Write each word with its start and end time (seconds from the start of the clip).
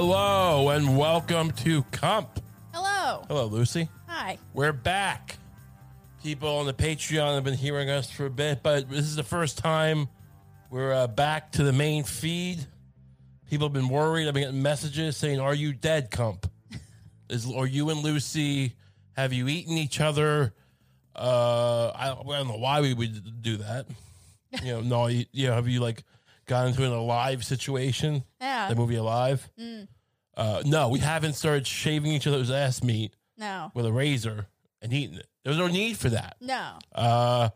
Hello 0.00 0.68
and 0.68 0.96
welcome 0.96 1.50
to 1.50 1.82
Comp. 1.90 2.28
Hello. 2.72 3.24
Hello, 3.26 3.46
Lucy. 3.46 3.88
Hi. 4.06 4.38
We're 4.54 4.72
back. 4.72 5.38
People 6.22 6.50
on 6.50 6.66
the 6.66 6.72
Patreon 6.72 7.34
have 7.34 7.42
been 7.42 7.54
hearing 7.54 7.90
us 7.90 8.08
for 8.08 8.26
a 8.26 8.30
bit, 8.30 8.62
but 8.62 8.88
this 8.88 9.00
is 9.00 9.16
the 9.16 9.24
first 9.24 9.58
time 9.58 10.06
we're 10.70 10.92
uh, 10.92 11.08
back 11.08 11.50
to 11.50 11.64
the 11.64 11.72
main 11.72 12.04
feed. 12.04 12.64
People 13.50 13.66
have 13.66 13.72
been 13.72 13.88
worried. 13.88 14.28
I've 14.28 14.34
been 14.34 14.44
getting 14.44 14.62
messages 14.62 15.16
saying, 15.16 15.40
"Are 15.40 15.52
you 15.52 15.72
dead, 15.72 16.12
Comp? 16.12 16.48
Is 17.28 17.52
are 17.52 17.66
you 17.66 17.90
and 17.90 17.98
Lucy? 17.98 18.76
Have 19.16 19.32
you 19.32 19.48
eaten 19.48 19.76
each 19.76 20.00
other?" 20.00 20.54
Uh, 21.16 21.88
I, 21.88 22.12
I 22.12 22.38
don't 22.38 22.46
know 22.46 22.58
why 22.58 22.82
we 22.82 22.94
would 22.94 23.42
do 23.42 23.56
that. 23.56 23.86
You 24.62 24.74
know, 24.74 24.80
no, 24.82 25.06
you, 25.08 25.24
you 25.32 25.48
know, 25.48 25.54
have 25.54 25.66
you 25.66 25.80
like 25.80 26.04
got 26.48 26.66
into 26.66 26.84
an 26.84 26.90
alive 26.92 27.44
situation? 27.44 28.24
Yeah. 28.40 28.68
The 28.68 28.74
movie 28.74 28.96
Alive. 28.96 29.48
Uh, 30.36 30.62
no, 30.66 30.88
we 30.88 30.98
haven't 30.98 31.34
started 31.34 31.66
shaving 31.66 32.12
each 32.12 32.26
other's 32.26 32.50
ass 32.50 32.82
meat 32.82 33.14
No. 33.36 33.70
with 33.74 33.86
a 33.86 33.92
razor 33.92 34.46
and 34.82 34.92
eating 34.92 35.16
it. 35.18 35.26
There's 35.44 35.58
no 35.58 35.66
need 35.68 35.96
for 35.96 36.08
that. 36.10 36.36
No. 36.40 36.78
Uh, 36.94 37.50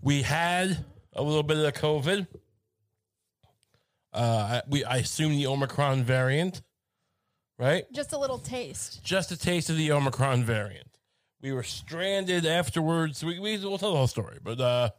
we 0.00 0.22
had 0.22 0.84
a 1.14 1.22
little 1.22 1.42
bit 1.42 1.56
of 1.56 1.62
the 1.64 1.72
COVID. 1.72 2.26
Uh, 4.12 4.18
I- 4.20 4.62
we 4.68 4.84
I 4.84 4.96
assume 4.96 5.32
the 5.32 5.46
Omicron 5.46 6.02
variant, 6.04 6.62
right? 7.58 7.84
Just 7.92 8.12
a 8.12 8.18
little 8.18 8.38
taste. 8.38 9.02
Just 9.04 9.30
a 9.32 9.36
taste 9.36 9.68
of 9.70 9.76
the 9.76 9.92
Omicron 9.92 10.44
variant. 10.44 10.88
We 11.42 11.52
were 11.52 11.62
stranded 11.62 12.46
afterwards. 12.46 13.22
We, 13.24 13.38
we 13.38 13.58
we'll 13.58 13.78
tell 13.78 13.90
the 13.90 13.96
whole 13.96 14.06
story, 14.06 14.38
but 14.42 14.60
uh, 14.60 14.90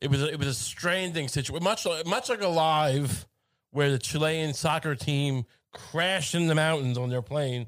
it 0.00 0.10
was 0.10 0.22
a, 0.22 0.32
it 0.32 0.38
was 0.38 0.48
a 0.48 0.54
stranding 0.54 1.28
situation, 1.28 1.64
much 1.64 1.86
like, 1.86 2.06
much 2.06 2.28
like 2.28 2.42
Alive, 2.42 3.26
where 3.70 3.90
the 3.90 3.98
Chilean 3.98 4.54
soccer 4.54 4.94
team 4.94 5.44
crashed 5.72 6.34
in 6.34 6.46
the 6.46 6.54
mountains 6.54 6.98
on 6.98 7.10
their 7.10 7.22
plane 7.22 7.66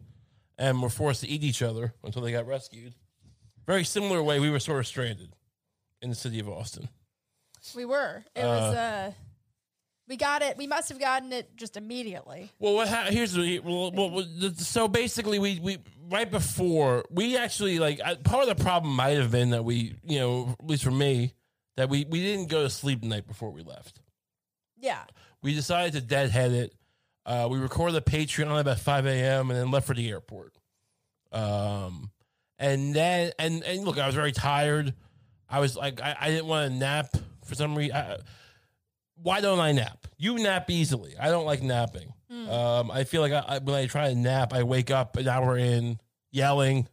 and 0.59 0.83
were 0.83 0.91
forced 0.91 1.21
to 1.23 1.29
eat 1.29 1.43
each 1.43 1.63
other 1.63 1.95
until 2.03 2.23
they 2.23 2.33
got 2.33 2.47
rescued. 2.47 2.95
Very 3.67 3.85
similar 3.85 4.23
way 4.23 4.41
we 4.41 4.51
were 4.51 4.61
sort 4.61 4.81
of 4.81 4.87
stranded 4.87 5.31
in 6.01 6.11
the 6.11 6.17
city 6.17 6.41
of 6.41 6.49
Austin. 6.49 6.89
We 7.77 7.85
were. 7.85 8.25
It 8.35 8.45
was 8.45 8.75
uh 8.75 9.13
we 10.09 10.17
got 10.17 10.41
it. 10.41 10.57
We 10.57 10.67
must 10.67 10.89
have 10.89 10.99
gotten 10.99 11.33
it 11.33 11.55
just 11.57 11.77
immediately. 11.77 12.51
Well, 12.59 12.75
what 12.75 12.89
ha- 12.89 13.09
here's 13.11 13.35
the 13.35 13.59
well, 13.61 13.93
well, 13.93 14.25
so 14.57 14.89
basically 14.89 15.39
we 15.39 15.61
we 15.61 15.79
right 16.11 16.31
before 16.31 17.05
we 17.11 17.37
actually 17.37 17.79
like 17.79 18.01
I, 18.03 18.15
part 18.15 18.49
of 18.49 18.57
the 18.57 18.63
problem 18.63 18.95
might 18.95 19.19
have 19.19 19.31
been 19.31 19.51
that 19.51 19.65
we 19.65 19.97
you 20.03 20.19
know 20.19 20.57
at 20.59 20.67
least 20.67 20.83
for 20.85 20.91
me 20.91 21.35
that 21.79 21.89
we 21.89 22.05
we 22.05 22.21
didn't 22.21 22.49
go 22.49 22.65
to 22.65 22.71
sleep 22.71 23.03
the 23.03 23.07
night 23.07 23.27
before 23.27 23.51
we 23.51 23.63
left. 23.63 24.01
Yeah. 24.77 25.05
We 25.43 25.55
decided 25.55 25.93
to 25.93 26.01
deadhead 26.01 26.51
it. 26.51 26.75
Uh, 27.25 27.47
we 27.49 27.59
recorded 27.59 27.95
the 27.95 28.11
Patreon 28.11 28.61
about 28.61 28.81
five 28.81 29.07
a.m. 29.07 29.51
and 29.51 29.59
then 29.59 29.71
left 29.71 29.87
for 29.87 29.95
the 29.95 30.09
airport. 30.11 30.57
Um, 31.31 32.11
and 32.59 32.93
then 32.95 33.31
and 33.39 33.63
and 33.63 33.85
look, 33.85 33.97
I 33.97 34.07
was 34.07 34.17
very 34.17 34.33
tired. 34.33 34.93
I 35.49 35.61
was 35.61 35.77
like, 35.77 36.01
I, 36.03 36.17
I 36.21 36.31
didn't 36.31 36.47
want 36.47 36.73
to 36.73 36.79
nap 36.79 37.17
for 37.45 37.55
some 37.55 37.77
reason. 37.77 37.97
Why 39.23 39.41
don't 39.41 39.61
I 39.61 39.71
nap? 39.71 40.09
You 40.17 40.35
nap 40.39 40.69
easily. 40.71 41.15
I 41.19 41.29
don't 41.31 41.47
like 41.47 41.63
napping. 41.63 42.13
Um, 42.51 42.91
I 42.91 43.05
feel 43.05 43.21
like 43.21 43.33
I, 43.33 43.45
I, 43.47 43.59
when 43.59 43.77
I 43.77 43.87
try 43.87 44.09
to 44.09 44.15
nap, 44.15 44.53
I 44.53 44.65
wake 44.65 44.91
up 44.91 45.17
an 45.17 45.29
hour 45.29 45.57
in 45.57 45.99
yelling, 46.33 46.89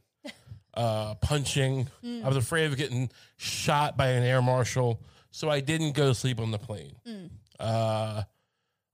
uh, 0.75 1.15
punching. 1.15 1.87
I 2.03 2.27
was 2.27 2.37
afraid 2.37 2.65
of 2.71 2.77
getting 2.77 3.09
shot 3.37 3.97
by 3.97 4.09
an 4.09 4.23
air 4.23 4.41
marshal, 4.41 5.01
so 5.31 5.49
I 5.49 5.59
didn't 5.61 5.93
go 5.93 6.07
to 6.09 6.15
sleep 6.15 6.39
on 6.39 6.51
the 6.51 6.57
plane. 6.59 6.95
Uh, 7.59 8.23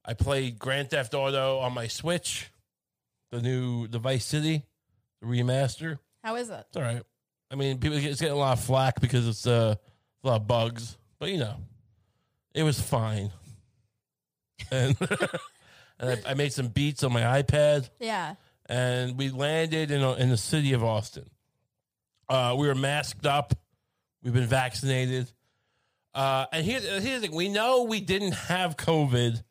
I 0.06 0.14
played 0.14 0.60
Grand 0.60 0.90
Theft 0.90 1.14
Auto 1.14 1.60
on 1.60 1.74
my 1.74 1.88
Switch, 1.88 2.52
the 3.32 3.42
new 3.42 3.88
the 3.88 4.00
Vice 4.00 4.26
City, 4.26 4.64
the 5.22 5.28
remaster. 5.28 5.98
How 6.24 6.36
is 6.36 6.50
it? 6.50 6.66
It's 6.68 6.78
all 6.78 6.84
right. 6.84 7.04
I 7.50 7.56
mean, 7.56 7.80
people 7.80 7.98
it's 7.98 8.22
getting 8.22 8.36
a 8.36 8.40
lot 8.40 8.58
of 8.58 8.64
flack 8.64 9.02
because 9.02 9.28
it's 9.28 9.46
uh, 9.48 9.76
a 10.24 10.28
lot 10.28 10.42
of 10.42 10.48
bugs, 10.48 10.98
but 11.20 11.30
you 11.30 11.38
know, 11.38 11.56
it 12.54 12.64
was 12.64 12.80
fine. 12.80 13.32
And 14.72 14.96
and 16.00 16.22
I, 16.26 16.32
I 16.32 16.34
made 16.36 16.54
some 16.54 16.68
beats 16.68 17.04
on 17.04 17.12
my 17.12 17.42
iPad, 17.42 17.90
Yeah. 18.00 18.36
and 18.68 19.18
we 19.18 19.30
landed 19.30 19.90
in 19.92 20.02
a, 20.02 20.14
in 20.14 20.30
the 20.30 20.38
city 20.38 20.74
of 20.74 20.84
Austin. 20.84 21.30
Uh, 22.32 22.56
we 22.58 22.66
were 22.66 22.76
masked 22.76 23.26
up. 23.26 23.54
We've 24.24 24.34
been 24.34 24.46
vaccinated. 24.46 25.30
Uh, 26.14 26.46
and 26.54 26.66
here's, 26.66 26.86
here's 26.86 27.22
the 27.22 27.28
thing: 27.28 27.36
we 27.36 27.50
know 27.50 27.84
we 27.84 28.00
didn't 28.00 28.32
have 28.34 28.78
COVID 28.78 29.44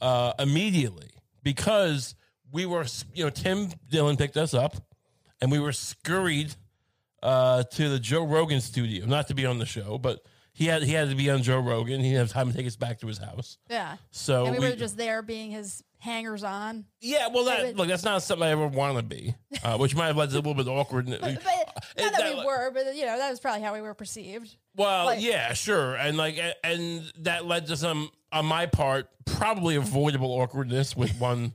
uh, 0.00 0.32
immediately 0.40 1.10
because 1.44 2.16
we 2.50 2.66
were, 2.66 2.84
you 3.14 3.24
know, 3.24 3.30
Tim 3.30 3.68
Dillon 3.88 4.16
picked 4.16 4.36
us 4.36 4.54
up, 4.54 4.74
and 5.40 5.52
we 5.52 5.60
were 5.60 5.72
scurried 5.72 6.52
uh, 7.22 7.62
to 7.62 7.88
the 7.88 8.00
Joe 8.00 8.24
Rogan 8.24 8.60
studio, 8.60 9.06
not 9.06 9.28
to 9.28 9.34
be 9.34 9.46
on 9.46 9.58
the 9.58 9.66
show, 9.66 9.96
but 9.96 10.20
he 10.52 10.66
had 10.66 10.82
he 10.82 10.92
had 10.92 11.10
to 11.10 11.14
be 11.14 11.30
on 11.30 11.44
Joe 11.44 11.60
Rogan. 11.60 12.00
He 12.00 12.10
didn't 12.10 12.18
have 12.26 12.32
time 12.32 12.50
to 12.50 12.56
take 12.56 12.66
us 12.66 12.76
back 12.76 12.98
to 13.00 13.06
his 13.06 13.18
house, 13.18 13.56
Yeah. 13.68 13.96
so 14.10 14.46
and 14.46 14.58
we, 14.58 14.68
were 14.68 14.74
just 14.74 14.96
there 14.96 15.22
being 15.22 15.52
his 15.52 15.84
hangers 16.00 16.42
on. 16.42 16.84
yeah, 17.00 17.28
well, 17.28 17.44
that 17.44 17.62
would- 17.64 17.76
look, 17.78 17.88
that's 17.88 18.02
not 18.02 18.22
something 18.22 18.46
I 18.46 18.50
ever 18.50 18.66
want 18.66 18.96
to 18.96 19.02
be, 19.02 19.34
uh, 19.62 19.76
which 19.78 19.94
might 19.94 20.06
have 20.08 20.16
led 20.16 20.30
to 20.30 20.36
a 20.36 20.38
little 20.38 20.54
bit 20.54 20.66
awkward. 20.66 21.06
But 21.20 21.20
not 21.22 21.42
that, 21.96 22.12
that- 22.18 22.38
we 22.38 22.44
were, 22.44 22.70
but 22.72 22.94
you 22.96 23.06
know, 23.06 23.16
that 23.18 23.30
was 23.30 23.38
probably 23.40 23.62
how 23.62 23.72
we 23.74 23.80
were 23.82 23.94
perceived. 23.94 24.56
well, 24.76 25.06
like- 25.06 25.20
yeah, 25.22 25.52
sure, 25.52 25.94
and 25.94 26.16
like, 26.16 26.40
and 26.64 27.10
that 27.18 27.46
led 27.46 27.66
to 27.68 27.76
some 27.76 28.10
on 28.32 28.46
my 28.46 28.66
part 28.66 29.08
probably 29.26 29.76
avoidable 29.76 30.30
awkwardness 30.40 30.96
with 30.96 31.14
one. 31.20 31.54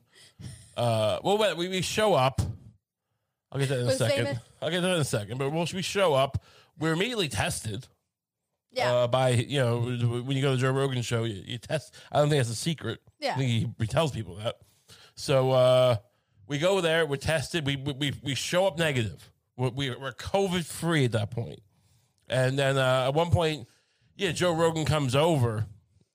Uh, 0.78 1.19
well, 1.23 1.38
wait, 1.38 1.55
we, 1.57 1.67
we 1.69 1.81
show 1.81 2.13
up. 2.13 2.41
I'll 3.51 3.59
get 3.59 3.69
that 3.69 3.79
in 3.79 3.88
a 3.88 3.91
second. 3.94 4.25
famous- 4.25 4.39
I'll 4.61 4.69
get 4.72 4.81
that 4.81 4.95
in 4.95 5.01
a 5.01 5.05
second. 5.05 5.38
But 5.38 5.51
once 5.51 5.73
we 5.73 5.81
show 5.81 6.13
up, 6.13 6.44
we're 6.78 6.94
immediately 6.94 7.29
tested. 7.29 7.88
Yeah. 8.75 8.91
Uh, 8.93 9.07
by 9.07 9.29
you 9.29 9.59
know 9.59 9.79
when 9.79 10.31
you 10.35 10.41
go 10.41 10.51
to 10.51 10.55
the 10.57 10.61
Joe 10.61 10.71
Rogan 10.71 11.01
show, 11.01 11.23
you, 11.23 11.41
you 11.45 11.57
test. 11.57 11.93
I 12.11 12.19
don't 12.19 12.29
think 12.29 12.39
that's 12.39 12.49
a 12.51 12.55
secret. 12.55 12.99
Yeah. 13.19 13.33
I 13.33 13.37
think 13.37 13.49
he, 13.49 13.67
he 13.79 13.87
tells 13.87 14.11
people 14.11 14.35
that. 14.35 14.55
So 15.15 15.51
uh, 15.51 15.95
we 16.47 16.57
go 16.57 16.81
there, 16.81 17.05
we're 17.05 17.15
tested, 17.15 17.65
we 17.65 17.75
we 17.77 17.93
we, 17.93 18.13
we 18.23 18.35
show 18.35 18.67
up 18.67 18.77
negative. 18.77 19.31
We're, 19.57 19.69
we- 19.69 19.95
we're 19.95 20.11
COVID 20.11 20.65
free 20.65 21.05
at 21.05 21.13
that 21.13 21.31
point. 21.31 21.59
And 22.27 22.59
then 22.59 22.77
uh, 22.77 23.05
at 23.07 23.13
one 23.13 23.29
point, 23.31 23.67
yeah, 24.17 24.31
Joe 24.31 24.53
Rogan 24.53 24.83
comes 24.85 25.15
over. 25.15 25.65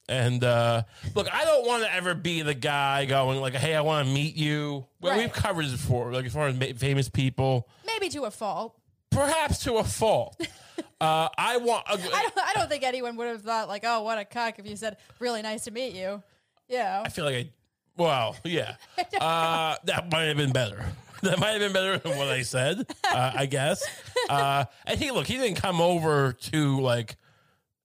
And 0.09 0.43
uh, 0.43 0.83
look, 1.15 1.33
I 1.33 1.45
don't 1.45 1.65
want 1.65 1.83
to 1.83 1.93
ever 1.93 2.13
be 2.13 2.41
the 2.41 2.53
guy 2.53 3.05
going 3.05 3.39
like, 3.39 3.53
"Hey, 3.53 3.73
I 3.75 3.81
want 3.81 4.07
to 4.07 4.13
meet 4.13 4.35
you." 4.35 4.85
Well, 4.99 5.13
Right. 5.13 5.21
we've 5.21 5.31
covered 5.33 5.65
this 5.65 5.71
before, 5.71 6.11
like 6.11 6.25
as 6.25 6.33
far 6.33 6.47
as 6.49 6.57
famous 6.77 7.07
people, 7.07 7.69
Maybe 7.87 8.09
to 8.09 8.23
a 8.25 8.31
fault. 8.31 8.77
perhaps 9.09 9.63
to 9.63 9.75
a 9.75 9.83
fault. 9.85 10.35
uh, 11.01 11.29
I 11.37 11.57
want. 11.57 11.83
I 11.89 11.95
don't, 11.97 12.13
I 12.37 12.51
don't 12.55 12.69
think 12.69 12.83
anyone 12.83 13.15
would 13.17 13.27
have 13.27 13.41
thought 13.41 13.67
like, 13.67 13.83
oh, 13.85 14.03
what 14.03 14.17
a 14.17 14.25
cuck 14.25 14.59
if 14.59 14.67
you 14.67 14.75
said, 14.75 14.97
really 15.19 15.41
nice 15.41 15.63
to 15.65 15.71
meet 15.71 15.93
you. 15.93 16.21
Yeah. 16.69 17.03
I 17.05 17.09
feel 17.09 17.25
like 17.25 17.35
I, 17.35 17.49
well, 17.97 18.35
yeah, 18.45 18.75
uh, 19.19 19.75
that 19.83 20.11
might 20.11 20.23
have 20.25 20.37
been 20.37 20.53
better. 20.53 20.85
That 21.23 21.37
might 21.37 21.49
have 21.51 21.59
been 21.59 21.71
better 21.73 21.99
than 21.99 22.17
what 22.17 22.29
I 22.29 22.41
said, 22.41 22.83
uh, 23.07 23.31
I 23.35 23.45
guess. 23.45 23.83
Uh, 24.29 24.65
and 24.87 24.99
he, 24.99 25.11
look, 25.11 25.27
he 25.27 25.35
didn't 25.37 25.57
come 25.61 25.81
over 25.81 26.31
to 26.33 26.79
like, 26.79 27.17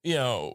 you 0.04 0.14
know, 0.14 0.54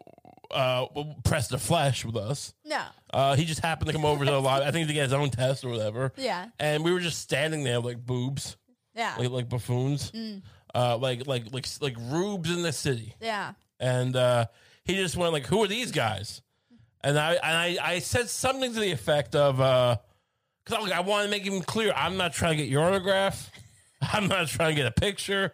uh, 0.52 0.86
press 1.24 1.48
the 1.48 1.58
flesh 1.58 2.06
with 2.06 2.16
us. 2.16 2.54
No. 2.66 2.82
Uh, 3.14 3.36
he 3.36 3.46
just 3.46 3.60
happened 3.60 3.88
to 3.88 3.94
come 3.94 4.06
over 4.06 4.24
to 4.26 4.32
the 4.32 4.40
live. 4.42 4.64
I 4.64 4.72
think 4.72 4.88
to 4.88 4.94
get 4.94 5.04
his 5.04 5.14
own 5.14 5.30
test 5.32 5.64
or 5.66 5.70
whatever. 5.70 6.14
Yeah. 6.18 6.48
And 6.60 6.84
we 6.84 6.92
were 6.94 7.00
just 7.02 7.20
standing 7.20 7.64
there 7.64 7.80
like 7.80 8.04
boobs, 8.06 8.58
Yeah. 8.96 9.16
like 9.20 9.30
like 9.30 9.50
buffoons, 9.50 10.12
uh, 10.76 10.98
like 10.98 11.28
like 11.28 11.52
like 11.54 11.66
like 11.82 11.96
rubes 12.00 12.50
in 12.50 12.62
the 12.64 12.72
city 12.72 13.14
Yeah. 13.22 13.54
and 13.80 14.16
uh, 14.16 14.46
he 14.86 14.96
just 14.96 15.16
went 15.18 15.34
like, 15.34 15.46
"Who 15.48 15.64
are 15.64 15.68
these 15.68 15.92
guys?" 15.92 16.42
And 17.04 17.18
I 17.18 17.34
and 17.34 17.58
I, 17.58 17.78
I 17.96 18.00
said 18.00 18.30
something 18.30 18.74
to 18.74 18.80
the 18.80 18.92
effect 18.92 19.36
of, 19.36 19.58
"Because 19.58 20.92
I, 20.92 20.98
I 20.98 21.00
want 21.02 21.26
to 21.26 21.30
make 21.32 21.44
him 21.46 21.62
clear, 21.62 21.94
I'm 21.96 22.18
not 22.18 22.34
trying 22.34 22.52
to 22.52 22.64
get 22.64 22.70
your 22.70 22.84
autograph. 22.84 23.52
I'm 24.02 24.28
not 24.28 24.48
trying 24.48 24.76
to 24.76 24.76
get 24.76 24.86
a 24.88 24.92
picture. 24.92 25.54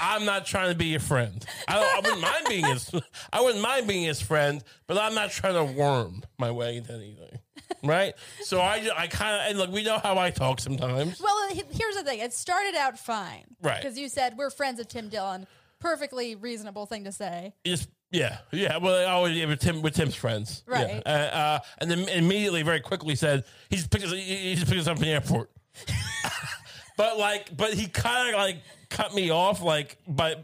I'm 0.00 0.24
not 0.24 0.44
trying 0.46 0.70
to 0.70 0.74
be 0.76 0.86
your 0.86 1.00
friend. 1.00 1.44
I, 1.68 1.78
I 1.78 2.00
wouldn't 2.00 2.20
mind 2.20 2.46
being 2.48 2.64
his. 2.64 2.90
I 3.32 3.40
wouldn't 3.40 3.62
mind 3.62 3.86
being 3.86 4.04
his 4.04 4.20
friend, 4.20 4.62
but 4.86 4.98
I'm 4.98 5.14
not 5.14 5.30
trying 5.30 5.54
to 5.54 5.72
worm 5.72 6.22
my 6.38 6.50
way 6.50 6.76
into 6.78 6.92
anything, 6.92 7.38
right? 7.84 8.14
So 8.42 8.60
I, 8.60 8.88
I 8.96 9.06
kind 9.06 9.34
of 9.40 9.50
and 9.50 9.58
look, 9.58 9.70
we 9.70 9.84
know 9.84 9.98
how 9.98 10.18
I 10.18 10.30
talk 10.30 10.60
sometimes. 10.60 11.20
Well, 11.20 11.48
he- 11.50 11.62
here's 11.70 11.94
the 11.96 12.02
thing. 12.02 12.18
It 12.20 12.32
started 12.32 12.74
out 12.74 12.98
fine. 12.98 13.44
Right. 13.62 13.80
Because 13.82 13.98
you 13.98 14.08
said 14.08 14.36
we're 14.36 14.50
friends 14.50 14.80
of 14.80 14.88
Tim 14.88 15.08
Dillon. 15.08 15.46
Perfectly 15.80 16.34
reasonable 16.34 16.86
thing 16.86 17.04
to 17.04 17.12
say. 17.12 17.52
Just 17.64 17.88
yeah, 18.10 18.38
yeah. 18.52 18.78
Well, 18.78 18.94
I 19.06 19.12
always 19.12 19.36
yeah, 19.36 19.46
with 19.46 19.60
Tim 19.60 19.82
with 19.82 19.94
Tim's 19.94 20.14
friends, 20.14 20.62
Yeah. 20.68 20.74
Right. 20.82 21.02
Uh, 21.04 21.08
uh, 21.08 21.58
and 21.78 21.90
then 21.90 22.08
immediately, 22.08 22.62
very 22.62 22.80
quickly 22.80 23.14
said 23.16 23.44
he 23.70 23.76
just 23.76 23.90
picked 23.90 24.04
us. 24.04 24.12
He 24.12 24.20
he 24.20 24.54
just 24.54 24.66
picked 24.66 24.80
us 24.80 24.86
up 24.86 24.96
in 24.96 25.02
the 25.02 25.10
airport. 25.10 25.50
but 26.96 27.18
like, 27.18 27.54
but 27.56 27.74
he 27.74 27.86
kind 27.88 28.34
of 28.34 28.40
like 28.40 28.58
cut 28.94 29.14
me 29.14 29.30
off, 29.30 29.60
like 29.62 29.98
by 30.06 30.36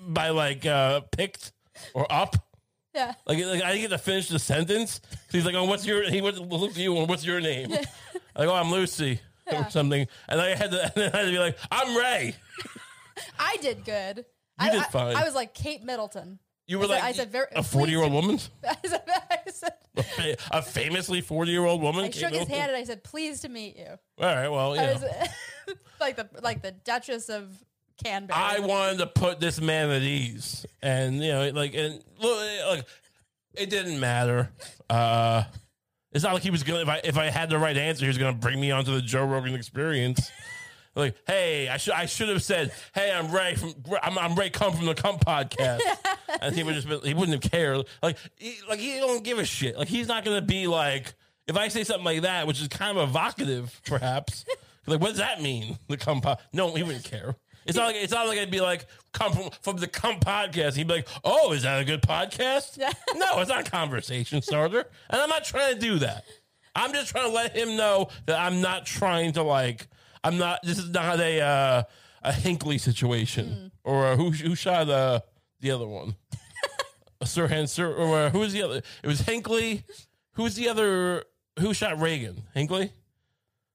by 0.00 0.28
like 0.30 0.64
uh 0.66 1.00
picked 1.12 1.52
or 1.94 2.06
up. 2.12 2.36
Yeah. 2.94 3.12
Like, 3.26 3.38
like 3.44 3.62
I 3.62 3.72
didn't 3.72 3.82
get 3.82 3.90
to 3.90 3.98
finish 3.98 4.28
the 4.28 4.38
sentence. 4.38 5.00
He's 5.30 5.44
like, 5.44 5.54
"Oh, 5.54 5.64
what's 5.64 5.84
your?" 5.86 6.08
He 6.08 6.20
went 6.22 6.36
to 6.36 6.42
look 6.42 6.70
at 6.72 6.76
you 6.78 6.96
and 6.96 7.08
what's 7.08 7.24
your 7.24 7.40
name? 7.40 7.70
Like, 8.38 8.48
oh, 8.48 8.54
I'm 8.54 8.70
Lucy 8.70 9.18
Yeah. 9.50 9.66
or 9.66 9.70
something, 9.70 10.06
and 10.28 10.40
I 10.42 10.54
had 10.54 10.70
to, 10.70 10.82
and 10.84 10.92
then 10.94 11.10
I 11.14 11.16
had 11.16 11.24
to 11.24 11.30
be 11.30 11.38
like, 11.38 11.56
I'm 11.72 11.96
Ray. 11.96 12.34
I 13.38 13.56
did 13.62 13.82
good. 13.86 14.26
I, 14.58 14.70
did 14.70 14.82
fine. 14.86 15.16
I, 15.16 15.24
was 15.24 15.34
like 15.34 15.54
Kate 15.54 15.82
Middleton. 15.82 16.38
You 16.66 16.78
were 16.78 16.84
I 16.84 16.88
said- 16.88 16.92
like 16.94 17.02
I 17.04 17.12
said 17.12 17.32
very- 17.32 17.46
a 17.56 17.62
40 17.62 17.90
year 17.90 18.02
old 18.02 18.12
woman, 18.12 18.38
I 18.68 18.76
said, 18.84 19.02
I, 19.08 19.50
said, 19.50 20.36
a 20.50 20.60
famously 20.60 21.22
40 21.22 21.50
year 21.50 21.64
old 21.64 21.80
woman. 21.80 22.04
I 22.04 22.10
shook 22.10 22.34
his 22.34 22.46
hand 22.48 22.68
and 22.72 22.76
I 22.76 22.84
said, 22.84 23.02
"Pleased 23.04 23.40
to 23.42 23.48
meet 23.48 23.76
you." 23.78 23.86
All 23.86 24.26
right, 24.26 24.48
well, 24.48 24.74
you 24.74 24.82
I 24.82 24.92
was 24.92 25.04
like 26.00 26.16
the 26.16 26.28
like 26.42 26.60
the 26.60 26.72
Duchess 26.72 27.30
of 27.30 27.48
Cambridge. 28.02 28.36
I 28.36 28.60
wanted 28.60 28.98
to 28.98 29.06
put 29.06 29.40
this 29.40 29.60
man 29.60 29.90
at 29.90 30.02
ease, 30.02 30.66
and 30.82 31.22
you 31.22 31.32
know, 31.32 31.50
like, 31.50 31.74
and 31.74 32.02
look, 32.20 32.68
like, 32.68 32.86
it 33.54 33.70
didn't 33.70 33.98
matter. 34.00 34.50
Uh, 34.88 35.44
it's 36.12 36.24
not 36.24 36.34
like 36.34 36.42
he 36.42 36.50
was 36.50 36.62
gonna. 36.62 36.80
If 36.80 36.88
I 36.88 37.00
if 37.04 37.18
I 37.18 37.30
had 37.30 37.50
the 37.50 37.58
right 37.58 37.76
answer, 37.76 38.04
he 38.04 38.08
was 38.08 38.18
gonna 38.18 38.32
bring 38.32 38.60
me 38.60 38.70
onto 38.70 38.92
the 38.92 39.02
Joe 39.02 39.24
Rogan 39.24 39.54
Experience. 39.54 40.30
Like, 40.94 41.14
hey, 41.26 41.68
I 41.68 41.76
should 41.76 41.92
I 41.92 42.06
should 42.06 42.30
have 42.30 42.42
said, 42.42 42.72
hey, 42.94 43.12
I'm 43.12 43.30
Ray 43.30 43.54
from 43.54 43.74
I'm, 44.02 44.18
I'm 44.18 44.34
Ray 44.34 44.48
Come 44.48 44.72
from 44.72 44.86
the 44.86 44.94
Come 44.94 45.18
podcast, 45.18 45.80
and 46.40 46.54
he 46.54 46.62
would 46.62 46.74
just 46.74 46.88
been, 46.88 47.00
he 47.02 47.12
wouldn't 47.12 47.42
have 47.42 47.52
cared. 47.52 47.86
Like, 48.02 48.16
he, 48.36 48.56
like 48.68 48.78
he 48.78 48.98
don't 48.98 49.22
give 49.22 49.38
a 49.38 49.44
shit. 49.44 49.76
Like 49.76 49.88
he's 49.88 50.08
not 50.08 50.24
gonna 50.24 50.40
be 50.40 50.66
like 50.66 51.14
if 51.46 51.56
I 51.56 51.68
say 51.68 51.84
something 51.84 52.04
like 52.04 52.22
that, 52.22 52.46
which 52.46 52.60
is 52.60 52.68
kind 52.68 52.96
of 52.96 53.08
evocative, 53.08 53.80
perhaps. 53.86 54.44
like, 54.86 55.00
what 55.00 55.10
does 55.10 55.18
that 55.18 55.42
mean? 55.42 55.78
The 55.88 55.96
Come 55.96 56.20
pod? 56.20 56.38
No, 56.52 56.74
he 56.74 56.82
wouldn't 56.82 57.04
care. 57.04 57.36
It's 57.66 57.76
not 57.76 57.86
like 57.86 57.96
it's 57.96 58.12
not 58.12 58.28
like 58.28 58.38
I'd 58.38 58.50
be 58.50 58.60
like 58.60 58.86
come 59.12 59.32
from 59.32 59.50
from 59.62 59.76
the 59.76 59.88
Come 59.88 60.20
podcast. 60.20 60.76
He'd 60.76 60.86
be 60.86 60.94
like, 60.94 61.08
oh, 61.24 61.52
is 61.52 61.62
that 61.62 61.80
a 61.80 61.84
good 61.84 62.02
podcast? 62.02 62.78
no, 63.16 63.40
it's 63.40 63.50
not 63.50 63.66
a 63.66 63.70
conversation 63.70 64.40
starter, 64.40 64.84
and 65.10 65.20
I'm 65.20 65.28
not 65.28 65.44
trying 65.44 65.74
to 65.74 65.80
do 65.80 65.98
that. 65.98 66.24
I'm 66.74 66.92
just 66.92 67.10
trying 67.10 67.28
to 67.28 67.34
let 67.34 67.56
him 67.56 67.76
know 67.76 68.08
that 68.26 68.38
I'm 68.38 68.60
not 68.60 68.86
trying 68.86 69.32
to 69.32 69.42
like. 69.42 69.88
I'm 70.22 70.38
not. 70.38 70.60
This 70.62 70.78
is 70.78 70.90
not 70.90 71.18
a 71.18 71.40
uh, 71.40 71.82
a 72.22 72.32
Hinckley 72.32 72.78
situation 72.78 73.72
or 73.84 74.06
uh, 74.06 74.16
who 74.16 74.30
who 74.30 74.54
shot 74.54 74.88
uh, 74.88 75.20
the 75.60 75.70
other 75.70 75.86
one. 75.86 76.16
Sirhan 77.22 77.68
Sir 77.68 77.92
or 77.92 78.18
uh, 78.18 78.30
who 78.30 78.40
was 78.40 78.52
the 78.52 78.62
other? 78.62 78.82
It 79.02 79.06
was 79.06 79.20
Hinckley. 79.20 79.84
Who's 80.32 80.54
the 80.54 80.68
other? 80.68 81.24
Who 81.58 81.72
shot 81.74 81.98
Reagan? 81.98 82.42
Hinckley. 82.54 82.92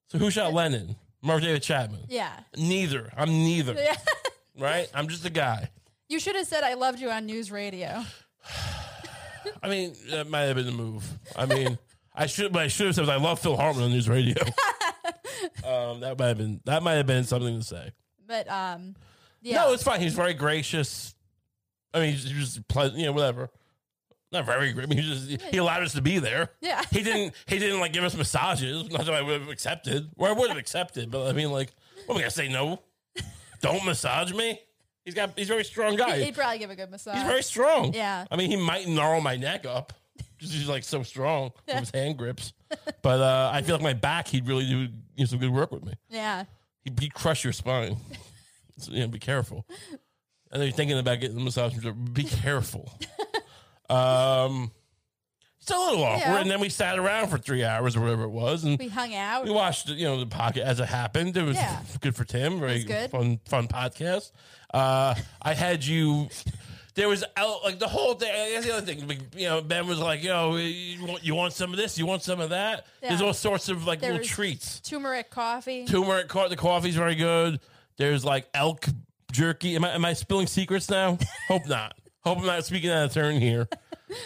So 0.10 0.18
who 0.18 0.30
shot 0.30 0.54
Lennon? 0.54 0.96
Mark 1.22 1.42
David 1.42 1.62
Chapman. 1.64 2.02
yeah. 2.10 2.32
Neither. 2.58 3.12
I'm 3.16 3.30
neither. 3.30 3.74
Yeah. 3.74 3.96
Right. 4.60 4.88
I'm 4.94 5.08
just 5.08 5.26
a 5.26 5.30
guy. 5.30 5.70
You 6.10 6.20
should 6.20 6.36
have 6.36 6.46
said 6.46 6.64
I 6.64 6.74
loved 6.74 7.00
you 7.00 7.10
on 7.10 7.26
news 7.26 7.50
radio. 7.50 8.04
I 9.64 9.70
mean, 9.70 9.96
that 10.10 10.28
might 10.30 10.42
have 10.42 10.58
been 10.58 10.66
the 10.66 10.72
move. 10.74 11.08
I 11.36 11.46
mean, 11.46 11.80
I 12.14 12.26
should, 12.28 12.52
but 12.52 12.64
I 12.64 12.68
should 12.68 12.88
have 12.88 12.96
said 12.96 13.10
I 13.10 13.16
love 13.16 13.40
Phil 13.40 13.56
Hartman 13.56 13.86
on 13.86 13.92
news 13.92 14.10
radio. 14.10 14.36
um, 15.66 16.02
that 16.02 16.18
might 16.20 16.28
have 16.28 16.38
been 16.38 16.60
that 16.66 16.84
might 16.84 16.96
have 16.96 17.08
been 17.08 17.24
something 17.24 17.60
to 17.60 17.66
say. 17.66 17.92
But 18.28 18.50
um 18.52 18.96
yeah. 19.42 19.56
No, 19.64 19.74
it's 19.74 19.84
fine. 19.84 20.02
He's 20.02 20.14
very 20.14 20.34
gracious. 20.34 21.16
I 21.94 22.00
mean, 22.02 22.12
he's 22.12 22.26
just 22.26 22.68
pleasant, 22.68 23.00
you 23.00 23.06
know, 23.06 23.14
whatever. 23.14 23.50
Not 24.32 24.46
very 24.46 24.72
great. 24.72 24.92
He 24.94 25.02
just 25.02 25.44
he 25.52 25.58
allowed 25.58 25.84
us 25.84 25.94
to 25.94 26.02
be 26.02 26.20
there. 26.20 26.50
Yeah. 26.62 26.82
He 26.92 27.04
didn't. 27.04 27.34
He 27.48 27.60
didn't 27.60 27.80
like 27.80 27.92
give 27.94 28.04
us 28.04 28.16
massages. 28.16 28.90
Not 28.90 29.06
that 29.06 29.14
I 29.14 29.22
would 29.22 29.42
have 29.42 29.50
accepted. 29.50 30.10
Or 30.18 30.30
I 30.30 30.32
would 30.32 30.50
have 30.50 30.58
accepted, 30.58 31.12
but 31.12 31.28
I 31.28 31.34
mean, 31.34 31.52
like, 31.52 31.74
what 32.06 32.16
am 32.16 32.18
I 32.20 32.22
gonna 32.22 32.32
say? 32.32 32.48
No, 32.48 32.82
don't 33.62 33.84
massage 33.86 34.32
me. 34.34 34.60
He's 35.04 35.14
got. 35.16 35.32
He's 35.38 35.50
a 35.50 35.54
very 35.54 35.66
strong 35.66 35.96
guy. 35.98 36.22
He'd 36.22 36.36
probably 36.36 36.60
give 36.60 36.70
a 36.70 36.76
good 36.76 36.90
massage. 36.92 37.16
He's 37.16 37.24
very 37.24 37.44
strong. 37.44 37.94
Yeah. 37.94 38.26
I 38.32 38.36
mean, 38.38 38.50
he 38.50 38.56
might 38.58 38.88
gnarl 38.88 39.20
my 39.20 39.36
neck 39.36 39.66
up. 39.66 39.94
Just 40.38 40.54
he's 40.54 40.70
like 40.70 40.84
so 40.84 41.04
strong 41.04 41.52
with 41.68 41.78
his 41.80 41.92
hand 41.92 42.18
grips. 42.18 42.54
But 43.02 43.20
uh, 43.20 43.52
I 43.54 43.62
feel 43.64 43.76
like 43.76 43.84
my 43.84 43.94
back, 43.94 44.28
he'd 44.28 44.48
really 44.48 44.66
do 44.66 44.78
you 44.80 44.90
know, 45.18 45.26
some 45.26 45.40
good 45.40 45.52
work 45.52 45.72
with 45.72 45.84
me. 45.86 45.94
yeah. 46.10 46.46
He'd, 46.84 47.00
he'd 47.00 47.14
crush 47.14 47.44
your 47.44 47.54
spine. 47.54 47.98
so, 48.78 48.92
you 48.92 49.02
know, 49.02 49.08
be 49.08 49.20
careful. 49.20 49.68
And 50.52 50.60
then 50.60 50.64
you're 50.64 50.76
thinking 50.76 50.98
about 50.98 51.20
getting 51.20 51.36
the 51.36 51.44
massage. 51.44 51.74
Be 52.14 52.24
careful. 52.24 52.92
Um, 53.92 54.72
it's 55.62 55.70
a 55.70 55.78
little 55.78 56.04
awkward. 56.04 56.20
Yeah. 56.22 56.38
And 56.40 56.50
then 56.50 56.60
we 56.60 56.70
sat 56.70 56.98
around 56.98 57.28
for 57.28 57.38
three 57.38 57.64
hours 57.64 57.96
or 57.96 58.02
whatever 58.02 58.24
it 58.24 58.30
was, 58.32 58.64
and 58.64 58.80
We 58.80 58.88
hung 58.88 59.14
out. 59.14 59.44
we 59.46 59.52
watched 59.52 59.90
you 59.90 60.06
know 60.06 60.20
the 60.20 60.26
pocket 60.26 60.64
as 60.64 60.80
it 60.80 60.88
happened. 60.88 61.38
It 61.38 61.44
was 61.44 61.56
Yeah. 61.58 61.80
good 62.00 62.16
for 62.16 62.24
Tim. 62.24 62.60
Very 62.60 62.84
good. 62.84 63.12
fun 63.12 63.40
fun 63.46 63.68
podcast. 63.68 64.32
Uh, 64.74 65.14
I 65.42 65.54
had 65.54 65.86
you. 65.86 66.30
There 66.96 67.08
was 67.08 67.24
out 67.38 67.64
like 67.64 67.80
the 67.80 67.88
whole 67.88 68.16
thing. 68.16 68.30
I 68.32 68.50
guess 68.52 68.66
the 68.66 68.74
other 68.76 68.86
thing, 68.86 69.22
you 69.36 69.48
know, 69.48 69.62
Ben 69.62 69.88
was 69.88 70.00
like, 70.00 70.24
"Yo, 70.24 70.56
you 70.58 71.06
want, 71.06 71.24
you 71.24 71.36
want 71.36 71.54
some 71.54 71.72
of 71.72 71.78
this? 71.78 71.98
You 71.98 72.06
want 72.06 72.22
some 72.24 72.40
of 72.42 72.50
that?" 72.50 72.86
There's 73.02 73.22
all 73.22 73.34
sorts 73.34 73.70
of 73.70 73.86
like 73.86 74.02
There 74.02 74.12
little 74.14 74.26
treats. 74.28 74.80
Turmeric 74.82 75.30
coffee. 75.30 75.86
Turmeric, 75.86 76.28
co- 76.28 76.50
the 76.50 76.58
coffee's 76.58 76.96
very 76.96 77.16
good. 77.16 77.60
There's 77.98 78.26
like 78.26 78.50
elk 78.54 78.88
jerky. 79.32 79.76
Am 79.76 79.86
I 79.86 79.92
am 79.94 80.04
I 80.04 80.14
spilling 80.14 80.48
secrets 80.48 80.90
now? 80.90 81.18
Hope 81.48 81.66
not. 81.68 81.96
Hope 82.24 82.40
I'm 82.40 82.46
not 82.46 82.66
speaking 82.66 82.90
out 82.90 83.06
of 83.06 83.14
turn 83.14 83.40
here. 83.40 83.68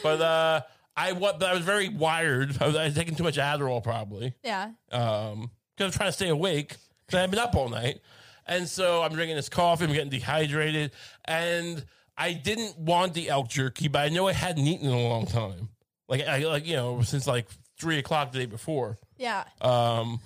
But 0.01 0.19
uh, 0.19 0.61
I 0.97 1.11
what 1.11 1.43
I 1.43 1.53
was 1.53 1.63
very 1.63 1.89
wired. 1.89 2.57
I 2.59 2.65
was, 2.65 2.75
I 2.75 2.85
was 2.85 2.95
taking 2.95 3.13
too 3.15 3.23
much 3.23 3.37
Adderall 3.37 3.83
probably 3.83 4.33
yeah. 4.43 4.71
um, 4.91 5.51
because 5.77 5.93
I'm 5.93 5.97
trying 5.97 6.09
to 6.09 6.13
stay 6.13 6.29
awake 6.29 6.75
because 7.05 7.19
I've 7.23 7.29
been 7.29 7.39
up 7.39 7.55
all 7.55 7.69
night, 7.69 7.99
and 8.47 8.67
so 8.67 9.03
I'm 9.03 9.13
drinking 9.13 9.35
this 9.35 9.47
coffee. 9.47 9.85
I'm 9.85 9.93
getting 9.93 10.09
dehydrated, 10.09 10.91
and 11.25 11.85
I 12.17 12.33
didn't 12.33 12.79
want 12.79 13.13
the 13.13 13.29
elk 13.29 13.49
jerky, 13.49 13.87
but 13.87 13.99
I 13.99 14.09
know 14.09 14.27
I 14.27 14.33
hadn't 14.33 14.65
eaten 14.65 14.87
in 14.87 14.93
a 14.93 15.07
long 15.07 15.27
time, 15.27 15.69
like 16.09 16.21
I 16.21 16.39
like 16.39 16.65
you 16.65 16.77
know 16.77 17.01
since 17.03 17.27
like 17.27 17.47
three 17.79 17.99
o'clock 17.99 18.31
the 18.31 18.39
day 18.39 18.45
before. 18.47 18.97
Yeah. 19.17 19.43
Um, 19.61 20.19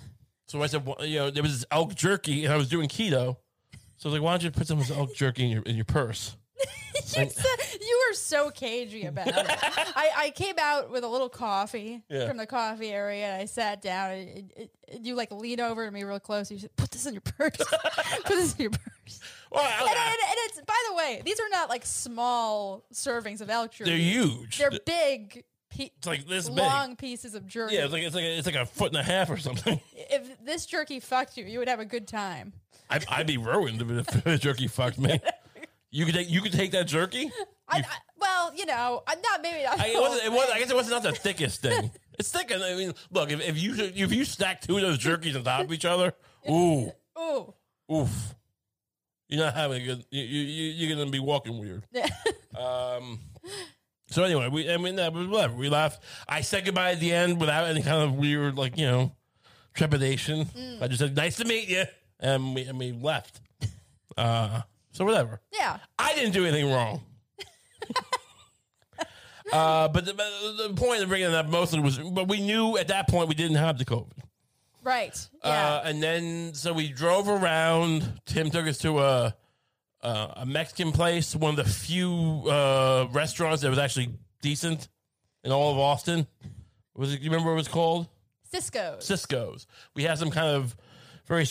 so 0.48 0.62
I 0.62 0.66
said, 0.68 0.86
well, 0.86 1.04
you 1.04 1.18
know, 1.18 1.30
there 1.30 1.42
was 1.42 1.52
this 1.52 1.66
elk 1.70 1.94
jerky, 1.94 2.44
and 2.44 2.54
I 2.54 2.56
was 2.56 2.68
doing 2.68 2.88
keto. 2.88 3.36
So 3.98 4.08
I 4.08 4.12
was 4.12 4.12
like, 4.14 4.22
why 4.22 4.32
don't 4.32 4.42
you 4.42 4.50
put 4.50 4.66
some 4.66 4.80
of 4.80 4.88
this 4.88 4.96
elk 4.96 5.14
jerky 5.14 5.44
in 5.44 5.50
your 5.50 5.62
in 5.62 5.76
your 5.76 5.84
purse? 5.84 6.36
you, 6.94 7.02
said- 7.04 7.32
were 8.10 8.14
so 8.14 8.50
cagey 8.50 9.06
about 9.06 9.28
it. 9.28 9.34
I, 9.36 10.10
I 10.16 10.30
came 10.30 10.56
out 10.60 10.90
with 10.90 11.04
a 11.04 11.08
little 11.08 11.28
coffee 11.28 12.02
Yeah. 12.08 12.28
from 12.28 12.36
the 12.36 12.46
coffee 12.46 12.90
area 12.90 13.26
and 13.26 13.42
I 13.42 13.44
sat 13.46 13.80
down 13.82 14.10
and, 14.12 14.52
and- 14.56 14.68
and 14.92 15.06
you 15.06 15.14
like 15.14 15.30
lean 15.30 15.60
over 15.60 15.86
to 15.86 15.90
me 15.92 16.02
real 16.02 16.18
close. 16.18 16.50
And 16.50 16.58
You 16.58 16.62
said, 16.62 16.74
put 16.76 16.90
this 16.90 17.06
in 17.06 17.14
your 17.14 17.20
purse. 17.20 17.52
put 18.24 18.26
this 18.26 18.54
in 18.56 18.62
your 18.62 18.70
purse. 18.72 19.20
Well, 19.52 19.62
And, 19.62 19.88
I, 19.88 19.92
and, 19.92 19.92
and 19.94 20.36
it's, 20.46 20.60
by 20.62 20.74
the 20.88 20.94
way, 20.96 21.22
these 21.24 21.38
are 21.38 21.48
not 21.48 21.68
like 21.68 21.86
small 21.86 22.84
servings 22.92 23.40
of 23.40 23.48
elk 23.50 23.70
jerky. 23.72 23.90
they're 23.90 23.98
huge. 24.00 24.58
They're 24.58 24.72
big, 24.84 25.44
pe- 25.70 25.90
it's 25.96 26.06
like 26.08 26.26
this 26.26 26.48
big. 26.48 26.58
long 26.58 26.96
pieces 26.96 27.36
of 27.36 27.46
jerky. 27.46 27.76
Yeah, 27.76 27.84
it's 27.84 27.92
like 27.92 28.02
it's 28.02 28.16
like 28.16 28.24
a, 28.24 28.36
it's 28.36 28.46
like 28.46 28.56
a 28.56 28.66
foot 28.66 28.88
and 28.88 28.96
a 28.96 29.02
half 29.04 29.30
or 29.30 29.36
something. 29.36 29.80
if 29.94 30.44
this 30.44 30.66
jerky 30.66 30.98
fucked 30.98 31.36
you, 31.36 31.44
you 31.44 31.60
would 31.60 31.68
have 31.68 31.78
a 31.80 31.84
good 31.84 32.08
time. 32.08 32.52
I'd, 32.90 33.04
I'd 33.08 33.26
be 33.28 33.36
ruined 33.38 33.80
if 33.82 34.06
the 34.24 34.38
jerky 34.38 34.66
fucked 34.66 34.98
me. 34.98 35.20
You 35.92 36.04
could 36.06 36.14
take 36.14 36.30
you 36.30 36.40
could 36.40 36.52
take 36.52 36.70
that 36.70 36.86
jerky. 36.86 37.32
I, 37.70 37.78
I, 37.78 37.82
well, 38.18 38.52
you 38.54 38.66
know, 38.66 39.02
I'm 39.06 39.20
not 39.20 39.42
maybe 39.42 39.64
not. 39.64 39.80
I, 39.80 39.88
it 39.88 40.00
wasn't, 40.00 40.24
it 40.26 40.32
was, 40.32 40.50
I 40.52 40.58
guess 40.58 40.70
it 40.70 40.76
wasn't 40.76 41.02
not 41.02 41.12
the 41.14 41.18
thickest 41.20 41.62
thing. 41.62 41.90
It's 42.18 42.30
thick. 42.30 42.52
I 42.54 42.74
mean, 42.74 42.92
look, 43.10 43.30
if, 43.30 43.40
if 43.40 43.58
you 43.62 43.74
if 43.76 44.12
you 44.12 44.24
stack 44.24 44.60
two 44.60 44.76
of 44.76 44.82
those 44.82 44.98
jerkies 44.98 45.36
on 45.36 45.44
top 45.44 45.62
of 45.62 45.72
each 45.72 45.84
other, 45.86 46.12
ooh, 46.50 46.90
Ooh. 47.18 47.54
oof, 47.92 48.34
you're 49.28 49.42
not 49.44 49.54
having 49.54 49.82
a 49.82 49.86
good. 49.86 50.04
You, 50.10 50.22
you 50.22 50.70
you're 50.86 50.96
gonna 50.96 51.10
be 51.10 51.20
walking 51.20 51.58
weird. 51.58 51.84
Um. 52.58 53.20
So 54.08 54.24
anyway, 54.24 54.48
we 54.48 54.70
I 54.70 54.76
mean 54.76 54.96
that 54.96 55.12
was 55.12 55.28
whatever. 55.28 55.54
We 55.54 55.68
laughed. 55.68 56.02
I 56.28 56.40
said 56.40 56.64
goodbye 56.64 56.90
at 56.92 57.00
the 57.00 57.12
end 57.12 57.40
without 57.40 57.66
any 57.68 57.80
kind 57.80 58.02
of 58.02 58.14
weird 58.16 58.56
like 58.56 58.76
you 58.76 58.86
know 58.86 59.12
trepidation. 59.72 60.48
I 60.82 60.88
just 60.88 60.98
said 60.98 61.14
nice 61.16 61.36
to 61.36 61.44
meet 61.44 61.68
you, 61.68 61.84
and 62.18 62.54
we 62.54 62.62
and 62.64 62.78
we 62.78 62.92
left. 62.92 63.40
Uh. 64.18 64.62
So 64.90 65.04
whatever. 65.04 65.40
yeah. 65.52 65.78
I 65.98 66.12
didn't 66.14 66.32
do 66.32 66.44
anything 66.44 66.70
wrong. 66.70 67.00
uh, 69.52 69.88
but 69.88 70.04
the, 70.04 70.12
the 70.12 70.74
point 70.74 71.02
of 71.02 71.08
bringing 71.08 71.30
that 71.30 71.46
up 71.46 71.50
mostly 71.50 71.80
was, 71.80 71.98
but 71.98 72.28
we 72.28 72.40
knew 72.40 72.76
at 72.78 72.88
that 72.88 73.08
point 73.08 73.28
we 73.28 73.34
didn't 73.34 73.56
have 73.56 73.78
the 73.78 73.84
COVID. 73.84 74.22
Right. 74.82 75.28
Yeah. 75.44 75.50
Uh, 75.50 75.82
and 75.84 76.02
then 76.02 76.54
so 76.54 76.72
we 76.72 76.88
drove 76.88 77.28
around. 77.28 78.20
Tim 78.26 78.50
took 78.50 78.66
us 78.66 78.78
to 78.78 78.98
a 79.00 79.36
uh, 80.02 80.32
a 80.36 80.46
Mexican 80.46 80.92
place, 80.92 81.36
one 81.36 81.50
of 81.58 81.64
the 81.64 81.70
few 81.70 82.44
uh, 82.48 83.06
restaurants 83.12 83.62
that 83.62 83.68
was 83.68 83.78
actually 83.78 84.08
decent 84.40 84.88
in 85.44 85.52
all 85.52 85.72
of 85.72 85.78
Austin. 85.78 86.26
Was 86.96 87.14
it? 87.14 87.20
You 87.20 87.30
remember 87.30 87.50
what 87.50 87.54
it 87.54 87.56
was 87.56 87.68
called? 87.68 88.08
Cisco's. 88.50 89.04
Cisco's. 89.04 89.66
We 89.94 90.02
had 90.04 90.18
some 90.18 90.30
kind 90.30 90.56
of 90.56 90.74
very 91.26 91.46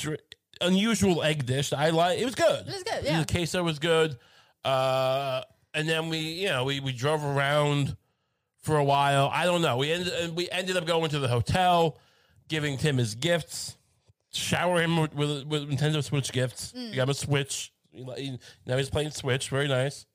unusual 0.62 1.24
egg 1.24 1.46
dish. 1.46 1.70
that 1.70 1.80
I 1.80 1.90
like. 1.92 2.20
It 2.20 2.26
was 2.26 2.36
good. 2.36 2.68
It 2.68 2.74
was 2.74 2.84
good, 2.84 3.04
yeah. 3.04 3.20
The 3.24 3.32
queso 3.32 3.64
was 3.64 3.80
good. 3.80 4.18
Uh, 4.66 5.44
and 5.74 5.88
then 5.88 6.10
we, 6.10 6.18
you 6.20 6.48
know, 6.48 6.64
we, 6.64 6.80
we 6.80 6.92
drove 6.92 7.24
around 7.24 7.96
for 8.62 8.78
a 8.78 8.84
while. 8.84 9.30
I 9.34 9.46
don't 9.46 9.62
know. 9.62 9.78
We 9.78 9.92
ended 9.92 10.36
we 10.36 10.50
ended 10.50 10.78
up 10.78 10.86
going 10.86 11.10
to 11.12 11.20
the 11.20 11.28
hotel, 11.28 11.98
giving 12.48 12.78
Tim 12.78 12.98
his 12.98 13.16
gifts, 13.16 13.78
shower 14.32 14.82
him 14.82 14.98
with, 14.98 15.14
with, 15.14 15.46
with 15.48 15.70
Nintendo 15.70 16.04
Switch 16.04 16.32
gifts. 16.32 16.74
Mm. 16.74 16.90
We 16.92 16.96
got 16.96 17.04
him 17.04 17.10
a 17.10 17.14
Switch. 17.14 17.72
He, 17.92 18.04
he- 18.18 18.40
now 18.66 18.78
he's 18.78 18.90
playing 18.90 19.12
Switch. 19.12 19.50
Very 19.50 19.68
nice. 19.68 20.06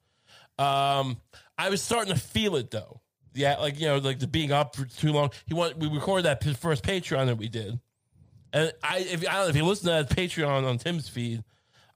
Um, 0.58 1.20
I 1.58 1.70
was 1.70 1.82
starting 1.82 2.14
to 2.14 2.20
feel 2.20 2.56
it 2.56 2.70
though. 2.70 3.00
Yeah, 3.34 3.56
like 3.56 3.80
you 3.80 3.86
know, 3.86 3.98
like 3.98 4.20
the 4.20 4.28
being 4.28 4.52
up 4.52 4.76
for 4.76 4.84
too 4.84 5.12
long. 5.12 5.30
He 5.46 5.54
want 5.54 5.76
we 5.78 5.88
recorded 5.88 6.24
that 6.26 6.40
p- 6.40 6.52
first 6.52 6.84
Patreon 6.84 7.26
that 7.26 7.36
we 7.36 7.48
did, 7.48 7.80
And 8.52 8.72
I, 8.82 8.98
if 8.98 9.22
I 9.28 9.32
don't 9.32 9.42
know, 9.42 9.48
if 9.48 9.56
you 9.56 9.64
listen 9.64 9.86
to 9.88 10.06
that 10.06 10.10
Patreon 10.16 10.64
on 10.64 10.78
Tim's 10.78 11.08
feed, 11.08 11.42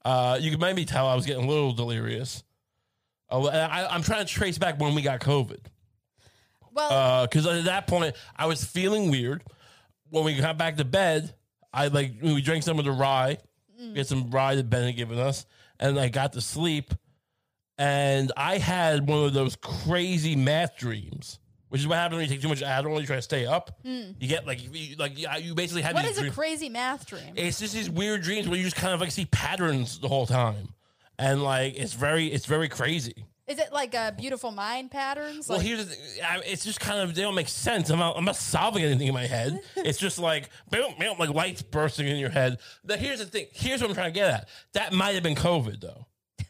uh, 0.05 0.39
you 0.41 0.51
can 0.51 0.59
maybe 0.59 0.85
tell 0.85 1.07
I 1.07 1.15
was 1.15 1.27
getting 1.27 1.45
a 1.45 1.49
little 1.49 1.73
delirious. 1.73 2.43
Oh, 3.31 3.47
I, 3.49 3.93
I'm 3.95 4.03
trying 4.03 4.25
to 4.27 4.33
trace 4.33 4.59
back 4.59 4.81
when 4.81 4.95
we 4.95 5.03
got 5.03 5.21
COVID 5.21 5.61
Well, 6.73 6.93
uh, 6.93 7.27
because 7.27 7.47
at 7.47 7.65
that 7.65 7.87
point 7.87 8.17
I 8.35 8.47
was 8.47 8.65
feeling 8.65 9.11
weird. 9.11 9.45
When 10.11 10.25
we 10.25 10.35
got 10.35 10.57
back 10.57 10.77
to 10.79 10.85
bed, 10.87 11.35
I 11.73 11.89
like 11.89 12.15
we 12.23 12.41
drank 12.41 12.63
some 12.63 12.79
of 12.79 12.87
the 12.87 12.93
rye, 12.93 13.37
mm. 13.81 13.95
get 13.95 14.07
some 14.07 14.31
rye 14.31 14.55
that 14.55 14.71
Ben 14.71 14.85
had 14.87 14.97
given 14.97 15.19
us, 15.19 15.45
and 15.79 15.99
I 16.01 16.09
got 16.09 16.33
to 16.33 16.41
sleep. 16.41 16.95
And 17.77 18.33
I 18.37 18.59
had 18.59 19.07
one 19.07 19.25
of 19.25 19.35
those 19.35 19.55
crazy 19.55 20.35
math 20.35 20.77
dreams, 20.79 21.39
which 21.69 21.83
is 21.83 21.87
what 21.87 21.97
happens 21.97 22.17
when 22.17 22.25
you 22.27 22.35
take 22.35 22.43
too 22.43 22.49
much 22.49 22.63
Adderall. 22.63 23.01
You 23.01 23.07
try 23.07 23.17
to 23.17 23.23
stay 23.23 23.47
up. 23.47 23.79
Mm. 23.85 24.17
You 24.19 24.27
get 24.27 24.47
like 24.47 24.61
you, 24.75 24.97
like 24.97 25.19
you- 25.19 25.55
basically 25.55 25.83
have 25.83 25.95
what 25.95 26.05
these 26.05 26.19
is 26.19 26.27
a 26.27 26.31
crazy 26.31 26.69
math 26.71 27.07
dream? 27.07 27.35
It's 27.37 27.61
just 27.61 27.75
these 27.75 27.91
weird 27.91 28.23
dreams 28.23 28.49
where 28.49 28.57
you 28.57 28.65
just 28.65 28.77
kind 28.77 28.95
of 28.95 29.01
like 29.01 29.11
see 29.13 29.27
patterns 29.27 29.99
the 30.01 30.09
whole 30.09 30.27
time, 30.27 30.75
and 31.19 31.43
like 31.43 31.75
it's 31.77 31.95
very 31.95 32.27
it's 32.27 32.47
very 32.47 32.69
crazy. 32.69 33.27
Is 33.49 33.59
it 33.59 33.73
like 33.73 33.95
a 33.95 34.15
beautiful 34.17 34.51
mind 34.51 34.91
patterns? 34.91 35.49
Well, 35.49 35.57
Like, 35.57 35.67
here's 35.67 35.87
the 35.87 35.95
thing. 35.95 36.23
I, 36.23 36.41
it's 36.45 36.65
just 36.65 36.81
kind 36.81 37.01
of 37.01 37.15
they 37.15 37.23
don't 37.23 37.35
make 37.35 37.49
sense. 37.49 37.89
I'm 37.89 37.99
not, 37.99 38.19
I'm 38.19 38.27
not 38.27 38.37
solving 38.37 38.85
anything 38.85 39.09
in 39.09 39.15
my 39.15 39.27
head. 39.27 39.59
It's 39.77 39.99
just 39.99 40.19
like 40.19 40.51
boom, 40.71 40.93
boom, 40.99 41.17
like 41.19 41.31
lights 41.31 41.63
bursting 41.63 42.07
in 42.07 42.19
your 42.19 42.29
head. 42.29 42.59
But 42.85 42.99
here's 42.99 43.21
the 43.21 43.25
thing. 43.25 43.47
Here's 43.53 43.81
what 43.81 43.89
I'm 43.89 43.95
trying 43.95 44.13
to 44.13 44.19
get 44.21 44.31
at. 44.31 44.49
That 44.75 44.93
might 44.93 45.15
have 45.15 45.23
been 45.23 45.35
COVID 45.35 45.81
though. 45.81 46.07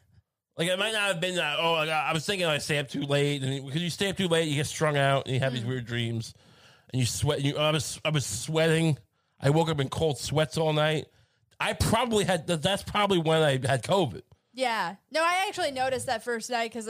Like 0.56 0.66
it 0.66 0.76
might 0.76 0.92
not 0.92 1.06
have 1.06 1.20
been 1.20 1.36
that. 1.36 1.60
Oh, 1.60 1.74
like, 1.74 1.88
I 1.88 2.12
was 2.12 2.26
thinking 2.26 2.44
I 2.44 2.58
stay 2.58 2.78
up 2.78 2.88
too 2.88 3.02
late, 3.02 3.44
and 3.44 3.64
because 3.64 3.80
you 3.80 3.90
stay 3.90 4.10
up 4.10 4.16
too 4.16 4.26
late, 4.26 4.48
you 4.48 4.56
get 4.56 4.66
strung 4.66 4.96
out, 4.96 5.26
and 5.26 5.34
you 5.34 5.38
have 5.38 5.52
these 5.52 5.60
mm-hmm. 5.60 5.70
weird 5.70 5.86
dreams, 5.86 6.34
and 6.92 6.98
you 6.98 7.06
sweat. 7.06 7.38
And 7.38 7.46
you, 7.46 7.56
I 7.56 7.70
was 7.70 8.00
I 8.04 8.10
was 8.10 8.26
sweating. 8.26 8.98
I 9.40 9.50
woke 9.50 9.68
up 9.68 9.78
in 9.78 9.88
cold 9.88 10.18
sweats 10.18 10.58
all 10.58 10.72
night. 10.72 11.06
I 11.60 11.74
probably 11.74 12.24
had. 12.24 12.48
That's 12.48 12.82
probably 12.82 13.18
when 13.18 13.40
I 13.40 13.52
had 13.52 13.84
COVID. 13.84 14.22
Yeah. 14.58 14.96
No, 15.12 15.22
I 15.22 15.44
actually 15.48 15.70
noticed 15.70 16.06
that 16.06 16.24
first 16.24 16.50
night 16.50 16.72
because 16.72 16.88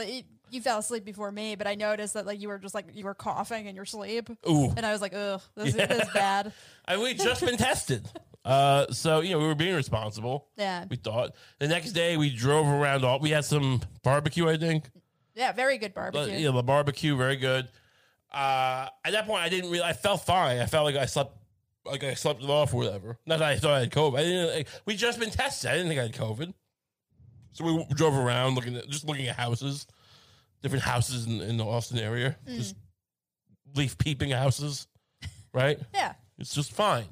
you 0.50 0.60
fell 0.62 0.78
asleep 0.78 1.04
before 1.04 1.30
me, 1.30 1.54
but 1.54 1.66
I 1.66 1.74
noticed 1.74 2.14
that 2.14 2.26
like 2.26 2.40
you 2.40 2.48
were 2.48 2.58
just 2.58 2.74
like 2.74 2.86
you 2.94 3.04
were 3.04 3.14
coughing 3.14 3.66
in 3.66 3.76
your 3.76 3.84
sleep, 3.84 4.30
Ooh. 4.48 4.72
and 4.76 4.86
I 4.86 4.92
was 4.92 5.00
like, 5.00 5.14
ugh, 5.14 5.42
this, 5.54 5.68
is, 5.68 5.74
this 5.74 6.08
is 6.08 6.14
bad. 6.14 6.52
And 6.88 7.02
we 7.02 7.12
just 7.12 7.44
been 7.44 7.58
tested. 7.58 8.08
Uh, 8.46 8.86
so 8.90 9.20
you 9.20 9.32
know 9.32 9.38
we 9.38 9.46
were 9.46 9.54
being 9.54 9.74
responsible. 9.74 10.48
Yeah. 10.56 10.86
We 10.88 10.96
thought 10.96 11.34
the 11.58 11.68
next 11.68 11.92
day 11.92 12.16
we 12.16 12.34
drove 12.34 12.66
around. 12.66 13.04
All 13.04 13.18
we 13.18 13.28
had 13.28 13.44
some 13.44 13.82
barbecue, 14.02 14.48
I 14.48 14.56
think. 14.56 14.90
Yeah, 15.34 15.52
very 15.52 15.76
good 15.76 15.92
barbecue. 15.92 16.34
yeah, 16.34 16.50
the 16.50 16.62
barbecue 16.62 17.14
very 17.16 17.36
good. 17.36 17.68
Uh, 18.32 18.88
at 19.04 19.12
that 19.12 19.26
point, 19.26 19.42
I 19.42 19.50
didn't 19.50 19.70
really. 19.70 19.84
I 19.84 19.92
felt 19.92 20.24
fine. 20.24 20.58
I 20.58 20.66
felt 20.66 20.86
like 20.86 20.96
I 20.96 21.04
slept, 21.04 21.36
like 21.84 22.02
I 22.02 22.14
slept 22.14 22.42
it 22.42 22.48
off 22.48 22.72
or 22.72 22.78
whatever. 22.78 23.18
Not 23.26 23.40
that 23.40 23.48
I 23.48 23.56
thought 23.58 23.72
I 23.72 23.80
had 23.80 23.90
COVID. 23.90 24.18
I 24.18 24.22
didn't. 24.22 24.56
Like, 24.56 24.68
we 24.86 24.96
just 24.96 25.20
been 25.20 25.30
tested. 25.30 25.70
I 25.70 25.74
didn't 25.74 25.88
think 25.88 26.00
I 26.00 26.04
had 26.04 26.14
COVID. 26.14 26.54
So 27.52 27.64
we 27.64 27.84
drove 27.94 28.14
around 28.14 28.54
looking 28.54 28.76
at 28.76 28.88
just 28.88 29.06
looking 29.06 29.26
at 29.26 29.36
houses, 29.36 29.86
different 30.62 30.84
houses 30.84 31.26
in, 31.26 31.40
in 31.40 31.56
the 31.56 31.64
Austin 31.64 31.98
area, 31.98 32.36
just 32.46 32.76
leaf 33.74 33.98
peeping 33.98 34.30
houses, 34.30 34.86
right? 35.52 35.78
Yeah. 35.94 36.14
It's 36.38 36.54
just 36.54 36.72
fine. 36.72 37.06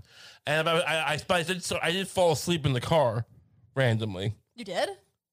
And 0.46 0.68
I, 0.68 0.78
I, 0.78 1.12
I, 1.14 1.20
I 1.30 1.42
did 1.42 1.62
so 1.64 1.78
I 1.82 1.90
did 1.90 2.06
fall 2.06 2.32
asleep 2.32 2.64
in 2.64 2.72
the 2.72 2.80
car 2.80 3.26
randomly. 3.74 4.34
You 4.54 4.64
did? 4.64 4.88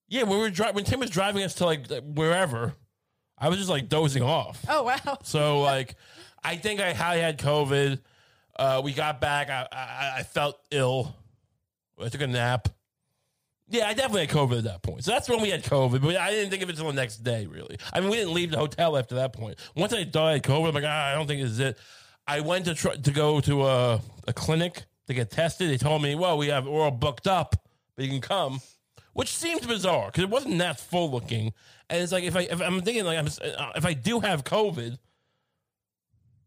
Yeah, 0.10 0.24
when 0.24 0.38
we 0.38 0.44
were 0.44 0.50
driving, 0.50 0.76
when 0.76 0.84
Tim 0.86 1.00
was 1.00 1.10
driving 1.10 1.44
us 1.44 1.56
to 1.56 1.66
like 1.66 1.88
wherever, 2.04 2.74
I 3.38 3.50
was 3.50 3.58
just 3.58 3.70
like 3.70 3.90
dozing 3.90 4.24
off. 4.24 4.66
Oh 4.68 4.84
wow. 4.84 5.18
So 5.24 5.62
like, 5.62 5.96
I 6.44 6.56
think 6.56 6.82
I, 6.82 6.90
I 6.90 7.18
had 7.18 7.38
COVID. 7.38 8.00
Uh, 8.56 8.82
we 8.84 8.94
got 8.94 9.22
back. 9.22 9.50
I, 9.50 9.68
I 9.72 10.20
I 10.20 10.24
felt 10.24 10.60
ill. 10.72 11.16
I 12.04 12.10
took 12.10 12.22
a 12.22 12.28
nap. 12.28 12.68
Yeah, 13.74 13.88
I 13.88 13.94
definitely 13.96 14.22
had 14.28 14.30
COVID 14.30 14.60
at 14.60 14.64
that 14.66 14.84
point. 14.84 15.04
So 15.04 15.10
that's 15.12 15.28
when 15.28 15.42
we 15.42 15.50
had 15.50 15.64
COVID, 15.64 16.02
but 16.02 16.16
I 16.16 16.30
didn't 16.30 16.52
think 16.52 16.62
of 16.62 16.70
it 16.70 16.74
until 16.74 16.88
the 16.88 16.94
next 16.94 17.18
day, 17.24 17.48
really. 17.48 17.78
I 17.92 18.00
mean, 18.02 18.10
we 18.12 18.18
didn't 18.18 18.34
leave 18.34 18.52
the 18.52 18.58
hotel 18.60 18.96
after 18.98 19.16
that 19.16 19.34
point. 19.34 19.58
Once 19.76 19.92
I 19.94 20.06
thought 20.06 20.28
I 20.28 20.34
had 20.34 20.44
COVID, 20.44 20.68
I'm 20.70 20.76
like, 20.76 20.84
ah, 20.86 21.08
I 21.12 21.16
don't 21.16 21.26
think 21.26 21.42
this 21.42 21.52
is 21.52 21.60
it. 21.60 21.78
I 22.28 22.42
went 22.42 22.66
to 22.66 22.76
try, 22.76 22.96
to 22.96 23.12
go 23.12 23.40
to 23.42 23.64
a, 23.66 24.02
a 24.28 24.34
clinic 24.34 24.84
to 25.08 25.14
get 25.16 25.32
tested. 25.32 25.72
They 25.72 25.78
told 25.78 26.04
me, 26.04 26.14
well, 26.14 26.38
we 26.38 26.48
have 26.50 26.68
we're 26.68 26.84
all 26.84 26.92
booked 26.92 27.26
up, 27.28 27.56
but 27.96 28.06
you 28.06 28.12
can 28.12 28.22
come, 28.22 28.62
which 29.14 29.36
seems 29.36 29.66
bizarre 29.66 30.06
because 30.06 30.24
it 30.24 30.30
wasn't 30.30 30.60
that 30.60 30.80
full 30.80 31.10
looking. 31.10 31.52
And 31.90 32.02
it's 32.02 32.12
like 32.12 32.24
if 32.24 32.36
I 32.36 32.42
if 32.42 32.62
I'm 32.62 32.80
thinking 32.82 33.06
like 33.06 33.18
I'm, 33.18 33.26
uh, 33.28 33.72
if 33.76 33.86
I 33.88 33.94
do 33.94 34.20
have 34.20 34.44
COVID, 34.44 34.98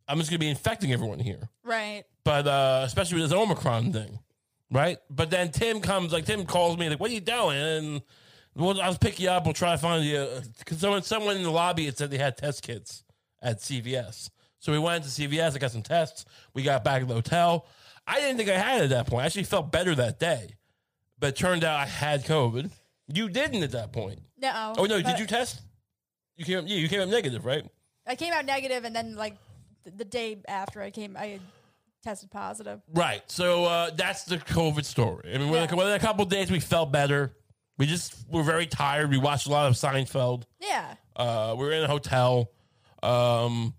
I'm 0.09 0.19
just 0.19 0.31
gonna 0.31 0.39
be 0.39 0.49
infecting 0.49 0.93
everyone 0.93 1.19
here 1.19 1.49
Right. 1.65 2.05
but 2.25 2.47
uh, 2.47 2.83
especially 2.87 3.21
with 3.21 3.31
this 3.31 3.39
Omicron 3.39 3.93
thing, 3.93 4.21
right? 4.71 4.99
But 5.11 5.31
then 5.31 5.51
Tim 5.51 5.81
comes, 5.81 6.13
like 6.13 6.27
Tim 6.27 6.45
calls 6.45 6.79
me, 6.79 6.89
like, 6.89 7.01
"What 7.01 7.11
are 7.11 7.15
you 7.15 7.21
doing?" 7.21 7.57
And 7.57 8.03
well, 8.55 8.81
I'll 8.81 8.97
pick 8.97 9.21
you 9.21 9.29
up. 9.29 9.45
We'll 9.45 9.55
try 9.55 9.73
to 9.73 9.79
find 9.79 10.05
you. 10.05 10.19
Uh, 10.19 10.41
because 10.59 10.79
someone, 10.79 11.03
someone 11.03 11.37
in 11.37 11.43
the 11.43 11.51
lobby 11.51 11.87
had 11.87 11.97
said 11.99 12.11
they 12.11 12.19
had 12.19 12.37
test 12.37 12.63
kits 12.63 13.05
at 13.43 13.61
CVS, 13.61 14.31
so 14.59 14.73
we 14.73 14.79
went 14.79 15.05
to 15.05 15.11
CVS. 15.11 15.55
I 15.55 15.59
got 15.59 15.71
some 15.71 15.83
tests. 15.83 16.25
We 16.55 16.63
got 16.63 16.85
back 16.85 17.03
at 17.03 17.09
the 17.09 17.15
hotel. 17.15 17.67
I 18.07 18.21
didn't 18.21 18.37
think 18.37 18.49
I 18.49 18.59
had 18.59 18.81
it 18.81 18.85
at 18.85 18.91
that 18.91 19.07
point. 19.09 19.23
I 19.23 19.27
actually 19.27 19.45
felt 19.45 19.73
better 19.73 19.95
that 19.95 20.19
day, 20.19 20.55
but 21.19 21.29
it 21.29 21.37
turned 21.37 21.65
out 21.65 21.79
I 21.81 21.87
had 21.87 22.25
COVID. 22.25 22.71
You 23.09 23.29
didn't 23.29 23.63
at 23.63 23.73
that 23.73 23.93
point. 23.93 24.21
No. 24.39 24.75
Oh 24.79 24.85
no, 24.85 25.01
did 25.01 25.19
you 25.19 25.27
test? 25.27 25.63
You 26.37 26.45
came, 26.45 26.59
up, 26.59 26.65
yeah, 26.67 26.77
you 26.77 26.89
came 26.89 27.01
up 27.01 27.09
negative, 27.09 27.45
right? 27.47 27.65
I 28.07 28.15
came 28.15 28.33
out 28.33 28.45
negative, 28.45 28.85
and 28.85 28.95
then 28.95 29.17
like 29.17 29.37
the 29.85 30.05
day 30.05 30.39
after 30.47 30.83
I 30.83 30.91
came, 30.91 31.17
I 31.17 31.41
tested 32.07 32.31
positive. 32.31 32.81
Right. 32.93 33.23
So 33.31 33.65
uh, 33.65 33.91
that's 33.95 34.25
the 34.25 34.37
COVID 34.39 34.85
story. 34.85 35.33
I 35.35 35.39
mean, 35.39 35.51
within, 35.51 35.69
Yeah. 35.69 35.75
within 35.75 35.93
a 35.95 35.99
couple 35.99 36.23
of 36.23 36.29
days, 36.31 36.51
we 36.51 36.61
felt 36.61 36.93
better. 36.93 37.35
We 37.79 37.87
just 37.87 38.15
were 38.31 38.43
very 38.43 38.67
tired. 38.67 39.11
We 39.11 39.19
watched 39.19 39.47
a 39.47 39.51
lot 39.51 39.67
of 39.67 39.75
Seinfeld. 39.75 40.45
Yeah. 40.61 40.95
Uh, 41.15 41.55
we 41.59 41.65
were 41.67 41.73
in 41.73 41.83
a 41.83 41.89
hotel. 41.89 42.51
Um, 43.03 43.75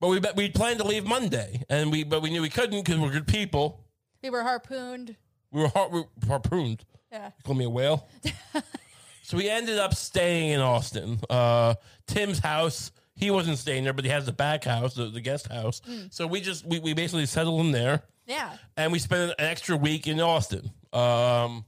but 0.00 0.08
we 0.08 0.20
we 0.36 0.48
planned 0.50 0.78
to 0.80 0.86
leave 0.86 1.04
Monday, 1.06 1.62
and 1.68 1.90
we 1.90 2.04
but 2.04 2.22
we 2.22 2.30
knew 2.30 2.42
we 2.42 2.50
couldn't 2.50 2.84
because 2.84 3.00
we're 3.00 3.10
good 3.10 3.26
people. 3.26 3.84
We 4.22 4.30
were 4.30 4.42
harpooned. 4.42 5.16
We 5.52 5.62
were, 5.62 5.68
har- 5.68 5.88
we 5.88 6.00
were 6.00 6.06
harpooned. 6.28 6.84
Yeah. 7.10 7.30
Call 7.44 7.54
me 7.54 7.64
a 7.64 7.70
whale. 7.70 8.08
so 9.22 9.36
we 9.36 9.48
ended 9.48 9.78
up 9.78 9.94
staying 9.94 10.50
in 10.50 10.60
Austin. 10.60 11.18
Uh, 11.30 11.74
Tim's 12.06 12.38
house. 12.38 12.90
He 13.16 13.30
wasn't 13.30 13.58
staying 13.58 13.84
there, 13.84 13.92
but 13.94 14.04
he 14.04 14.10
has 14.10 14.26
the 14.26 14.32
back 14.32 14.64
house, 14.64 14.94
the, 14.94 15.06
the 15.06 15.20
guest 15.22 15.48
house. 15.48 15.80
So 16.10 16.26
we 16.26 16.40
just 16.40 16.64
we, 16.66 16.78
we 16.78 16.92
basically 16.92 17.26
settled 17.26 17.60
him 17.60 17.72
there. 17.72 18.02
Yeah. 18.26 18.56
and 18.76 18.90
we 18.92 18.98
spent 18.98 19.30
an 19.38 19.46
extra 19.46 19.76
week 19.76 20.06
in 20.06 20.20
Austin. 20.20 20.70
Um, 20.92 21.64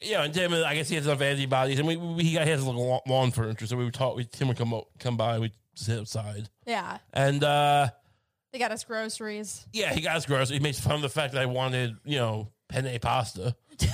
yeah, 0.00 0.22
and 0.22 0.32
Tim, 0.32 0.52
I 0.54 0.74
guess 0.74 0.88
he 0.88 0.94
has 0.96 1.06
enough 1.06 1.20
antibodies, 1.20 1.78
and 1.78 1.86
we, 1.86 1.96
we 1.96 2.22
he 2.24 2.32
got 2.32 2.46
his 2.46 2.64
little 2.64 3.02
lawn- 3.06 3.30
furniture, 3.32 3.66
so 3.66 3.76
we 3.76 3.84
would 3.84 3.94
talk. 3.94 4.16
We, 4.16 4.24
Tim 4.24 4.48
would 4.48 4.56
come 4.56 4.72
o- 4.72 4.86
come 5.00 5.16
by, 5.16 5.38
we'd 5.38 5.52
sit 5.74 5.98
outside, 5.98 6.48
Yeah. 6.66 6.98
and 7.12 7.42
uh, 7.44 7.88
They 8.52 8.58
got 8.58 8.72
us 8.72 8.84
groceries. 8.84 9.66
yeah, 9.72 9.92
he 9.92 10.00
got 10.00 10.16
us 10.16 10.24
groceries. 10.26 10.50
He 10.50 10.60
makes 10.60 10.80
fun 10.80 10.94
of 10.96 11.02
the 11.02 11.08
fact 11.08 11.34
that 11.34 11.42
I 11.42 11.46
wanted, 11.46 11.96
you 12.04 12.16
know, 12.18 12.52
penne 12.68 12.98
pasta. 13.00 13.54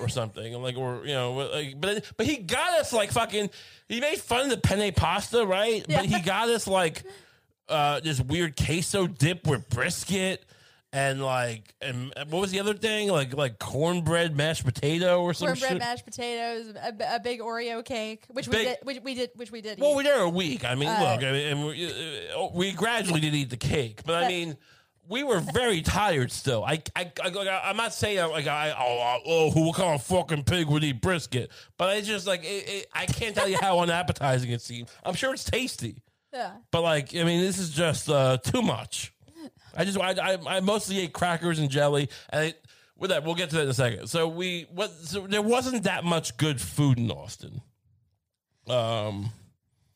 or 0.00 0.08
something, 0.08 0.54
and 0.54 0.62
like, 0.62 0.76
or 0.76 1.02
you 1.04 1.14
know, 1.14 1.32
like, 1.32 1.80
but 1.80 2.04
but 2.16 2.26
he 2.26 2.38
got 2.38 2.78
us 2.80 2.92
like 2.92 3.10
fucking. 3.12 3.50
He 3.88 4.00
made 4.00 4.18
fun 4.18 4.44
of 4.44 4.50
the 4.50 4.58
penne 4.58 4.92
pasta, 4.92 5.46
right? 5.46 5.84
But 5.88 6.04
he 6.06 6.20
got 6.24 6.48
us 6.48 6.66
like 6.66 7.02
uh 7.68 8.00
this 8.00 8.20
weird 8.20 8.56
queso 8.56 9.06
dip 9.06 9.46
with 9.46 9.68
brisket 9.68 10.44
and 10.90 11.22
like 11.22 11.74
and 11.82 12.14
what 12.30 12.40
was 12.40 12.50
the 12.50 12.60
other 12.60 12.72
thing 12.72 13.10
like 13.10 13.34
like 13.36 13.58
cornbread 13.58 14.34
mashed 14.34 14.64
potato 14.64 15.20
or 15.22 15.34
some 15.34 15.48
Cornbread, 15.48 15.72
shit. 15.72 15.78
mashed 15.78 16.04
potatoes, 16.06 16.74
a, 16.76 17.16
a 17.16 17.20
big 17.20 17.40
Oreo 17.40 17.84
cake, 17.84 18.24
which 18.28 18.48
we 18.48 18.64
did. 18.64 18.78
Which 18.82 19.00
we 19.02 19.14
did. 19.14 19.30
Which 19.36 19.50
we 19.52 19.60
did. 19.60 19.78
well, 19.78 19.90
eat. 19.90 19.96
we 19.96 19.96
were 19.98 20.02
there 20.04 20.20
a 20.22 20.30
week. 20.30 20.64
I 20.64 20.74
mean, 20.74 20.88
Uh, 20.88 21.00
look, 21.00 21.22
I 21.22 21.32
mean, 21.32 21.46
and 21.48 21.66
we, 21.66 21.86
uh, 22.32 22.48
we 22.54 22.72
gradually 22.72 23.20
did 23.20 23.34
eat 23.34 23.50
the 23.50 23.58
cake, 23.58 24.00
but 24.06 24.24
I 24.24 24.28
mean, 24.28 24.56
we 25.08 25.22
were 25.22 25.40
very 25.40 25.80
tired 25.82 26.30
still. 26.30 26.64
I, 26.64 26.82
I, 26.94 27.10
I 27.24 27.60
I'm 27.64 27.76
not 27.76 27.94
saying 27.94 28.30
like 28.30 28.46
I, 28.46 28.70
oh, 28.78 29.18
oh, 29.26 29.50
who 29.50 29.66
what 29.66 29.76
kind 29.76 29.94
of 29.94 30.02
fucking 30.02 30.44
pig 30.44 30.66
would 30.68 30.84
eat 30.84 31.00
brisket, 31.00 31.50
but 31.76 31.88
I 31.88 32.00
just 32.00 32.26
like, 32.26 32.44
it, 32.44 32.68
it, 32.68 32.86
I 32.92 33.06
can't 33.06 33.34
tell 33.34 33.48
you 33.48 33.56
how 33.58 33.78
unappetizing 33.80 34.50
it 34.50 34.60
seemed. 34.60 34.88
I'm 35.04 35.14
sure 35.14 35.32
it's 35.32 35.44
tasty, 35.44 36.02
yeah. 36.32 36.52
but 36.70 36.82
like, 36.82 37.14
I 37.16 37.24
mean, 37.24 37.40
this 37.40 37.58
is 37.58 37.70
just 37.70 38.08
uh, 38.08 38.38
too 38.38 38.62
much. 38.62 39.12
I 39.76 39.84
just, 39.84 39.98
I, 39.98 40.10
I, 40.10 40.56
I 40.56 40.60
mostly 40.60 40.98
ate 41.00 41.12
crackers 41.12 41.58
and 41.58 41.70
jelly, 41.70 42.10
and 42.30 42.46
I, 42.46 42.54
with 42.96 43.10
that, 43.10 43.24
we'll 43.24 43.34
get 43.34 43.50
to 43.50 43.56
that 43.56 43.62
in 43.62 43.68
a 43.68 43.74
second. 43.74 44.08
So 44.08 44.28
we, 44.28 44.66
what, 44.74 44.90
so 44.90 45.26
there 45.26 45.42
wasn't 45.42 45.84
that 45.84 46.04
much 46.04 46.36
good 46.36 46.60
food 46.60 46.98
in 46.98 47.10
Austin. 47.10 47.62
Um. 48.68 49.30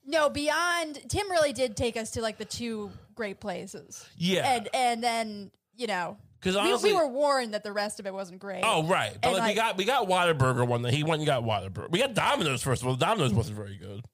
No, 0.05 0.29
beyond 0.29 0.99
Tim 1.09 1.31
really 1.31 1.53
did 1.53 1.77
take 1.77 1.97
us 1.97 2.13
to 2.13 2.23
like 2.23 2.39
the 2.39 2.45
two 2.45 2.91
great 3.15 3.41
places. 3.41 4.07
Yeah. 4.17 4.55
And 4.55 4.69
and 4.75 5.03
then 5.03 5.51
you 5.77 5.87
know 5.87 6.17
'Cause 6.41 6.55
we, 6.55 6.61
honestly- 6.61 6.91
we 6.93 6.97
were 6.99 7.07
warned 7.09 7.55
that 7.55 7.63
the 7.65 7.73
rest 7.73 8.01
of 8.01 8.07
it 8.07 8.13
wasn't 8.13 8.41
great. 8.41 8.63
Oh 8.65 8.85
right, 8.85 9.17
but 9.23 9.29
And, 9.29 9.39
like, 9.39 9.49
we 9.51 9.55
got 9.55 9.77
we 9.77 9.85
got 9.85 10.09
Whataburger 10.09 10.67
one 10.67 10.83
that 10.83 10.93
he 10.93 11.05
went 11.05 11.21
and 11.21 11.27
got 11.27 11.43
Whataburger. 11.45 11.91
We 11.91 11.99
got 12.01 12.15
Domino's 12.15 12.63
first 12.63 12.83
of 12.83 12.89
all. 12.89 12.97
Domino's 12.97 13.33
wasn't 13.33 13.57
very 13.57 13.77
good. 13.77 14.05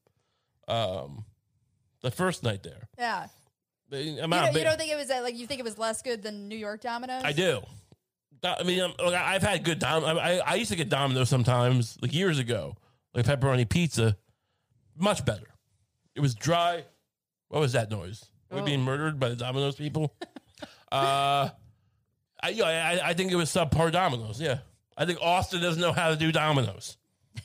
Um, 0.66 1.24
the 2.02 2.10
first 2.10 2.42
night 2.42 2.62
there, 2.62 2.88
yeah. 2.98 3.26
I'm 3.90 3.98
You, 4.00 4.16
don't, 4.28 4.54
you 4.54 4.64
don't 4.64 4.76
think 4.78 4.92
it 4.92 4.96
was 4.96 5.08
that 5.08 5.22
like 5.22 5.34
you 5.36 5.46
think 5.46 5.60
it 5.60 5.64
was 5.64 5.78
less 5.78 6.02
good 6.02 6.22
than 6.22 6.46
New 6.48 6.56
York 6.58 6.82
Domino's? 6.82 7.24
I 7.24 7.32
do. 7.32 7.62
I 8.44 8.62
mean, 8.62 8.80
um, 8.80 8.92
look, 9.02 9.14
I- 9.14 9.34
I've 9.34 9.42
had 9.42 9.64
good 9.64 9.78
dom. 9.78 10.04
I, 10.04 10.10
I 10.12 10.36
I 10.46 10.54
used 10.56 10.70
to 10.70 10.76
get 10.76 10.90
Domino's 10.90 11.28
sometimes, 11.30 11.96
like 12.02 12.12
years 12.12 12.38
ago, 12.38 12.76
like 13.14 13.24
pepperoni 13.24 13.66
pizza. 13.68 14.16
Much 14.96 15.24
better. 15.24 15.46
It 16.14 16.20
was 16.20 16.34
dry. 16.34 16.84
What 17.48 17.60
was 17.60 17.72
that 17.72 17.90
noise? 17.90 18.26
Are 18.50 18.56
we 18.56 18.60
Oh. 18.62 18.64
being 18.64 18.82
murdered 18.82 19.18
by 19.20 19.28
the 19.28 19.36
Domino's 19.36 19.76
people? 19.76 20.14
uh, 20.92 21.50
I, 22.42 22.48
yeah, 22.50 22.64
I 23.02 23.10
I 23.10 23.14
think 23.14 23.30
it 23.32 23.36
was 23.36 23.50
subpar 23.50 23.90
Domino's. 23.92 24.40
Yeah, 24.40 24.58
I 24.96 25.04
think 25.06 25.20
Austin 25.20 25.60
doesn't 25.60 25.80
know 25.80 25.92
how 25.92 26.10
to 26.10 26.16
do 26.16 26.32
Domino's. 26.32 26.96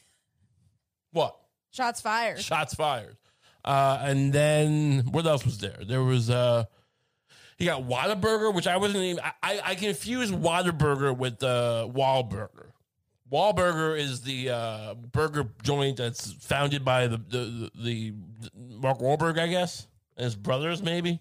What? 1.11 1.35
Shots 1.71 2.01
fired. 2.01 2.39
Shots 2.41 2.73
fired. 2.73 3.17
Uh, 3.65 3.99
and 4.01 4.33
then 4.33 4.99
what 5.11 5.25
else 5.25 5.45
was 5.45 5.59
there? 5.59 5.77
There 5.87 6.03
was 6.03 6.29
uh, 6.29 6.65
he 7.57 7.65
got 7.65 7.83
Whataburger, 7.83 8.53
which 8.53 8.67
I 8.67 8.77
wasn't 8.77 9.03
even. 9.03 9.23
I, 9.23 9.31
I, 9.43 9.61
I 9.63 9.75
confused 9.75 10.33
Whataburger 10.33 11.15
with 11.15 11.41
uh, 11.43 11.87
Wahlburger. 11.91 12.71
Wahlburger 13.31 13.97
is 13.97 14.21
the 14.21 14.49
uh, 14.49 14.93
burger 14.95 15.49
joint 15.63 15.97
that's 15.97 16.33
founded 16.33 16.83
by 16.83 17.07
the, 17.07 17.17
the 17.17 17.71
the 17.75 18.13
Mark 18.55 18.99
Wahlberg, 18.99 19.39
I 19.39 19.47
guess, 19.47 19.87
his 20.17 20.35
brothers, 20.35 20.81
maybe. 20.81 21.19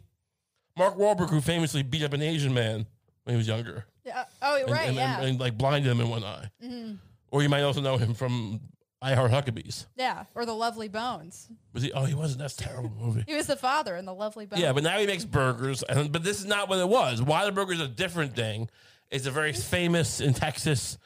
Mark 0.77 0.97
Wahlberg, 0.97 1.31
who 1.31 1.41
famously 1.41 1.83
beat 1.83 2.03
up 2.03 2.13
an 2.13 2.23
Asian 2.23 2.55
man 2.55 2.87
when 3.25 3.35
he 3.35 3.37
was 3.37 3.47
younger, 3.47 3.85
Yeah. 4.05 4.25
Oh, 4.41 4.57
and, 4.57 4.71
right. 4.71 4.89
and, 4.89 4.97
yeah. 4.97 5.19
and, 5.21 5.29
and, 5.31 5.41
like 5.41 5.57
blinded 5.59 5.91
him 5.91 6.01
in 6.01 6.09
one 6.09 6.25
eye. 6.25 6.51
Mhm. 6.65 6.99
Or 7.31 7.43
you 7.43 7.49
might 7.49 7.63
also 7.63 7.81
know 7.81 7.97
him 7.99 8.15
from 8.15 8.61
I 9.01 9.15
Heart 9.15 9.31
Huckabees. 9.33 9.87
yeah. 9.97 10.25
Or 10.35 10.47
the 10.47 10.55
Lovely 10.55 10.89
Bones. 10.89 11.49
Was 11.73 11.83
he? 11.83 11.93
Oh, 11.93 12.05
he 12.05 12.15
wasn't. 12.15 12.41
That's 12.41 12.55
a 12.59 12.65
terrible 12.65 12.91
movie. 12.99 13.25
He 13.29 13.35
was 13.35 13.47
the 13.47 13.57
father 13.57 13.97
in 13.97 14.05
the 14.07 14.15
Lovely 14.15 14.47
Bones. 14.47 14.63
Yeah, 14.63 14.73
but 14.73 14.83
now 14.83 14.99
he 14.99 15.07
makes 15.07 15.25
burgers, 15.25 15.83
and 15.83 16.11
but 16.13 16.25
this 16.25 16.39
is 16.41 16.47
not 16.47 16.69
what 16.69 16.79
it 16.79 16.89
was. 16.89 17.21
Whataburger 17.21 17.73
is 17.73 17.81
a 17.81 17.89
different 17.89 18.35
thing. 18.35 18.69
It's 19.11 19.27
a 19.27 19.31
very 19.31 19.53
famous 19.53 20.21
in 20.21 20.33
Texas 20.35 20.99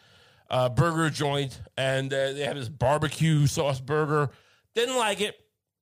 uh, 0.50 0.69
burger 0.69 1.11
joint, 1.11 1.61
and 1.76 2.12
uh, 2.12 2.33
they 2.33 2.45
have 2.45 2.57
this 2.57 2.69
barbecue 2.69 3.47
sauce 3.47 3.81
burger. 3.81 4.31
Didn't 4.75 4.97
like 4.97 5.21
it. 5.21 5.35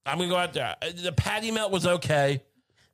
I'm 0.06 0.18
gonna 0.18 0.30
go 0.30 0.36
out 0.36 0.52
there. 0.52 0.76
Uh, 0.82 0.90
The 0.94 1.12
patty 1.12 1.50
melt 1.50 1.72
was 1.72 1.86
okay, 1.86 2.42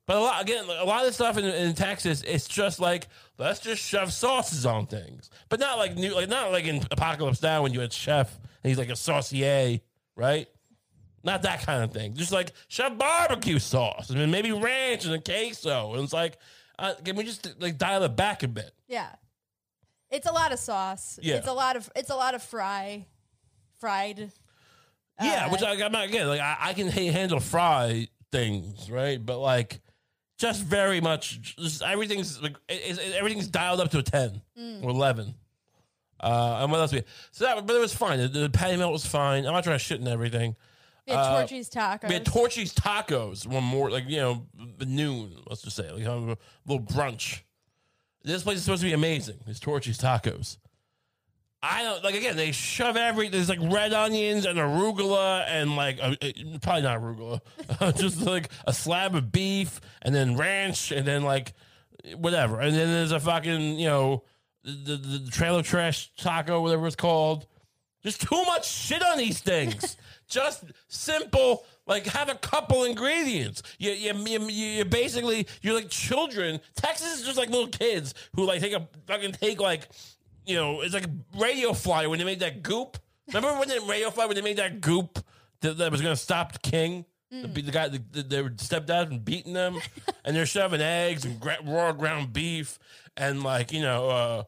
but 0.06 0.16
a 0.16 0.20
lot 0.20 0.42
again, 0.42 0.64
a 0.68 0.84
lot 0.84 1.06
of 1.06 1.14
stuff 1.14 1.36
in, 1.38 1.44
in 1.44 1.74
Texas, 1.74 2.22
it's 2.22 2.46
just 2.48 2.80
like 2.80 3.08
let's 3.38 3.60
just 3.60 3.82
shove 3.82 4.12
sauces 4.12 4.66
on 4.66 4.86
things, 4.86 5.30
but 5.48 5.60
not 5.60 5.78
like 5.78 5.96
new, 5.96 6.14
like 6.14 6.28
not 6.28 6.52
like 6.52 6.66
in 6.66 6.82
Apocalypse 6.90 7.42
Now 7.42 7.62
when 7.62 7.72
you 7.72 7.80
had 7.80 7.92
Chef 7.92 8.34
and 8.62 8.68
he's 8.70 8.78
like 8.78 8.90
a 8.90 8.96
saucier, 8.96 9.80
right? 10.16 10.48
Not 11.22 11.42
that 11.42 11.62
kind 11.62 11.82
of 11.84 11.92
thing. 11.92 12.14
Just 12.14 12.32
like 12.32 12.52
shove 12.68 12.96
barbecue 12.96 13.58
sauce 13.58 14.10
and 14.10 14.18
then 14.18 14.30
maybe 14.30 14.52
ranch 14.52 15.04
and 15.04 15.14
a 15.14 15.20
queso. 15.20 15.94
And 15.94 16.02
it's 16.04 16.12
like, 16.14 16.38
uh, 16.78 16.94
can 17.04 17.14
we 17.16 17.24
just 17.24 17.60
like 17.60 17.76
dial 17.76 18.02
it 18.04 18.16
back 18.16 18.42
a 18.42 18.48
bit? 18.48 18.70
Yeah. 18.88 19.08
It's 20.10 20.26
a 20.26 20.32
lot 20.32 20.52
of 20.52 20.58
sauce. 20.58 21.18
Yeah. 21.22 21.36
It's 21.36 21.46
a 21.46 21.52
lot 21.52 21.76
of 21.76 21.90
it's 21.94 22.10
a 22.10 22.16
lot 22.16 22.34
of 22.34 22.42
fry 22.42 23.06
fried. 23.78 24.32
Yeah, 25.22 25.46
uh, 25.46 25.50
which 25.50 25.62
I, 25.62 25.72
I'm 25.84 25.92
not 25.92 26.04
again. 26.06 26.26
Like 26.28 26.40
I, 26.40 26.56
I 26.60 26.72
can 26.72 26.88
handle 26.88 27.40
fry 27.40 28.08
things, 28.32 28.90
right? 28.90 29.24
But 29.24 29.38
like, 29.38 29.80
just 30.38 30.62
very 30.62 31.00
much, 31.00 31.56
just 31.56 31.82
everything's 31.82 32.40
like 32.42 32.56
it, 32.68 32.98
it- 32.98 33.14
everything's 33.14 33.48
dialed 33.48 33.80
up 33.80 33.90
to 33.90 33.98
a 33.98 34.02
ten 34.02 34.42
Mm. 34.58 34.82
or 34.84 34.90
eleven. 34.90 35.34
Uh, 36.22 36.58
and 36.62 36.70
what 36.70 36.80
else? 36.80 36.92
We 36.92 37.02
so 37.30 37.44
that, 37.44 37.66
but 37.66 37.74
it 37.74 37.80
was 37.80 37.94
fine. 37.94 38.18
The, 38.18 38.28
the 38.28 38.50
patty 38.50 38.76
melt 38.76 38.92
was 38.92 39.06
fine. 39.06 39.46
I'm 39.46 39.52
not 39.54 39.64
trying 39.64 39.78
to 39.78 39.84
shit 39.84 40.00
and 40.00 40.08
everything. 40.08 40.54
We 41.06 41.14
had 41.14 41.20
Uh, 41.22 41.38
Torchy's 41.38 41.70
tacos. 41.70 42.08
We 42.08 42.14
had 42.14 42.26
Torchy's 42.26 42.74
tacos 42.74 43.46
one 43.46 43.64
more, 43.64 43.90
like, 43.90 44.04
you 44.06 44.18
know, 44.18 44.46
noon, 44.86 45.34
let's 45.48 45.62
just 45.62 45.76
say, 45.76 45.90
like 45.90 46.04
a 46.04 46.12
little 46.66 46.84
brunch. 46.84 47.40
This 48.22 48.42
place 48.42 48.58
is 48.58 48.64
supposed 48.64 48.82
to 48.82 48.86
be 48.86 48.92
amazing. 48.92 49.38
It's 49.46 49.58
Torchy's 49.60 49.96
tacos. 49.98 50.58
I 51.62 51.82
don't, 51.82 52.02
like, 52.02 52.14
again, 52.14 52.36
they 52.36 52.52
shove 52.52 52.96
every, 52.96 53.28
there's 53.28 53.48
like 53.48 53.58
red 53.60 53.92
onions 53.92 54.46
and 54.46 54.58
arugula 54.58 55.44
and 55.46 55.76
like, 55.76 55.98
uh, 56.00 56.14
uh, 56.22 56.28
probably 56.62 56.82
not 56.82 57.00
arugula, 57.00 57.40
just 57.98 58.22
like 58.22 58.50
a 58.66 58.72
slab 58.72 59.14
of 59.14 59.30
beef 59.30 59.80
and 60.00 60.14
then 60.14 60.36
ranch 60.36 60.90
and 60.90 61.06
then 61.06 61.22
like 61.22 61.52
whatever. 62.16 62.60
And 62.60 62.74
then 62.74 62.88
there's 62.88 63.12
a 63.12 63.20
fucking, 63.20 63.78
you 63.78 63.86
know, 63.86 64.24
the, 64.64 64.96
the, 64.96 65.18
the 65.18 65.30
trailer 65.30 65.62
trash 65.62 66.10
taco, 66.16 66.62
whatever 66.62 66.86
it's 66.86 66.96
called. 66.96 67.46
Just 68.02 68.22
too 68.22 68.42
much 68.44 68.66
shit 68.66 69.02
on 69.02 69.18
these 69.18 69.40
things. 69.40 69.96
Just 70.28 70.64
simple, 70.86 71.66
like 71.86 72.06
have 72.06 72.28
a 72.28 72.36
couple 72.36 72.84
ingredients. 72.84 73.64
You, 73.78 73.90
you, 73.90 74.14
you, 74.14 74.48
you 74.48 74.84
basically 74.84 75.48
you're 75.60 75.74
like 75.74 75.90
children. 75.90 76.60
Texas 76.76 77.18
is 77.18 77.26
just 77.26 77.36
like 77.36 77.50
little 77.50 77.66
kids 77.66 78.14
who 78.36 78.44
like 78.44 78.60
take 78.60 78.72
a 78.72 78.88
fucking 79.08 79.32
take 79.32 79.60
like 79.60 79.88
you 80.50 80.56
know 80.56 80.80
it's 80.82 80.94
like 80.94 81.06
Radio 81.38 81.72
Flyer 81.72 82.08
when 82.08 82.18
they 82.18 82.24
made 82.24 82.40
that 82.40 82.62
goop. 82.62 82.98
Remember 83.28 83.58
when 83.58 83.68
they 83.68 83.78
Radio 83.78 84.10
Flyer 84.10 84.26
when 84.26 84.36
they 84.36 84.42
made 84.42 84.56
that 84.58 84.80
goop 84.80 85.18
that, 85.60 85.78
that 85.78 85.92
was 85.92 86.02
gonna 86.02 86.16
stop 86.16 86.52
the 86.52 86.58
king. 86.58 87.04
The, 87.32 87.46
the 87.46 87.70
guy, 87.70 87.86
the, 87.86 88.02
the, 88.10 88.22
their 88.24 88.50
stepdad, 88.50 89.10
and 89.12 89.24
beating 89.24 89.52
them, 89.52 89.78
and 90.24 90.34
they're 90.34 90.46
shoving 90.46 90.80
eggs 90.80 91.24
and 91.24 91.38
gra- 91.38 91.58
raw 91.64 91.92
ground 91.92 92.32
beef, 92.32 92.76
and 93.16 93.44
like 93.44 93.70
you 93.70 93.80
know, 93.82 94.08
uh, 94.10 94.42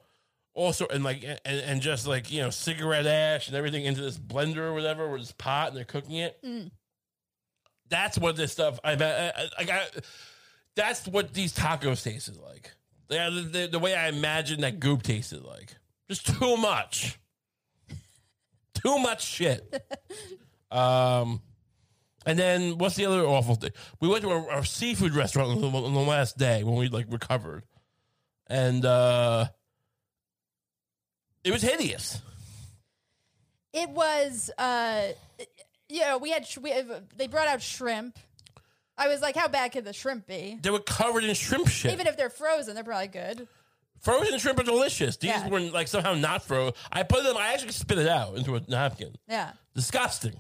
also 0.55 0.87
and 0.89 1.05
like 1.05 1.23
and, 1.23 1.61
and 1.61 1.81
just 1.81 2.07
like 2.07 2.33
you 2.33 2.43
know 2.43 2.51
cigarette 2.51 3.07
ash 3.07 3.47
and 3.47 3.57
everything 3.57 3.85
into 3.85 4.01
this 4.01 4.19
blender 4.19 4.59
or 4.59 4.75
whatever 4.75 5.07
or 5.07 5.19
this 5.19 5.33
pot 5.33 5.69
and 5.69 5.77
they're 5.77 5.85
cooking 5.85 6.17
it. 6.17 6.39
That's 7.89 8.19
what 8.19 8.37
this 8.37 8.53
stuff 8.53 8.81
i 8.85 8.95
bet 8.95 9.35
I, 9.37 9.63
I 9.63 9.65
got 9.65 9.83
that's 10.75 11.07
what 11.07 11.35
these 11.35 11.53
tacos 11.55 12.03
tasted 12.03 12.37
like. 12.37 12.73
Yeah 13.11 13.31
the, 13.31 13.43
the, 13.43 13.69
the 13.73 13.79
way 13.79 13.95
i 13.95 14.09
imagine 14.09 14.63
that 14.63 14.81
goop 14.81 15.03
tasted 15.03 15.43
like 15.43 15.77
just 16.09 16.27
too 16.27 16.57
much 16.57 17.19
too 18.75 18.99
much 18.99 19.25
shit 19.25 19.83
um 20.71 21.41
and 22.25 22.39
then 22.39 22.79
what's 22.79 22.97
the 22.97 23.07
other 23.07 23.25
awful 23.25 23.55
thing 23.55 23.71
we 24.01 24.09
went 24.09 24.23
to 24.23 24.31
a, 24.31 24.59
a 24.59 24.65
seafood 24.65 25.15
restaurant 25.15 25.51
on 25.51 25.61
the, 25.61 25.67
on 25.67 25.95
the 25.95 26.01
last 26.01 26.39
day 26.39 26.63
when 26.65 26.77
we 26.77 26.89
like 26.89 27.07
recovered 27.11 27.65
and 28.49 28.85
uh 28.85 29.47
it 31.45 31.51
was 31.51 31.63
hideous. 31.63 32.21
It 33.73 33.89
was, 33.91 34.51
uh, 34.59 35.09
you 35.89 36.01
know, 36.01 36.19
we 36.19 36.31
had 36.31 36.47
sh- 36.47 36.59
we 36.59 36.71
have, 36.71 37.03
they 37.17 37.27
brought 37.27 37.49
out 37.49 37.63
shrimp. 37.63 38.19
I 38.97 39.09
was 39.09 39.21
like, 39.21 39.35
how 39.35 39.49
bad 39.49 39.73
could 39.73 39.85
the 39.85 39.93
shrimp 39.93 40.27
be? 40.27 40.59
They 40.61 40.71
were 40.71 40.79
covered 40.79 41.25
in 41.25 41.35
shrimp 41.35 41.69
shit. 41.69 41.93
Even 41.93 42.07
if 42.07 42.17
they're 42.17 42.31
frozen, 42.31 42.75
they're 42.75 42.85
probably 42.85 43.09
good. 43.09 43.49
Frozen 44.03 44.39
shrimp 44.39 44.59
are 44.59 44.65
delicious. 44.65 45.17
These 45.17 45.31
Yeah. 45.31 45.49
were 45.49 45.61
like 45.61 45.89
somehow 45.89 46.15
not 46.15 46.43
frozen. 46.43 46.75
I 46.91 47.03
put 47.05 47.23
them. 47.25 47.37
I 47.37 47.53
actually 47.53 47.73
spit 47.73 47.99
it 47.99 48.09
out 48.09 48.37
into 48.37 48.57
a 48.57 48.61
napkin. 48.69 49.15
Yeah. 49.29 49.53
Disgusting. 49.75 50.39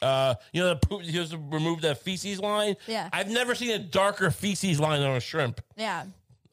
Uh, 0.00 0.36
you 0.52 0.62
know, 0.62 0.68
the 0.70 0.76
poop, 0.76 1.00
you 1.04 1.24
to 1.24 1.36
remove 1.36 1.80
that 1.80 1.98
feces 2.02 2.38
line. 2.38 2.76
Yeah. 2.86 3.08
I've 3.12 3.28
never 3.30 3.54
seen 3.56 3.72
a 3.72 3.80
darker 3.80 4.30
feces 4.30 4.78
line 4.78 5.02
on 5.02 5.16
a 5.16 5.20
shrimp. 5.20 5.60
Yeah. 5.76 6.04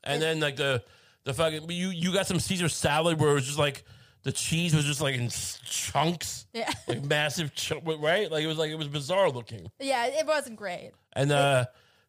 And 0.04 0.22
then 0.22 0.40
like 0.40 0.56
the 0.56 0.84
the 1.26 1.34
fucking 1.34 1.70
you 1.70 1.90
you 1.90 2.12
got 2.14 2.26
some 2.28 2.40
Caesar 2.40 2.70
salad 2.70 3.20
where 3.20 3.30
it 3.32 3.34
was 3.36 3.46
just 3.46 3.60
like 3.60 3.84
the 4.24 4.32
cheese 4.32 4.76
was 4.76 4.84
just 4.86 5.02
like 5.02 5.14
in 5.14 5.26
s- 5.26 5.60
chunks, 5.64 6.48
Yeah. 6.54 6.72
like 6.88 7.04
massive, 7.04 7.54
chunk, 7.54 7.84
right? 8.00 8.32
Like 8.32 8.44
it 8.44 8.48
was 8.48 8.58
like 8.58 8.72
it 8.72 8.78
was 8.80 8.88
bizarre 8.88 9.30
looking. 9.30 9.70
yeah. 9.80 10.08
It 10.08 10.26
wasn't 10.26 10.56
great. 10.56 10.92
And 11.14 11.32
uh, 11.32 11.66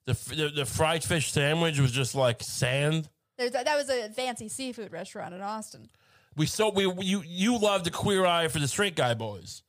the, 0.06 0.12
f- 0.12 0.24
the 0.34 0.48
the 0.48 0.64
fried 0.64 1.04
fish 1.04 1.32
sandwich 1.32 1.78
was 1.78 1.92
just 1.92 2.14
like 2.14 2.42
sand. 2.42 3.10
There's, 3.38 3.52
that 3.52 3.76
was 3.76 3.88
a 3.90 4.08
fancy 4.10 4.48
seafood 4.48 4.92
restaurant 4.92 5.34
in 5.34 5.40
Austin. 5.42 5.88
We 6.36 6.46
so 6.46 6.70
we 6.70 6.84
you 7.04 7.22
you 7.26 7.58
love 7.58 7.84
the 7.84 7.90
queer 7.90 8.26
eye 8.26 8.48
for 8.48 8.58
the 8.58 8.68
straight 8.68 8.94
guy 8.94 9.14
boys, 9.14 9.62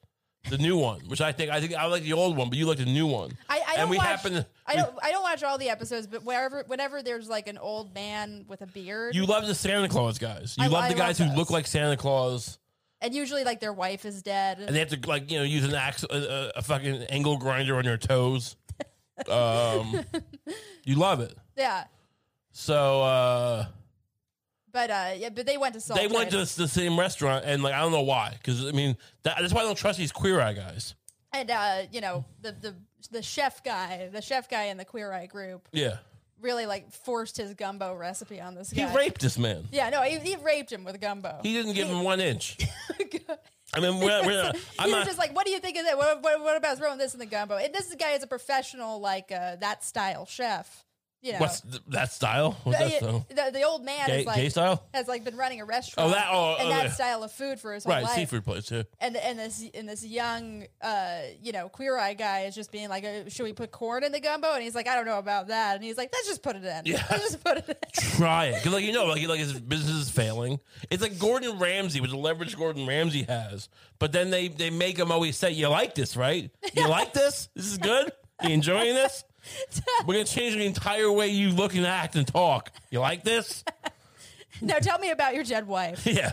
the 0.49 0.57
new 0.57 0.77
one, 0.77 0.99
which 1.07 1.21
I 1.21 1.31
think 1.31 1.49
I 1.51 1.59
think 1.61 1.73
I 1.75 1.85
like 1.85 2.03
the 2.03 2.13
old 2.13 2.35
one, 2.35 2.49
but 2.49 2.57
you 2.57 2.65
like 2.65 2.77
the 2.77 2.85
new 2.85 3.07
one. 3.07 3.37
I, 3.49 3.59
I 3.59 3.71
and 3.71 3.77
don't 3.83 3.89
we 3.89 3.97
watch, 3.97 4.05
happen 4.05 4.33
to, 4.33 4.45
I 4.65 4.75
don't 4.75 4.93
I 5.01 5.11
don't 5.11 5.23
watch 5.23 5.43
all 5.43 5.57
the 5.57 5.69
episodes, 5.69 6.07
but 6.07 6.23
wherever 6.25 6.63
whenever 6.67 7.01
there's 7.01 7.29
like 7.29 7.47
an 7.47 7.57
old 7.57 7.93
man 7.93 8.43
with 8.49 8.61
a 8.61 8.67
beard, 8.67 9.15
you 9.15 9.25
love 9.25 9.47
the 9.47 9.55
Santa 9.55 9.87
Claus 9.87 10.19
guys. 10.19 10.55
You 10.57 10.65
I- 10.65 10.67
love 10.67 10.83
I 10.85 10.89
the 10.89 10.95
guys 10.95 11.19
love 11.21 11.29
who 11.29 11.35
look 11.37 11.49
like 11.51 11.67
Santa 11.67 11.95
Claus, 11.95 12.59
and 13.01 13.13
usually 13.15 13.45
like 13.45 13.61
their 13.61 13.71
wife 13.73 14.03
is 14.05 14.21
dead. 14.21 14.59
and 14.59 14.75
they 14.75 14.79
have 14.79 14.89
to 14.89 14.99
like 15.09 15.31
you 15.31 15.37
know 15.39 15.45
use 15.45 15.63
an 15.63 15.73
axe, 15.73 16.03
a, 16.09 16.15
a, 16.15 16.51
a 16.57 16.61
fucking 16.61 17.03
angle 17.03 17.37
grinder 17.37 17.77
on 17.77 17.83
your 17.85 17.97
toes. 17.97 18.55
Um, 19.27 20.01
you 20.85 20.95
love 20.95 21.21
it. 21.21 21.35
yeah, 21.57 21.85
So 22.59 23.03
uh, 23.03 23.65
but 24.73 24.89
uh, 24.89 25.09
yeah, 25.15 25.29
but 25.29 25.45
they 25.45 25.57
went 25.57 25.75
to 25.75 25.79
Salt. 25.79 25.99
they 25.99 26.07
went 26.07 26.31
to 26.31 26.39
Lake. 26.39 26.47
the 26.49 26.67
same 26.67 26.99
restaurant, 26.99 27.45
and 27.45 27.61
like 27.61 27.75
I 27.75 27.81
don't 27.81 27.91
know 27.91 28.01
why, 28.01 28.33
because 28.33 28.65
I 28.65 28.71
mean 28.71 28.97
that, 29.21 29.37
that's 29.39 29.53
why 29.53 29.61
I 29.61 29.63
don't 29.63 29.77
trust 29.77 29.99
these 29.99 30.11
queer 30.11 30.41
eye 30.41 30.53
guys. 30.53 30.95
and 31.33 31.51
uh, 31.51 31.81
you 31.91 32.01
know 32.01 32.25
the 32.41 32.53
the 32.53 32.75
the 33.11 33.21
chef 33.21 33.63
guy, 33.63 34.09
the 34.11 34.23
chef 34.23 34.49
guy 34.49 34.65
in 34.65 34.77
the 34.77 34.85
Queer 34.85 35.13
Eye 35.13 35.27
group, 35.27 35.69
Yeah, 35.71 35.97
really 36.41 36.65
like 36.65 36.91
forced 36.91 37.37
his 37.37 37.53
gumbo 37.53 37.93
recipe 37.93 38.41
on 38.41 38.55
this 38.55 38.73
guy. 38.73 38.81
he 38.81 38.87
guy. 38.87 38.95
raped 38.95 39.21
this 39.21 39.37
man. 39.37 39.67
Yeah, 39.71 39.91
no, 39.91 40.01
he, 40.01 40.17
he 40.17 40.35
raped 40.37 40.71
him 40.71 40.83
with 40.83 40.99
gumbo. 40.99 41.39
He 41.43 41.53
didn't 41.53 41.73
give 41.73 41.87
him 41.87 42.01
one 42.01 42.19
inch. 42.19 42.57
I 43.73 43.81
mean, 43.81 43.99
we're, 43.99 44.25
we're, 44.25 44.51
I'm 44.79 44.89
was 44.89 44.91
not. 44.91 45.05
just 45.05 45.19
like, 45.19 45.35
"What 45.35 45.45
do 45.45 45.51
you 45.51 45.59
think 45.59 45.77
of 45.77 45.85
that? 45.85 45.95
What, 45.95 46.23
what, 46.23 46.41
what 46.41 46.57
about 46.57 46.79
throwing 46.79 46.97
this 46.97 47.13
in 47.13 47.19
the 47.19 47.27
gumbo?" 47.27 47.57
And 47.57 47.71
this 47.71 47.93
guy 47.93 48.13
is 48.13 48.23
a 48.23 48.27
professional, 48.27 48.99
like 48.99 49.31
uh, 49.31 49.57
that 49.57 49.83
style 49.83 50.25
chef. 50.25 50.85
You 51.21 51.33
know, 51.33 51.39
What's 51.39 51.61
th- 51.61 51.81
that 51.87 52.11
style? 52.13 52.57
What's 52.63 52.77
that 52.79 52.91
the, 52.91 52.97
style? 52.97 53.25
the, 53.29 53.51
the 53.51 53.63
old 53.63 53.83
man 53.83 54.05
Gay, 54.07 54.19
is 54.21 54.25
like 54.27 54.35
gay 54.35 54.49
style? 54.49 54.83
has 54.93 55.07
like 55.07 55.23
been 55.23 55.35
running 55.35 55.59
a 55.61 55.65
restaurant. 55.65 56.09
Oh, 56.09 56.13
that- 56.13 56.27
oh, 56.31 56.55
and 56.59 56.67
oh, 56.67 56.69
that 56.71 56.85
yeah. 56.85 56.91
style 56.91 57.23
of 57.23 57.31
food 57.31 57.59
for 57.59 57.73
his 57.73 57.83
whole 57.83 57.93
Right, 57.93 58.03
life. 58.03 58.13
seafood 58.15 58.43
place. 58.45 58.69
Yeah. 58.71 58.83
And 58.99 59.17
and 59.17 59.39
this 59.39 59.63
and 59.73 59.89
this 59.89 60.05
young, 60.05 60.65
uh, 60.81 61.19
you 61.41 61.51
know, 61.51 61.69
queer 61.69 61.97
eye 61.97 62.13
guy 62.13 62.41
is 62.41 62.53
just 62.55 62.71
being 62.71 62.89
like, 62.89 63.03
uh, 63.03 63.29
"Should 63.29 63.43
we 63.43 63.53
put 63.53 63.71
corn 63.71 64.03
in 64.03 64.11
the 64.11 64.19
gumbo?" 64.19 64.53
And 64.53 64.61
he's 64.63 64.75
like, 64.75 64.87
"I 64.87 64.95
don't 64.95 65.05
know 65.05 65.17
about 65.19 65.47
that." 65.47 65.75
And 65.75 65.83
he's 65.83 65.97
like, 65.97 66.09
"Let's 66.13 66.27
just 66.27 66.43
put 66.43 66.55
it 66.55 66.63
in. 66.63 66.81
Yeah. 66.85 67.03
Let's 67.09 67.23
just 67.31 67.43
put 67.43 67.57
it 67.57 67.67
in." 67.69 67.75
Try 68.17 68.45
it, 68.45 68.63
cause 68.63 68.71
like 68.73 68.85
you 68.85 68.93
know, 68.93 69.05
like 69.05 69.27
like 69.27 69.39
his 69.39 69.59
business 69.59 69.95
is 69.95 70.09
failing. 70.09 70.59
It's 70.89 71.01
like 71.01 71.17
Gordon 71.19 71.57
Ramsay 71.59 71.99
with 71.99 72.11
the 72.11 72.17
leverage 72.17 72.55
Gordon 72.55 72.85
Ramsay 72.87 73.23
has, 73.23 73.69
but 73.99 74.11
then 74.11 74.29
they 74.29 74.47
they 74.49 74.69
make 74.69 74.97
him 74.99 75.11
always 75.11 75.35
say, 75.37 75.51
"You 75.51 75.67
like 75.69 75.95
this, 75.95 76.15
right? 76.15 76.51
You 76.75 76.87
like 76.89 77.13
this? 77.13 77.49
This 77.55 77.65
is 77.65 77.77
good. 77.79 78.11
You 78.43 78.49
enjoying 78.51 78.93
this? 78.93 79.23
We're 80.05 80.13
gonna 80.15 80.25
change 80.25 80.55
the 80.55 80.65
entire 80.65 81.11
way 81.11 81.27
you 81.29 81.49
look 81.49 81.75
and 81.75 81.85
act 81.85 82.15
and 82.15 82.27
talk. 82.27 82.71
You 82.91 82.99
like 82.99 83.23
this? 83.23 83.63
now 84.61 84.75
tell 84.79 84.99
me 84.99 85.11
about 85.11 85.35
your 85.35 85.43
dead 85.43 85.67
wife. 85.67 86.05
Yeah. 86.05 86.31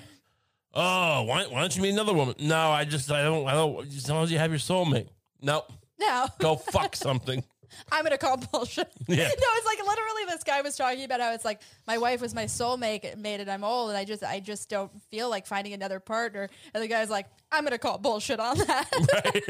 Oh, 0.76 1.22
why, 1.22 1.44
why 1.46 1.60
don't 1.60 1.76
you 1.76 1.82
meet 1.82 1.90
another 1.92 2.12
woman? 2.14 2.34
No, 2.40 2.70
I 2.70 2.84
just 2.84 3.10
I 3.12 3.22
don't 3.22 3.46
I 3.46 3.52
don't. 3.52 3.86
As 3.86 4.08
long 4.10 4.24
as 4.24 4.32
you 4.32 4.38
have 4.38 4.50
your 4.50 4.58
soulmate. 4.58 5.06
No, 5.40 5.64
No, 6.00 6.26
go 6.40 6.56
fuck 6.56 6.96
something. 6.96 7.44
I'm 7.92 8.02
gonna 8.04 8.18
call 8.18 8.36
bullshit. 8.36 8.88
Yeah. 9.06 9.16
No, 9.16 9.24
it's 9.28 9.66
like 9.66 9.78
literally 9.78 10.24
this 10.28 10.42
guy 10.42 10.62
was 10.62 10.76
talking 10.76 11.04
about 11.04 11.20
how 11.20 11.32
it's 11.32 11.44
like 11.44 11.60
my 11.86 11.98
wife 11.98 12.20
was 12.20 12.34
my 12.34 12.44
soulmate, 12.46 13.16
mate, 13.18 13.40
and 13.40 13.50
I'm 13.50 13.62
old, 13.64 13.90
and 13.90 13.96
I 13.98 14.04
just 14.04 14.24
I 14.24 14.40
just 14.40 14.68
don't 14.68 14.90
feel 15.10 15.28
like 15.30 15.46
finding 15.46 15.74
another 15.74 16.00
partner. 16.00 16.48
And 16.72 16.82
the 16.82 16.88
guy's 16.88 17.10
like, 17.10 17.26
I'm 17.52 17.62
gonna 17.64 17.78
call 17.78 17.98
bullshit 17.98 18.40
on 18.40 18.58
that. 18.58 18.88
right? 19.24 19.44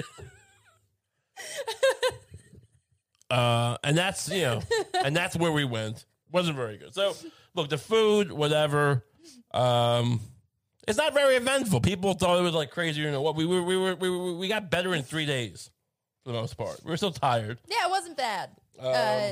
Uh, 3.35 3.79
and 3.83 3.99
that's 3.99 4.29
you 4.29 4.43
know, 4.43 4.63
and 5.05 5.17
that's 5.17 5.37
where 5.37 5.53
we 5.53 5.65
went. 5.65 6.05
wasn't 6.31 6.57
very 6.57 6.77
good. 6.79 6.95
So 6.95 7.15
look, 7.55 7.69
the 7.69 7.79
food, 7.79 8.31
whatever. 8.31 9.05
Um, 9.53 10.21
it's 10.87 10.99
not 10.99 11.15
very 11.15 11.37
eventful. 11.37 11.81
People 11.81 12.15
thought 12.15 12.39
it 12.39 12.43
was 12.43 12.55
like 12.55 12.71
crazy. 12.71 13.01
You 13.01 13.11
know 13.11 13.23
what? 13.23 13.37
We 13.37 13.47
were 13.47 13.63
we 13.63 13.77
were 13.77 13.95
we 13.97 14.09
were, 14.11 14.35
we 14.35 14.49
got 14.49 14.71
better 14.71 14.95
in 14.95 15.03
three 15.03 15.27
days 15.27 15.71
for 16.23 16.33
the 16.33 16.39
most 16.39 16.57
part. 16.57 16.81
We 16.85 16.91
were 16.91 16.97
still 16.97 17.13
tired. 17.13 17.59
yeah, 17.69 17.87
it 17.87 17.91
wasn't 17.91 18.17
bad. 18.17 18.51
Um, 18.79 18.93
uh, 18.95 19.31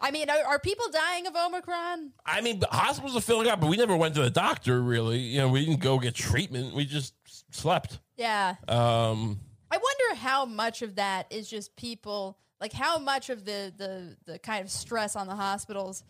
I 0.00 0.10
mean, 0.12 0.30
are, 0.30 0.44
are 0.46 0.58
people 0.60 0.86
dying 0.92 1.26
of 1.26 1.34
Omicron? 1.34 2.12
I 2.24 2.40
mean, 2.40 2.62
hospitals 2.70 3.16
are 3.16 3.20
filling 3.20 3.48
up, 3.48 3.60
but 3.60 3.68
we 3.68 3.76
never 3.76 3.96
went 3.96 4.14
to 4.14 4.22
the 4.22 4.30
doctor. 4.30 4.80
Really, 4.80 5.18
you 5.18 5.38
know, 5.38 5.48
we 5.48 5.64
didn't 5.64 5.80
go 5.80 5.98
get 5.98 6.14
treatment. 6.14 6.74
We 6.74 6.84
just 6.84 7.14
slept. 7.50 7.98
Yeah. 8.16 8.54
Um, 8.68 9.40
I 9.70 9.76
wonder 9.76 10.20
how 10.20 10.44
much 10.44 10.82
of 10.82 10.96
that 10.96 11.26
is 11.30 11.48
just 11.48 11.74
people 11.76 12.38
like 12.60 12.72
how 12.72 12.98
much 12.98 13.30
of 13.30 13.44
the 13.44 13.72
the 13.76 14.16
the 14.30 14.38
kind 14.38 14.64
of 14.64 14.70
stress 14.70 15.16
on 15.16 15.26
the 15.26 15.34
hospitals 15.34 16.02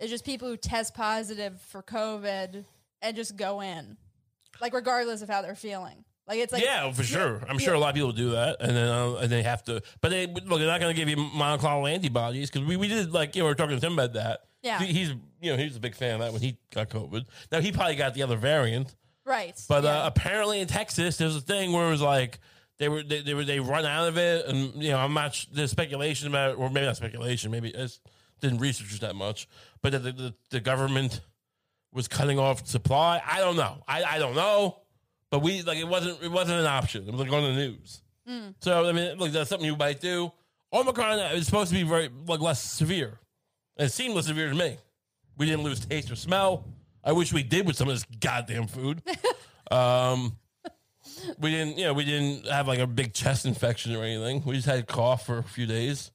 is 0.00 0.10
just 0.10 0.24
people 0.24 0.48
who 0.48 0.56
test 0.56 0.94
positive 0.94 1.60
for 1.62 1.82
COVID 1.82 2.64
and 3.02 3.16
just 3.16 3.36
go 3.36 3.60
in, 3.60 3.96
like 4.60 4.74
regardless 4.74 5.22
of 5.22 5.28
how 5.28 5.42
they're 5.42 5.54
feeling. 5.54 6.04
Like 6.26 6.38
it's 6.38 6.52
like 6.52 6.62
yeah, 6.62 6.90
for 6.90 7.02
sure. 7.02 7.42
I'm 7.48 7.58
sure 7.58 7.74
a 7.74 7.78
lot 7.78 7.90
of 7.90 7.94
people 7.96 8.12
do 8.12 8.30
that, 8.30 8.56
and 8.60 8.74
then 8.74 8.88
uh, 8.88 9.14
and 9.16 9.30
they 9.30 9.42
have 9.42 9.62
to. 9.64 9.82
But 10.00 10.10
they 10.10 10.26
look, 10.26 10.58
they're 10.58 10.66
not 10.66 10.80
going 10.80 10.94
to 10.94 10.98
give 10.98 11.08
you 11.08 11.16
monoclonal 11.16 11.90
antibodies 11.90 12.50
because 12.50 12.66
we, 12.66 12.76
we 12.76 12.88
did 12.88 13.12
like 13.12 13.36
you 13.36 13.42
know 13.42 13.46
we 13.46 13.50
were 13.50 13.54
talking 13.54 13.78
to 13.78 13.86
him 13.86 13.92
about 13.92 14.14
that. 14.14 14.40
Yeah. 14.62 14.78
He- 14.80 14.92
he's 14.92 15.10
you 15.42 15.52
know 15.52 15.56
he's 15.58 15.76
a 15.76 15.80
big 15.80 15.94
fan 15.94 16.14
of 16.14 16.20
that 16.20 16.32
when 16.32 16.40
he 16.40 16.56
got 16.72 16.88
COVID. 16.88 17.26
Now 17.52 17.60
he 17.60 17.72
probably 17.72 17.96
got 17.96 18.14
the 18.14 18.22
other 18.22 18.36
variant, 18.36 18.94
right. 19.26 19.54
but 19.68 19.84
yeah. 19.84 20.02
uh, 20.02 20.06
apparently 20.06 20.60
in 20.60 20.66
Texas 20.66 21.18
there's 21.18 21.36
a 21.36 21.42
thing 21.42 21.72
where 21.72 21.86
it 21.86 21.90
was 21.90 22.00
like 22.00 22.38
they 22.78 22.88
were 22.88 23.02
they, 23.02 23.20
they 23.20 23.34
were 23.34 23.44
they 23.44 23.60
run 23.60 23.84
out 23.86 24.08
of 24.08 24.18
it, 24.18 24.46
and 24.46 24.82
you 24.82 24.90
know 24.90 24.98
I'm 24.98 25.14
not 25.14 25.46
there's 25.52 25.70
speculation 25.70 26.28
about 26.28 26.52
it, 26.52 26.58
or 26.58 26.70
maybe 26.70 26.86
not 26.86 26.96
speculation, 26.96 27.50
maybe 27.50 27.70
it's 27.70 28.00
didn't 28.40 28.58
research 28.58 29.00
that 29.00 29.14
much, 29.14 29.48
but 29.82 29.92
that 29.92 30.00
the, 30.00 30.12
the, 30.12 30.34
the 30.50 30.60
government 30.60 31.20
was 31.92 32.08
cutting 32.08 32.38
off 32.38 32.66
supply. 32.66 33.22
I 33.24 33.38
don't 33.38 33.56
know. 33.56 33.82
I, 33.88 34.02
I 34.04 34.18
don't 34.18 34.34
know. 34.34 34.78
But 35.30 35.40
we 35.40 35.62
like 35.62 35.78
it 35.78 35.88
wasn't 35.88 36.22
it 36.22 36.30
wasn't 36.30 36.60
an 36.60 36.66
option. 36.66 37.08
It 37.08 37.10
was 37.12 37.20
like 37.20 37.32
on 37.32 37.42
the 37.42 37.52
news. 37.52 38.02
So 38.60 38.88
I 38.88 38.92
mean, 38.92 39.18
look, 39.18 39.32
that's 39.32 39.50
something 39.50 39.66
you 39.66 39.76
might 39.76 40.00
do. 40.00 40.30
Omicron 40.72 41.18
is 41.36 41.46
supposed 41.46 41.70
to 41.70 41.76
be 41.76 41.82
very 41.82 42.08
like 42.26 42.40
less 42.40 42.62
severe. 42.62 43.18
It 43.76 43.90
seemed 43.90 44.14
less 44.14 44.26
severe 44.26 44.50
to 44.50 44.54
me. 44.54 44.76
We 45.36 45.46
didn't 45.46 45.64
lose 45.64 45.80
taste 45.80 46.10
or 46.10 46.16
smell. 46.16 46.66
I 47.02 47.12
wish 47.12 47.32
we 47.32 47.42
did 47.42 47.66
with 47.66 47.76
some 47.76 47.88
of 47.88 47.94
this 47.94 48.06
goddamn 48.20 48.66
food. 48.66 49.02
um, 49.70 50.36
we 51.38 51.50
didn't, 51.50 51.78
you 51.78 51.84
know, 51.84 51.94
we 51.94 52.04
didn't 52.04 52.46
have 52.48 52.66
like 52.68 52.78
a 52.78 52.86
big 52.86 53.12
chest 53.14 53.46
infection 53.46 53.94
or 53.94 54.02
anything. 54.02 54.42
We 54.44 54.54
just 54.54 54.66
had 54.66 54.78
a 54.78 54.82
cough 54.82 55.26
for 55.26 55.38
a 55.38 55.42
few 55.42 55.66
days. 55.66 56.10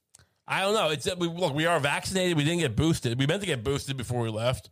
I 0.46 0.62
don't 0.62 0.74
know. 0.74 0.90
It's 0.90 1.06
we 1.16 1.28
look. 1.28 1.54
We 1.54 1.66
are 1.66 1.78
vaccinated. 1.78 2.36
We 2.36 2.44
didn't 2.44 2.60
get 2.60 2.74
boosted. 2.76 3.18
We 3.18 3.26
meant 3.26 3.40
to 3.42 3.46
get 3.46 3.62
boosted 3.62 3.96
before 3.96 4.22
we 4.22 4.30
left. 4.30 4.70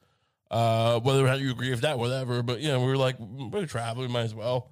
Uh, 0.51 0.99
whether 1.01 1.23
or 1.23 1.29
not 1.29 1.41
you 1.41 1.51
agree 1.51 1.71
with 1.71 1.83
that, 1.83 1.99
whatever. 1.99 2.43
But 2.43 2.61
you 2.61 2.69
know, 2.69 2.81
we 2.81 2.87
were 2.87 2.97
like, 2.97 3.17
we're 3.21 3.67
traveling, 3.67 4.09
we 4.09 4.13
might 4.13 4.23
as 4.23 4.35
well. 4.35 4.71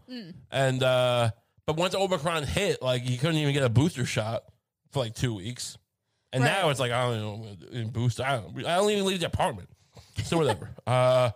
And 0.50 0.83
uh, 0.83 1.31
but 1.66 1.76
once 1.76 1.94
Omicron 1.94 2.44
hit, 2.44 2.83
like 2.83 3.09
you 3.09 3.18
couldn't 3.18 3.37
even 3.37 3.52
get 3.55 3.62
a 3.62 3.68
booster 3.68 4.05
shot 4.05 4.44
for 4.90 5.00
like 5.00 5.14
two 5.14 5.35
weeks. 5.35 5.79
And 6.33 6.42
Right. 6.42 6.50
now 6.62 6.70
it's 6.70 6.81
like 6.81 6.92
I 6.92 7.02
don't 7.09 7.20
know, 7.72 7.85
boost. 7.90 8.20
I 8.20 8.37
don't. 8.38 8.66
I 8.66 8.76
don't 8.76 8.90
even 8.90 9.05
leave 9.05 9.20
the 9.20 9.26
apartment. 9.26 9.68
So 10.24 10.38
whatever. 10.38 10.70
uh, 10.87 11.31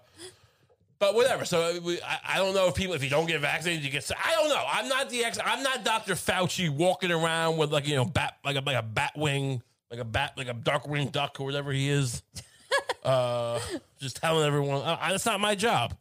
but 1.01 1.15
whatever. 1.17 1.45
So 1.45 1.81
we, 1.81 2.01
I, 2.03 2.19
I 2.35 2.37
don't 2.37 2.55
know 2.55 2.69
if 2.69 2.75
people, 2.77 2.95
if 2.95 3.03
you 3.03 3.11
don't 3.11 3.27
get 3.27 3.41
vaccinated, 3.41 3.83
you 3.85 3.91
get. 3.91 4.05
sick. 4.05 4.17
I 4.25 4.33
don't 4.37 4.49
know. 4.51 4.63
I'm 4.71 4.89
not 4.89 5.11
the 5.11 5.25
ex. 5.25 5.39
I'm 5.45 5.63
not 5.65 5.85
Dr. 5.85 6.15
Fauci 6.15 6.71
walking 6.71 7.11
around 7.11 7.57
with 7.57 7.73
like 7.73 7.89
you 7.89 7.97
know 7.97 8.05
bat 8.05 8.37
like 8.45 8.57
a 8.57 8.61
like 8.61 8.77
a 8.77 8.83
bat 8.83 9.13
wing 9.17 9.63
like 9.91 9.99
a 9.99 10.05
bat 10.05 10.35
like 10.37 10.47
a 10.49 10.55
dark 10.55 10.87
winged 10.87 11.13
duck 11.13 11.41
or 11.41 11.45
whatever 11.47 11.73
he 11.73 11.89
is. 11.89 12.23
uh, 13.05 13.59
just 13.99 14.17
telling 14.17 14.47
everyone 14.47 14.83
uh, 14.83 14.99
that's 15.09 15.27
not 15.27 15.41
my 15.41 15.55
job. 15.57 15.97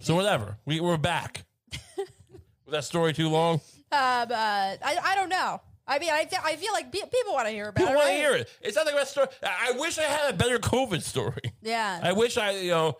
So 0.00 0.14
whatever. 0.14 0.56
We 0.66 0.80
we're 0.80 0.96
back. 0.96 1.44
Was 1.96 2.72
that 2.72 2.84
story 2.84 3.12
too 3.12 3.28
long? 3.28 3.60
Uh, 3.92 4.26
but 4.26 4.34
I 4.36 4.98
I 5.02 5.14
don't 5.14 5.28
know. 5.28 5.60
I 5.86 5.98
mean, 5.98 6.10
I, 6.10 6.28
I 6.44 6.54
feel 6.54 6.72
like 6.72 6.92
pe- 6.92 7.00
people 7.00 7.32
want 7.32 7.46
to 7.48 7.50
hear 7.52 7.68
about 7.68 7.76
People 7.78 7.94
it. 7.94 7.96
want 7.96 8.08
to 8.10 8.14
hear 8.14 8.34
it. 8.36 8.48
It's 8.62 8.76
not 8.76 8.86
the 8.86 8.92
best 8.92 9.10
story. 9.10 9.26
I 9.42 9.72
wish 9.76 9.98
I 9.98 10.02
had 10.02 10.32
a 10.32 10.36
better 10.36 10.60
COVID 10.60 11.02
story. 11.02 11.52
Yeah. 11.62 11.98
I 12.00 12.12
wish 12.12 12.38
I, 12.38 12.52
you 12.52 12.70
know, 12.70 12.98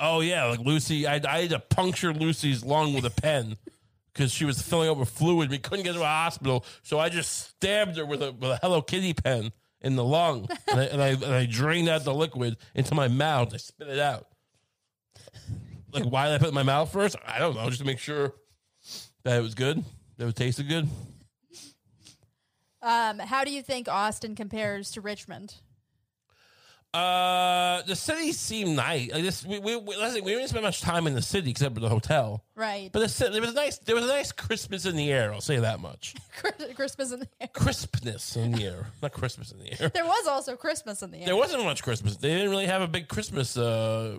oh 0.00 0.20
yeah, 0.20 0.46
like 0.46 0.60
Lucy, 0.60 1.06
I, 1.06 1.20
I 1.28 1.42
had 1.42 1.50
to 1.50 1.58
puncture 1.60 2.12
Lucy's 2.12 2.64
lung 2.64 2.94
with 2.94 3.04
a 3.04 3.10
pen 3.10 3.56
because 4.12 4.32
she 4.32 4.44
was 4.44 4.60
filling 4.60 4.88
up 4.90 4.96
with 4.96 5.10
fluid. 5.10 5.50
We 5.50 5.58
couldn't 5.58 5.84
get 5.84 5.94
to 5.94 6.02
a 6.02 6.06
hospital, 6.06 6.64
so 6.82 6.98
I 6.98 7.08
just 7.08 7.48
stabbed 7.50 7.96
her 7.96 8.06
with 8.06 8.22
a 8.22 8.32
with 8.32 8.50
a 8.50 8.58
Hello 8.62 8.82
Kitty 8.82 9.14
pen 9.14 9.52
in 9.80 9.96
the 9.96 10.04
lung, 10.04 10.48
and 10.68 10.80
I, 10.80 10.84
and 10.84 11.02
I 11.02 11.08
and 11.08 11.34
I 11.34 11.46
drained 11.46 11.88
out 11.88 12.04
the 12.04 12.14
liquid 12.14 12.56
into 12.74 12.94
my 12.94 13.08
mouth. 13.08 13.54
I 13.54 13.58
spit 13.58 13.88
it 13.88 13.98
out. 13.98 14.26
Like 15.92 16.04
why 16.04 16.26
did 16.26 16.34
I 16.34 16.38
put 16.38 16.46
it 16.46 16.48
in 16.48 16.54
my 16.54 16.62
mouth 16.62 16.92
first? 16.92 17.16
I 17.26 17.38
don't 17.38 17.54
know, 17.54 17.66
just 17.66 17.80
to 17.80 17.86
make 17.86 17.98
sure 17.98 18.34
that 19.24 19.38
it 19.38 19.42
was 19.42 19.54
good, 19.54 19.84
that 20.16 20.26
it 20.26 20.36
tasted 20.36 20.68
good. 20.68 20.88
Um, 22.82 23.18
how 23.18 23.44
do 23.44 23.52
you 23.52 23.62
think 23.62 23.88
Austin 23.88 24.34
compares 24.34 24.90
to 24.92 25.00
Richmond? 25.00 25.56
Uh, 26.92 27.82
the 27.82 27.94
city 27.94 28.32
seemed 28.32 28.74
nice. 28.74 29.12
Like 29.12 29.22
this, 29.22 29.46
we 29.46 29.60
we 29.60 29.76
we, 29.76 29.96
listen, 29.96 30.24
we 30.24 30.32
didn't 30.32 30.48
spend 30.48 30.64
much 30.64 30.80
time 30.80 31.06
in 31.06 31.14
the 31.14 31.22
city 31.22 31.50
except 31.50 31.74
for 31.74 31.80
the 31.80 31.88
hotel. 31.88 32.42
Right. 32.56 32.90
But 32.92 33.00
the, 33.00 33.08
ci- 33.08 33.30
there 33.30 33.40
was 33.40 33.50
a 33.50 33.54
nice, 33.54 33.78
there 33.78 33.94
was 33.94 34.04
a 34.04 34.08
nice 34.08 34.32
Christmas 34.32 34.86
in 34.86 34.96
the 34.96 35.12
air. 35.12 35.32
I'll 35.32 35.40
say 35.40 35.58
that 35.60 35.78
much. 35.80 36.16
Christmas 36.74 37.12
in 37.12 37.20
the 37.20 37.28
air. 37.40 37.48
Crispness 37.52 38.36
in 38.36 38.52
the 38.52 38.64
air, 38.64 38.86
not 39.02 39.12
Christmas 39.12 39.52
in 39.52 39.60
the 39.60 39.80
air. 39.80 39.88
There 39.90 40.04
was 40.04 40.26
also 40.26 40.56
Christmas 40.56 41.02
in 41.02 41.12
the 41.12 41.18
air. 41.18 41.26
There 41.26 41.36
wasn't 41.36 41.62
much 41.62 41.82
Christmas. 41.84 42.16
They 42.16 42.30
didn't 42.30 42.50
really 42.50 42.66
have 42.66 42.82
a 42.82 42.88
big 42.88 43.06
Christmas 43.06 43.56
uh, 43.56 44.18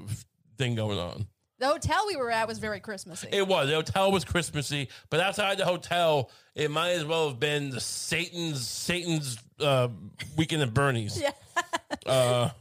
thing 0.57 0.75
going 0.75 0.97
on. 0.97 1.27
the 1.59 1.67
hotel 1.67 2.05
we 2.07 2.15
were 2.15 2.31
at 2.31 2.47
was 2.47 2.57
very 2.59 2.79
Christmassy. 2.79 3.27
It 3.33 3.45
was 3.47 3.67
the 3.67 3.75
hotel 3.75 4.13
was 4.13 4.23
Christmassy, 4.23 4.87
but 5.09 5.19
outside 5.19 5.57
the 5.57 5.65
hotel, 5.65 6.31
it 6.55 6.71
might 6.71 6.91
as 6.91 7.03
well 7.03 7.27
have 7.27 7.39
been 7.39 7.69
the 7.69 7.81
Satan's 7.81 8.65
Satan's 8.65 9.37
uh, 9.59 9.89
weekend 10.37 10.61
at 10.61 10.73
Bernie's. 10.73 11.21
yeah. 12.07 12.51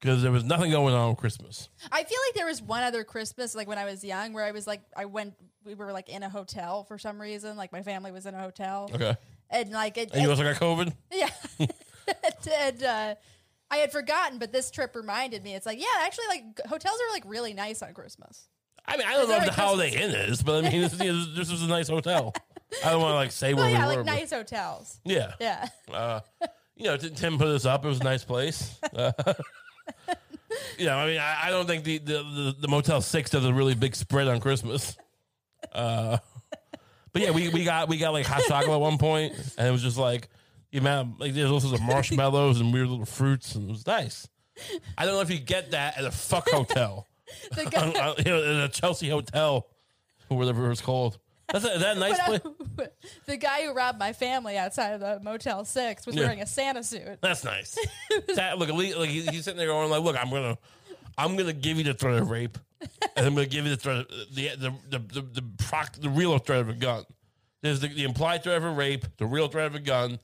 Because 0.00 0.22
there 0.22 0.32
was 0.32 0.44
nothing 0.44 0.70
going 0.70 0.94
on 0.94 1.10
with 1.10 1.18
Christmas. 1.18 1.68
I 1.90 2.04
feel 2.04 2.18
like 2.28 2.34
there 2.34 2.46
was 2.46 2.60
one 2.62 2.82
other 2.82 3.04
Christmas, 3.04 3.54
like 3.54 3.66
when 3.68 3.78
I 3.78 3.84
was 3.84 4.02
young, 4.04 4.32
where 4.32 4.44
I 4.44 4.50
was 4.52 4.66
like, 4.66 4.82
I 4.96 5.04
went, 5.06 5.34
we 5.64 5.74
were 5.74 5.92
like 5.92 6.08
in 6.08 6.22
a 6.22 6.28
hotel 6.28 6.84
for 6.84 6.98
some 6.98 7.20
reason. 7.20 7.56
Like 7.56 7.72
my 7.72 7.82
family 7.82 8.12
was 8.12 8.26
in 8.26 8.34
a 8.34 8.40
hotel. 8.40 8.90
Okay, 8.94 9.16
And 9.50 9.70
like, 9.70 9.96
it, 9.98 10.10
and 10.12 10.22
you 10.22 10.30
also 10.30 10.42
got 10.42 10.56
COVID. 10.56 10.92
yeah. 11.12 11.30
and 12.60 12.82
uh, 12.82 13.14
I 13.70 13.76
had 13.78 13.90
forgotten, 13.92 14.38
but 14.38 14.52
this 14.52 14.70
trip 14.70 14.94
reminded 14.94 15.42
me. 15.42 15.54
It's 15.54 15.66
like, 15.66 15.80
yeah, 15.80 15.86
actually, 16.02 16.26
like 16.28 16.44
hotels 16.68 16.96
are 17.08 17.12
like 17.12 17.24
really 17.26 17.54
nice 17.54 17.82
on 17.82 17.94
Christmas. 17.94 18.48
I 18.88 18.96
mean, 18.96 19.06
I 19.08 19.14
don't 19.14 19.28
know 19.28 19.38
if 19.38 19.46
the 19.46 19.50
Holiday 19.52 20.00
Inn 20.00 20.10
is, 20.12 20.42
but 20.42 20.64
I 20.64 20.70
mean, 20.70 20.82
this, 20.82 20.92
this 20.92 21.50
was 21.50 21.62
a 21.62 21.66
nice 21.66 21.88
hotel. 21.88 22.32
I 22.84 22.90
don't 22.90 23.00
want 23.00 23.12
to 23.12 23.16
like 23.16 23.32
say 23.32 23.52
where 23.54 23.68
yeah, 23.68 23.80
we 23.80 23.86
like 23.86 23.96
were. 23.98 24.04
but- 24.04 24.12
nice 24.12 24.30
hotels. 24.30 25.00
yeah, 25.04 25.32
Yeah. 25.40 25.66
uh, 25.92 26.20
you 26.76 26.84
know, 26.84 26.96
Tim 26.96 27.38
put 27.38 27.48
us 27.48 27.64
up. 27.64 27.84
It 27.84 27.88
was 27.88 28.00
a 28.00 28.04
nice 28.04 28.22
place. 28.24 28.78
Uh, 28.94 29.10
know, 30.84 30.98
I 30.98 31.06
mean, 31.06 31.18
I, 31.18 31.46
I 31.46 31.50
don't 31.50 31.66
think 31.66 31.84
the, 31.84 31.98
the, 31.98 32.12
the, 32.22 32.56
the 32.60 32.68
Motel 32.68 33.00
Six 33.00 33.30
does 33.30 33.44
a 33.44 33.54
really 33.54 33.74
big 33.74 33.96
spread 33.96 34.28
on 34.28 34.40
Christmas. 34.40 34.96
Uh, 35.72 36.18
but 37.12 37.22
yeah, 37.22 37.30
we, 37.30 37.48
we 37.48 37.64
got 37.64 37.88
we 37.88 37.96
got 37.96 38.12
like 38.12 38.26
hot 38.26 38.42
chocolate 38.46 38.74
at 38.74 38.80
one 38.80 38.98
point, 38.98 39.34
and 39.56 39.66
it 39.66 39.70
was 39.70 39.82
just 39.82 39.96
like, 39.96 40.28
the 40.70 40.78
amount 40.78 41.18
like 41.18 41.32
there's 41.32 41.50
also 41.50 41.68
the 41.68 41.80
marshmallows 41.80 42.60
and 42.60 42.72
weird 42.72 42.88
little 42.88 43.06
fruits, 43.06 43.54
and 43.54 43.68
it 43.68 43.72
was 43.72 43.86
nice. 43.86 44.28
I 44.98 45.06
don't 45.06 45.14
know 45.14 45.20
if 45.22 45.30
you 45.30 45.38
get 45.38 45.70
that 45.70 45.96
at 45.96 46.04
a 46.04 46.10
fuck 46.10 46.48
hotel, 46.50 47.06
you 47.56 47.64
know, 47.70 48.14
in 48.18 48.56
a 48.60 48.68
Chelsea 48.68 49.08
hotel, 49.08 49.66
or 50.28 50.36
whatever 50.36 50.70
it's 50.70 50.82
called. 50.82 51.18
That's 51.52 51.64
a, 51.64 51.78
that 51.78 51.96
nice 51.98 52.20
place? 52.22 52.40
the 53.26 53.36
guy 53.36 53.64
who 53.64 53.72
robbed 53.72 53.98
my 53.98 54.12
family 54.12 54.56
outside 54.58 54.90
of 54.94 55.00
the 55.00 55.20
Motel 55.22 55.64
Six 55.64 56.04
was 56.06 56.14
Yeah. 56.16 56.22
wearing 56.24 56.42
a 56.42 56.46
Santa 56.46 56.82
suit. 56.82 57.18
That's 57.20 57.44
nice. 57.44 57.78
that 58.34 58.58
look, 58.58 58.68
at 58.68 58.74
least, 58.74 58.96
like 58.96 59.10
he- 59.10 59.26
he's 59.26 59.44
sitting 59.44 59.58
there 59.58 59.68
going, 59.68 59.88
like, 59.90 60.02
look, 60.02 60.16
I'm 60.20 60.30
gonna, 60.30 60.58
I'm 61.16 61.36
gonna 61.36 61.52
give 61.52 61.78
you 61.78 61.84
the 61.84 61.94
threat 61.94 62.20
of 62.20 62.30
rape, 62.30 62.58
and 63.16 63.26
I'm 63.26 63.34
gonna 63.34 63.46
give 63.46 63.64
you 63.64 63.70
the 63.70 63.76
threat, 63.76 63.96
of, 63.98 64.08
the 64.34 64.48
the 64.56 64.72
the 64.90 64.98
the 64.98 65.20
the, 65.22 65.42
proc, 65.58 65.92
the 65.94 66.10
real 66.10 66.36
threat 66.38 66.60
of 66.60 66.68
a 66.68 66.74
gun. 66.74 67.04
There's 67.62 67.80
the, 67.80 67.88
the 67.88 68.04
implied 68.04 68.42
threat 68.42 68.56
of 68.58 68.64
a 68.64 68.70
rape, 68.70 69.04
the 69.16 69.26
real 69.26 69.48
threat 69.48 69.66
of 69.66 69.74
a 69.74 69.80
gun, 69.80 70.18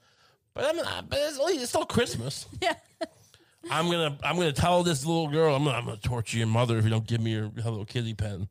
but 0.54 0.64
I'm 0.64 0.76
not. 0.76 1.08
But 1.08 1.18
it's, 1.22 1.38
it's 1.40 1.68
still 1.70 1.84
Christmas. 1.84 2.46
Yeah. 2.60 2.74
I'm 3.70 3.88
gonna 3.88 4.18
I'm 4.24 4.34
gonna 4.36 4.52
tell 4.52 4.82
this 4.82 5.06
little 5.06 5.28
girl 5.28 5.54
I'm 5.54 5.62
gonna, 5.64 5.78
I'm 5.78 5.84
gonna 5.84 5.96
torture 5.96 6.36
your 6.36 6.48
mother 6.48 6.78
if 6.78 6.84
you 6.84 6.90
don't 6.90 7.06
give 7.06 7.20
me 7.20 7.30
your 7.30 7.48
Hello 7.62 7.84
Kitty 7.84 8.12
pen, 8.12 8.48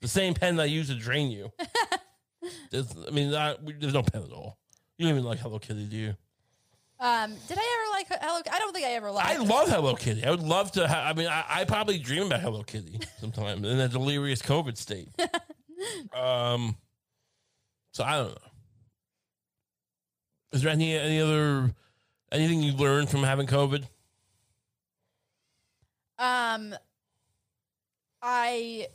the 0.00 0.08
same 0.08 0.34
pen 0.34 0.56
that 0.56 0.64
I 0.64 0.66
use 0.66 0.88
to 0.88 0.94
drain 0.94 1.30
you. 1.30 1.50
I 2.72 3.10
mean, 3.10 3.34
I, 3.34 3.56
there's 3.78 3.94
no 3.94 4.02
pen 4.02 4.22
at 4.22 4.32
all. 4.32 4.58
You 4.96 5.06
don't 5.06 5.16
even 5.16 5.24
like 5.24 5.38
Hello 5.38 5.58
Kitty, 5.58 5.84
do 5.84 5.96
you? 5.96 6.14
Um, 7.00 7.34
did 7.46 7.56
I 7.58 7.78
ever 7.78 7.92
like 7.92 8.20
Hello? 8.22 8.42
I 8.50 8.58
don't 8.58 8.72
think 8.72 8.86
I 8.86 8.90
ever 8.90 9.10
liked. 9.10 9.28
I 9.28 9.34
it. 9.34 9.42
love 9.42 9.68
Hello 9.68 9.94
Kitty. 9.94 10.24
I 10.24 10.30
would 10.30 10.42
love 10.42 10.72
to. 10.72 10.88
Ha- 10.88 11.06
I 11.08 11.12
mean, 11.12 11.28
I, 11.28 11.44
I 11.48 11.64
probably 11.64 11.98
dream 11.98 12.26
about 12.26 12.40
Hello 12.40 12.62
Kitty 12.64 13.00
sometimes 13.20 13.66
in 13.66 13.78
a 13.78 13.88
delirious 13.88 14.42
COVID 14.42 14.76
state. 14.76 15.08
um, 16.12 16.76
so 17.92 18.02
I 18.02 18.16
don't 18.16 18.30
know. 18.30 18.36
Is 20.52 20.62
there 20.62 20.72
any 20.72 20.94
any 20.96 21.20
other 21.20 21.70
anything 22.32 22.62
you 22.62 22.72
learned 22.72 23.10
from 23.10 23.22
having 23.22 23.46
COVID? 23.46 23.84
Um, 26.18 26.74
I 28.22 28.88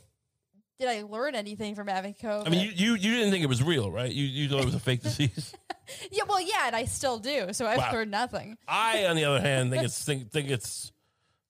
did 0.78 0.88
I 0.88 1.02
learn 1.02 1.34
anything 1.34 1.74
from 1.74 1.86
having 1.88 2.14
COVID? 2.14 2.46
I 2.46 2.50
mean, 2.50 2.60
you, 2.60 2.70
you 2.74 2.94
you 2.94 3.14
didn't 3.16 3.30
think 3.30 3.44
it 3.44 3.48
was 3.48 3.62
real, 3.62 3.90
right? 3.90 4.10
You 4.10 4.24
you 4.24 4.48
thought 4.48 4.60
it 4.60 4.66
was 4.66 4.74
a 4.74 4.80
fake 4.80 5.02
disease. 5.02 5.54
yeah, 6.10 6.24
well, 6.28 6.40
yeah, 6.40 6.66
and 6.66 6.76
I 6.76 6.84
still 6.84 7.18
do. 7.18 7.52
So 7.52 7.66
I've 7.66 7.78
Wow. 7.78 7.92
learned 7.92 8.10
nothing. 8.10 8.56
I, 8.66 9.06
on 9.06 9.16
the 9.16 9.24
other 9.24 9.40
hand, 9.40 9.70
think 9.70 9.84
it's 9.84 10.04
think 10.06 10.30
think 10.30 10.50
it's 10.50 10.92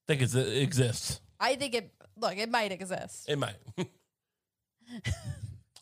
think 0.07 0.21
it's, 0.21 0.35
it 0.35 0.57
exists. 0.61 1.21
I 1.39 1.55
think 1.55 1.73
it. 1.75 1.91
Look, 2.17 2.37
it 2.37 2.49
might 2.49 2.71
exist. 2.71 3.27
It 3.29 3.37
might. 3.37 3.55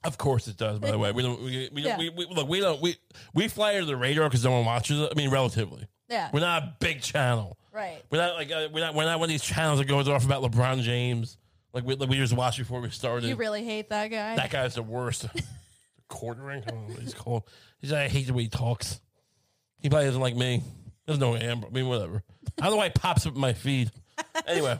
of 0.03 0.17
course 0.17 0.47
it 0.47 0.57
does. 0.57 0.79
By 0.79 0.91
the 0.91 0.97
way, 0.97 1.11
we 1.11 1.21
don't. 1.23 1.41
We, 1.41 1.69
we, 1.73 1.81
Yeah. 1.83 1.97
we, 1.97 2.09
we 2.09 2.25
look. 2.27 2.47
We 2.47 2.59
don't. 2.59 2.81
We 2.81 2.95
we 3.33 3.47
fly 3.47 3.73
under 3.75 3.85
the 3.85 3.95
radar 3.97 4.29
because 4.29 4.43
no 4.43 4.51
one 4.51 4.65
watches 4.65 4.99
it. 4.99 5.09
I 5.11 5.15
mean, 5.15 5.29
relatively, 5.29 5.87
Yeah, 6.09 6.29
we're 6.33 6.39
not 6.41 6.63
a 6.63 6.75
big 6.79 7.01
channel. 7.01 7.57
right. 7.71 8.01
We're 8.09 8.19
not 8.19 8.35
like 8.35 8.51
uh, 8.51 8.69
we're 8.73 8.79
not 8.83 8.95
we're 8.95 9.05
not 9.05 9.19
one 9.19 9.27
of 9.27 9.31
these 9.31 9.43
channels 9.43 9.79
that 9.79 9.85
goes 9.87 10.07
off 10.07 10.25
about 10.25 10.41
LeBron 10.43 10.81
James. 10.81 11.37
Like 11.73 11.85
we, 11.85 11.95
like 11.95 12.09
we 12.09 12.17
just 12.17 12.33
watched 12.33 12.59
before 12.59 12.79
we 12.81 12.89
started. 12.91 13.27
You 13.27 13.35
really 13.35 13.63
hate 13.63 13.89
that 13.89 14.09
guy. 14.09 14.35
that 14.35 14.51
guy's 14.51 14.75
the 14.75 14.83
worst. 14.83 15.25
Quartering. 16.07 16.63
I 16.67 16.69
don't 16.69 16.87
know 16.87 16.93
what 16.93 17.01
he's 17.01 17.13
called. 17.13 17.43
He's 17.79 17.91
like, 17.91 18.01
I 18.01 18.07
hate 18.07 18.27
the 18.27 18.33
way 18.33 18.43
he 18.43 18.49
talks. 18.49 18.99
He 19.79 19.89
probably 19.89 20.05
doesn't 20.05 20.21
like 20.21 20.35
me. 20.35 20.61
Doesn't 21.07 21.19
know 21.19 21.33
who 21.33 21.39
I 21.39 21.49
am. 21.49 21.65
I 21.65 21.69
mean, 21.69 21.87
whatever. 21.87 22.23
I 22.59 22.65
don't 22.65 22.71
know 22.71 22.77
why 22.77 22.85
it 22.85 22.93
pops 22.95 23.25
up 23.25 23.33
in 23.35 23.41
my 23.41 23.53
feed. 23.53 23.91
Anyway, 24.47 24.79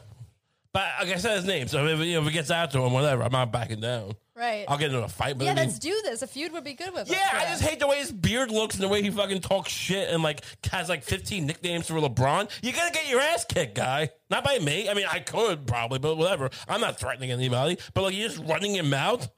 but 0.74 0.88
like 1.00 1.14
I 1.14 1.16
said 1.18 1.36
his 1.36 1.44
name, 1.44 1.68
so 1.68 1.86
if, 1.86 2.00
you 2.00 2.14
know, 2.14 2.22
if 2.22 2.28
it 2.28 2.32
gets 2.32 2.50
out 2.50 2.72
to 2.72 2.80
him, 2.80 2.92
whatever, 2.92 3.22
I'm 3.22 3.30
not 3.30 3.52
backing 3.52 3.80
down. 3.80 4.16
right. 4.36 4.64
I'll 4.68 4.76
get 4.76 4.88
into 4.90 5.04
a 5.04 5.08
fight, 5.08 5.38
but 5.38 5.44
yeah, 5.44 5.52
I 5.52 5.54
mean, 5.54 5.66
let's 5.66 5.78
do 5.78 5.98
this. 6.02 6.20
A 6.22 6.26
feud 6.26 6.52
would 6.52 6.64
be 6.64 6.74
good 6.74 6.92
with 6.92 7.08
yeah, 7.08 7.30
I 7.32 7.44
just 7.46 7.62
hate 7.62 7.78
the 7.78 7.86
way 7.86 7.98
his 8.00 8.10
beard 8.10 8.50
looks 8.50 8.74
and 8.74 8.82
the 8.82 8.88
way 8.88 9.00
he 9.00 9.08
fucking 9.10 9.40
talks 9.40 9.70
shit 9.70 10.10
and 10.10 10.22
like 10.22 10.40
has 10.70 10.88
like 10.88 11.04
15 11.04 11.46
nicknames 11.46 11.86
for 11.86 11.94
LeBron. 11.94 12.50
You 12.60 12.72
gotta 12.72 12.92
get 12.92 13.08
your 13.08 13.20
ass 13.20 13.44
kicked, 13.44 13.76
guy. 13.76 14.10
Not 14.30 14.42
by 14.42 14.58
me. 14.58 14.88
I 14.90 14.94
mean, 14.94 15.06
I 15.08 15.20
could 15.20 15.64
probably, 15.66 16.00
but 16.00 16.16
whatever. 16.16 16.50
I'm 16.68 16.80
not 16.80 16.98
threatening 16.98 17.30
anybody. 17.30 17.78
But 17.94 18.02
like, 18.02 18.14
you're 18.14 18.28
just 18.28 18.42
running 18.44 18.74
your 18.74 18.84
mouth. 18.84 19.30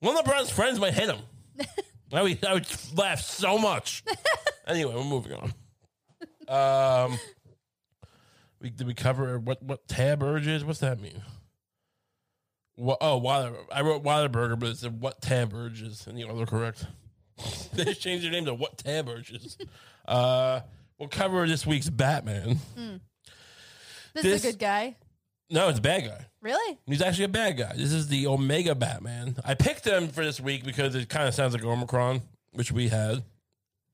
One 0.00 0.16
of 0.16 0.24
LeBron's 0.24 0.50
friends 0.50 0.80
might 0.80 0.94
hit 0.94 1.08
him. 1.08 1.20
I 2.12 2.22
would, 2.22 2.44
I 2.44 2.54
would 2.54 2.66
laugh 2.96 3.20
so 3.20 3.58
much. 3.58 4.02
anyway, 4.66 4.92
we're 4.94 5.04
moving 5.04 5.32
on. 5.34 5.52
Um, 6.48 7.18
we 8.60 8.70
did 8.70 8.86
we 8.86 8.94
cover 8.94 9.38
what 9.38 9.62
what 9.62 9.86
tab 9.88 10.22
urges? 10.22 10.64
What's 10.64 10.80
that 10.80 11.00
mean? 11.00 11.22
What, 12.76 12.98
oh, 13.00 13.16
Wilder. 13.16 13.56
I 13.72 13.80
wrote 13.80 14.04
Wilderburger, 14.04 14.58
but 14.58 14.68
it 14.68 14.76
said 14.76 15.00
what 15.00 15.22
tab 15.22 15.54
urges, 15.54 16.06
and 16.06 16.16
the 16.16 16.28
other 16.28 16.44
correct. 16.44 16.86
they 17.74 17.84
just 17.84 18.02
changed 18.02 18.24
their 18.24 18.32
name 18.32 18.44
to 18.44 18.54
what 18.54 18.78
tab 18.78 19.08
urges. 19.08 19.56
Uh, 20.06 20.60
we'll 20.98 21.08
cover 21.08 21.46
this 21.46 21.66
week's 21.66 21.88
Batman. 21.88 22.58
this, 24.14 24.22
this- 24.22 24.26
is 24.26 24.44
a 24.44 24.52
good 24.52 24.58
guy. 24.58 24.96
No, 25.48 25.68
it's 25.68 25.78
a 25.78 25.82
bad 25.82 26.04
guy. 26.04 26.26
Really? 26.42 26.78
He's 26.86 27.00
actually 27.00 27.26
a 27.26 27.28
bad 27.28 27.56
guy. 27.56 27.72
This 27.76 27.92
is 27.92 28.08
the 28.08 28.26
Omega 28.26 28.74
Batman. 28.74 29.36
I 29.44 29.54
picked 29.54 29.86
him 29.86 30.08
for 30.08 30.24
this 30.24 30.40
week 30.40 30.64
because 30.64 30.94
it 30.96 31.08
kind 31.08 31.28
of 31.28 31.34
sounds 31.34 31.54
like 31.54 31.64
Omicron, 31.64 32.22
which 32.52 32.72
we 32.72 32.88
had. 32.88 33.22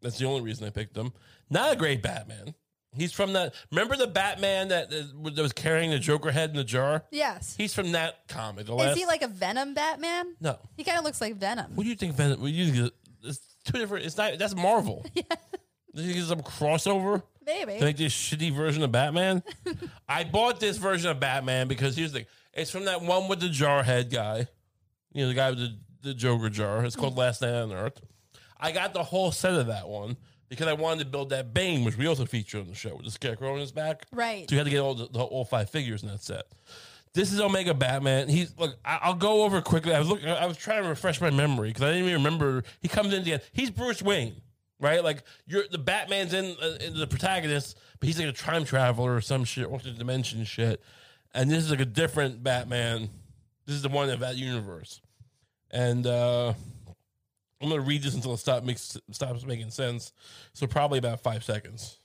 That's 0.01 0.18
the 0.18 0.25
only 0.27 0.40
reason 0.40 0.66
I 0.66 0.70
picked 0.70 0.96
him. 0.96 1.12
Not 1.51 1.75
a 1.75 1.77
great 1.77 2.03
Batman. 2.03 2.55
He's 2.96 3.12
from 3.12 3.33
that. 3.33 3.55
Remember 3.70 3.96
the 3.96 4.07
Batman 4.07 4.68
that, 4.68 4.90
that 4.90 5.42
was 5.42 5.52
carrying 5.52 5.90
the 5.90 5.98
Joker 5.98 6.31
head 6.31 6.50
in 6.50 6.57
the 6.57 6.64
jar? 6.64 7.05
Yes. 7.11 7.55
He's 7.57 7.74
from 7.74 7.92
that 7.92 8.28
comic. 8.28 8.66
The 8.66 8.74
Is 8.74 8.78
last, 8.78 8.98
he 8.98 9.07
like 9.07 9.22
a 9.22 9.28
Venom 9.28 9.74
Batman? 9.74 10.37
no. 10.40 10.59
He 10.76 10.85
kind 10.85 10.98
of 10.98 11.05
looks 11.05 11.20
like 11.20 11.37
Venom. 11.37 11.74
What 11.74 11.85
do 11.85 11.88
you 11.88 11.96
think? 11.96 12.14
Venom? 12.14 12.40
What 12.40 12.48
do 12.48 12.52
you 12.52 12.70
think? 12.70 12.92
It's 13.24 13.40
two 13.64 13.78
different. 13.78 14.05
It's 14.05 14.16
not. 14.16 14.38
That's 14.38 14.55
Marvel. 14.55 15.05
Yeah. 15.14 15.22
You 15.94 16.05
think 16.05 16.16
it's 16.16 16.28
some 16.28 16.40
crossover? 16.40 17.22
Maybe. 17.44 17.78
to 17.78 17.85
make 17.85 17.98
this 17.98 18.14
shitty 18.14 18.55
version 18.57 18.83
of 18.83 18.92
Batman. 18.92 19.42
I 20.09 20.24
bought 20.24 20.59
this 20.59 20.78
version 20.78 21.11
of 21.11 21.20
Batman 21.20 21.68
because 21.68 21.94
here's 21.94 22.12
the 22.12 22.20
thing. 22.20 22.26
It's 22.55 22.70
from 22.70 22.87
that 22.87 23.02
one 23.02 23.28
with 23.28 23.40
the 23.40 23.50
jar 23.50 23.83
head 23.83 24.11
guy. 24.11 24.48
You 25.12 25.22
know, 25.22 25.28
the 25.28 25.35
guy 25.35 25.50
with 25.50 25.59
the, 25.59 25.78
the 26.00 26.14
Joker 26.14 26.48
jar. 26.48 26.83
It's 26.87 26.96
called 26.96 27.14
mm. 27.14 27.18
Last 27.18 27.42
Knight 27.42 27.52
on 27.52 27.72
Earth. 27.72 28.00
I 28.59 28.72
got 28.72 28.94
the 28.94 29.02
whole 29.02 29.33
set 29.33 29.52
of 29.55 29.66
that 29.66 29.87
one 29.87 30.16
because 30.52 30.68
I 30.68 30.74
wanted 30.74 31.04
to 31.04 31.10
build 31.10 31.30
that 31.30 31.54
Bane, 31.54 31.82
which 31.82 31.96
we 31.96 32.06
also 32.06 32.26
feature 32.26 32.58
on 32.58 32.66
the 32.66 32.74
show 32.74 32.94
with 32.94 33.06
the 33.06 33.10
scarecrow 33.10 33.54
on 33.54 33.60
his 33.60 33.72
back. 33.72 34.04
Right. 34.12 34.48
So 34.48 34.54
you 34.54 34.58
had 34.58 34.64
to 34.64 34.70
get 34.70 34.80
all 34.80 34.94
the, 34.94 35.08
the 35.08 35.18
all 35.18 35.46
five 35.46 35.70
figures 35.70 36.02
in 36.02 36.10
that 36.10 36.22
set. 36.22 36.44
This 37.14 37.32
is 37.32 37.40
Omega 37.40 37.72
Batman. 37.72 38.28
He's 38.28 38.54
look. 38.58 38.76
I, 38.84 38.98
I'll 39.00 39.14
go 39.14 39.44
over 39.44 39.62
quickly. 39.62 39.94
I 39.94 39.98
was 39.98 40.08
looking. 40.08 40.28
I 40.28 40.44
was 40.44 40.58
trying 40.58 40.82
to 40.82 40.88
refresh 40.90 41.22
my 41.22 41.30
memory 41.30 41.68
because 41.68 41.84
I 41.84 41.92
didn't 41.92 42.04
even 42.04 42.22
remember. 42.22 42.64
He 42.80 42.88
comes 42.88 43.14
in 43.14 43.20
at 43.20 43.24
the 43.24 43.32
end. 43.32 43.42
He's 43.52 43.70
Bruce 43.70 44.02
Wayne, 44.02 44.42
right? 44.78 45.02
Like 45.02 45.24
you're 45.46 45.64
the 45.70 45.78
Batman's 45.78 46.34
in, 46.34 46.54
uh, 46.62 46.76
in 46.80 46.98
the 46.98 47.06
protagonist, 47.06 47.78
but 47.98 48.06
he's 48.06 48.18
like 48.18 48.28
a 48.28 48.32
time 48.32 48.66
traveler 48.66 49.14
or 49.14 49.22
some 49.22 49.44
shit, 49.44 49.66
alternate 49.66 49.98
dimension 49.98 50.44
shit. 50.44 50.82
And 51.34 51.50
this 51.50 51.64
is 51.64 51.70
like 51.70 51.80
a 51.80 51.86
different 51.86 52.42
Batman. 52.42 53.08
This 53.64 53.76
is 53.76 53.82
the 53.82 53.88
one 53.88 54.10
of 54.10 54.20
that 54.20 54.36
universe. 54.36 55.00
And 55.70 56.06
uh 56.06 56.52
I'm 57.62 57.68
gonna 57.68 57.81
read 57.81 58.03
this 58.03 58.14
until 58.14 58.35
it 58.35 58.38
stop 58.38 58.64
makes 58.64 58.98
stops 59.12 59.46
making 59.46 59.70
sense. 59.70 60.12
So 60.53 60.66
probably 60.66 60.98
about 60.98 61.22
five 61.22 61.44
seconds. 61.44 61.98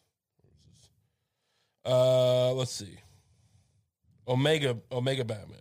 Uh, 1.84 2.54
let's 2.54 2.72
see. 2.72 3.00
Omega 4.28 4.78
Omega 4.92 5.26
Batman. 5.26 5.58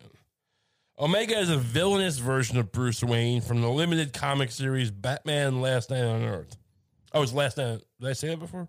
Omega 0.98 1.38
is 1.38 1.50
a 1.50 1.58
villainous 1.58 2.18
version 2.18 2.58
of 2.58 2.72
Bruce 2.72 3.02
Wayne 3.02 3.40
from 3.40 3.60
the 3.60 3.68
limited 3.68 4.12
comic 4.12 4.50
series 4.50 4.90
Batman 4.90 5.60
Last 5.60 5.90
Knight 5.90 6.04
on 6.04 6.22
Earth. 6.24 6.56
Oh, 7.12 7.22
it's 7.22 7.32
Last 7.32 7.56
Knight. 7.58 7.82
Did 8.00 8.10
I 8.10 8.12
say 8.14 8.28
that 8.28 8.38
before? 8.38 8.68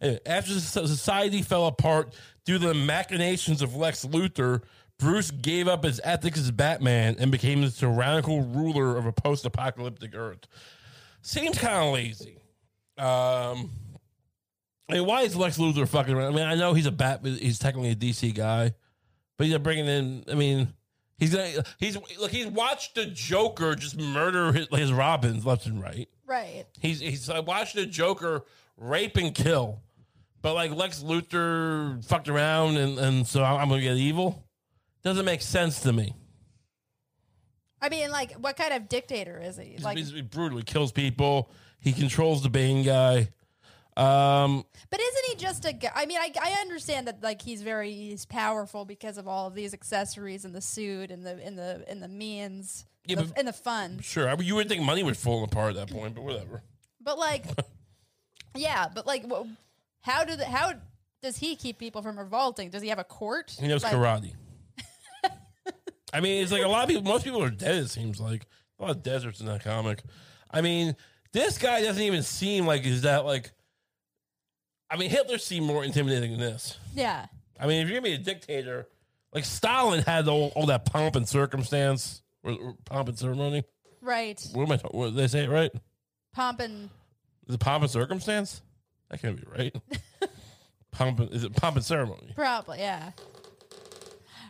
Anyway, 0.00 0.20
after 0.26 0.52
society 0.52 1.42
fell 1.42 1.66
apart 1.66 2.14
due 2.44 2.58
to 2.58 2.68
the 2.68 2.74
machinations 2.74 3.60
of 3.60 3.76
Lex 3.76 4.04
Luthor, 4.06 4.62
Bruce 4.98 5.30
gave 5.30 5.68
up 5.68 5.84
his 5.84 6.00
ethics 6.04 6.38
as 6.38 6.50
Batman 6.50 7.16
and 7.18 7.30
became 7.30 7.60
the 7.60 7.70
tyrannical 7.70 8.42
ruler 8.42 8.96
of 8.96 9.06
a 9.06 9.12
post-apocalyptic 9.12 10.14
Earth. 10.14 10.46
Seems 11.20 11.58
kind 11.58 11.88
of 11.88 11.94
lazy. 11.94 12.38
Um, 12.96 13.70
I 14.88 14.94
mean, 14.94 15.06
why 15.06 15.22
is 15.22 15.36
Lex 15.36 15.58
Luthor 15.58 15.86
fucking 15.86 16.14
around? 16.14 16.32
I 16.32 16.36
mean, 16.36 16.46
I 16.46 16.54
know 16.54 16.72
he's 16.72 16.86
a 16.86 16.92
bat, 16.92 17.20
he's 17.24 17.58
technically 17.58 17.90
a 17.90 17.96
DC 17.96 18.34
guy, 18.34 18.72
but 19.36 19.46
he's 19.46 19.58
bringing 19.58 19.86
in. 19.86 20.24
I 20.30 20.34
mean, 20.34 20.72
he's 21.18 21.34
gonna 21.34 21.64
he's 21.78 21.96
look. 22.18 22.30
He's 22.30 22.46
watched 22.46 22.94
the 22.94 23.06
Joker 23.06 23.74
just 23.74 23.98
murder 23.98 24.52
his, 24.52 24.68
his 24.70 24.92
Robins 24.92 25.44
left 25.44 25.66
and 25.66 25.82
right. 25.82 26.08
right. 26.26 26.64
He's 26.80 27.00
he's 27.00 27.28
I 27.28 27.40
watched 27.40 27.74
the 27.74 27.86
Joker 27.86 28.44
rape 28.76 29.16
and 29.16 29.34
kill, 29.34 29.80
but 30.40 30.54
like 30.54 30.70
Lex 30.70 31.02
Luthor 31.02 32.04
fucked 32.04 32.28
around 32.28 32.76
and 32.76 32.98
and 32.98 33.26
so 33.26 33.42
I'm 33.44 33.68
gonna 33.68 33.82
get 33.82 33.96
evil. 33.96 34.45
Doesn't 35.06 35.24
make 35.24 35.40
sense 35.40 35.82
to 35.82 35.92
me. 35.92 36.16
I 37.80 37.88
mean, 37.90 38.10
like, 38.10 38.32
what 38.32 38.56
kind 38.56 38.74
of 38.74 38.88
dictator 38.88 39.40
is 39.40 39.56
he? 39.56 39.76
Like, 39.80 39.96
He's, 39.96 40.10
he 40.10 40.20
brutally 40.20 40.64
kills 40.64 40.90
people. 40.90 41.48
He 41.78 41.92
controls 41.92 42.42
the 42.42 42.48
Bane 42.48 42.82
guy. 42.82 43.28
Um, 43.96 44.64
but 44.90 44.98
isn't 44.98 45.24
he 45.28 45.36
just 45.36 45.64
a 45.64 45.72
guy? 45.74 45.92
I 45.94 46.06
mean, 46.06 46.18
I, 46.18 46.32
I 46.42 46.56
understand 46.60 47.06
that 47.06 47.22
like 47.22 47.40
he's 47.40 47.62
very 47.62 47.92
he's 47.92 48.26
powerful 48.26 48.84
because 48.84 49.16
of 49.16 49.28
all 49.28 49.46
of 49.46 49.54
these 49.54 49.72
accessories 49.74 50.44
and 50.44 50.52
the 50.52 50.60
suit 50.60 51.12
and 51.12 51.24
the 51.24 51.40
and 51.40 51.56
the 51.56 51.84
and 51.86 52.02
the 52.02 52.08
means 52.08 52.84
Yeah, 53.04 53.18
and, 53.20 53.28
the, 53.28 53.30
but- 53.30 53.38
and 53.38 53.46
the 53.48 53.52
fun. 53.52 54.00
sure, 54.02 54.28
I, 54.28 54.34
you 54.40 54.56
would 54.56 54.68
think 54.68 54.82
money 54.82 55.04
would 55.04 55.16
fall 55.16 55.44
apart 55.44 55.76
at 55.76 55.86
that 55.86 55.94
point, 55.94 56.16
but 56.16 56.24
whatever. 56.24 56.64
But 57.00 57.16
like, 57.16 57.44
Yeah, 58.56 58.88
but 58.92 59.06
like, 59.06 59.24
how 60.00 60.24
do 60.24 60.34
the, 60.34 60.46
how 60.46 60.72
does 61.22 61.36
he 61.36 61.54
keep 61.54 61.78
people 61.78 62.02
from 62.02 62.18
revolting? 62.18 62.70
Does 62.70 62.82
he 62.82 62.88
have 62.88 62.98
a 62.98 63.04
court? 63.04 63.56
He 63.60 63.68
knows 63.68 63.84
Like, 63.84 63.92
karate. 63.94 64.32
I 66.16 66.20
mean, 66.20 66.42
it's 66.42 66.50
like 66.50 66.62
a 66.62 66.68
lot 66.68 66.84
of 66.84 66.88
people. 66.88 67.02
Most 67.02 67.24
people 67.24 67.42
are 67.42 67.50
dead. 67.50 67.74
It 67.74 67.90
seems 67.90 68.18
like 68.18 68.46
a 68.78 68.82
lot 68.82 68.90
of 68.92 69.02
deserts 69.02 69.40
in 69.40 69.46
that 69.46 69.62
comic. 69.62 70.02
I 70.50 70.62
mean, 70.62 70.96
this 71.34 71.58
guy 71.58 71.82
doesn't 71.82 72.02
even 72.02 72.22
seem 72.22 72.66
like 72.66 72.82
he's 72.84 73.02
that 73.02 73.26
like. 73.26 73.52
I 74.90 74.96
mean, 74.96 75.10
Hitler 75.10 75.36
seemed 75.36 75.66
more 75.66 75.84
intimidating 75.84 76.30
than 76.30 76.40
this. 76.40 76.78
Yeah, 76.94 77.26
I 77.60 77.66
mean, 77.66 77.82
if 77.82 77.88
you're 77.88 78.00
gonna 78.00 78.08
be 78.08 78.14
a 78.14 78.24
dictator, 78.24 78.88
like 79.34 79.44
Stalin 79.44 80.04
had 80.04 80.26
all, 80.26 80.52
all 80.56 80.64
that 80.66 80.86
pomp 80.86 81.16
and 81.16 81.28
circumstance, 81.28 82.22
or, 82.42 82.52
or 82.52 82.74
pomp 82.86 83.10
and 83.10 83.18
ceremony. 83.18 83.64
right. 84.00 84.42
What 84.54 84.62
am 84.62 84.72
I? 84.72 84.76
talking? 84.78 84.98
What, 84.98 85.06
did 85.08 85.16
they 85.16 85.28
say 85.28 85.44
it 85.44 85.50
right? 85.50 85.70
Pomp 86.32 86.60
and 86.60 86.88
Is 87.46 87.56
it 87.56 87.60
pomp 87.60 87.82
and 87.82 87.90
circumstance? 87.90 88.62
That 89.10 89.20
can't 89.20 89.36
be 89.36 89.44
right. 89.54 89.76
pomp 90.92 91.20
and, 91.20 91.30
is 91.30 91.44
it 91.44 91.54
pomp 91.54 91.76
and 91.76 91.84
ceremony? 91.84 92.32
probably 92.34 92.78
yeah. 92.78 93.10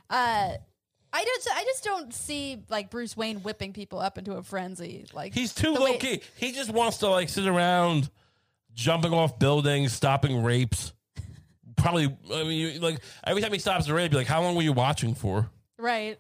Uh, 0.09 0.52
I 1.18 1.24
just 1.24 1.48
I 1.50 1.64
just 1.64 1.83
don't 1.85 2.12
see 2.12 2.62
like 2.68 2.90
Bruce 2.90 3.16
Wayne 3.16 3.38
whipping 3.38 3.72
people 3.72 3.98
up 4.00 4.18
into 4.18 4.33
a 4.35 4.42
frenzy. 4.42 5.07
Like 5.14 5.33
He's 5.33 5.55
too 5.55 5.72
low 5.72 5.85
way- 5.85 5.96
key. 5.98 6.20
He 6.37 6.52
just 6.52 6.70
wants 6.70 6.98
to 6.98 7.09
like 7.09 7.29
sit 7.31 7.46
around, 7.46 8.11
jumping 8.74 9.14
off 9.14 9.38
buildings, 9.38 9.92
stopping 9.94 10.42
rapes. 10.42 10.92
Probably, 11.76 12.14
I 12.33 12.44
mean, 12.44 12.81
like 12.83 13.00
every 13.24 13.40
time 13.40 13.52
he 13.52 13.59
stops 13.59 13.88
a 13.88 13.94
rape, 13.94 14.12
you're 14.12 14.20
like, 14.20 14.26
"How 14.26 14.42
long 14.42 14.57
were 14.57 14.62
you 14.62 14.72
watching 14.74 15.14
for?" 15.14 15.48
Right. 15.79 16.18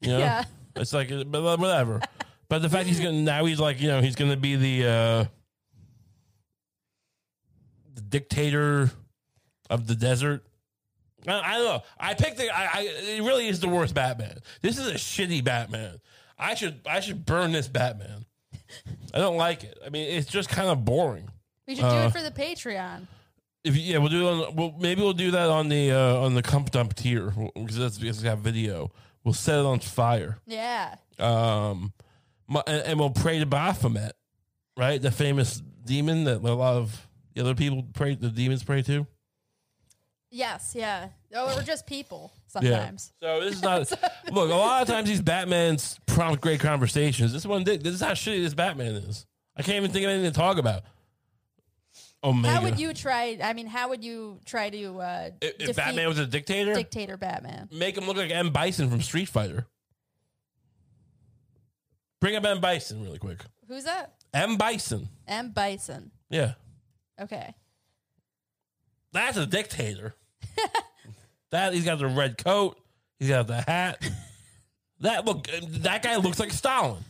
You 0.00 0.08
know, 0.12 0.18
Yeah. 0.18 0.44
it's 0.76 0.92
like, 0.92 1.10
uh, 1.12 1.24
whatever. 1.24 2.00
but 2.48 2.60
the 2.62 2.68
fact 2.70 2.86
he's 2.88 3.00
gonna 3.00 3.12
now 3.20 3.44
he's 3.44 3.60
like, 3.60 3.80
you 3.82 3.88
know, 3.88 4.00
he's 4.00 4.14
gonna 4.16 4.36
be 4.36 4.56
the 4.56 4.88
uh 4.88 5.24
the 7.94 8.00
dictator 8.02 8.90
of 9.70 9.86
the 9.86 9.94
desert. 9.94 10.44
I, 11.26 11.40
I 11.40 11.52
don't 11.58 11.64
know. 11.64 11.82
I 11.98 12.14
picked 12.14 12.36
the. 12.38 12.50
I, 12.50 12.64
I. 12.72 12.80
It 13.16 13.22
really 13.22 13.48
is 13.48 13.60
the 13.60 13.68
worst 13.68 13.94
Batman. 13.94 14.38
This 14.62 14.78
is 14.78 14.86
a 14.88 14.94
shitty 14.94 15.42
Batman. 15.42 15.98
I 16.38 16.54
should. 16.54 16.80
I 16.88 17.00
should 17.00 17.26
burn 17.26 17.52
this 17.52 17.66
Batman. 17.68 18.24
I 19.14 19.18
don't 19.18 19.36
like 19.36 19.64
it. 19.64 19.78
I 19.84 19.88
mean, 19.88 20.08
it's 20.10 20.28
just 20.30 20.48
kind 20.48 20.68
of 20.68 20.84
boring. 20.84 21.28
We 21.66 21.74
should 21.74 21.82
do 21.82 21.86
Uh, 21.88 22.06
it 22.06 22.10
for 22.12 22.22
the 22.22 22.30
Patreon. 22.30 23.06
If 23.64 23.76
you, 23.76 23.82
yeah, 23.82 23.98
we'll 23.98 24.08
do 24.10 24.26
it 24.28 24.30
on. 24.30 24.56
We'll, 24.56 24.74
maybe 24.78 25.02
we'll 25.02 25.12
do 25.12 25.32
that 25.32 25.48
on 25.50 25.68
the 25.68 25.90
uh, 25.92 26.16
on 26.20 26.34
the 26.34 26.42
Comp 26.42 26.70
Dump 26.70 26.94
tier 26.94 27.32
because 27.54 27.76
that's 27.76 27.98
because 27.98 28.16
it's 28.18 28.24
got 28.24 28.38
video. 28.38 28.92
We'll 29.24 29.34
set 29.34 29.58
it 29.58 29.64
on 29.66 29.80
fire. 29.80 30.38
Yeah. 30.46 30.94
Um, 31.18 31.92
mu- 32.46 32.62
and, 32.66 32.82
and 32.86 32.98
we'll 33.00 33.10
pray 33.10 33.40
to 33.40 33.46
Baphomet, 33.46 34.12
right? 34.76 35.02
The 35.02 35.10
famous 35.10 35.60
demon 35.84 36.24
that 36.24 36.36
a 36.36 36.54
lot 36.54 36.76
of 36.76 37.08
the 37.34 37.40
other 37.42 37.54
people 37.54 37.84
pray. 37.92 38.14
The 38.14 38.30
demons 38.30 38.62
pray 38.62 38.82
to. 38.82 39.06
Yes. 40.30 40.74
Yeah. 40.76 41.08
Oh, 41.34 41.56
or 41.56 41.62
just 41.62 41.86
people 41.86 42.32
sometimes. 42.46 43.12
Yeah. 43.20 43.34
So 43.38 43.44
this 43.44 43.54
is 43.54 43.62
not. 43.62 43.90
look, 44.32 44.50
a 44.50 44.54
lot 44.54 44.82
of 44.82 44.88
times 44.88 45.08
these 45.08 45.22
Batmans 45.22 45.98
prompt 46.06 46.40
great 46.42 46.60
conversations. 46.60 47.32
This 47.32 47.46
one 47.46 47.64
did. 47.64 47.82
This 47.82 47.94
is 47.94 48.00
how 48.00 48.12
shitty 48.12 48.42
this 48.42 48.54
Batman 48.54 48.94
is. 48.94 49.26
I 49.56 49.62
can't 49.62 49.76
even 49.76 49.90
think 49.90 50.04
of 50.04 50.10
anything 50.10 50.30
to 50.30 50.36
talk 50.38 50.58
about. 50.58 50.82
Omega. 52.22 52.54
How 52.54 52.62
would 52.62 52.80
you 52.80 52.92
try? 52.94 53.38
I 53.42 53.52
mean, 53.52 53.66
how 53.66 53.90
would 53.90 54.04
you 54.04 54.40
try 54.44 54.70
to 54.70 55.00
uh, 55.00 55.30
if, 55.40 55.70
if 55.70 55.76
Batman 55.76 56.08
was 56.08 56.18
a 56.18 56.26
dictator, 56.26 56.74
dictator 56.74 57.16
Batman? 57.16 57.68
make 57.72 57.96
him 57.96 58.06
look 58.06 58.16
like 58.16 58.30
M 58.30 58.50
Bison 58.50 58.90
from 58.90 59.00
Street 59.02 59.28
Fighter. 59.28 59.66
Bring 62.20 62.34
up 62.34 62.44
M 62.44 62.60
Bison 62.60 63.02
really 63.04 63.18
quick. 63.18 63.44
Who's 63.68 63.84
that? 63.84 64.14
M 64.34 64.56
Bison. 64.56 65.08
M 65.28 65.52
Bison. 65.52 66.10
Yeah, 66.28 66.54
Okay. 67.20 67.54
that's 69.12 69.36
a 69.36 69.46
dictator. 69.46 70.14
that 71.50 71.72
he's 71.74 71.84
got 71.84 71.98
the 71.98 72.06
red 72.06 72.38
coat. 72.38 72.78
He's 73.18 73.28
got 73.28 73.46
the 73.46 73.60
hat. 73.62 74.02
That 75.00 75.24
look. 75.26 75.46
That 75.82 76.02
guy 76.02 76.16
looks 76.16 76.40
like 76.40 76.50
Stalin. 76.50 77.04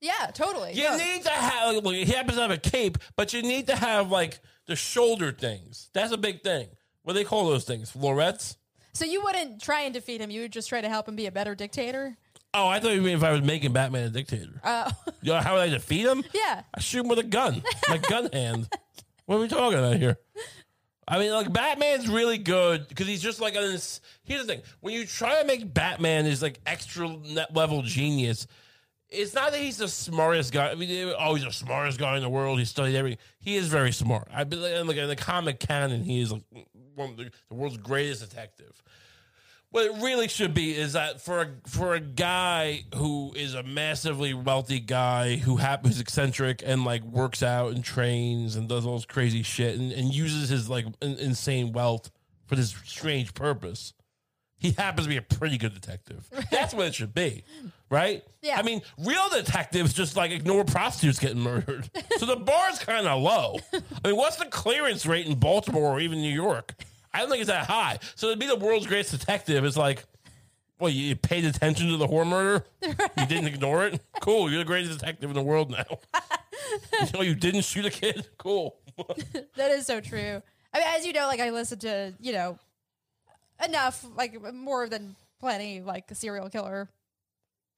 Yeah. 0.00 0.30
Totally. 0.32 0.72
You 0.72 0.84
No. 0.84 0.96
need 0.96 1.24
to 1.24 1.30
have. 1.30 1.74
Look, 1.84 1.94
he 1.94 2.06
happens 2.06 2.36
to 2.36 2.40
have 2.40 2.50
a 2.50 2.56
cape, 2.56 2.96
but 3.16 3.34
you 3.34 3.42
need 3.42 3.66
to 3.66 3.76
have 3.76 4.10
like 4.10 4.40
the 4.66 4.74
shoulder 4.76 5.30
things. 5.30 5.90
That's 5.92 6.10
a 6.10 6.16
big 6.16 6.42
thing. 6.42 6.68
What 7.02 7.12
do 7.12 7.18
they 7.18 7.24
call 7.24 7.46
those 7.46 7.64
things? 7.64 7.90
Florets. 7.90 8.56
So 8.94 9.04
you 9.04 9.22
wouldn't 9.22 9.60
try 9.60 9.82
and 9.82 9.92
defeat 9.92 10.22
him. 10.22 10.30
You 10.30 10.40
would 10.40 10.52
just 10.52 10.70
try 10.70 10.80
to 10.80 10.88
help 10.88 11.06
him 11.06 11.16
be 11.16 11.26
a 11.26 11.30
better 11.30 11.54
dictator. 11.54 12.16
Oh, 12.54 12.66
I 12.66 12.80
thought 12.80 12.92
you 12.94 13.02
mean 13.02 13.16
if 13.18 13.22
I 13.24 13.32
was 13.32 13.42
making 13.42 13.74
Batman 13.74 14.04
a 14.04 14.08
dictator. 14.10 14.58
Uh, 14.64 14.90
You 15.20 15.32
know, 15.34 15.40
how 15.40 15.54
would 15.56 15.62
I 15.64 15.68
defeat 15.68 16.06
him? 16.06 16.24
yeah. 16.32 16.62
I 16.72 16.80
shoot 16.80 17.00
him 17.00 17.08
with 17.08 17.18
a 17.18 17.24
gun, 17.24 17.62
my 17.90 17.98
gun 17.98 18.30
hand. 18.32 18.68
What 19.26 19.36
are 19.36 19.40
we 19.40 19.48
talking 19.48 19.78
about 19.78 19.96
here? 19.96 20.16
I 21.06 21.18
mean, 21.18 21.32
like 21.32 21.52
Batman's 21.52 22.08
really 22.08 22.38
good 22.38 22.88
because 22.88 23.06
he's 23.06 23.22
just 23.22 23.40
like. 23.40 23.54
Here's 23.54 24.00
the 24.26 24.44
thing: 24.44 24.62
when 24.80 24.94
you 24.94 25.04
try 25.06 25.40
to 25.40 25.46
make 25.46 25.72
Batman 25.72 26.24
his 26.24 26.42
like 26.42 26.60
extra 26.66 27.08
level 27.52 27.82
genius, 27.82 28.46
it's 29.10 29.34
not 29.34 29.52
that 29.52 29.60
he's 29.60 29.76
the 29.76 29.88
smartest 29.88 30.52
guy. 30.52 30.70
I 30.70 30.74
mean, 30.74 31.12
oh, 31.18 31.34
he's 31.34 31.44
the 31.44 31.52
smartest 31.52 31.98
guy 31.98 32.16
in 32.16 32.22
the 32.22 32.28
world. 32.28 32.58
He 32.58 32.64
studied 32.64 32.96
everything. 32.96 33.18
He 33.38 33.56
is 33.56 33.68
very 33.68 33.92
smart. 33.92 34.28
I 34.32 34.44
believe, 34.44 34.86
like 34.86 34.96
in 34.96 35.08
the 35.08 35.16
comic 35.16 35.60
canon, 35.60 36.04
he 36.04 36.20
is 36.20 36.32
like 36.32 36.42
one 36.94 37.10
of 37.10 37.16
the, 37.16 37.30
the 37.48 37.54
world's 37.54 37.76
greatest 37.76 38.28
detective. 38.28 38.82
What 39.74 39.86
it 39.86 40.02
really 40.04 40.28
should 40.28 40.54
be 40.54 40.72
is 40.72 40.92
that 40.92 41.20
for 41.20 41.40
a 41.42 41.48
for 41.66 41.94
a 41.94 42.00
guy 42.00 42.84
who 42.94 43.32
is 43.34 43.54
a 43.54 43.64
massively 43.64 44.32
wealthy 44.32 44.78
guy 44.78 45.34
who 45.34 45.56
hap- 45.56 45.84
who's 45.84 45.98
eccentric 45.98 46.62
and 46.64 46.84
like 46.84 47.02
works 47.02 47.42
out 47.42 47.72
and 47.72 47.82
trains 47.82 48.54
and 48.54 48.68
does 48.68 48.86
all 48.86 48.94
this 48.94 49.04
crazy 49.04 49.42
shit 49.42 49.76
and, 49.76 49.90
and 49.90 50.14
uses 50.14 50.48
his 50.48 50.70
like 50.70 50.86
in- 51.02 51.18
insane 51.18 51.72
wealth 51.72 52.12
for 52.46 52.54
this 52.54 52.70
strange 52.84 53.34
purpose, 53.34 53.94
he 54.58 54.70
happens 54.70 55.06
to 55.06 55.10
be 55.10 55.16
a 55.16 55.22
pretty 55.22 55.58
good 55.58 55.74
detective. 55.74 56.24
That's 56.52 56.72
what 56.72 56.86
it 56.86 56.94
should 56.94 57.12
be, 57.12 57.42
right? 57.90 58.22
Yeah. 58.42 58.56
I 58.56 58.62
mean, 58.62 58.80
real 58.96 59.28
detectives 59.28 59.92
just 59.92 60.14
like 60.14 60.30
ignore 60.30 60.64
prostitutes 60.64 61.18
getting 61.18 61.40
murdered, 61.40 61.90
so 62.18 62.26
the 62.26 62.36
bar's 62.36 62.78
kind 62.78 63.08
of 63.08 63.20
low. 63.20 63.58
I 63.72 64.06
mean, 64.06 64.16
what's 64.16 64.36
the 64.36 64.46
clearance 64.46 65.04
rate 65.04 65.26
in 65.26 65.34
Baltimore 65.34 65.96
or 65.96 65.98
even 65.98 66.20
New 66.20 66.32
York? 66.32 66.76
I 67.14 67.20
don't 67.20 67.30
think 67.30 67.40
it's 67.42 67.48
that 67.48 67.66
high. 67.66 67.98
So 68.16 68.30
to 68.30 68.36
be 68.36 68.46
the 68.46 68.56
world's 68.56 68.86
greatest 68.86 69.12
detective 69.12 69.64
is 69.64 69.76
like, 69.76 70.04
well, 70.80 70.90
you 70.90 71.14
paid 71.14 71.44
attention 71.44 71.88
to 71.88 71.96
the 71.96 72.06
whore 72.06 72.26
murder. 72.26 72.66
You 73.16 73.26
didn't 73.26 73.46
ignore 73.46 73.86
it. 73.86 74.02
Cool. 74.20 74.50
You're 74.50 74.58
the 74.58 74.64
greatest 74.64 74.98
detective 74.98 75.30
in 75.30 75.34
the 75.34 75.42
world 75.42 75.70
now. 75.70 75.84
you 77.00 77.06
know, 77.14 77.22
you 77.22 77.34
didn't 77.34 77.62
shoot 77.62 77.86
a 77.86 77.90
kid. 77.90 78.26
Cool. 78.36 78.76
That 79.56 79.70
is 79.70 79.86
so 79.86 80.00
true. 80.00 80.42
I 80.72 80.78
mean, 80.78 80.86
as 80.88 81.06
you 81.06 81.12
know, 81.12 81.26
like 81.26 81.40
I 81.40 81.50
listen 81.50 81.78
to 81.80 82.12
you 82.20 82.32
know 82.32 82.58
enough, 83.64 84.04
like 84.16 84.40
more 84.52 84.88
than 84.88 85.16
plenty, 85.40 85.80
like 85.80 86.04
serial 86.12 86.48
killer 86.50 86.88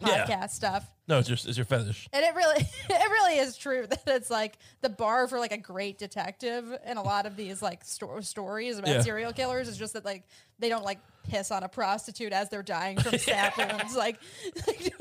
podcast 0.03 0.29
Yeah. 0.29 0.47
stuff. 0.47 0.87
No, 1.09 1.19
it's 1.19 1.29
just 1.29 1.47
it's 1.47 1.57
your 1.57 1.65
fetish. 1.65 2.09
And 2.13 2.25
it 2.25 2.35
really, 2.35 2.61
it 2.91 3.11
really 3.11 3.39
is 3.39 3.57
true 3.57 3.87
that 3.91 4.03
it's 4.07 4.31
like 4.31 4.59
the 4.83 4.89
bar 4.89 5.29
for 5.29 5.39
like 5.39 5.53
a 5.53 5.59
great 5.59 5.99
detective 5.99 6.65
in 6.87 6.97
a 6.97 7.03
lot 7.03 7.27
of 7.27 7.37
these 7.37 7.63
like 7.63 7.85
sto- 7.85 8.21
stories 8.21 8.79
about 8.79 8.91
Yeah. 8.91 9.01
serial 9.03 9.33
killers 9.33 9.69
is 9.69 9.77
just 9.79 9.93
that 9.95 10.05
like 10.05 10.25
they 10.59 10.69
don't 10.69 10.85
like 10.85 10.99
piss 11.29 11.51
on 11.51 11.63
a 11.63 11.69
prostitute 11.69 12.33
as 12.33 12.49
they're 12.49 12.63
dying 12.63 12.99
from 12.99 13.17
stab 13.19 13.53
wounds. 13.57 13.95
Like, 13.97 14.19
like, 14.67 14.93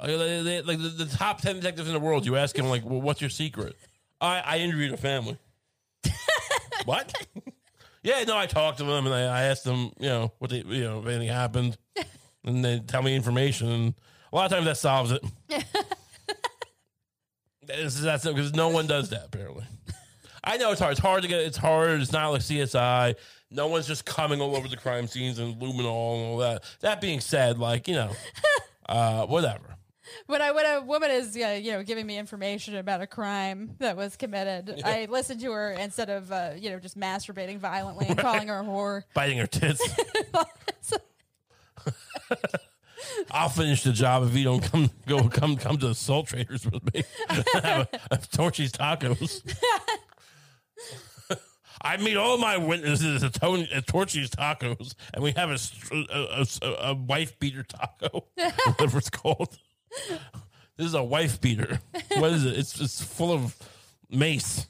they- 0.00 0.42
they- 0.42 0.62
like 0.62 0.78
the, 0.78 0.88
the 1.04 1.06
top 1.06 1.40
ten 1.40 1.56
detectives 1.56 1.88
in 1.88 1.94
the 1.94 2.00
world, 2.00 2.24
you 2.26 2.36
ask 2.36 2.56
him 2.56 2.66
like, 2.66 2.84
well, 2.84 3.00
"What's 3.00 3.20
your 3.20 3.30
secret?" 3.30 3.76
I, 4.20 4.40
I 4.40 4.58
interviewed 4.58 4.92
a 4.92 4.96
family. 4.96 5.38
what? 6.84 7.12
yeah, 8.02 8.22
no, 8.24 8.36
I 8.36 8.46
talked 8.46 8.78
to 8.78 8.84
them 8.84 9.06
and 9.06 9.14
I, 9.14 9.20
I 9.22 9.42
asked 9.44 9.64
them, 9.64 9.92
you 9.98 10.08
know, 10.08 10.32
what 10.38 10.50
they, 10.50 10.58
you 10.66 10.84
know, 10.84 11.00
if 11.00 11.06
anything 11.06 11.28
happened, 11.28 11.76
and 12.44 12.64
they 12.64 12.78
tell 12.80 13.02
me 13.02 13.14
information, 13.14 13.68
and 13.68 13.94
a 14.32 14.36
lot 14.36 14.46
of 14.46 14.52
times 14.52 14.66
that 14.66 14.76
solves 14.76 15.12
it. 15.12 15.24
that's 17.66 18.00
that's 18.00 18.24
because 18.24 18.54
no 18.54 18.68
one 18.68 18.86
does 18.86 19.10
that 19.10 19.26
apparently. 19.26 19.64
I 20.44 20.56
know 20.56 20.72
it's 20.72 20.80
hard. 20.80 20.92
It's 20.92 21.00
hard 21.00 21.22
to 21.22 21.28
get. 21.28 21.40
It's 21.40 21.56
hard. 21.56 22.00
It's 22.00 22.12
not 22.12 22.28
like 22.28 22.40
CSI. 22.40 23.16
No 23.50 23.66
one's 23.66 23.86
just 23.86 24.04
coming 24.04 24.40
all 24.40 24.56
over 24.56 24.68
the 24.68 24.76
crime 24.76 25.06
scenes 25.06 25.38
and 25.38 25.56
luminol 25.60 26.14
and 26.14 26.26
all 26.26 26.36
that. 26.38 26.64
That 26.80 27.00
being 27.00 27.20
said, 27.20 27.58
like 27.58 27.88
you 27.88 27.94
know, 27.94 28.12
uh, 28.88 29.26
whatever. 29.26 29.76
when 30.26 30.40
I 30.40 30.52
when 30.52 30.64
a 30.64 30.80
woman 30.80 31.10
is 31.10 31.36
uh, 31.36 31.58
you 31.60 31.72
know 31.72 31.82
giving 31.82 32.06
me 32.06 32.18
information 32.18 32.76
about 32.76 33.00
a 33.02 33.06
crime 33.06 33.76
that 33.78 33.96
was 33.96 34.16
committed, 34.16 34.80
I 34.84 35.06
listen 35.10 35.38
to 35.40 35.52
her 35.52 35.72
instead 35.72 36.08
of 36.08 36.32
uh, 36.32 36.52
you 36.56 36.70
know 36.70 36.78
just 36.78 36.98
masturbating 36.98 37.58
violently 37.58 38.06
and 38.08 38.18
calling 38.18 38.48
her 38.48 38.60
a 38.60 38.64
whore. 38.64 39.02
biting 39.14 39.38
her 39.38 39.46
tits. 39.46 39.82
I'll 43.30 43.48
finish 43.48 43.82
the 43.82 43.92
job 43.92 44.24
if 44.24 44.34
you 44.34 44.44
don't 44.44 44.62
come 44.62 44.90
go 45.06 45.28
come 45.28 45.56
come 45.56 45.78
to 45.78 45.88
the 45.88 45.94
salt 45.94 46.28
traders 46.28 46.64
with 46.64 46.82
me. 46.94 47.04
Torchy's 48.32 48.72
tacos. 48.72 49.42
I 51.80 51.96
meet 51.96 52.16
all 52.16 52.38
my 52.38 52.56
witnesses 52.56 53.22
at, 53.22 53.34
Tony, 53.34 53.68
at 53.72 53.86
Torchy's 53.86 54.30
tacos, 54.30 54.94
and 55.14 55.22
we 55.22 55.30
have 55.32 55.50
a, 55.50 55.58
a, 55.94 56.44
a, 56.62 56.90
a 56.90 56.94
wife 56.94 57.38
beater 57.38 57.62
taco, 57.62 58.26
whatever 58.66 58.98
it's 58.98 59.10
called. 59.10 59.56
This 60.76 60.86
is 60.86 60.94
a 60.94 61.04
wife 61.04 61.40
beater. 61.40 61.80
What 62.16 62.32
is 62.32 62.44
it? 62.44 62.58
It's 62.58 62.80
it's 62.80 63.00
full 63.00 63.32
of 63.32 63.56
mace. 64.10 64.66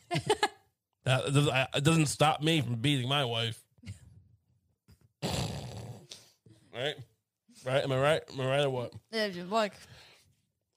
That, 1.05 1.69
it 1.75 1.85
doesn't 1.85 2.07
stop 2.07 2.43
me 2.43 2.61
from 2.61 2.75
beating 2.77 3.09
my 3.09 3.25
wife. 3.25 3.63
right? 6.75 6.97
Right? 7.69 7.85
Am 7.85 7.93
I 7.93 8.01
right? 8.01 8.23
Am 8.33 8.41
I 8.41 8.47
right 8.47 8.65
or 8.65 8.71
what? 8.71 8.93
Uh, 9.13 9.27
Look, 9.51 9.73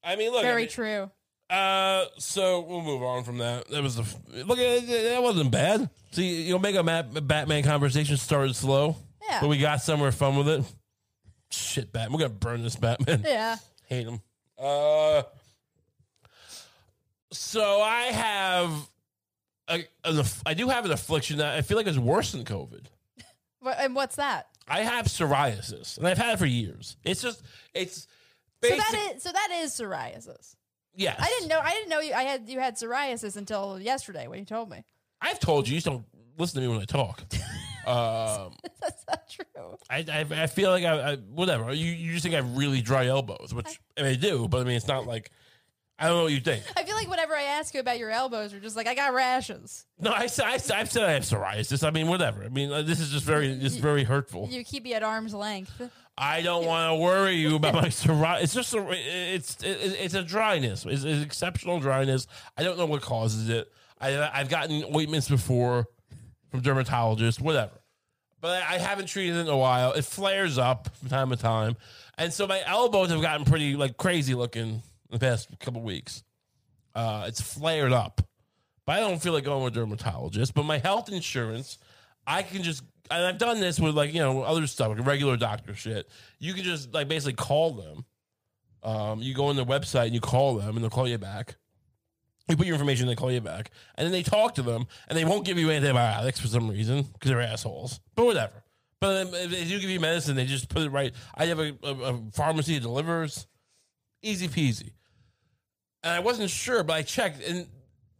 I 0.03 0.15
mean, 0.17 0.31
look. 0.31 0.41
I 0.41 0.47
very 0.47 0.63
mean, 0.63 0.69
true. 0.69 1.09
Uh, 1.49 2.05
so 2.17 2.61
we'll 2.61 2.81
move 2.81 3.01
on 3.03 3.23
from 3.23 3.37
that. 3.39 3.67
That 3.69 3.81
was 3.81 3.95
the 3.95 4.05
look. 4.45 4.59
At 4.59 4.87
that 4.87 5.23
wasn't 5.23 5.51
bad. 5.51 5.89
See, 6.11 6.43
you 6.43 6.53
know, 6.53 6.59
make 6.59 6.75
a 6.75 6.83
Batman 7.21 7.63
conversation 7.63 8.17
started 8.17 8.55
slow, 8.55 8.95
Yeah. 9.29 9.39
but 9.41 9.47
we 9.47 9.57
got 9.57 9.81
somewhere 9.81 10.11
fun 10.11 10.35
with 10.35 10.47
it. 10.49 10.63
Shit, 11.49 11.91
Batman, 11.93 12.13
we're 12.13 12.19
gonna 12.27 12.39
burn 12.39 12.61
this 12.63 12.75
Batman. 12.75 13.23
Yeah. 13.25 13.55
Hate 13.87 14.07
him. 14.07 14.21
Uh, 14.57 15.23
so 17.31 17.81
I 17.81 18.03
have, 18.03 18.71
a, 19.67 19.73
an, 20.05 20.19
aff- 20.19 20.41
I 20.45 20.53
do 20.53 20.67
have 20.69 20.85
an 20.85 20.91
affliction 20.91 21.37
that 21.37 21.57
I 21.57 21.61
feel 21.61 21.77
like 21.77 21.87
is 21.87 21.99
worse 21.99 22.31
than 22.31 22.43
COVID. 22.45 22.85
What, 23.59 23.77
and 23.79 23.93
what's 23.93 24.15
that? 24.15 24.47
I 24.67 24.81
have 24.81 25.05
psoriasis, 25.07 25.97
and 25.97 26.07
I've 26.07 26.17
had 26.17 26.33
it 26.35 26.37
for 26.39 26.45
years. 26.45 26.97
It's 27.03 27.21
just, 27.21 27.43
it's 27.73 28.07
So 28.63 28.69
basic. 28.69 28.77
that 28.79 29.11
is 29.15 29.23
so 29.23 29.31
that 29.31 29.49
is 29.61 29.71
psoriasis. 29.71 30.55
yes. 30.95 31.15
I 31.19 31.27
didn't 31.27 31.49
know. 31.49 31.59
I 31.59 31.71
didn't 31.71 31.89
know 31.89 31.99
you. 31.99 32.13
I 32.13 32.23
had 32.23 32.47
you 32.49 32.59
had 32.59 32.75
psoriasis 32.77 33.35
until 33.37 33.79
yesterday 33.79 34.27
when 34.27 34.39
you 34.39 34.45
told 34.45 34.69
me. 34.69 34.83
I've 35.21 35.39
told 35.39 35.67
you, 35.67 35.73
you 35.75 35.77
just 35.77 35.87
don't 35.87 36.05
listen 36.37 36.61
to 36.61 36.67
me 36.67 36.73
when 36.73 36.81
I 36.81 36.85
talk. 36.85 37.21
um, 37.87 38.53
That's 38.81 39.03
not 39.09 39.29
true. 39.29 39.77
I, 39.89 39.97
I, 40.11 40.43
I 40.43 40.47
feel 40.47 40.69
like 40.71 40.83
I, 40.83 41.11
I 41.11 41.15
whatever 41.17 41.73
you 41.73 41.85
you 41.91 42.11
just 42.13 42.23
think 42.23 42.33
I 42.33 42.37
have 42.37 42.55
really 42.57 42.81
dry 42.81 43.07
elbows, 43.07 43.53
which 43.53 43.79
I 43.97 44.01
mean 44.03 44.11
I 44.11 44.15
do, 44.15 44.47
but 44.47 44.61
I 44.61 44.63
mean 44.63 44.75
it's 44.77 44.87
not 44.87 45.05
like 45.07 45.31
I 46.01 46.07
don't 46.07 46.17
know 46.17 46.23
what 46.23 46.33
you 46.33 46.39
think. 46.39 46.63
I 46.75 46.83
feel 46.83 46.95
like 46.95 47.07
whenever 47.07 47.35
I 47.35 47.43
ask 47.43 47.75
you 47.75 47.79
about 47.79 47.99
your 47.99 48.09
elbows, 48.09 48.51
you're 48.51 48.59
just 48.59 48.75
like, 48.75 48.87
I 48.87 48.95
got 48.95 49.13
rashes. 49.13 49.85
No, 49.99 50.11
I 50.11 50.25
said 50.25 50.45
I, 50.45 50.53
I've 50.53 50.91
said 50.91 51.03
I 51.03 51.11
have 51.11 51.21
psoriasis. 51.21 51.87
I 51.87 51.91
mean 51.91 52.07
whatever. 52.07 52.43
I 52.43 52.49
mean 52.49 52.71
uh, 52.71 52.81
this 52.81 52.99
is 52.99 53.11
just 53.11 53.23
very 53.23 53.51
it's 53.51 53.75
very 53.75 54.03
hurtful. 54.03 54.47
You 54.49 54.63
keep 54.63 54.83
me 54.83 54.95
at 54.95 55.03
arm's 55.03 55.35
length. 55.35 55.79
I 56.17 56.41
don't 56.41 56.65
want 56.65 56.89
to 56.89 56.95
worry 56.95 57.35
you 57.35 57.55
about 57.55 57.75
my 57.75 57.87
psoriasis. 57.89 58.41
It's 58.41 58.53
just 58.55 58.73
a 58.73 58.87
it's 58.89 59.57
it, 59.61 59.95
it's 59.99 60.13
a 60.15 60.23
dryness. 60.23 60.87
It's, 60.87 61.03
it's 61.03 61.23
exceptional 61.23 61.79
dryness. 61.79 62.25
I 62.57 62.63
don't 62.63 62.79
know 62.79 62.87
what 62.87 63.03
causes 63.03 63.47
it. 63.49 63.71
I 63.99 64.27
I've 64.33 64.49
gotten 64.49 64.83
ointments 64.95 65.29
before 65.29 65.85
from 66.49 66.63
dermatologists, 66.63 67.39
whatever. 67.39 67.79
But 68.39 68.63
I 68.63 68.79
haven't 68.79 69.05
treated 69.05 69.35
it 69.35 69.41
in 69.41 69.49
a 69.49 69.57
while. 69.57 69.93
It 69.93 70.03
flares 70.03 70.57
up 70.57 70.89
from 70.97 71.09
time 71.09 71.29
to 71.29 71.35
time, 71.35 71.77
and 72.17 72.33
so 72.33 72.47
my 72.47 72.59
elbows 72.65 73.11
have 73.11 73.21
gotten 73.21 73.45
pretty 73.45 73.75
like 73.75 73.97
crazy 73.97 74.33
looking 74.33 74.81
the 75.11 75.19
past 75.19 75.49
couple 75.59 75.81
weeks. 75.81 76.23
Uh, 76.93 77.25
it's 77.27 77.41
flared 77.41 77.93
up, 77.93 78.21
but 78.85 78.97
I 78.97 78.99
don't 78.99 79.21
feel 79.21 79.33
like 79.33 79.45
going 79.45 79.63
with 79.63 79.73
a 79.73 79.79
dermatologist. 79.79 80.53
But 80.53 80.63
my 80.63 80.77
health 80.77 81.11
insurance, 81.11 81.77
I 82.27 82.43
can 82.43 82.63
just 82.63 82.83
and 83.11 83.25
I've 83.25 83.37
done 83.37 83.59
this 83.59 83.79
with 83.79 83.95
like 83.95 84.13
you 84.13 84.19
know 84.19 84.41
other 84.41 84.65
stuff 84.67 84.89
like 84.89 85.05
regular 85.05 85.37
doctor 85.37 85.75
shit. 85.75 86.09
You 86.39 86.53
can 86.53 86.63
just 86.63 86.93
like 86.93 87.07
basically 87.07 87.33
call 87.33 87.71
them. 87.71 88.05
Um, 88.83 89.21
you 89.21 89.35
go 89.35 89.45
on 89.45 89.55
their 89.55 89.65
website 89.65 90.05
and 90.05 90.13
you 90.13 90.21
call 90.21 90.55
them, 90.55 90.75
and 90.75 90.83
they'll 90.83 90.89
call 90.89 91.07
you 91.07 91.17
back. 91.17 91.55
You 92.47 92.57
put 92.57 92.65
your 92.65 92.73
information, 92.73 93.05
they 93.07 93.15
call 93.15 93.31
you 93.31 93.39
back, 93.39 93.69
and 93.95 94.05
then 94.05 94.11
they 94.11 94.23
talk 94.23 94.55
to 94.55 94.61
them, 94.63 94.87
and 95.07 95.17
they 95.17 95.23
won't 95.23 95.45
give 95.45 95.57
you 95.59 95.69
antibiotics 95.69 96.39
for 96.39 96.47
some 96.47 96.69
reason 96.69 97.03
because 97.03 97.29
they're 97.29 97.41
assholes. 97.41 97.99
But 98.15 98.25
whatever. 98.25 98.63
But 98.99 99.27
if 99.33 99.51
they 99.51 99.63
do 99.65 99.79
give 99.79 99.89
you 99.89 99.99
medicine, 99.99 100.35
they 100.35 100.45
just 100.45 100.67
put 100.67 100.83
it 100.83 100.89
right. 100.89 101.13
I 101.35 101.45
have 101.45 101.59
a, 101.59 101.73
a, 101.83 101.93
a 101.93 102.21
pharmacy 102.33 102.75
that 102.75 102.81
delivers, 102.81 103.47
easy 104.21 104.47
peasy. 104.47 104.91
And 106.03 106.13
I 106.13 106.19
wasn't 106.19 106.49
sure, 106.49 106.83
but 106.83 106.93
I 106.93 107.01
checked, 107.03 107.41
and 107.43 107.67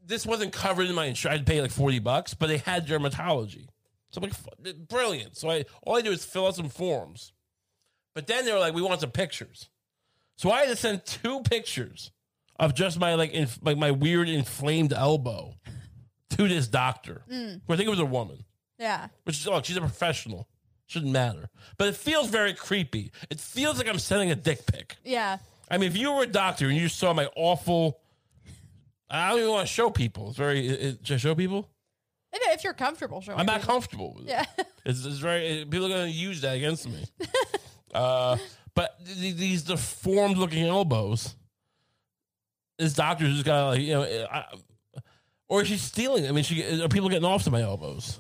this 0.05 0.25
wasn't 0.25 0.53
covered 0.53 0.87
in 0.87 0.95
my 0.95 1.05
insurance. 1.05 1.39
I'd 1.41 1.45
pay 1.47 1.61
like 1.61 1.71
forty 1.71 1.99
bucks, 1.99 2.33
but 2.33 2.47
they 2.47 2.57
had 2.57 2.87
dermatology, 2.87 3.67
so 4.11 4.21
I'm 4.21 4.29
like, 4.29 4.87
brilliant. 4.87 5.35
So 5.37 5.49
I 5.49 5.65
all 5.83 5.97
I 5.97 6.01
do 6.01 6.11
is 6.11 6.23
fill 6.23 6.47
out 6.47 6.55
some 6.55 6.69
forms, 6.69 7.33
but 8.13 8.27
then 8.27 8.45
they 8.45 8.51
were 8.53 8.59
like, 8.59 8.73
we 8.75 8.81
want 8.81 9.01
some 9.01 9.11
pictures, 9.11 9.69
so 10.37 10.51
I 10.51 10.61
had 10.61 10.69
to 10.69 10.75
send 10.75 11.05
two 11.05 11.41
pictures 11.41 12.11
of 12.59 12.75
just 12.75 12.99
my 12.99 13.15
like 13.15 13.31
inf- 13.31 13.59
like 13.63 13.77
my 13.77 13.89
weird 13.91 14.29
inflamed 14.29 14.93
elbow 14.93 15.55
to 16.31 16.47
this 16.47 16.67
doctor. 16.67 17.23
Mm. 17.31 17.61
Who 17.65 17.73
I 17.73 17.77
think 17.77 17.87
it 17.87 17.91
was 17.91 17.99
a 17.99 18.05
woman, 18.05 18.45
Yeah. 18.77 19.07
which 19.23 19.45
look, 19.47 19.65
she's 19.65 19.77
a 19.77 19.81
professional. 19.81 20.47
Shouldn't 20.85 21.13
matter, 21.13 21.49
but 21.77 21.87
it 21.87 21.95
feels 21.95 22.27
very 22.27 22.53
creepy. 22.53 23.11
It 23.29 23.39
feels 23.39 23.77
like 23.77 23.87
I'm 23.87 23.97
sending 23.97 24.29
a 24.29 24.35
dick 24.35 24.65
pic. 24.65 24.97
Yeah. 25.05 25.37
I 25.71 25.77
mean, 25.77 25.87
if 25.89 25.97
you 25.97 26.11
were 26.13 26.23
a 26.23 26.27
doctor 26.27 26.67
and 26.67 26.77
you 26.77 26.89
saw 26.89 27.13
my 27.13 27.27
awful, 27.35 27.99
I 29.09 29.29
don't 29.29 29.39
even 29.39 29.51
want 29.51 29.67
to 29.67 29.73
show 29.73 29.89
people. 29.89 30.29
It's 30.29 30.37
very. 30.37 30.67
It, 30.67 30.81
it- 30.81 31.07
should 31.07 31.15
I 31.15 31.17
show 31.17 31.33
people? 31.35 31.67
If 32.33 32.65
you're 32.65 32.73
comfortable 32.73 33.21
showing. 33.21 33.39
I'm 33.39 33.45
not 33.45 33.61
people. 33.61 33.73
comfortable 33.73 34.13
with 34.15 34.25
it. 34.25 34.29
Yeah. 34.29 34.45
It's, 34.85 35.05
it's 35.05 35.17
very. 35.19 35.47
it- 35.61 35.69
people 35.71 35.85
are 35.85 35.89
going 35.89 36.11
to 36.11 36.17
use 36.17 36.41
that 36.41 36.55
against 36.57 36.87
me. 36.89 37.05
uh, 37.93 38.37
but 38.75 38.97
th- 39.05 39.35
these 39.35 39.63
deformed 39.63 40.37
looking 40.37 40.65
elbows. 40.65 41.35
This 42.77 42.93
doctor 42.93 43.25
just 43.25 43.45
got 43.45 43.67
like 43.69 43.81
you 43.81 43.93
know, 43.93 44.03
I, 44.03 44.45
or 45.47 45.61
is 45.61 45.67
she 45.69 45.77
stealing? 45.77 46.27
I 46.27 46.31
mean, 46.31 46.43
she 46.43 46.81
are 46.81 46.89
people 46.89 47.09
getting 47.09 47.25
off 47.25 47.43
to 47.43 47.51
my 47.51 47.61
elbows? 47.61 48.19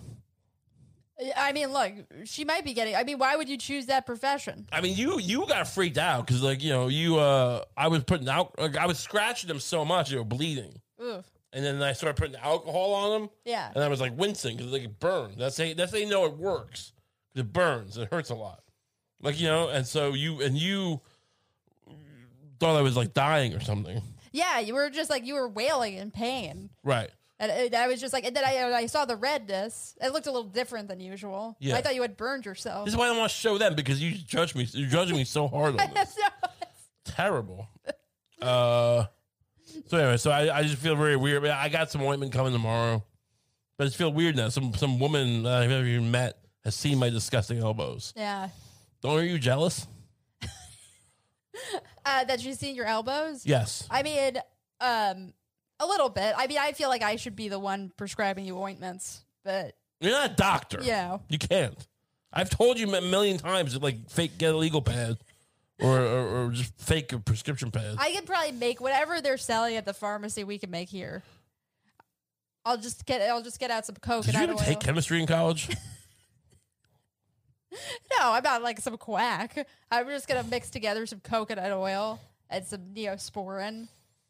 I 1.37 1.51
mean, 1.53 1.71
look, 1.71 1.93
she 2.25 2.45
might 2.45 2.63
be 2.65 2.73
getting. 2.73 2.95
I 2.95 3.03
mean, 3.03 3.17
why 3.19 3.35
would 3.35 3.47
you 3.49 3.57
choose 3.57 3.85
that 3.87 4.05
profession? 4.05 4.67
I 4.71 4.81
mean, 4.81 4.95
you 4.95 5.19
you 5.19 5.45
got 5.47 5.67
freaked 5.67 5.97
out 5.97 6.25
because 6.25 6.41
like 6.41 6.63
you 6.63 6.69
know 6.71 6.87
you 6.87 7.17
uh 7.19 7.63
I 7.77 7.87
was 7.89 8.03
putting 8.03 8.27
out 8.29 8.57
like, 8.59 8.75
I 8.77 8.85
was 8.87 8.97
scratching 8.99 9.47
them 9.47 9.59
so 9.59 9.85
much 9.85 10.09
they 10.09 10.17
were 10.17 10.23
bleeding, 10.23 10.79
Oof. 11.01 11.25
and 11.53 11.63
then 11.63 11.81
I 11.83 11.93
started 11.93 12.15
putting 12.19 12.35
alcohol 12.37 12.93
on 12.93 13.21
them. 13.21 13.29
Yeah. 13.45 13.71
and 13.75 13.83
I 13.83 13.87
was 13.87 14.01
like 14.01 14.17
wincing 14.17 14.57
because 14.57 14.71
like 14.71 14.83
it 14.83 14.99
burned. 14.99 15.35
That's 15.37 15.57
how, 15.57 15.71
that's 15.75 15.93
you 15.93 16.07
know 16.07 16.25
it 16.25 16.37
works. 16.37 16.93
'Cause 17.33 17.41
It 17.41 17.53
burns. 17.53 17.97
It 17.97 18.09
hurts 18.11 18.29
a 18.29 18.35
lot. 18.35 18.63
Like 19.21 19.39
you 19.39 19.47
know, 19.47 19.69
and 19.69 19.85
so 19.85 20.13
you 20.13 20.41
and 20.41 20.57
you 20.57 21.01
thought 22.59 22.75
I 22.77 22.81
was 22.81 22.95
like 22.97 23.13
dying 23.13 23.53
or 23.53 23.59
something, 23.59 24.01
Yeah, 24.31 24.59
you 24.59 24.73
were 24.75 24.89
just 24.89 25.09
like 25.09 25.25
you 25.25 25.33
were 25.33 25.47
wailing 25.49 25.95
in 25.95 26.11
pain, 26.11 26.69
right? 26.83 27.09
And 27.41 27.51
it, 27.51 27.73
I 27.75 27.87
was 27.87 27.99
just 27.99 28.13
like, 28.13 28.23
and 28.23 28.35
then 28.35 28.45
I 28.45 28.71
I 28.71 28.85
saw 28.85 29.03
the 29.03 29.15
redness. 29.17 29.95
It 30.01 30.13
looked 30.13 30.27
a 30.27 30.31
little 30.31 30.47
different 30.49 30.87
than 30.87 30.99
usual. 31.01 31.57
Yeah. 31.59 31.75
I 31.75 31.81
thought 31.81 31.95
you 31.95 32.03
had 32.03 32.15
burned 32.15 32.45
yourself. 32.45 32.85
This 32.85 32.93
is 32.93 32.97
why 32.97 33.05
I 33.05 33.07
don't 33.09 33.17
want 33.17 33.31
to 33.31 33.37
show 33.37 33.57
them 33.57 33.75
because 33.75 34.01
you 34.01 34.11
judge 34.11 34.55
me. 34.55 34.67
You're 34.71 34.89
judging 34.89 35.17
me 35.17 35.23
so 35.25 35.47
hard 35.47 35.79
on 35.81 35.93
this. 35.93 36.17
Terrible. 37.03 37.67
Uh. 38.41 39.05
So 39.87 39.97
anyway, 39.97 40.17
so 40.17 40.31
I, 40.31 40.59
I 40.59 40.63
just 40.63 40.77
feel 40.77 40.95
very 40.95 41.15
weird. 41.15 41.45
I 41.45 41.67
got 41.69 41.91
some 41.91 42.01
ointment 42.03 42.31
coming 42.31 42.53
tomorrow, 42.53 43.03
but 43.77 43.87
it 43.87 43.93
feel 43.93 44.13
weird 44.13 44.35
now. 44.35 44.49
Some 44.49 44.73
some 44.75 44.99
woman 44.99 45.43
that 45.43 45.63
I've 45.63 45.69
never 45.69 45.85
even 45.85 46.11
met 46.11 46.37
has 46.63 46.75
seen 46.75 46.99
my 46.99 47.09
disgusting 47.09 47.57
elbows. 47.59 48.13
yeah. 48.15 48.49
Don't 49.01 49.17
are 49.17 49.23
you 49.23 49.39
jealous? 49.39 49.87
Uh, 52.03 52.23
that 52.23 52.43
you 52.43 52.53
seen 52.53 52.75
your 52.75 52.85
elbows? 52.85 53.45
Yes. 53.45 53.87
I 53.91 54.01
mean, 54.01 54.37
um, 54.79 55.33
a 55.81 55.85
little 55.85 56.09
bit. 56.09 56.33
I 56.37 56.47
mean, 56.47 56.57
I 56.59 56.71
feel 56.73 56.89
like 56.89 57.01
I 57.01 57.15
should 57.15 57.35
be 57.35 57.49
the 57.49 57.59
one 57.59 57.91
prescribing 57.97 58.45
you 58.45 58.57
ointments, 58.57 59.25
but 59.43 59.75
You're 59.99 60.11
not 60.11 60.31
a 60.31 60.33
doctor. 60.35 60.79
Yeah. 60.81 61.17
You 61.27 61.37
can't. 61.37 61.75
I've 62.31 62.49
told 62.49 62.79
you 62.79 62.93
a 62.93 63.01
million 63.01 63.37
times 63.37 63.73
that 63.73 63.81
like 63.81 64.09
fake 64.09 64.37
get 64.37 64.53
a 64.53 64.57
legal 64.57 64.81
pad 64.81 65.17
or, 65.81 65.99
or, 65.99 66.45
or 66.45 66.51
just 66.51 66.73
fake 66.79 67.11
a 67.11 67.19
prescription 67.19 67.71
pad. 67.71 67.95
I 67.97 68.13
could 68.13 68.25
probably 68.25 68.53
make 68.53 68.79
whatever 68.79 69.19
they're 69.19 69.37
selling 69.37 69.75
at 69.75 69.85
the 69.85 69.93
pharmacy. 69.93 70.43
We 70.43 70.57
can 70.57 70.71
make 70.71 70.89
here. 70.89 71.23
I'll 72.63 72.77
just 72.77 73.05
get. 73.05 73.21
I'll 73.23 73.41
just 73.41 73.59
get 73.59 73.71
out 73.71 73.85
some 73.85 73.95
Did 73.95 74.01
coconut 74.03 74.47
you 74.47 74.53
oil. 74.53 74.59
take 74.59 74.79
chemistry 74.79 75.19
in 75.19 75.25
college? 75.25 75.69
no, 77.71 78.31
I'm 78.33 78.43
not 78.43 78.61
like 78.61 78.79
some 78.79 78.97
quack. 78.97 79.67
I'm 79.89 80.07
just 80.07 80.27
gonna 80.27 80.43
mix 80.43 80.69
together 80.69 81.05
some 81.07 81.21
coconut 81.21 81.71
oil 81.71 82.19
and 82.49 82.63
some 82.65 82.81
neosporin 82.93 83.87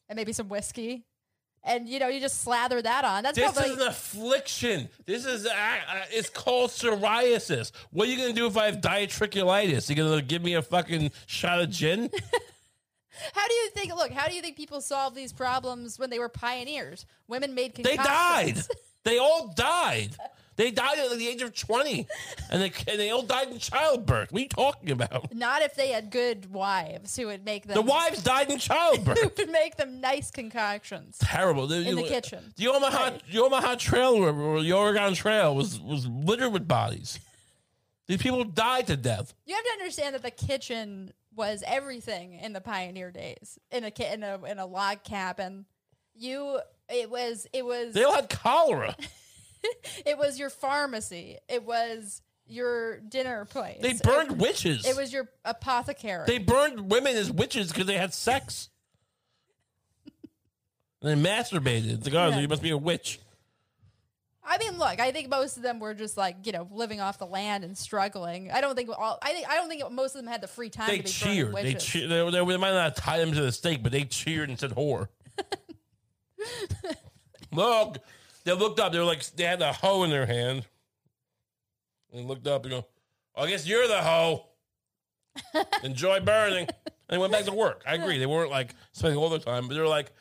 and 0.08 0.16
maybe 0.16 0.32
some 0.34 0.48
whiskey, 0.48 1.04
and 1.64 1.88
you 1.88 2.00
know, 2.00 2.08
you 2.08 2.20
just 2.20 2.42
slather 2.42 2.82
that 2.82 3.06
on. 3.06 3.24
That's 3.24 3.38
this 3.38 3.52
probably 3.52 3.72
is 3.72 3.80
an 3.80 3.88
affliction. 3.88 4.90
This 5.06 5.26
is 5.26 5.46
uh, 5.46 5.50
uh, 5.50 6.02
it's 6.12 6.30
called 6.30 6.72
psoriasis. 6.72 7.72
What 7.92 8.08
are 8.08 8.12
you 8.12 8.18
gonna 8.18 8.34
do 8.34 8.48
if 8.48 8.58
I 8.58 8.66
have 8.66 8.82
diatriculitis? 8.82 9.90
You 9.90 9.96
gonna 9.96 10.22
give 10.22 10.42
me 10.42 10.56
a 10.56 10.62
fucking 10.62 11.12
shot 11.28 11.62
of 11.62 11.70
gin? 11.70 12.10
How 13.34 13.48
do 13.48 13.54
you 13.54 13.70
think? 13.72 13.96
Look, 13.96 14.12
how 14.12 14.28
do 14.28 14.34
you 14.34 14.42
think 14.42 14.58
people 14.58 14.82
solved 14.82 15.16
these 15.16 15.32
problems 15.32 16.00
when 16.00 16.10
they 16.10 16.18
were 16.18 16.30
pioneers? 16.30 17.06
Women 17.28 17.54
made 17.54 17.76
They 17.76 17.98
died. 17.98 18.58
They 19.04 19.18
all 19.18 19.52
died. 19.56 20.16
They 20.62 20.70
died 20.70 21.00
at 21.00 21.18
the 21.18 21.28
age 21.28 21.42
of 21.42 21.56
twenty, 21.56 22.06
and 22.52 22.62
they 22.62 22.72
and 22.88 23.00
they 23.00 23.10
all 23.10 23.24
died 23.24 23.48
in 23.48 23.58
childbirth. 23.58 24.32
What 24.32 24.38
are 24.38 24.44
you 24.44 24.48
talking 24.48 24.92
about? 24.92 25.34
Not 25.34 25.64
if 25.64 25.74
they 25.74 25.88
had 25.88 26.12
good 26.12 26.54
wives 26.54 27.16
who 27.16 27.26
would 27.26 27.44
make 27.44 27.66
them. 27.66 27.74
The 27.74 27.82
wives 27.82 28.22
died 28.22 28.52
in 28.52 28.60
childbirth. 28.60 29.18
who 29.22 29.32
would 29.40 29.50
make 29.50 29.78
them 29.78 30.00
nice 30.00 30.30
concoctions. 30.30 31.18
terrible. 31.20 31.72
In 31.72 31.96
the 31.96 32.04
kitchen. 32.04 32.54
The 32.58 32.68
Omaha, 32.68 33.18
the 33.32 33.42
Omaha 33.42 33.74
Trail, 33.78 34.14
or 34.14 34.40
or 34.40 34.62
the 34.62 34.72
Oregon 34.74 35.16
Trail 35.16 35.56
was 35.56 35.82
was 35.82 36.06
littered 36.06 36.54
with 36.54 36.68
bodies. 36.68 37.20
These 38.08 38.22
people 38.22 38.44
died 38.44 38.86
to 38.86 38.98
death. 38.98 39.34
You 39.48 39.56
have 39.56 39.64
to 39.64 39.72
understand 39.72 40.14
that 40.14 40.22
the 40.22 40.30
kitchen 40.30 41.12
was 41.36 41.64
everything 41.66 42.34
in 42.34 42.54
the 42.54 42.62
pioneer 42.62 43.10
days. 43.10 43.58
In 43.72 43.84
a 43.84 43.90
ki- 43.90 44.14
in 44.14 44.22
a 44.22 44.40
in 44.44 44.60
a 44.60 44.68
log 44.68 45.04
cabin, 45.04 45.66
you 46.14 46.60
it 46.88 47.10
was 47.10 47.48
it 47.52 47.66
was 47.66 47.96
They 47.96 48.04
all 48.04 48.14
had 48.14 48.30
cholera. 48.30 48.96
it 50.06 50.18
was 50.18 50.40
your 50.40 50.50
pharmacy. 50.50 51.38
It 51.50 51.64
was 51.64 52.22
your 52.46 53.00
dinner 53.00 53.46
place. 53.46 53.80
They 53.82 53.92
It- 53.92 54.04
burned 54.04 54.40
witches. 54.40 54.86
It, 54.86 54.96
was 54.96 55.12
your 55.14 55.30
apothecary. 55.46 56.26
they 56.28 56.38
burned 56.38 56.92
women 56.92 57.16
as 57.16 57.32
witches 57.32 57.70
because 57.70 57.86
they 57.88 57.98
had 57.98 58.14
sex. 58.14 58.70
and 61.02 61.24
they 61.24 61.30
masturbated. 61.30 61.94
It's 61.94 62.06
like, 62.06 62.14
oh, 62.16 62.30
Yeah. 62.30 62.40
you 62.40 62.48
must 62.48 62.62
be 62.62 62.72
a 62.72 62.78
witch. 62.78 63.20
I 64.44 64.58
mean, 64.58 64.78
look, 64.78 65.00
I 65.00 65.12
think 65.12 65.30
most 65.30 65.56
of 65.56 65.64
them 65.64 65.80
were 65.80 65.94
just 65.94 66.18
like 66.18 66.46
you 66.46 66.52
know 66.52 66.68
living 66.72 67.00
off 67.00 67.20
the 67.20 67.28
land 67.28 67.64
and 67.64 67.78
struggling. 67.78 68.52
I 68.52 68.60
don't 68.60 68.76
think 68.76 68.90
all. 68.90 69.18
I 69.22 69.34
think 69.34 69.48
I 69.48 69.56
don't 69.56 69.70
think 69.70 69.90
most 69.92 70.16
of 70.16 70.22
them 70.22 70.30
had 70.30 70.42
the 70.42 70.48
free 70.48 70.70
time 70.70 70.88
They 70.88 70.98
to 70.98 71.04
be 71.04 71.10
cheered. 71.10 71.56
They, 71.56 71.74
cheered. 71.76 72.10
They, 72.10 72.32
they, 72.32 72.46
they 72.46 72.58
might 72.58 72.74
not 72.74 72.96
tie 72.96 73.20
them 73.20 73.32
to 73.34 73.42
the 73.42 73.52
stake, 73.52 73.84
but 73.84 73.92
they 73.92 74.04
cheered 74.04 74.50
and 74.50 74.60
said 74.60 74.72
whore. 74.72 75.08
Look, 77.54 77.98
they 78.44 78.54
looked 78.54 78.80
up. 78.80 78.92
They 78.92 79.00
were 79.00 79.06
like, 79.06 79.26
they 79.36 79.44
had 79.44 79.62
a 79.62 79.74
hoe 79.74 80.04
in 80.04 80.10
their 80.10 80.26
hand. 80.26 80.66
And 82.14 82.28
looked 82.28 82.48
up 82.48 82.64
and 82.64 82.72
go, 82.72 82.86
I 83.36 83.48
guess 83.48 83.66
you're 83.66 83.88
the 83.88 84.02
hoe. 84.02 84.46
Enjoy 85.84 86.20
burning. 86.20 86.68
And 86.68 86.88
they 87.10 87.18
went 87.18 87.32
back 87.32 87.46
to 87.46 87.54
work. 87.54 87.84
I 87.88 87.96
agree. 87.96 88.18
They 88.18 88.26
weren't 88.26 88.52
like 88.52 88.76
spending 88.92 89.18
all 89.18 89.30
their 89.30 89.40
time, 89.40 89.68
but 89.68 89.76
they 89.76 89.80
were 89.80 89.88
like, 89.88 90.12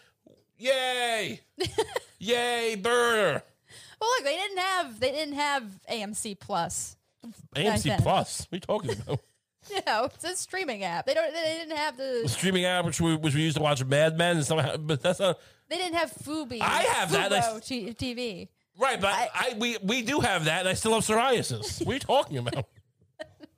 yay, 0.56 1.40
yay, 2.18 2.76
burner. 2.76 3.42
Well, 4.00 4.10
look, 4.10 4.24
they 4.24 4.36
didn't 4.36 4.58
have 4.58 5.00
they 5.00 5.10
didn't 5.10 5.34
have 5.34 5.64
AMC 5.90 6.38
Plus. 6.38 6.96
AMC. 7.54 7.98
Plus. 8.02 8.46
What 8.48 8.52
are 8.52 8.56
you 8.56 8.60
talking 8.60 9.02
about? 9.02 9.20
You 9.68 9.80
know, 9.86 10.04
it's 10.06 10.24
a 10.24 10.34
streaming 10.34 10.84
app. 10.84 11.04
They 11.04 11.12
don't. 11.12 11.34
They 11.34 11.58
didn't 11.58 11.76
have 11.76 11.94
the 11.98 12.20
the. 12.22 12.28
streaming 12.30 12.64
app, 12.64 12.86
which 12.86 12.98
we, 12.98 13.14
which 13.14 13.34
we 13.34 13.42
used 13.42 13.58
to 13.58 13.62
watch 13.62 13.84
Mad 13.84 14.16
Men 14.16 14.36
and 14.38 14.44
stuff, 14.44 14.76
but 14.80 15.02
that's 15.02 15.20
not. 15.20 15.38
They 15.70 15.76
didn't 15.76 15.94
have 15.94 16.12
Fubo. 16.12 16.60
I 16.60 16.82
have 16.82 17.12
that. 17.12 17.30
Fubo 17.30 17.64
t- 17.64 17.94
TV. 17.94 18.48
Right, 18.76 19.00
but 19.00 19.12
I, 19.12 19.54
we 19.58 19.78
we 19.82 20.02
do 20.02 20.20
have 20.20 20.46
that, 20.46 20.60
and 20.60 20.68
I 20.68 20.74
still 20.74 20.94
have 20.94 21.04
psoriasis. 21.04 21.84
what 21.86 21.92
are 21.92 21.94
you 21.94 22.00
talking 22.00 22.38
about? 22.38 22.66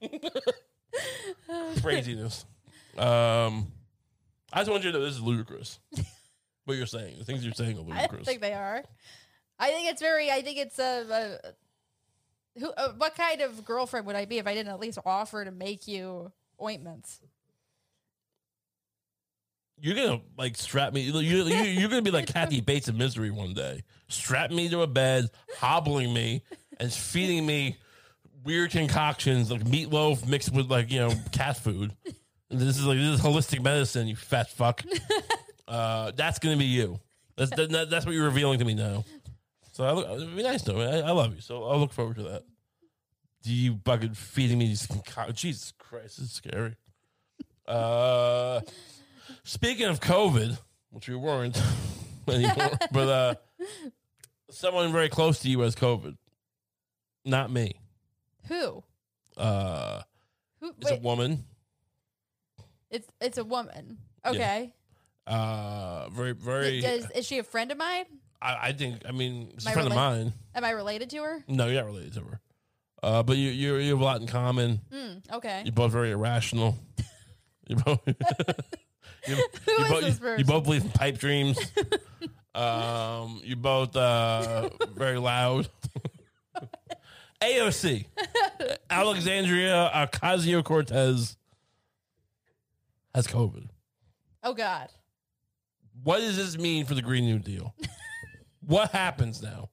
Craziness. 1.83 2.45
Um, 2.99 3.73
I 4.53 4.59
just 4.61 4.71
want 4.71 4.85
you 4.85 4.93
to 4.93 4.99
know 4.99 5.05
this 5.05 5.15
is 5.15 5.21
ludicrous. 5.23 5.79
What 6.65 6.77
you're 6.77 6.87
saying, 6.87 7.17
the 7.19 7.25
things 7.25 7.45
you're 7.45 7.55
saying 7.55 7.77
are 7.77 7.81
ludicrous. 7.81 7.97
I 7.97 8.01
don't 8.01 8.11
ludicrous. 8.13 8.29
think 8.29 8.41
they 8.41 8.53
are. 8.53 8.85
I 9.59 9.71
think 9.71 9.91
it's 9.91 10.01
very. 10.03 10.31
I 10.31 10.43
think 10.43 10.59
it's 10.59 10.79
a. 10.79 11.39
a 12.57 12.61
who? 12.61 12.71
Uh, 12.73 12.93
what 12.99 13.15
kind 13.15 13.41
of 13.41 13.65
girlfriend 13.65 14.07
would 14.07 14.17
I 14.17 14.27
be 14.27 14.39
if 14.39 14.47
I 14.47 14.55
didn't 14.55 14.73
at 14.73 14.81
least 14.81 14.99
offer 15.07 15.45
to 15.45 15.51
make 15.51 15.89
you 15.89 16.31
ointments? 16.61 17.21
You're 19.83 19.97
gonna 19.97 20.21
like 20.39 20.57
strap 20.57 20.93
me. 20.93 21.01
You, 21.01 21.19
you, 21.19 21.43
you're 21.45 21.89
gonna 21.89 22.03
be 22.03 22.13
like 22.13 22.33
Kathy 22.33 22.61
Bates 22.61 22.87
in 22.87 22.97
Misery 22.97 23.33
one 23.33 23.53
day. 23.53 23.83
Strap 24.07 24.53
me 24.53 24.69
to 24.69 24.83
a 24.83 24.87
bed, 24.87 25.29
hobbling 25.59 26.15
me, 26.15 26.45
and 26.79 26.93
feeding 26.93 27.45
me 27.45 27.79
weird 28.45 28.71
concoctions 28.71 29.51
like 29.51 29.65
meatloaf 29.65 30.25
mixed 30.29 30.55
with 30.55 30.71
like 30.71 30.93
you 30.93 31.01
know 31.01 31.13
cat 31.33 31.57
food. 31.57 31.93
This 32.49 32.79
is 32.79 32.85
like 32.85 32.97
this 32.97 33.19
is 33.19 33.21
holistic 33.21 33.61
medicine. 33.61 34.07
You 34.07 34.15
fat 34.15 34.51
fuck. 34.51 34.83
Uh, 35.67 36.13
that's 36.15 36.39
gonna 36.39 36.59
be 36.59 36.67
you. 36.67 37.01
That's 37.37 37.51
that, 37.51 37.89
that's 37.89 38.05
what 38.05 38.15
you're 38.15 38.27
revealing 38.27 38.59
to 38.59 38.65
me 38.65 38.75
now. 38.75 39.05
So 39.73 39.85
I 39.85 39.93
look, 39.93 40.07
it'd 40.07 40.37
be 40.37 40.43
nice 40.43 40.63
though. 40.63 40.81
I, 40.81 40.99
I 40.99 41.11
love 41.13 41.35
you. 41.35 41.41
So 41.41 41.65
I'll 41.65 41.79
look 41.79 41.93
forward 41.93 42.17
to 42.17 42.25
that. 42.25 42.43
Do 43.43 43.53
you 43.53 43.81
fucking 43.85 44.15
feeding 44.15 44.59
me 44.59 44.69
these 44.69 44.87
concoc- 44.87 45.35
Jesus 45.35 45.73
Christ, 45.77 46.21
is 46.21 46.31
scary. 46.31 46.77
Uh. 47.67 48.61
Speaking 49.45 49.87
of 49.87 50.01
COVID, 50.01 50.59
which 50.91 51.09
we 51.09 51.17
weren't 51.17 51.61
anymore, 52.29 52.71
but 52.93 53.09
uh, 53.09 53.35
someone 54.51 54.93
very 54.93 55.09
close 55.09 55.39
to 55.41 55.49
you 55.49 55.61
has 55.61 55.75
COVID. 55.75 56.17
Not 57.25 57.51
me. 57.51 57.75
Who? 58.49 58.83
Uh, 59.37 60.03
Who? 60.61 60.75
it's 60.81 60.91
a 60.91 60.95
Wait, 60.95 61.03
woman. 61.03 61.45
it's 62.91 63.09
it's 63.21 63.39
a 63.39 63.45
woman. 63.45 63.99
Okay. 64.27 64.73
Uh, 65.27 66.09
very, 66.11 66.33
very. 66.33 66.81
Does, 66.81 67.09
is 67.13 67.27
she 67.27 67.39
a 67.39 67.45
friend 67.45 67.71
of 67.71 67.79
mine? 67.79 68.05
I, 68.41 68.57
I 68.69 68.73
think. 68.73 69.03
I 69.09 69.13
mean, 69.13 69.53
she's 69.55 69.67
a 69.67 69.69
Am 69.69 69.71
I 69.71 69.75
friend 69.75 69.87
of 69.87 69.93
rela- 69.93 69.97
mine. 69.97 70.33
Am 70.55 70.65
I 70.65 70.71
related 70.71 71.11
to 71.11 71.23
her? 71.23 71.45
No, 71.47 71.67
you're 71.67 71.77
not 71.81 71.87
related 71.87 72.15
to 72.15 72.21
her. 72.23 72.41
Uh, 73.05 73.23
but 73.23 73.37
you, 73.37 73.51
you, 73.51 73.77
you 73.77 73.91
have 73.93 74.01
a 74.01 74.05
lot 74.05 74.21
in 74.21 74.27
common. 74.29 74.81
Hmm. 74.93 75.15
Okay. 75.33 75.63
You're 75.65 75.73
both 75.73 75.91
very 75.93 76.11
irrational. 76.13 76.77
you 77.69 77.77
both. 77.77 78.01
you, 79.29 79.37
you 79.37 79.89
both, 79.89 80.23
you, 80.23 80.35
you 80.39 80.45
both 80.45 80.65
believe 80.65 80.85
in 80.85 80.91
pipe 80.91 81.19
dreams. 81.19 81.59
um, 82.55 83.41
you 83.45 83.57
both 83.57 83.95
uh, 83.97 84.69
very 84.95 85.19
loud. 85.19 85.69
AOC, 87.41 88.07
Alexandria 88.89 89.91
Ocasio 89.95 90.63
Cortez 90.63 91.37
has 93.15 93.27
COVID. 93.27 93.69
Oh 94.45 94.55
God. 94.55 94.89
What 96.03 96.19
does 96.19 96.37
this 96.37 96.59
mean 96.59 96.85
for 96.85 96.95
the 96.95 97.03
Green 97.03 97.25
New 97.25 97.39
Deal? 97.39 97.75
what 98.67 98.91
happens 98.91 99.43
now? 99.43 99.71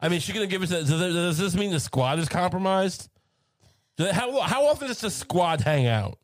I 0.00 0.08
mean, 0.08 0.20
she 0.20 0.32
gonna 0.32 0.46
give 0.46 0.62
us. 0.62 0.70
A, 0.70 0.84
does, 0.84 1.38
this 1.38 1.54
mean 1.54 1.70
the 1.70 1.80
squad 1.80 2.18
is 2.18 2.28
compromised? 2.28 3.08
How 3.98 4.40
how 4.40 4.66
often 4.66 4.88
does 4.88 5.00
the 5.00 5.10
squad 5.10 5.60
hang 5.60 5.86
out? 5.86 6.18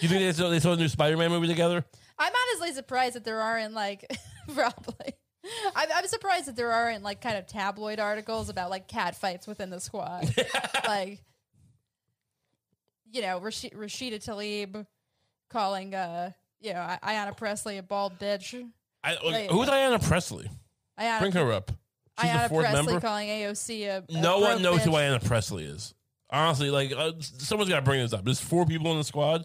Do 0.00 0.06
you 0.06 0.08
think 0.08 0.20
they 0.20 0.32
saw, 0.32 0.48
they 0.50 0.60
saw 0.60 0.72
a 0.72 0.76
new 0.76 0.88
Spider-Man 0.88 1.30
movie 1.30 1.46
together? 1.48 1.84
I'm 2.18 2.32
honestly 2.50 2.74
surprised 2.74 3.14
that 3.16 3.24
there 3.24 3.40
aren't 3.40 3.74
like 3.74 4.04
probably. 4.54 5.12
I'm, 5.76 5.88
I'm 5.94 6.06
surprised 6.06 6.46
that 6.46 6.56
there 6.56 6.72
aren't 6.72 7.02
like 7.02 7.20
kind 7.20 7.36
of 7.36 7.46
tabloid 7.46 8.00
articles 8.00 8.48
about 8.48 8.68
like 8.70 8.88
cat 8.88 9.14
fights 9.16 9.46
within 9.46 9.70
the 9.70 9.80
squad, 9.80 10.28
like 10.88 11.22
you 13.12 13.22
know 13.22 13.40
Rashi- 13.40 13.74
Rashida 13.74 14.14
Tlaib 14.24 14.86
calling 15.50 15.94
uh 15.94 16.32
you 16.60 16.72
know 16.72 16.80
I- 16.80 16.98
Ayanna 17.14 17.36
Pressley 17.36 17.78
a 17.78 17.82
bald 17.82 18.18
bitch. 18.18 18.68
I, 19.04 19.16
like, 19.24 19.50
who's 19.50 19.68
Diana 19.68 20.00
Pressley? 20.00 20.50
Ayanna, 20.98 21.20
Bring 21.20 21.32
her 21.32 21.52
up. 21.52 21.70
She's 22.20 22.28
the 22.30 22.36
Ayanna 22.38 22.48
fourth 22.48 22.64
Pressley 22.66 22.86
member. 22.86 23.00
calling 23.00 23.28
AOC 23.28 23.86
a, 23.86 24.04
a 24.08 24.20
No 24.20 24.38
one 24.40 24.62
knows 24.62 24.80
bitch. 24.80 24.84
who 24.84 24.90
Diana 24.90 25.20
Pressley 25.20 25.64
is. 25.64 25.94
Honestly, 26.28 26.70
like 26.70 26.92
uh, 26.96 27.12
someone's 27.20 27.70
got 27.70 27.76
to 27.76 27.82
bring 27.82 28.00
this 28.00 28.12
up. 28.12 28.24
There's 28.24 28.40
four 28.40 28.66
people 28.66 28.90
in 28.90 28.98
the 28.98 29.04
squad. 29.04 29.44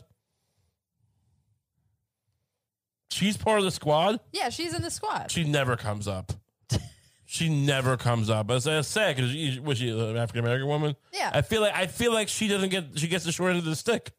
She's 3.11 3.35
part 3.37 3.59
of 3.59 3.65
the 3.65 3.71
squad. 3.71 4.19
Yeah, 4.31 4.49
she's 4.49 4.73
in 4.73 4.81
the 4.81 4.89
squad. 4.89 5.31
She 5.31 5.43
never 5.43 5.75
comes 5.75 6.07
up. 6.07 6.31
she 7.25 7.49
never 7.49 7.97
comes 7.97 8.29
up. 8.29 8.49
It's, 8.49 8.65
it's 8.65 8.87
sad 8.87 9.15
because 9.17 9.59
was 9.59 9.77
she 9.79 9.89
an 9.89 10.15
African 10.17 10.45
American 10.45 10.67
woman? 10.67 10.95
Yeah. 11.13 11.29
I 11.33 11.41
feel 11.41 11.61
like 11.61 11.73
I 11.75 11.87
feel 11.87 12.13
like 12.13 12.29
she 12.29 12.47
doesn't 12.47 12.69
get 12.69 12.85
she 12.95 13.07
gets 13.07 13.25
the 13.25 13.31
short 13.31 13.49
end 13.51 13.59
of 13.59 13.65
the 13.65 13.75
stick. 13.75 14.11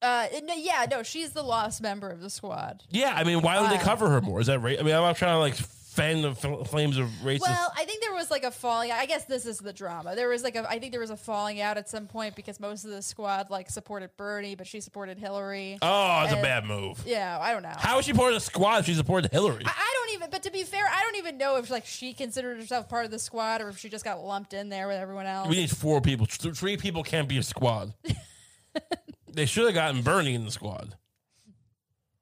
Uh, 0.00 0.26
no, 0.44 0.54
yeah, 0.54 0.86
no, 0.88 1.02
she's 1.02 1.32
the 1.32 1.42
lost 1.42 1.82
member 1.82 2.08
of 2.08 2.20
the 2.20 2.30
squad. 2.30 2.84
Yeah, 2.88 3.12
I 3.16 3.24
mean, 3.24 3.40
why 3.42 3.60
would 3.60 3.70
they 3.70 3.78
Uh, 3.78 3.82
cover 3.82 4.08
her 4.10 4.20
more? 4.20 4.40
Is 4.40 4.46
that 4.46 4.60
right? 4.60 4.78
I 4.78 4.82
mean, 4.84 4.94
I'm 4.94 5.02
not 5.02 5.16
trying 5.16 5.34
to 5.34 5.38
like 5.40 5.56
fan 5.98 6.22
the 6.22 6.34
fl- 6.34 6.62
flames 6.64 6.96
of 6.96 7.08
racist. 7.24 7.40
Well, 7.40 7.72
I 7.76 7.84
think 7.84 8.02
there 8.02 8.14
was 8.14 8.30
like 8.30 8.44
a 8.44 8.50
falling. 8.50 8.90
I 8.92 9.06
guess 9.06 9.24
this 9.24 9.44
is 9.46 9.58
the 9.58 9.72
drama. 9.72 10.14
There 10.16 10.28
was 10.28 10.42
like 10.42 10.56
a. 10.56 10.68
I 10.68 10.78
think 10.78 10.92
there 10.92 11.00
was 11.00 11.10
a 11.10 11.16
falling 11.16 11.60
out 11.60 11.76
at 11.76 11.88
some 11.88 12.06
point 12.06 12.36
because 12.36 12.58
most 12.60 12.84
of 12.84 12.90
the 12.90 13.02
squad 13.02 13.50
like 13.50 13.68
supported 13.70 14.10
Bernie, 14.16 14.54
but 14.54 14.66
she 14.66 14.80
supported 14.80 15.18
Hillary. 15.18 15.78
oh, 15.82 16.22
it's 16.24 16.32
a 16.32 16.36
bad 16.42 16.64
move. 16.64 17.02
yeah, 17.06 17.38
I 17.40 17.52
don't 17.52 17.62
know. 17.62 17.72
How 17.76 17.98
is 17.98 18.04
she 18.04 18.12
part 18.12 18.28
of 18.28 18.34
the 18.34 18.40
squad 18.40 18.78
if 18.80 18.86
she 18.86 18.94
supported 18.94 19.30
Hillary? 19.32 19.64
I, 19.66 19.70
I 19.76 19.94
don't 19.94 20.14
even. 20.14 20.30
But 20.30 20.42
to 20.44 20.50
be 20.50 20.62
fair, 20.62 20.84
I 20.90 21.00
don't 21.02 21.16
even 21.16 21.38
know 21.38 21.56
if 21.56 21.70
like 21.70 21.86
she 21.86 22.12
considered 22.12 22.58
herself 22.58 22.88
part 22.88 23.04
of 23.04 23.10
the 23.10 23.18
squad 23.18 23.60
or 23.60 23.68
if 23.68 23.78
she 23.78 23.88
just 23.88 24.04
got 24.04 24.22
lumped 24.24 24.52
in 24.54 24.68
there 24.68 24.86
with 24.88 24.96
everyone 24.96 25.26
else. 25.26 25.48
we 25.48 25.56
need 25.56 25.70
four 25.70 26.00
people. 26.00 26.26
Three 26.26 26.76
people 26.76 27.02
can't 27.02 27.28
be 27.28 27.38
a 27.38 27.42
squad. 27.42 27.92
they 29.32 29.46
should 29.46 29.64
have 29.64 29.74
gotten 29.74 30.02
Bernie 30.02 30.34
in 30.34 30.44
the 30.44 30.50
squad. 30.50 30.96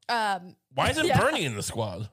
um, 0.09 0.57
Why 0.75 0.91
isn't 0.91 1.07
Yeah. 1.07 1.21
Bernie 1.21 1.45
in 1.45 1.57
the 1.57 1.63
squad? 1.63 2.09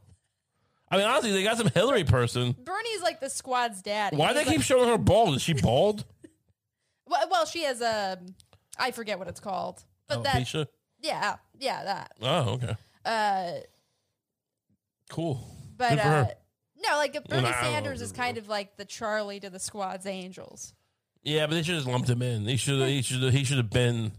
I 0.93 0.97
mean, 0.97 1.07
honestly, 1.07 1.31
they 1.31 1.41
got 1.41 1.57
some 1.57 1.69
Hillary 1.69 2.03
person. 2.03 2.51
Bernie's 2.51 3.01
like 3.01 3.19
the 3.19 3.29
squad's 3.31 3.81
dad. 3.81 4.15
Why 4.15 4.31
do 4.31 4.43
they 4.43 4.45
keep 4.45 4.61
showing 4.61 4.87
her 4.89 4.99
bald? 4.99 5.35
Is 5.35 5.41
she 5.41 5.53
bald? 5.53 6.05
Well, 7.05 7.27
well, 7.29 7.45
she 7.45 7.63
has 7.63 7.81
a. 7.81 8.17
I 8.79 8.91
forget 8.91 9.19
what 9.19 9.27
it's 9.27 9.41
called, 9.41 9.83
but 10.07 10.23
that. 10.23 10.35
Alopecia? 10.35 10.67
Yeah, 11.01 11.35
yeah, 11.59 11.83
that. 11.83 12.13
Oh, 12.21 12.53
okay. 12.53 12.75
Uh, 13.03 13.51
Cool. 15.09 15.45
but 15.77 15.89
Good 15.89 15.99
for 15.99 16.07
uh, 16.07 16.23
her. 16.23 16.33
no, 16.77 16.95
like 16.95 17.13
Bernie 17.27 17.45
I 17.45 17.51
don't 17.51 17.61
Sanders 17.61 18.01
is 18.01 18.13
kind 18.13 18.37
of 18.37 18.47
like 18.47 18.77
the 18.77 18.85
Charlie 18.85 19.41
to 19.41 19.49
the 19.49 19.59
squad's 19.59 20.05
angels. 20.05 20.73
Yeah, 21.23 21.45
but 21.45 21.55
they 21.55 21.63
should 21.63 21.75
have 21.75 21.85
lumped 21.87 22.09
him 22.09 22.21
in. 22.21 22.45
He 22.45 22.55
should. 22.55 22.87
He 22.87 23.01
should. 23.01 23.33
He 23.33 23.43
should 23.43 23.57
have 23.57 23.69
been. 23.69 24.13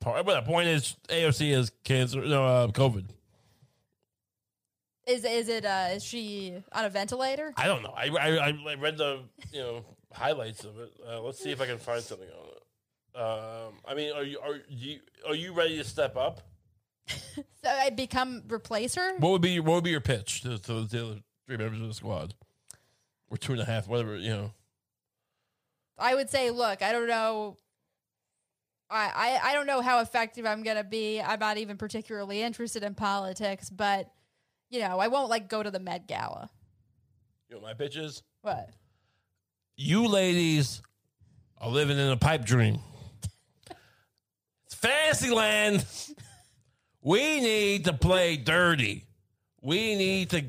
Part, 0.00 0.26
but 0.26 0.44
the 0.44 0.50
point 0.50 0.68
is, 0.68 0.96
AOC 1.08 1.54
has 1.54 1.70
cancer. 1.84 2.22
No, 2.22 2.44
uh, 2.44 2.66
COVID. 2.68 3.06
Is 5.10 5.24
is 5.24 5.48
it? 5.48 5.64
Uh, 5.64 5.88
is 5.92 6.04
she 6.04 6.62
on 6.72 6.84
a 6.84 6.90
ventilator? 6.90 7.52
I 7.56 7.66
don't 7.66 7.82
know. 7.82 7.92
I, 7.96 8.08
I 8.08 8.54
I 8.70 8.74
read 8.74 8.96
the 8.96 9.22
you 9.52 9.60
know 9.60 9.84
highlights 10.12 10.64
of 10.64 10.78
it. 10.78 10.92
Uh, 11.08 11.20
let's 11.20 11.42
see 11.42 11.50
if 11.50 11.60
I 11.60 11.66
can 11.66 11.78
find 11.78 12.02
something 12.02 12.28
on 12.28 12.46
it. 12.48 12.56
Um, 13.20 13.74
I 13.86 13.94
mean, 13.94 14.12
are 14.12 14.22
you 14.22 14.38
are 14.38 14.60
you 14.68 15.00
are 15.28 15.34
you 15.34 15.52
ready 15.52 15.76
to 15.78 15.84
step 15.84 16.16
up? 16.16 16.40
So 17.62 17.68
I 17.68 17.90
become 17.90 18.44
replace 18.48 18.94
her. 18.94 19.18
What 19.18 19.32
would 19.32 19.42
be 19.42 19.60
what 19.60 19.74
would 19.74 19.84
be 19.84 19.90
your 19.90 20.00
pitch 20.00 20.40
to, 20.42 20.56
to 20.56 20.84
the 20.86 21.04
other 21.04 21.20
three 21.46 21.58
members 21.58 21.82
of 21.82 21.88
the 21.88 21.94
squad? 21.94 22.32
or 23.30 23.36
two 23.36 23.52
and 23.52 23.60
a 23.60 23.64
half, 23.64 23.88
whatever 23.88 24.16
you 24.16 24.30
know. 24.30 24.52
I 25.98 26.14
would 26.14 26.30
say, 26.30 26.50
look, 26.50 26.82
I 26.82 26.92
don't 26.92 27.06
know. 27.06 27.56
I, 28.90 29.38
I, 29.44 29.50
I 29.50 29.54
don't 29.54 29.66
know 29.66 29.82
how 29.82 30.00
effective 30.00 30.44
I'm 30.44 30.62
gonna 30.62 30.84
be. 30.84 31.20
I'm 31.20 31.38
not 31.38 31.58
even 31.58 31.76
particularly 31.76 32.42
interested 32.42 32.82
in 32.82 32.94
politics, 32.94 33.70
but 33.70 34.10
you 34.70 34.80
know, 34.80 34.98
I 34.98 35.08
won't 35.08 35.28
like 35.28 35.48
go 35.48 35.62
to 35.62 35.70
the 35.70 35.80
Met 35.80 36.06
Gala. 36.06 36.48
You 37.48 37.56
know 37.56 37.62
my 37.62 37.74
bitches? 37.74 38.22
What? 38.42 38.70
You 39.76 40.06
ladies 40.06 40.82
are 41.58 41.68
living 41.68 41.98
in 41.98 42.08
a 42.08 42.16
pipe 42.16 42.44
dream. 42.44 42.78
it's 44.64 44.74
fantasy 44.74 45.30
land. 45.30 45.84
We 47.02 47.40
need 47.40 47.86
to 47.86 47.92
play 47.92 48.36
dirty. 48.36 49.04
We 49.62 49.96
need 49.96 50.30
to 50.30 50.44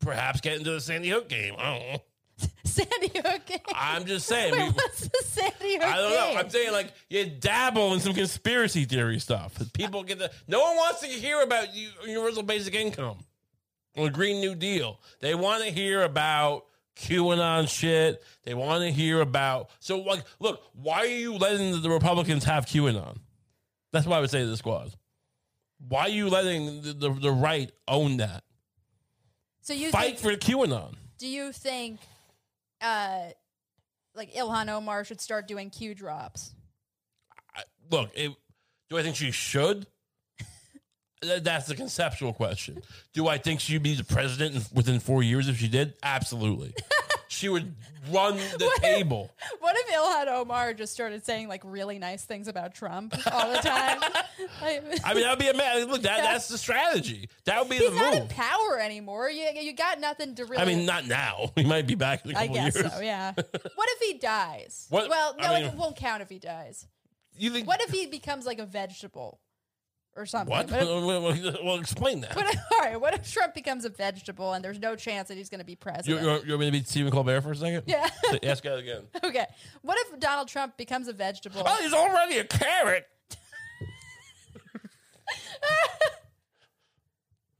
perhaps 0.00 0.40
get 0.40 0.56
into 0.58 0.72
the 0.72 0.80
Sandy 0.80 1.08
Hook 1.08 1.28
game. 1.28 1.54
I 1.56 1.64
don't 1.70 1.92
know. 1.92 2.02
Sandy 2.70 3.10
Hook 3.14 3.46
game. 3.46 3.58
I'm 3.74 4.04
just 4.06 4.26
saying. 4.26 4.52
Wait, 4.52 4.62
we- 4.62 4.70
what's 4.70 5.00
the 5.08 5.22
Sandy 5.24 5.76
Hook 5.76 5.84
I 5.84 5.96
don't 5.96 6.10
game? 6.10 6.34
know. 6.34 6.40
I'm 6.40 6.50
saying 6.50 6.72
like 6.72 6.92
you 7.08 7.26
dabble 7.26 7.94
in 7.94 8.00
some 8.00 8.14
conspiracy 8.14 8.84
theory 8.84 9.18
stuff. 9.18 9.54
People 9.72 10.02
get 10.02 10.18
the 10.18 10.30
no 10.48 10.60
one 10.60 10.76
wants 10.76 11.00
to 11.00 11.06
hear 11.06 11.40
about 11.42 11.74
u- 11.74 11.88
universal 12.06 12.42
basic 12.42 12.74
income 12.74 13.18
or 13.96 14.06
the 14.06 14.10
Green 14.12 14.40
New 14.40 14.54
Deal. 14.54 14.98
They 15.20 15.34
want 15.34 15.64
to 15.64 15.70
hear 15.70 16.02
about 16.02 16.66
QAnon 16.96 17.68
shit. 17.68 18.22
They 18.44 18.54
want 18.54 18.82
to 18.82 18.90
hear 18.90 19.20
about 19.20 19.70
so 19.80 19.98
like 20.00 20.24
look. 20.38 20.62
Why 20.74 20.98
are 21.00 21.06
you 21.06 21.34
letting 21.36 21.72
the, 21.72 21.78
the 21.78 21.90
Republicans 21.90 22.44
have 22.44 22.66
QAnon? 22.66 23.16
That's 23.92 24.06
what 24.06 24.16
I 24.16 24.20
would 24.20 24.30
say 24.30 24.40
to 24.40 24.46
the 24.46 24.56
squad. 24.56 24.92
Why 25.88 26.02
are 26.02 26.08
you 26.10 26.28
letting 26.28 26.82
the, 26.82 26.92
the, 26.92 27.10
the 27.10 27.32
right 27.32 27.72
own 27.88 28.18
that? 28.18 28.44
so 29.62 29.72
you 29.72 29.90
Fight 29.90 30.18
think, 30.18 30.40
for 30.40 30.46
QAnon. 30.50 30.94
do 31.18 31.26
you 31.26 31.52
think 31.52 32.00
uh 32.80 33.30
like 34.14 34.32
Ilhan 34.34 34.68
Omar 34.68 35.04
should 35.04 35.20
start 35.20 35.46
doing 35.46 35.70
Q 35.70 35.94
drops? 35.94 36.54
I- 37.54 37.62
look, 37.90 38.10
it, 38.14 38.32
do 38.88 38.98
I 38.98 39.02
think 39.02 39.16
she 39.16 39.30
should? 39.30 39.86
That's 41.22 41.66
the 41.66 41.74
conceptual 41.74 42.32
question. 42.32 42.82
Do 43.12 43.28
I 43.28 43.38
think 43.38 43.60
she'd 43.60 43.82
be 43.82 43.94
the 43.94 44.04
president 44.04 44.66
within 44.72 45.00
four 45.00 45.22
years 45.22 45.48
if 45.48 45.58
she 45.58 45.68
did? 45.68 45.94
Absolutely. 46.02 46.74
she 47.30 47.48
would 47.48 47.74
run 48.10 48.36
the 48.58 48.70
table. 48.80 49.30
What 49.60 49.76
if 49.78 49.88
Ilhan 49.94 50.26
Omar 50.34 50.74
just 50.74 50.92
started 50.92 51.24
saying 51.24 51.46
like 51.46 51.62
really 51.64 51.98
nice 52.00 52.24
things 52.24 52.48
about 52.48 52.74
Trump 52.74 53.14
all 53.32 53.50
the 53.52 53.58
time? 53.58 54.00
I 54.62 54.80
mean, 55.14 55.22
that 55.22 55.30
would 55.30 55.38
be 55.38 55.48
a 55.48 55.54
man. 55.54 55.84
Look, 55.86 56.02
that, 56.02 56.18
that's 56.22 56.48
the 56.48 56.58
strategy. 56.58 57.28
That 57.44 57.60
would 57.60 57.70
be 57.70 57.76
He's 57.76 57.88
the 57.90 57.96
not 57.96 58.14
in 58.14 58.26
power 58.28 58.80
anymore. 58.80 59.30
You 59.30 59.46
you 59.54 59.72
got 59.74 60.00
nothing 60.00 60.34
to 60.34 60.44
really. 60.44 60.58
I 60.60 60.64
mean, 60.64 60.84
not 60.84 61.06
now. 61.06 61.52
He 61.54 61.64
might 61.64 61.86
be 61.86 61.94
back 61.94 62.24
in 62.24 62.32
a 62.34 62.38
I 62.38 62.46
couple 62.48 62.54
guess 62.62 62.74
years. 62.74 62.92
so. 62.92 63.00
Yeah. 63.00 63.32
what 63.36 63.88
if 63.90 64.00
he 64.00 64.18
dies? 64.18 64.86
What- 64.90 65.08
Well, 65.08 65.36
no, 65.38 65.44
I 65.44 65.60
mean- 65.60 65.68
it 65.70 65.74
won't 65.76 65.96
count 65.96 66.22
if 66.22 66.28
he 66.28 66.38
dies. 66.40 66.86
You 67.38 67.50
think 67.50 67.66
What 67.68 67.80
if 67.80 67.90
he 67.90 68.06
becomes 68.06 68.44
like 68.44 68.58
a 68.58 68.66
vegetable 68.66 69.40
or 70.16 70.26
something? 70.26 70.50
what? 70.50 70.70
If- 70.70 71.56
Well, 71.64 71.76
explain 71.78 72.20
that. 72.22 72.36
all 72.72 72.78
right. 72.80 73.00
What 73.00 73.14
if 73.14 73.32
Trump 73.32 73.54
becomes 73.54 73.84
a 73.84 73.88
vegetable 73.88 74.52
and 74.52 74.64
there's 74.64 74.78
no 74.78 74.96
chance 74.96 75.28
that 75.28 75.36
he's 75.36 75.48
going 75.48 75.60
to 75.60 75.64
be 75.64 75.76
president? 75.76 76.22
you, 76.22 76.30
you 76.44 76.50
want 76.50 76.60
me 76.60 76.66
to 76.66 76.72
be 76.72 76.82
Stephen 76.82 77.12
Colbert 77.12 77.40
for 77.42 77.52
a 77.52 77.56
second? 77.56 77.84
yeah. 77.86 78.08
Ask 78.42 78.64
that 78.64 78.78
again. 78.78 79.02
okay. 79.22 79.46
What 79.82 79.98
if 80.00 80.18
Donald 80.20 80.48
Trump 80.48 80.76
becomes 80.76 81.08
a 81.08 81.12
vegetable? 81.12 81.62
Oh, 81.64 81.78
he's 81.82 81.92
already 81.92 82.38
a 82.38 82.44
carrot. 82.44 83.06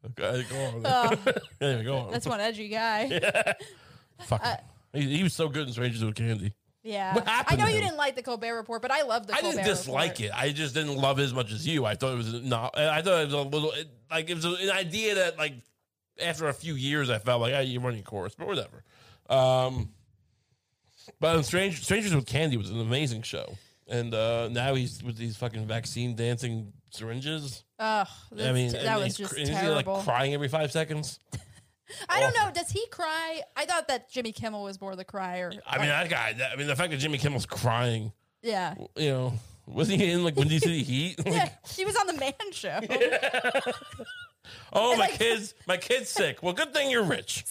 okay, 0.07 0.45
go 0.51 0.65
on. 0.65 0.83
Oh, 0.85 1.33
anyway, 1.61 1.85
go 1.85 1.97
on. 1.99 2.11
that's 2.13 2.27
one 2.27 2.41
edgy 2.41 2.69
guy. 2.69 3.55
Fuck. 4.21 4.41
Uh, 4.45 4.57
him. 4.93 5.03
he, 5.09 5.17
he 5.19 5.23
was 5.23 5.33
so 5.35 5.49
good 5.49 5.67
in 5.67 5.73
Strangers 5.73 6.05
with 6.05 6.15
Candy. 6.15 6.53
Yeah. 6.83 7.45
I 7.47 7.57
know 7.57 7.67
you 7.67 7.81
didn't 7.81 7.97
like 7.97 8.17
the 8.17 8.23
Colbert 8.23 8.57
Report, 8.57 8.81
but 8.81 8.91
I 8.91 9.03
love 9.03 9.27
the 9.27 9.33
report. 9.33 9.39
I 9.39 9.41
Colbert 9.41 9.57
didn't 9.65 9.77
dislike 9.77 10.19
Report. 10.19 10.29
it. 10.29 10.33
I 10.35 10.53
just 10.53 10.75
didn't 10.75 10.97
love 10.97 11.19
it 11.19 11.25
as 11.25 11.35
much 11.35 11.53
as 11.53 11.67
you. 11.67 11.85
I 11.85 11.95
thought 11.95 12.13
it 12.13 12.17
was 12.17 12.33
not. 12.43 12.79
I 12.79 13.03
thought 13.03 13.23
it 13.23 13.25
was 13.27 13.35
a 13.35 13.43
little 13.43 13.73
it, 13.73 13.89
like 14.11 14.31
it 14.31 14.35
was 14.35 14.45
an 14.45 14.71
idea 14.71 15.17
that 15.17 15.39
like 15.39 15.55
after 16.23 16.49
a 16.49 16.55
few 16.55 16.75
years 16.75 17.11
I 17.11 17.19
felt 17.19 17.41
like, 17.41 17.53
ah, 17.55 17.61
you're 17.61 17.83
running 17.83 18.01
a 18.01 18.05
course, 18.05 18.35
but 18.35 18.47
whatever. 18.47 18.85
Um, 19.29 19.91
but 21.19 21.43
Strange, 21.43 21.83
Strangers 21.83 22.15
with 22.15 22.27
Candy 22.27 22.57
was 22.57 22.71
an 22.71 22.81
amazing 22.81 23.23
show, 23.23 23.57
and 23.89 24.15
uh, 24.15 24.49
now 24.49 24.75
he's 24.75 25.03
with 25.03 25.17
these 25.17 25.37
fucking 25.37 25.67
vaccine 25.67 26.15
dancing 26.17 26.73
syringes. 26.91 27.65
Ugh, 27.79 28.07
I 28.39 28.53
mean, 28.53 28.73
that 28.73 28.99
was 28.99 29.17
he's 29.17 29.17
just 29.17 29.37
he's, 29.37 29.49
terrible. 29.51 29.95
like 29.95 30.05
crying 30.05 30.35
every 30.35 30.49
five 30.49 30.73
seconds. 30.73 31.19
I 32.09 32.21
don't 32.21 32.35
oh. 32.39 32.47
know. 32.47 32.53
Does 32.53 32.71
he 32.71 32.87
cry? 32.89 33.43
I 33.57 33.65
thought 33.67 33.89
that 33.89 34.11
Jimmy 34.11 34.33
Kimmel 34.33 34.63
was 34.63 34.81
more 34.81 34.97
the 34.97 35.05
crier. 35.05 35.53
I 35.67 35.79
mean, 35.79 35.89
that 35.89 36.09
guy. 36.09 36.33
That, 36.35 36.53
I 36.53 36.57
mean, 36.57 36.67
the 36.67 36.77
fact 36.77 36.91
that 36.91 36.99
Jimmy 36.99 37.19
Kimmel's 37.19 37.47
crying. 37.47 38.13
yeah. 38.43 38.75
You 38.97 39.11
know, 39.11 39.33
was 39.67 39.89
he 39.89 40.11
in 40.11 40.25
like 40.25 40.37
when 40.37 40.49
you 40.49 40.59
see 40.59 40.79
the 40.79 40.83
heat? 40.83 41.19
Like, 41.25 41.35
Yeah, 41.35 41.49
he 41.69 41.85
was 41.85 41.97
on 41.97 42.07
the 42.07 42.15
Man 42.15 42.33
Show. 42.53 42.81
Oh, 44.73 44.97
my 44.97 45.07
Like- 45.07 45.19
kid's 45.19 45.55
my 45.67 45.77
kid's 45.77 46.09
sick. 46.09 46.43
Well, 46.43 46.53
good 46.53 46.73
thing 46.73 46.91
you're 46.91 47.05
rich. 47.05 47.45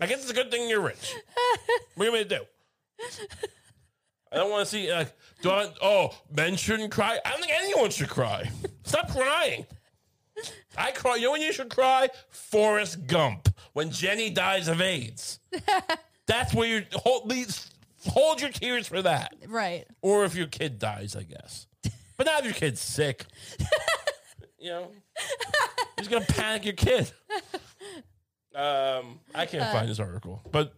I 0.00 0.06
guess 0.06 0.20
it's 0.22 0.30
a 0.30 0.34
good 0.34 0.50
thing 0.50 0.68
you're 0.68 0.80
rich. 0.80 1.14
What 1.94 2.06
are 2.06 2.10
you 2.10 2.24
gonna 2.24 2.40
do? 2.40 2.44
I 4.30 4.36
don't 4.36 4.50
want 4.50 4.66
to 4.66 4.70
see. 4.70 4.92
Like, 4.92 5.12
do 5.42 5.50
I? 5.50 5.68
Oh, 5.82 6.10
men 6.34 6.56
shouldn't 6.56 6.92
cry. 6.92 7.18
I 7.24 7.30
don't 7.30 7.40
think 7.40 7.52
anyone 7.56 7.90
should 7.90 8.08
cry. 8.08 8.50
Stop 8.84 9.10
crying. 9.10 9.66
I 10.76 10.90
cry. 10.92 11.16
You 11.16 11.22
know 11.22 11.32
when 11.32 11.42
you 11.42 11.52
should 11.52 11.68
cry? 11.68 12.08
Forrest 12.28 13.06
Gump 13.06 13.48
when 13.72 13.90
Jenny 13.90 14.30
dies 14.30 14.68
of 14.68 14.80
AIDS. 14.80 15.40
That's 16.26 16.54
where 16.54 16.68
you 16.68 16.84
hold. 16.92 17.30
These, 17.30 17.70
hold 18.06 18.40
your 18.40 18.50
tears 18.50 18.88
for 18.88 19.02
that, 19.02 19.34
right. 19.48 19.84
or 20.02 20.24
if 20.24 20.34
your 20.34 20.46
kid 20.46 20.78
dies, 20.78 21.16
I 21.16 21.22
guess. 21.22 21.66
But 22.16 22.26
not 22.26 22.40
if 22.40 22.44
your 22.46 22.54
kid's 22.54 22.80
sick. 22.80 23.26
you 24.58 24.70
know, 24.70 24.90
you're 24.90 25.98
just 25.98 26.10
gonna 26.10 26.24
panic 26.24 26.64
your 26.64 26.74
kid. 26.74 27.10
Um, 28.54 29.18
I 29.34 29.46
can't 29.46 29.72
find 29.72 29.88
this 29.88 29.98
article, 29.98 30.40
but 30.50 30.72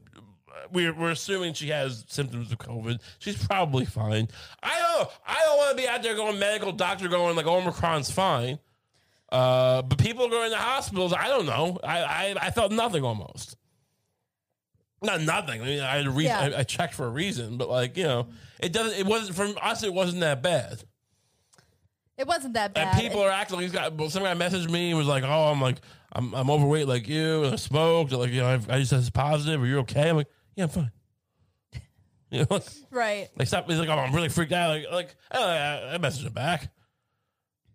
we're 0.72 0.94
we're 0.94 1.11
assuming 1.11 1.55
she 1.55 1.68
has 1.68 2.05
symptoms 2.09 2.51
of 2.53 2.59
COVID. 2.59 3.01
She's 3.18 3.36
probably 3.47 3.84
fine. 3.84 4.28
I 4.62 4.80
don't. 4.80 5.09
I 5.26 5.42
don't 5.44 5.59
want 5.59 5.76
to 5.76 5.82
be 5.82 5.88
out 5.88 6.03
there 6.03 6.14
going 6.14 6.38
medical 6.38 6.72
doctor 6.72 7.09
going 7.09 7.36
like 7.36 7.47
Omicron's 7.47 8.11
fine. 8.11 8.59
Uh, 9.31 9.83
but 9.83 9.99
people 9.99 10.29
going 10.29 10.51
to 10.51 10.57
hospitals. 10.57 11.12
I 11.12 11.29
don't 11.29 11.47
know. 11.47 11.79
I 11.83 11.99
I, 12.03 12.37
I 12.41 12.51
felt 12.51 12.72
nothing 12.72 13.05
almost. 13.05 13.57
Not 15.03 15.20
nothing. 15.22 15.61
I 15.61 15.64
mean, 15.64 15.81
I 15.81 15.97
had 15.97 16.07
a 16.07 16.11
reason. 16.11 16.51
Yeah. 16.51 16.57
I, 16.57 16.61
I 16.61 16.62
checked 16.62 16.95
for 16.95 17.07
a 17.07 17.11
reason, 17.11 17.59
but 17.59 17.68
like 17.68 17.97
you 17.97 18.05
know, 18.05 18.29
it 18.61 18.72
doesn't. 18.72 18.99
It 18.99 19.07
wasn't 19.07 19.37
from 19.37 19.55
us. 19.62 19.83
It 19.83 19.93
wasn't 19.93 20.20
that 20.20 20.43
bad. 20.43 20.83
It 22.16 22.27
wasn't 22.27 22.55
that 22.55 22.72
bad. 22.72 22.95
And 22.95 23.01
people 23.01 23.20
are 23.22 23.31
acting 23.31 23.57
like 23.57 23.64
he's 23.64 23.72
got. 23.72 23.95
Well, 23.95 24.09
some 24.09 24.22
guy 24.22 24.35
messaged 24.35 24.70
me 24.70 24.91
and 24.91 24.99
was 24.99 25.07
like, 25.07 25.22
"Oh, 25.22 25.45
I'm 25.53 25.61
like, 25.61 25.77
I'm, 26.12 26.35
I'm 26.35 26.51
overweight 26.51 26.89
like 26.89 27.09
you, 27.09 27.45
and 27.45 27.53
I 27.53 27.57
smoked. 27.57 28.12
Like, 28.12 28.31
you 28.31 28.41
know, 28.41 28.49
I've, 28.49 28.70
I 28.70 28.79
just 28.79 28.91
tested 28.91 29.12
positive. 29.12 29.62
Are 29.62 29.66
you 29.66 29.79
okay?" 29.81 30.09
I'm 30.09 30.16
like, 30.16 30.29
"Yeah, 30.55 30.64
I'm 30.64 30.70
fine." 30.70 30.93
You 32.29 32.41
know, 32.41 32.47
like, 32.51 32.64
right. 32.91 33.29
like 33.39 33.47
stop. 33.47 33.70
He's 33.70 33.79
like, 33.79 33.89
"Oh, 33.89 33.93
I'm 33.93 34.12
really 34.12 34.29
freaked 34.29 34.53
out." 34.53 34.70
Like, 34.70 34.91
like 34.91 35.16
I, 35.31 35.39
I, 35.39 35.95
I 35.95 35.99
messaged 35.99 36.27
him 36.27 36.33
back, 36.33 36.72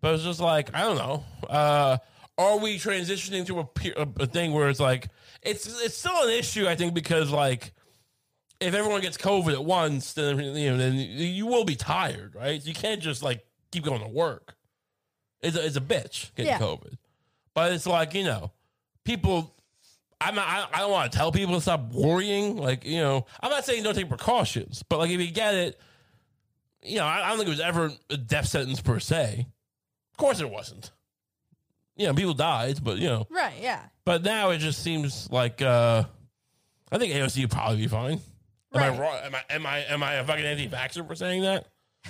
but 0.02 0.14
it's 0.14 0.24
just 0.24 0.40
like 0.40 0.74
I 0.74 0.82
don't 0.82 0.98
know. 0.98 1.24
Uh, 1.48 1.96
are 2.36 2.58
we 2.58 2.78
transitioning 2.78 3.46
to 3.46 3.60
a, 3.60 4.02
a, 4.02 4.22
a 4.24 4.26
thing 4.26 4.52
where 4.52 4.68
it's 4.68 4.80
like 4.80 5.08
it's 5.40 5.66
it's 5.82 5.96
still 5.96 6.22
an 6.24 6.30
issue? 6.30 6.66
I 6.68 6.74
think 6.74 6.92
because 6.92 7.30
like 7.30 7.72
if 8.60 8.74
everyone 8.74 9.00
gets 9.00 9.16
COVID 9.16 9.52
at 9.52 9.64
once, 9.64 10.12
then 10.12 10.38
you 10.38 10.70
know, 10.70 10.76
then 10.76 10.94
you 10.96 11.46
will 11.46 11.64
be 11.64 11.76
tired, 11.76 12.34
right? 12.34 12.64
You 12.64 12.74
can't 12.74 13.00
just 13.00 13.22
like 13.22 13.44
keep 13.70 13.84
going 13.84 14.00
to 14.02 14.08
work. 14.08 14.56
It's 15.40 15.56
a, 15.56 15.64
it's 15.64 15.76
a 15.76 15.80
bitch 15.80 16.34
getting 16.34 16.52
Yeah. 16.52 16.58
COVID, 16.58 16.96
but 17.54 17.72
it's 17.72 17.86
like 17.86 18.14
you 18.14 18.24
know, 18.24 18.52
people. 19.04 19.54
I'm 20.24 20.36
not, 20.36 20.46
I, 20.46 20.68
I 20.72 20.78
don't 20.78 20.92
want 20.92 21.10
to 21.10 21.18
tell 21.18 21.32
people 21.32 21.56
to 21.56 21.60
stop 21.60 21.92
worrying. 21.92 22.56
Like 22.56 22.84
you 22.84 23.00
know, 23.00 23.26
I'm 23.40 23.50
not 23.50 23.64
saying 23.64 23.82
don't 23.82 23.94
take 23.94 24.08
precautions, 24.08 24.84
but 24.88 24.98
like 25.00 25.10
if 25.10 25.20
you 25.20 25.32
get 25.32 25.54
it, 25.54 25.80
you 26.80 26.98
know, 26.98 27.04
I, 27.06 27.24
I 27.24 27.28
don't 27.30 27.38
think 27.38 27.48
it 27.48 27.50
was 27.50 27.60
ever 27.60 27.90
a 28.08 28.16
death 28.16 28.46
sentence 28.46 28.80
per 28.80 29.00
se. 29.00 29.48
Of 30.12 30.16
course, 30.18 30.40
it 30.40 30.48
wasn't. 30.50 30.90
You 31.96 32.06
know, 32.06 32.14
people 32.14 32.34
died, 32.34 32.78
but 32.82 32.98
you 32.98 33.08
know, 33.08 33.26
Right. 33.30 33.54
Yeah. 33.60 33.80
but 34.04 34.22
now 34.22 34.50
it 34.50 34.58
just 34.58 34.82
seems 34.82 35.30
like 35.30 35.60
uh 35.62 36.04
I 36.90 36.98
think 36.98 37.12
AOC 37.14 37.40
would 37.42 37.50
probably 37.50 37.78
be 37.78 37.88
fine. 37.88 38.20
Am 38.74 38.82
I 38.82 38.88
Right. 38.90 38.98
wrong? 39.00 39.18
Am 39.24 39.34
I 39.34 39.42
am 39.50 39.66
I 39.66 39.78
am 39.84 40.02
I 40.02 40.12
a 40.14 40.24
fucking 40.24 40.44
anti-vaxxer 40.44 41.06
for 41.06 41.14
saying 41.14 41.42
that? 41.42 41.66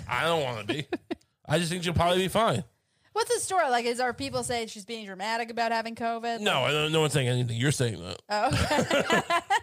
I 0.09 0.25
don't 0.25 0.43
want 0.43 0.67
to 0.69 0.75
be. 0.75 0.87
I 1.49 1.59
just 1.59 1.71
think 1.71 1.83
she'll 1.85 1.93
probably 1.95 2.19
be 2.19 2.29
fine. 2.29 2.65
What's 3.13 3.35
the 3.35 3.41
story? 3.41 3.69
Like, 3.69 3.85
is 3.85 4.01
are 4.01 4.15
people 4.15 4.43
saying 4.43 4.69
she's 4.69 4.87
being 4.87 5.05
dramatic 5.05 5.51
about 5.51 5.71
having 5.71 5.95
COVID? 5.95 6.41
No, 6.41 6.63
I 6.63 6.71
don't, 6.71 6.93
no 6.93 7.01
one's 7.03 7.13
saying 7.13 7.29
anything. 7.29 7.57
You're 7.59 7.71
saying 7.73 8.01
that. 8.03 8.23
Oh, 8.31 8.47
okay. 8.47 9.41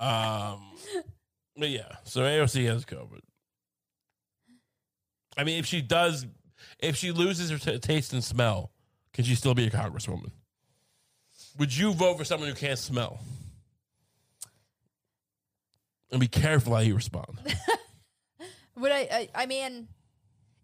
Um, 0.00 0.60
but 1.56 1.70
yeah, 1.70 1.88
so 2.04 2.20
AOC 2.20 2.66
has 2.66 2.84
COVID. 2.84 3.18
I 5.36 5.42
mean, 5.44 5.58
if 5.58 5.66
she 5.66 5.82
does, 5.82 6.24
if 6.78 6.96
she 6.96 7.12
loses 7.12 7.50
her 7.50 7.58
t- 7.58 7.78
taste 7.78 8.12
and 8.12 8.22
smell, 8.22 8.70
can 9.12 9.24
she 9.24 9.34
still 9.34 9.54
be 9.54 9.66
a 9.66 9.70
congresswoman? 9.70 10.30
Would 11.58 11.76
you 11.76 11.92
vote 11.92 12.18
for 12.18 12.24
someone 12.24 12.48
who 12.48 12.54
can't 12.54 12.78
smell? 12.78 13.20
and 16.10 16.20
be 16.20 16.28
careful 16.28 16.74
how 16.74 16.80
you 16.80 16.94
respond. 16.94 17.38
Would 18.76 18.92
I, 18.92 18.98
I? 19.12 19.28
I 19.34 19.46
mean, 19.46 19.88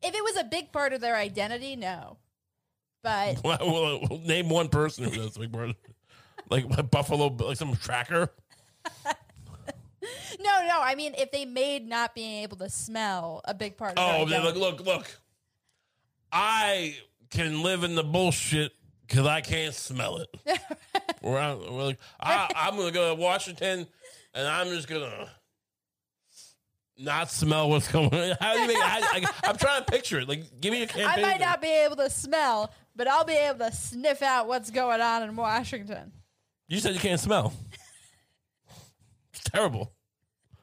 if 0.03 0.15
it 0.15 0.25
was 0.25 0.37
a 0.39 0.45
big 0.45 0.73
part 0.73 0.93
of 0.93 1.01
their 1.01 1.17
identity, 1.17 1.77
no. 1.77 2.17
But 3.03 3.41
well, 3.45 3.59
well, 3.61 4.01
well, 4.09 4.21
name 4.21 4.49
one 4.49 4.69
person 4.69 5.05
who 5.05 5.11
does 5.11 5.37
big 5.37 5.53
part. 5.53 5.71
Like 6.51 6.91
Buffalo, 6.91 7.29
like 7.29 7.57
some 7.57 7.75
tracker. 7.77 8.31
no, 9.05 10.67
no. 10.67 10.81
I 10.81 10.95
mean, 10.95 11.15
if 11.19 11.31
they 11.31 11.45
made 11.45 11.87
not 11.87 12.15
being 12.15 12.43
able 12.43 12.57
to 12.59 12.69
smell 12.71 13.41
a 13.45 13.55
big 13.55 13.77
part 13.77 13.99
of 13.99 13.99
Oh, 13.99 14.25
their 14.25 14.41
then 14.41 14.45
look, 14.45 14.57
identity. 14.57 14.85
look, 14.85 14.87
look. 14.87 15.21
I 16.35 16.97
can 17.31 17.63
live 17.63 17.85
in 17.85 17.95
the 17.95 18.03
bullshit 18.03 18.73
because 19.07 19.25
I 19.25 19.41
can't 19.41 19.73
smell 19.73 20.19
it. 20.19 20.37
we're, 21.23 21.39
out, 21.39 21.61
we're 21.73 21.85
like, 21.85 21.99
I, 22.19 22.51
I'm 22.57 22.75
going 22.75 22.89
to 22.89 22.93
go 22.93 23.15
to 23.15 23.21
Washington 23.21 23.87
and 24.35 24.49
I'm 24.49 24.67
just 24.67 24.89
going 24.89 25.03
to 25.03 25.29
not 26.99 27.31
smell 27.31 27.71
what's 27.71 27.87
going 27.87 28.13
on. 28.13 28.37
How 28.41 28.55
do 28.55 28.61
you 28.63 28.67
make 28.67 28.77
I, 28.79 29.01
I, 29.01 29.25
I'm 29.45 29.57
trying 29.57 29.85
to 29.85 29.91
picture 29.91 30.19
it. 30.19 30.29
Like, 30.29 30.61
give 30.61 30.73
me 30.73 30.83
a 30.83 30.89
campaign. 30.89 31.25
I 31.25 31.29
might 31.29 31.41
not 31.41 31.63
be 31.63 31.69
able 31.69 31.97
to 31.97 32.11
smell, 32.11 32.73
but 32.97 33.07
I'll 33.07 33.25
be 33.25 33.35
able 33.35 33.61
to 33.61 33.73
sniff 33.73 34.21
out 34.21 34.49
what's 34.49 34.71
going 34.71 35.01
on 35.01 35.23
in 35.23 35.37
Washington. 35.37 36.11
You 36.67 36.81
said 36.81 36.95
you 36.95 37.01
can't 37.01 37.21
smell. 37.21 37.53
it's 39.33 39.45
terrible. 39.45 39.93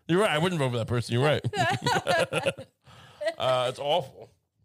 You're 0.09 0.19
right. 0.19 0.31
I 0.31 0.37
wouldn't 0.37 0.59
vote 0.59 0.71
for 0.71 0.77
that 0.79 0.87
person. 0.87 1.13
You're 1.13 1.23
right. 1.23 1.41
uh, 3.37 3.67
it's 3.69 3.79
awful. 3.79 4.20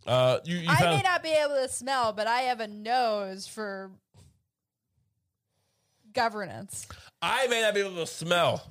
Uh, 0.06 0.38
you, 0.44 0.58
you 0.58 0.68
I 0.68 0.76
found, 0.76 0.96
may 0.96 1.02
not 1.02 1.22
be 1.22 1.32
able 1.32 1.56
to 1.56 1.68
smell, 1.68 2.12
but 2.12 2.26
I 2.26 2.42
have 2.42 2.60
a 2.60 2.68
nose 2.68 3.46
for 3.46 3.90
governance. 6.12 6.86
I 7.20 7.46
may 7.48 7.60
not 7.62 7.74
be 7.74 7.80
able 7.80 7.96
to 7.96 8.06
smell, 8.06 8.62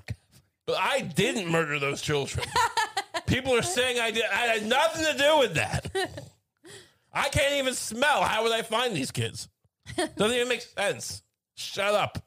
but 0.65 0.77
I 0.79 1.01
didn't 1.01 1.49
murder 1.49 1.77
those 1.79 2.01
children. 2.01 2.45
People 3.27 3.53
are 3.53 3.63
saying 3.63 3.99
I 3.99 4.11
did. 4.11 4.23
I 4.25 4.47
had 4.47 4.65
nothing 4.65 5.05
to 5.05 5.17
do 5.17 5.39
with 5.39 5.55
that. 5.55 5.89
I 7.13 7.29
can't 7.29 7.55
even 7.55 7.73
smell. 7.73 8.23
How 8.23 8.43
would 8.43 8.51
I 8.51 8.61
find 8.61 8.95
these 8.95 9.11
kids? 9.11 9.49
Doesn't 9.95 10.35
even 10.35 10.47
make 10.47 10.61
sense. 10.61 11.21
Shut 11.55 11.93
up. 11.93 12.19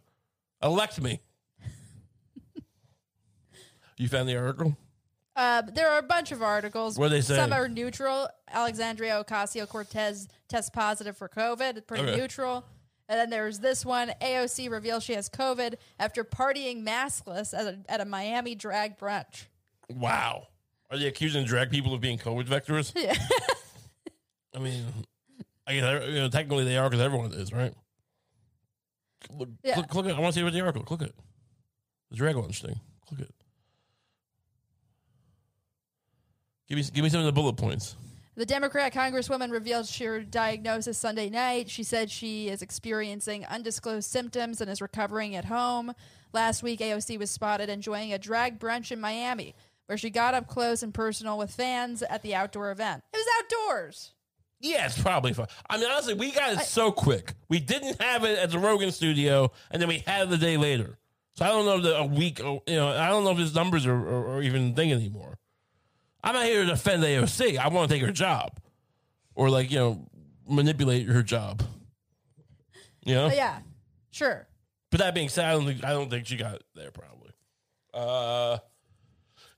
Elect 0.62 1.00
me. 1.00 1.20
You 4.00 4.06
found 4.06 4.28
the 4.28 4.36
article? 4.36 4.76
Uh, 5.34 5.62
there 5.62 5.90
are 5.90 5.98
a 5.98 6.04
bunch 6.04 6.30
of 6.30 6.40
articles. 6.40 6.96
Do 6.96 7.08
they 7.08 7.20
say? 7.20 7.34
Some 7.34 7.52
are 7.52 7.68
neutral. 7.68 8.28
Alexandria 8.52 9.22
Ocasio 9.24 9.68
Cortez 9.68 10.28
tests 10.48 10.70
positive 10.70 11.16
for 11.16 11.28
COVID. 11.28 11.86
Pretty 11.86 12.04
Okay. 12.04 12.16
neutral. 12.16 12.64
And 13.08 13.18
then 13.18 13.30
there's 13.30 13.58
this 13.60 13.86
one. 13.86 14.12
AOC 14.20 14.70
reveals 14.70 15.02
she 15.04 15.14
has 15.14 15.28
COVID 15.30 15.74
after 15.98 16.24
partying 16.24 16.82
maskless 16.84 17.58
at 17.58 17.66
a, 17.66 17.78
at 17.88 18.00
a 18.00 18.04
Miami 18.04 18.54
drag 18.54 18.98
brunch. 18.98 19.46
Wow. 19.88 20.48
Are 20.90 20.98
they 20.98 21.06
accusing 21.06 21.44
drag 21.46 21.70
people 21.70 21.94
of 21.94 22.00
being 22.00 22.18
COVID 22.18 22.44
vectors? 22.46 22.92
Yeah. 23.02 23.14
I 24.54 24.60
mean, 24.60 24.84
I 25.66 25.74
guess 25.74 26.04
you 26.08 26.14
know, 26.14 26.28
technically 26.28 26.64
they 26.64 26.76
are 26.78 26.88
because 26.90 27.04
everyone 27.04 27.32
is, 27.32 27.52
right? 27.52 27.72
Look, 29.30 29.50
Yeah. 29.62 29.74
click, 29.74 29.88
click 29.88 30.06
it. 30.06 30.16
I 30.16 30.20
want 30.20 30.34
to 30.34 30.40
see 30.40 30.42
what 30.42 30.52
the 30.52 30.60
article. 30.62 30.82
Click 30.84 31.02
it. 31.02 31.14
The 32.10 32.16
drag 32.16 32.36
lunch 32.36 32.62
thing. 32.62 32.80
Click 33.06 33.20
it. 33.20 33.34
Give 36.68 36.76
me 36.76 36.84
give 36.92 37.02
me 37.04 37.08
some 37.10 37.20
of 37.20 37.26
the 37.26 37.32
bullet 37.32 37.56
points. 37.56 37.94
The 38.38 38.46
Democrat 38.46 38.94
Congresswoman 38.94 39.50
revealed 39.50 39.90
her 39.96 40.20
diagnosis 40.20 40.96
Sunday 40.96 41.28
night. 41.28 41.68
She 41.68 41.82
said 41.82 42.08
she 42.08 42.48
is 42.48 42.62
experiencing 42.62 43.44
undisclosed 43.44 44.08
symptoms 44.08 44.60
and 44.60 44.70
is 44.70 44.80
recovering 44.80 45.34
at 45.34 45.46
home. 45.46 45.92
Last 46.32 46.62
week, 46.62 46.78
AOC 46.78 47.18
was 47.18 47.32
spotted 47.32 47.68
enjoying 47.68 48.12
a 48.12 48.18
drag 48.18 48.60
brunch 48.60 48.92
in 48.92 49.00
Miami, 49.00 49.56
where 49.86 49.98
she 49.98 50.08
got 50.08 50.34
up 50.34 50.46
close 50.46 50.84
and 50.84 50.94
personal 50.94 51.36
with 51.36 51.50
fans 51.50 52.04
at 52.04 52.22
the 52.22 52.36
outdoor 52.36 52.70
event. 52.70 53.02
It 53.12 53.16
was 53.16 53.26
outdoors. 53.40 54.14
Yeah, 54.60 54.86
it's 54.86 55.02
probably 55.02 55.32
fine. 55.32 55.48
I 55.68 55.76
mean, 55.76 55.90
honestly, 55.90 56.14
we 56.14 56.30
got 56.30 56.52
it 56.52 56.60
so 56.60 56.92
quick. 56.92 57.34
We 57.48 57.58
didn't 57.58 58.00
have 58.00 58.22
it 58.22 58.38
at 58.38 58.52
the 58.52 58.60
Rogan 58.60 58.92
studio, 58.92 59.50
and 59.72 59.82
then 59.82 59.88
we 59.88 59.98
had 60.06 60.22
it 60.22 60.30
the 60.30 60.38
day 60.38 60.56
later. 60.56 60.96
So 61.34 61.44
I 61.44 61.48
don't 61.48 61.64
know 61.64 61.80
the 61.80 61.96
a 61.96 62.06
week, 62.06 62.38
you 62.38 62.62
know, 62.68 62.86
I 62.86 63.08
don't 63.08 63.24
know 63.24 63.32
if 63.32 63.38
his 63.38 63.56
numbers 63.56 63.84
are, 63.84 63.96
are, 63.96 64.36
are 64.36 64.42
even 64.42 64.70
a 64.70 64.74
thing 64.74 64.92
anymore. 64.92 65.38
I'm 66.28 66.34
not 66.34 66.44
here 66.44 66.62
to 66.62 66.66
defend 66.66 67.02
AOC. 67.02 67.56
I 67.56 67.68
want 67.68 67.88
to 67.88 67.94
take 67.94 68.04
her 68.04 68.12
job, 68.12 68.60
or 69.34 69.48
like 69.48 69.70
you 69.70 69.78
know, 69.78 70.06
manipulate 70.46 71.06
her 71.06 71.22
job. 71.22 71.62
You 73.02 73.14
know. 73.14 73.28
But 73.28 73.36
yeah, 73.36 73.58
sure. 74.10 74.46
But 74.90 75.00
that 75.00 75.14
being 75.14 75.30
said, 75.30 75.46
I 75.46 75.52
don't 75.52 75.64
think 75.64 75.82
I 75.82 75.92
don't 75.92 76.10
think 76.10 76.26
she 76.26 76.36
got 76.36 76.60
there 76.74 76.90
probably. 76.90 77.30
Uh, 77.94 78.58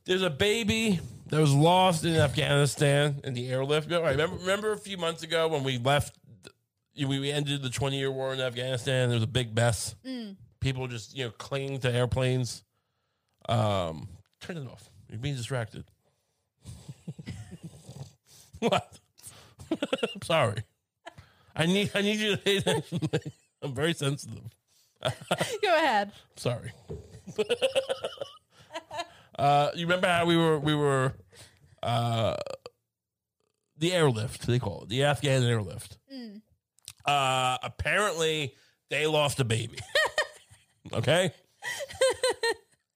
there's 0.05 0.23
a 0.23 0.31
baby 0.31 1.01
that 1.31 1.41
was 1.41 1.53
lost 1.53 2.05
in 2.05 2.15
Afghanistan 2.15 3.21
in 3.25 3.35
the 3.35 3.49
airlift. 3.49 3.93
All 3.93 4.03
right, 4.03 4.13
remember 4.13 4.37
remember 4.37 4.71
a 4.71 4.79
few 4.79 4.97
months 4.97 5.25
ago 5.25 5.49
when 5.49 5.65
we 5.65 5.77
left, 5.77 6.17
we, 6.97 7.05
we 7.19 7.33
ended 7.33 7.63
the 7.63 7.71
20 7.71 7.99
year 7.99 8.13
war 8.13 8.33
in 8.33 8.41
Afghanistan. 8.41 9.09
There 9.09 9.17
was 9.17 9.25
a 9.25 9.27
big 9.27 9.57
mess. 9.57 9.97
People 10.61 10.87
just 10.87 11.17
you 11.17 11.25
know 11.25 11.31
clinging 11.33 11.81
to 11.81 11.93
airplanes. 11.93 12.63
Um, 13.49 14.07
turn 14.41 14.57
it 14.57 14.69
off. 14.69 14.89
You're 15.09 15.19
being 15.19 15.35
distracted. 15.35 15.83
what? 18.61 18.99
I'm 19.71 20.23
sorry. 20.23 20.63
I 21.55 21.67
need 21.67 21.91
I 21.95 22.03
need 22.03 22.19
you 22.19 22.33
to 22.33 22.37
pay 22.37 22.57
attention. 22.59 23.01
I'm 23.63 23.75
very 23.75 23.93
sensitive. 23.93 24.45
Go 25.03 25.77
ahead. 25.77 26.13
Sorry. 26.37 26.73
uh, 29.39 29.71
you 29.75 29.87
remember 29.87 30.07
how 30.09 30.27
we 30.27 30.37
were 30.37 30.59
we 30.59 30.75
were 30.75 31.15
uh, 31.83 32.37
the 33.79 33.93
airlift 33.93 34.47
they 34.47 34.59
call 34.59 34.83
it 34.83 34.89
the 34.89 35.05
Afghan 35.05 35.43
airlift. 35.43 35.99
Uh, 37.05 37.57
apparently 37.63 38.55
they 38.91 39.07
lost 39.07 39.41
a 39.41 39.45
baby. 39.45 39.79
okay. 40.93 41.33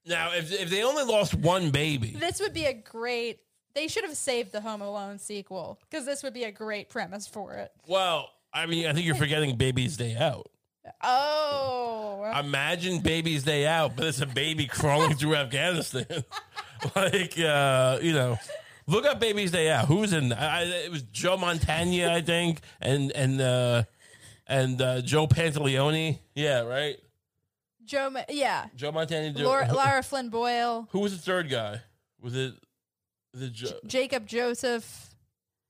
now, 0.07 0.33
if 0.35 0.53
if 0.53 0.71
they 0.71 0.83
only 0.83 1.05
lost 1.05 1.35
one 1.35 1.71
baby, 1.71 2.17
This 2.19 2.41
would 2.41 2.53
be 2.55 2.67
a 2.67 2.75
great. 2.75 3.41
They 3.75 3.89
should 3.89 4.05
have 4.05 4.17
saved 4.17 4.53
the 4.53 4.61
Home 4.61 4.81
Alone 4.83 5.19
sequel 5.19 5.81
because 5.91 6.05
this 6.07 6.23
would 6.23 6.35
be 6.35 6.45
a 6.45 6.53
great 6.53 6.89
premise 6.89 7.27
for 7.27 7.55
it. 7.55 7.73
well, 7.89 8.31
I 8.53 8.67
mean, 8.67 8.87
I 8.87 8.93
think 8.93 9.05
you're 9.05 9.17
forgetting 9.17 9.57
Baby's 9.57 9.97
Day 9.97 10.15
Out. 10.17 10.49
Oh, 11.03 12.33
Imagine 12.39 13.01
Baby's 13.01 13.43
Day 13.43 13.67
Out, 13.67 13.97
but 13.97 14.07
it's 14.07 14.21
a 14.21 14.27
baby 14.27 14.67
crawling 14.67 15.15
through 15.15 15.35
Afghanistan. 15.37 16.07
like, 16.97 17.39
uh, 17.39 17.99
you 18.03 18.13
know, 18.13 18.37
look 18.87 19.05
up 19.07 19.21
Baby's 19.21 19.51
Day 19.51 19.71
Out. 19.71 19.87
Who's 19.87 20.13
in? 20.13 20.33
I, 20.33 20.63
it 20.65 20.91
was 20.91 21.03
Joe 21.03 21.37
Mantegna, 21.37 22.09
I 22.11 22.21
think, 22.23 22.61
and 22.81 23.11
and 23.13 23.41
uh, 23.41 23.83
and 24.47 24.81
uh, 24.81 25.01
Joe 25.03 25.27
Pantoliano. 25.27 26.19
Yeah, 26.35 26.61
right. 26.61 26.97
Joe. 27.85 28.11
Ma- 28.11 28.21
Yeah, 28.29 28.67
Joe 28.77 28.93
Mantegna. 28.93 29.37
Joe, 29.37 29.45
Laura, 29.45 29.73
Lara 29.73 30.03
Flynn 30.03 30.29
Boyle, 30.29 30.89
who 30.91 31.01
was 31.01 31.13
the 31.17 31.23
third 31.23 31.49
guy? 31.51 31.81
Was 32.21 32.35
it? 32.37 32.55
Was 33.35 33.43
it 33.43 33.53
Joe? 33.53 33.79
Jacob 33.87 34.27
Joseph. 34.27 35.15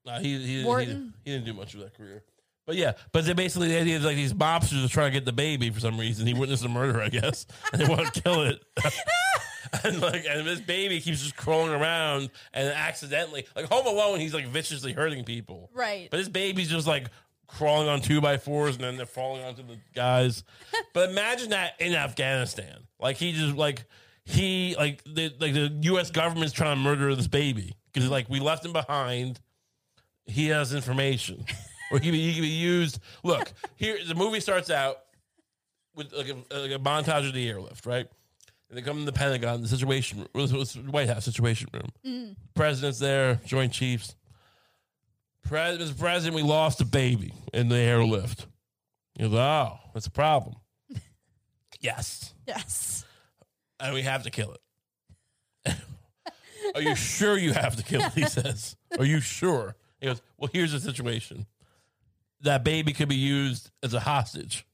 Nah, 0.05 0.19
he, 0.19 0.39
he, 0.39 0.59
he, 0.61 0.65
Wharton? 0.65 0.89
didn't, 0.89 1.15
he 1.25 1.33
didn't 1.33 1.47
do 1.47 1.55
much 1.55 1.75
of 1.75 1.81
that 1.81 1.97
career. 1.97 2.23
But 2.67 2.77
yeah, 2.77 2.93
but 3.13 3.25
they 3.25 3.33
basically 3.33 3.69
the 3.69 3.81
idea 3.81 3.97
is 3.97 4.05
like 4.05 4.17
these 4.17 4.33
mobsters 4.33 4.85
are 4.85 4.89
trying 4.89 5.13
to 5.13 5.19
get 5.19 5.25
the 5.25 5.33
baby 5.33 5.71
for 5.71 5.81
some 5.81 5.99
reason. 5.99 6.27
He 6.27 6.35
witnessed 6.35 6.65
a 6.65 6.69
murder, 6.69 7.01
I 7.01 7.09
guess, 7.09 7.47
and 7.73 7.81
they 7.83 7.89
want 7.89 8.13
to 8.13 8.23
kill 8.23 8.43
it. 8.43 8.63
and 9.85 10.01
like, 10.01 10.25
and 10.29 10.47
this 10.47 10.61
baby 10.61 11.01
keeps 11.01 11.23
just 11.23 11.37
crawling 11.37 11.73
around 11.73 12.31
and 12.53 12.69
accidentally, 12.69 13.47
like 13.55 13.67
Home 13.67 13.87
Alone, 13.87 14.19
he's 14.19 14.33
like 14.33 14.47
viciously 14.47 14.93
hurting 14.93 15.25
people. 15.25 15.71
Right. 15.75 16.09
But 16.11 16.19
this 16.19 16.29
baby's 16.29 16.69
just 16.69 16.87
like 16.87 17.09
crawling 17.47 17.89
on 17.89 18.01
two 18.01 18.21
by 18.21 18.39
fours 18.39 18.77
and 18.77 18.85
then 18.85 18.97
they're 18.97 19.07
falling 19.07 19.45
onto 19.45 19.63
the 19.63 19.77
guys. 19.95 20.43
but 20.95 21.11
imagine 21.11 21.51
that 21.51 21.75
in 21.79 21.95
Afghanistan. 21.95 22.87
Like 22.99 23.17
he 23.17 23.33
just 23.33 23.57
like 23.57 23.85
he 24.25 24.75
like 24.77 25.03
the 25.05 25.33
like 25.39 25.53
the 25.53 25.71
US 25.83 26.11
government's 26.11 26.53
trying 26.53 26.77
to 26.77 26.81
murder 26.81 27.15
this 27.15 27.29
baby. 27.29 27.77
Because 27.93 28.09
like 28.09 28.29
we 28.29 28.41
left 28.41 28.65
him 28.65 28.73
behind. 28.73 29.41
He 30.27 30.49
has 30.49 30.73
information. 30.73 31.45
or 31.91 31.99
he, 31.99 32.11
he 32.11 32.33
can 32.33 32.43
be 32.43 32.49
used. 32.49 32.99
Look, 33.23 33.53
here 33.77 33.99
the 34.07 34.15
movie 34.15 34.41
starts 34.41 34.71
out 34.71 34.97
with 35.95 36.13
like 36.13 36.29
a, 36.29 36.59
like 36.59 36.73
a 36.73 36.79
montage 36.79 37.27
of 37.27 37.35
the 37.35 37.49
airlift, 37.49 37.87
right? 37.87 38.07
And 38.69 38.79
they 38.79 38.83
come 38.83 38.99
in 38.99 39.05
the 39.05 39.13
Pentagon, 39.13 39.63
the 39.63 39.69
situation, 39.69 40.23
it 40.23 40.35
was, 40.35 40.53
it 40.53 40.57
was 40.57 40.73
the 40.73 40.81
White 40.91 41.09
House 41.09 41.25
situation 41.25 41.69
room. 41.73 41.91
Mm. 42.05 42.37
President's 42.55 42.99
there, 42.99 43.41
Joint 43.45 43.73
Chiefs. 43.73 44.17
Pres- 45.43 45.79
Mr. 45.79 45.99
President, 45.99 46.35
we 46.35 46.43
lost 46.43 46.81
a 46.81 46.85
baby 46.85 47.35
in 47.53 47.69
the 47.69 47.77
airlift. 47.77 48.47
He 49.17 49.23
goes, 49.23 49.35
oh, 49.35 49.79
that's 49.93 50.07
a 50.07 50.11
problem. 50.11 50.57
yes. 51.81 52.35
Yes. 52.49 53.05
And 53.81 53.95
we 53.95 54.03
have 54.03 54.23
to 54.25 54.31
kill 54.31 54.53
it. 55.65 55.75
Are 56.75 56.83
you 56.83 56.95
sure 56.95 57.37
you 57.39 57.53
have 57.53 57.77
to 57.77 57.83
kill 57.83 58.01
it? 58.01 58.13
He 58.15 58.25
says. 58.27 58.77
Are 58.99 59.05
you 59.05 59.21
sure? 59.21 59.77
He 60.01 60.07
goes, 60.07 60.21
well, 60.39 60.51
here's 60.53 60.73
the 60.73 60.81
situation. 60.81 61.47
That 62.41 62.65
baby 62.65 62.93
could 62.93 63.09
be 63.09 63.17
used 63.17 63.71
as 63.83 63.95
a 63.95 64.01
hostage 64.01 64.67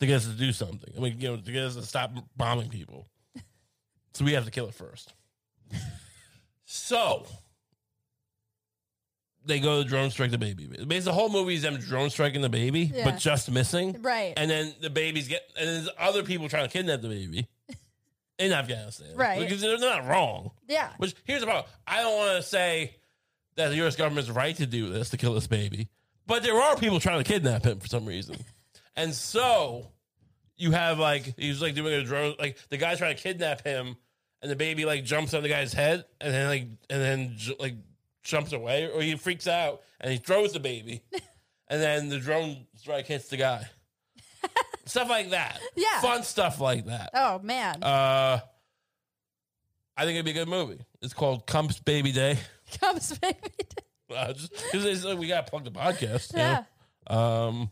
to 0.00 0.06
get 0.06 0.16
us 0.16 0.24
to 0.26 0.32
do 0.32 0.52
something. 0.52 0.92
I 0.96 1.00
mean, 1.00 1.20
you 1.20 1.28
know, 1.28 1.36
to 1.36 1.52
get 1.52 1.62
us 1.64 1.76
to 1.76 1.82
stop 1.82 2.12
bombing 2.36 2.68
people. 2.68 3.06
So 4.14 4.24
we 4.24 4.32
have 4.32 4.44
to 4.44 4.50
kill 4.50 4.66
it 4.66 4.74
first. 4.74 5.12
So 6.64 7.26
they 9.44 9.60
go 9.60 9.82
to 9.82 9.88
drone 9.88 10.10
strike 10.10 10.30
the 10.30 10.38
baby. 10.38 10.66
Basically, 10.66 10.98
the 11.00 11.12
whole 11.12 11.28
movie 11.30 11.54
is 11.54 11.62
them 11.62 11.76
drone 11.78 12.10
striking 12.10 12.40
the 12.42 12.48
baby, 12.48 12.90
Yeah. 12.92 13.04
but 13.04 13.18
just 13.18 13.50
missing. 13.50 14.00
Right. 14.02 14.34
And 14.36 14.50
then 14.50 14.74
the 14.80 14.90
baby's 14.90 15.28
get, 15.28 15.42
and 15.56 15.66
then 15.68 15.74
there's 15.84 15.88
other 15.98 16.22
people 16.22 16.48
trying 16.48 16.66
to 16.66 16.72
kidnap 16.72 17.00
the 17.02 17.08
baby 17.08 17.48
in 18.40 18.52
Afghanistan. 18.52 19.14
Right. 19.14 19.38
Because 19.38 19.60
they're 19.60 19.78
not 19.78 20.06
wrong. 20.08 20.50
yeah. 20.66 20.90
Which 20.96 21.14
here's 21.24 21.40
the 21.40 21.46
problem. 21.46 21.66
I 21.86 22.00
don't 22.02 22.16
want 22.16 22.42
to 22.42 22.48
say 22.48 22.96
that 23.56 23.68
the 23.68 23.76
U.S. 23.76 23.94
government's 23.96 24.30
right 24.30 24.56
to 24.56 24.66
do 24.66 24.88
this 24.90 25.10
to 25.10 25.16
kill 25.16 25.34
this 25.34 25.46
baby, 25.46 25.88
but 26.26 26.42
there 26.42 26.56
are 26.56 26.76
people 26.76 26.98
trying 26.98 27.22
to 27.22 27.30
kidnap 27.30 27.64
him 27.64 27.78
for 27.78 27.86
some 27.86 28.06
reason, 28.06 28.36
and 28.96 29.12
so 29.14 29.88
you 30.56 30.70
have 30.72 30.98
like 30.98 31.34
he's 31.36 31.60
like 31.60 31.74
doing 31.74 31.92
a 31.92 32.02
drone, 32.02 32.34
like 32.38 32.56
the 32.70 32.76
guy's 32.78 32.98
trying 32.98 33.14
to 33.14 33.22
kidnap 33.22 33.62
him, 33.62 33.96
and 34.40 34.50
the 34.50 34.56
baby 34.56 34.84
like 34.86 35.04
jumps 35.04 35.34
on 35.34 35.42
the 35.42 35.48
guy's 35.48 35.72
head, 35.72 36.04
and 36.20 36.32
then 36.32 36.48
like 36.48 36.62
and 36.88 37.02
then 37.02 37.36
like 37.58 37.74
jumps 38.22 38.52
away, 38.52 38.88
or 38.90 39.02
he 39.02 39.16
freaks 39.16 39.46
out 39.46 39.82
and 40.00 40.12
he 40.12 40.18
throws 40.18 40.52
the 40.52 40.60
baby, 40.60 41.02
and 41.68 41.82
then 41.82 42.08
the 42.08 42.18
drone 42.18 42.66
strike 42.76 43.06
hits 43.06 43.28
the 43.28 43.36
guy. 43.36 43.66
Stuff 44.90 45.08
like 45.08 45.30
that. 45.30 45.58
Yeah. 45.76 46.00
Fun 46.00 46.22
stuff 46.22 46.60
like 46.60 46.86
that. 46.86 47.10
Oh 47.14 47.38
man. 47.40 47.82
Uh, 47.82 48.40
I 49.96 50.04
think 50.04 50.14
it'd 50.16 50.24
be 50.24 50.30
a 50.30 50.34
good 50.34 50.48
movie. 50.48 50.80
It's 51.02 51.12
called 51.12 51.46
Cumps 51.46 51.78
Baby 51.80 52.12
Day. 52.12 52.38
Comes 52.80 53.16
baby. 53.18 53.36
Day. 53.58 54.14
Uh, 54.16 54.32
just 54.32 54.52
because 54.72 55.04
we 55.16 55.28
got 55.28 55.46
to 55.46 55.50
plug 55.50 55.64
the 55.64 55.70
podcast. 55.70 56.32
yeah. 56.36 56.64
know? 57.08 57.16
Um, 57.16 57.70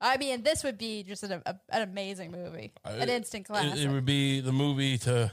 I 0.00 0.16
mean, 0.18 0.42
this 0.42 0.62
would 0.64 0.76
be 0.78 1.02
just 1.02 1.22
an, 1.22 1.42
a, 1.46 1.56
an 1.70 1.82
amazing 1.82 2.30
movie, 2.30 2.72
an 2.84 3.08
instant 3.08 3.46
classic. 3.46 3.78
it 3.78 3.88
would 3.88 4.04
be 4.04 4.40
the 4.40 4.52
movie 4.52 4.98
to 4.98 5.32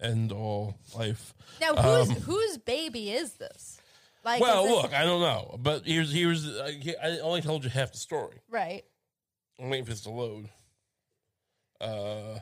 end 0.00 0.32
all 0.32 0.74
life. 0.96 1.32
now, 1.60 1.74
whose 1.74 2.10
um, 2.10 2.16
whose 2.16 2.58
baby 2.58 3.10
is 3.10 3.32
this? 3.34 3.80
Like, 4.24 4.40
Well, 4.40 4.64
this- 4.64 4.72
look, 4.72 4.94
I 4.94 5.04
don't 5.04 5.20
know, 5.20 5.56
but 5.58 5.86
here's 5.86 6.12
here's 6.12 6.46
uh, 6.46 6.70
I 7.02 7.18
only 7.20 7.40
told 7.40 7.64
you 7.64 7.70
half 7.70 7.92
the 7.92 7.98
story. 7.98 8.36
right? 8.50 8.84
I'm 9.58 9.70
waiting 9.70 9.84
for 9.84 9.90
this 9.92 10.02
to 10.02 10.10
load. 10.10 10.48
Uh, 11.80 12.38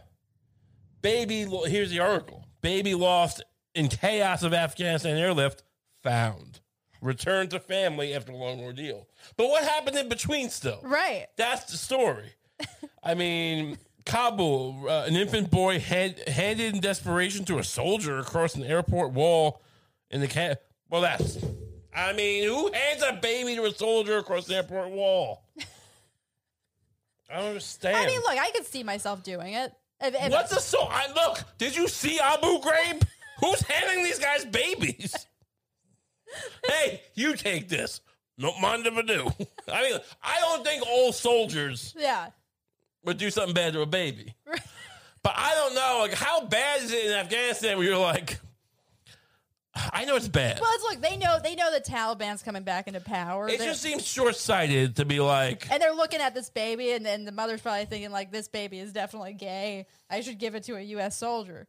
baby, 1.03 1.47
here's 1.67 1.91
the 1.91 2.01
article. 2.01 2.45
Baby 2.61 2.95
lost 2.95 3.43
in 3.75 3.89
chaos 3.89 4.43
of 4.43 4.53
Afghanistan 4.53 5.17
airlift 5.17 5.63
found. 6.03 6.61
Returned 7.01 7.51
to 7.51 7.61
family 7.61 8.13
after 8.13 8.33
a 8.33 8.37
long 8.37 8.61
ordeal. 8.61 9.09
But 9.37 9.49
what 9.49 9.65
happened 9.65 9.97
in 9.97 10.09
between 10.11 10.51
still? 10.51 10.81
Right. 10.83 11.27
That's 11.37 11.71
the 11.71 11.79
story. 11.79 12.35
I 13.03 13.15
mean, 13.15 13.79
Kabul, 14.05 14.87
uh, 14.87 15.05
an 15.07 15.17
infant 15.17 15.51
boy 15.51 15.79
hand, 15.79 16.17
handed 16.27 16.75
in 16.75 16.81
desperation 16.81 17.47
to 17.47 17.59
a 17.59 17.65
soldier 17.65 18.19
across 18.19 18.55
an 18.55 18.65
airport 18.65 19.13
wall 19.13 19.63
in 20.11 20.21
the 20.21 20.29
cat. 20.29 20.63
Well, 20.91 21.01
that's. 21.01 21.39
I 21.95 22.13
mean, 22.13 22.45
who 22.45 22.71
hands 22.71 23.03
a 23.03 23.15
baby 23.15 23.57
to 23.57 23.65
a 23.65 23.73
soldier 23.73 24.19
across 24.19 24.47
the 24.47 24.57
airport 24.57 24.91
wall? 24.91 25.45
I 27.31 27.39
don't 27.39 27.49
understand. 27.49 27.97
I 27.97 28.07
mean, 28.07 28.21
look, 28.21 28.39
I 28.39 28.51
could 28.51 28.67
see 28.67 28.83
myself 28.83 29.23
doing 29.23 29.55
it. 29.55 29.73
If, 30.01 30.15
if- 30.15 30.33
What's 30.33 30.55
the 30.55 30.61
so? 30.61 30.87
I 30.91 31.13
look. 31.15 31.43
Did 31.59 31.77
you 31.77 31.89
see 31.89 32.19
Abu 32.19 32.61
Ghraib? 32.61 33.03
Who's 33.41 33.61
handing 33.63 34.05
these 34.05 34.19
guys 34.19 34.45
babies? 34.45 35.15
hey, 36.67 37.03
you 37.15 37.37
take 37.37 37.69
this. 37.69 38.01
No 38.37 38.59
mind 38.59 38.87
if 38.87 38.95
I 38.95 39.03
do. 39.03 39.31
I 39.73 39.83
mean, 39.83 40.01
I 40.23 40.41
don't 40.41 40.65
think 40.65 40.85
old 40.87 41.15
soldiers 41.15 41.95
yeah. 41.99 42.29
would 43.05 43.19
do 43.19 43.31
something 43.31 43.55
bad 43.55 43.75
to 43.75 43.83
a 43.83 43.87
baby. 43.87 44.35
But 45.23 45.35
I 45.37 45.55
don't 45.55 45.75
know, 45.75 45.99
like 46.01 46.15
how 46.15 46.47
bad 46.47 46.83
is 46.83 46.93
it 46.93 47.07
in 47.07 47.13
Afghanistan 47.13 47.77
where 47.77 47.87
you're 47.87 47.99
like, 47.99 48.41
I 49.93 50.05
know 50.05 50.17
it's 50.17 50.29
bad. 50.29 50.59
Well, 50.61 50.71
it's 50.75 50.85
look. 50.85 51.01
They 51.01 51.17
know. 51.17 51.39
They 51.43 51.55
know 51.55 51.73
the 51.73 51.81
Taliban's 51.81 52.43
coming 52.43 52.63
back 52.63 52.87
into 52.89 53.01
power. 53.01 53.49
it 53.49 53.59
They're- 53.59 53.69
just 53.69 53.83
seems 53.83 54.07
short 54.07 54.37
sighted 54.37 54.97
to 54.97 55.05
be 55.05 55.21
like, 55.21 55.71
and 55.71 55.81
they're 55.83 55.95
looking 55.95 56.21
at 56.21 56.35
this 56.35 56.51
baby, 56.51 56.93
and 56.93 57.05
then 57.05 57.25
the 57.25 57.33
mother's 57.33 57.61
probably 57.61 57.85
thinking 57.87 58.11
like, 58.11 58.31
"This 58.33 58.49
baby 58.49 58.79
is 58.79 58.93
definitely 58.93 59.35
gay. 59.35 59.87
I 60.11 60.21
should 60.21 60.39
give 60.39 60.55
it 60.55 60.65
to 60.65 60.77
a 60.77 60.81
U.S. 60.81 61.17
soldier. 61.17 61.67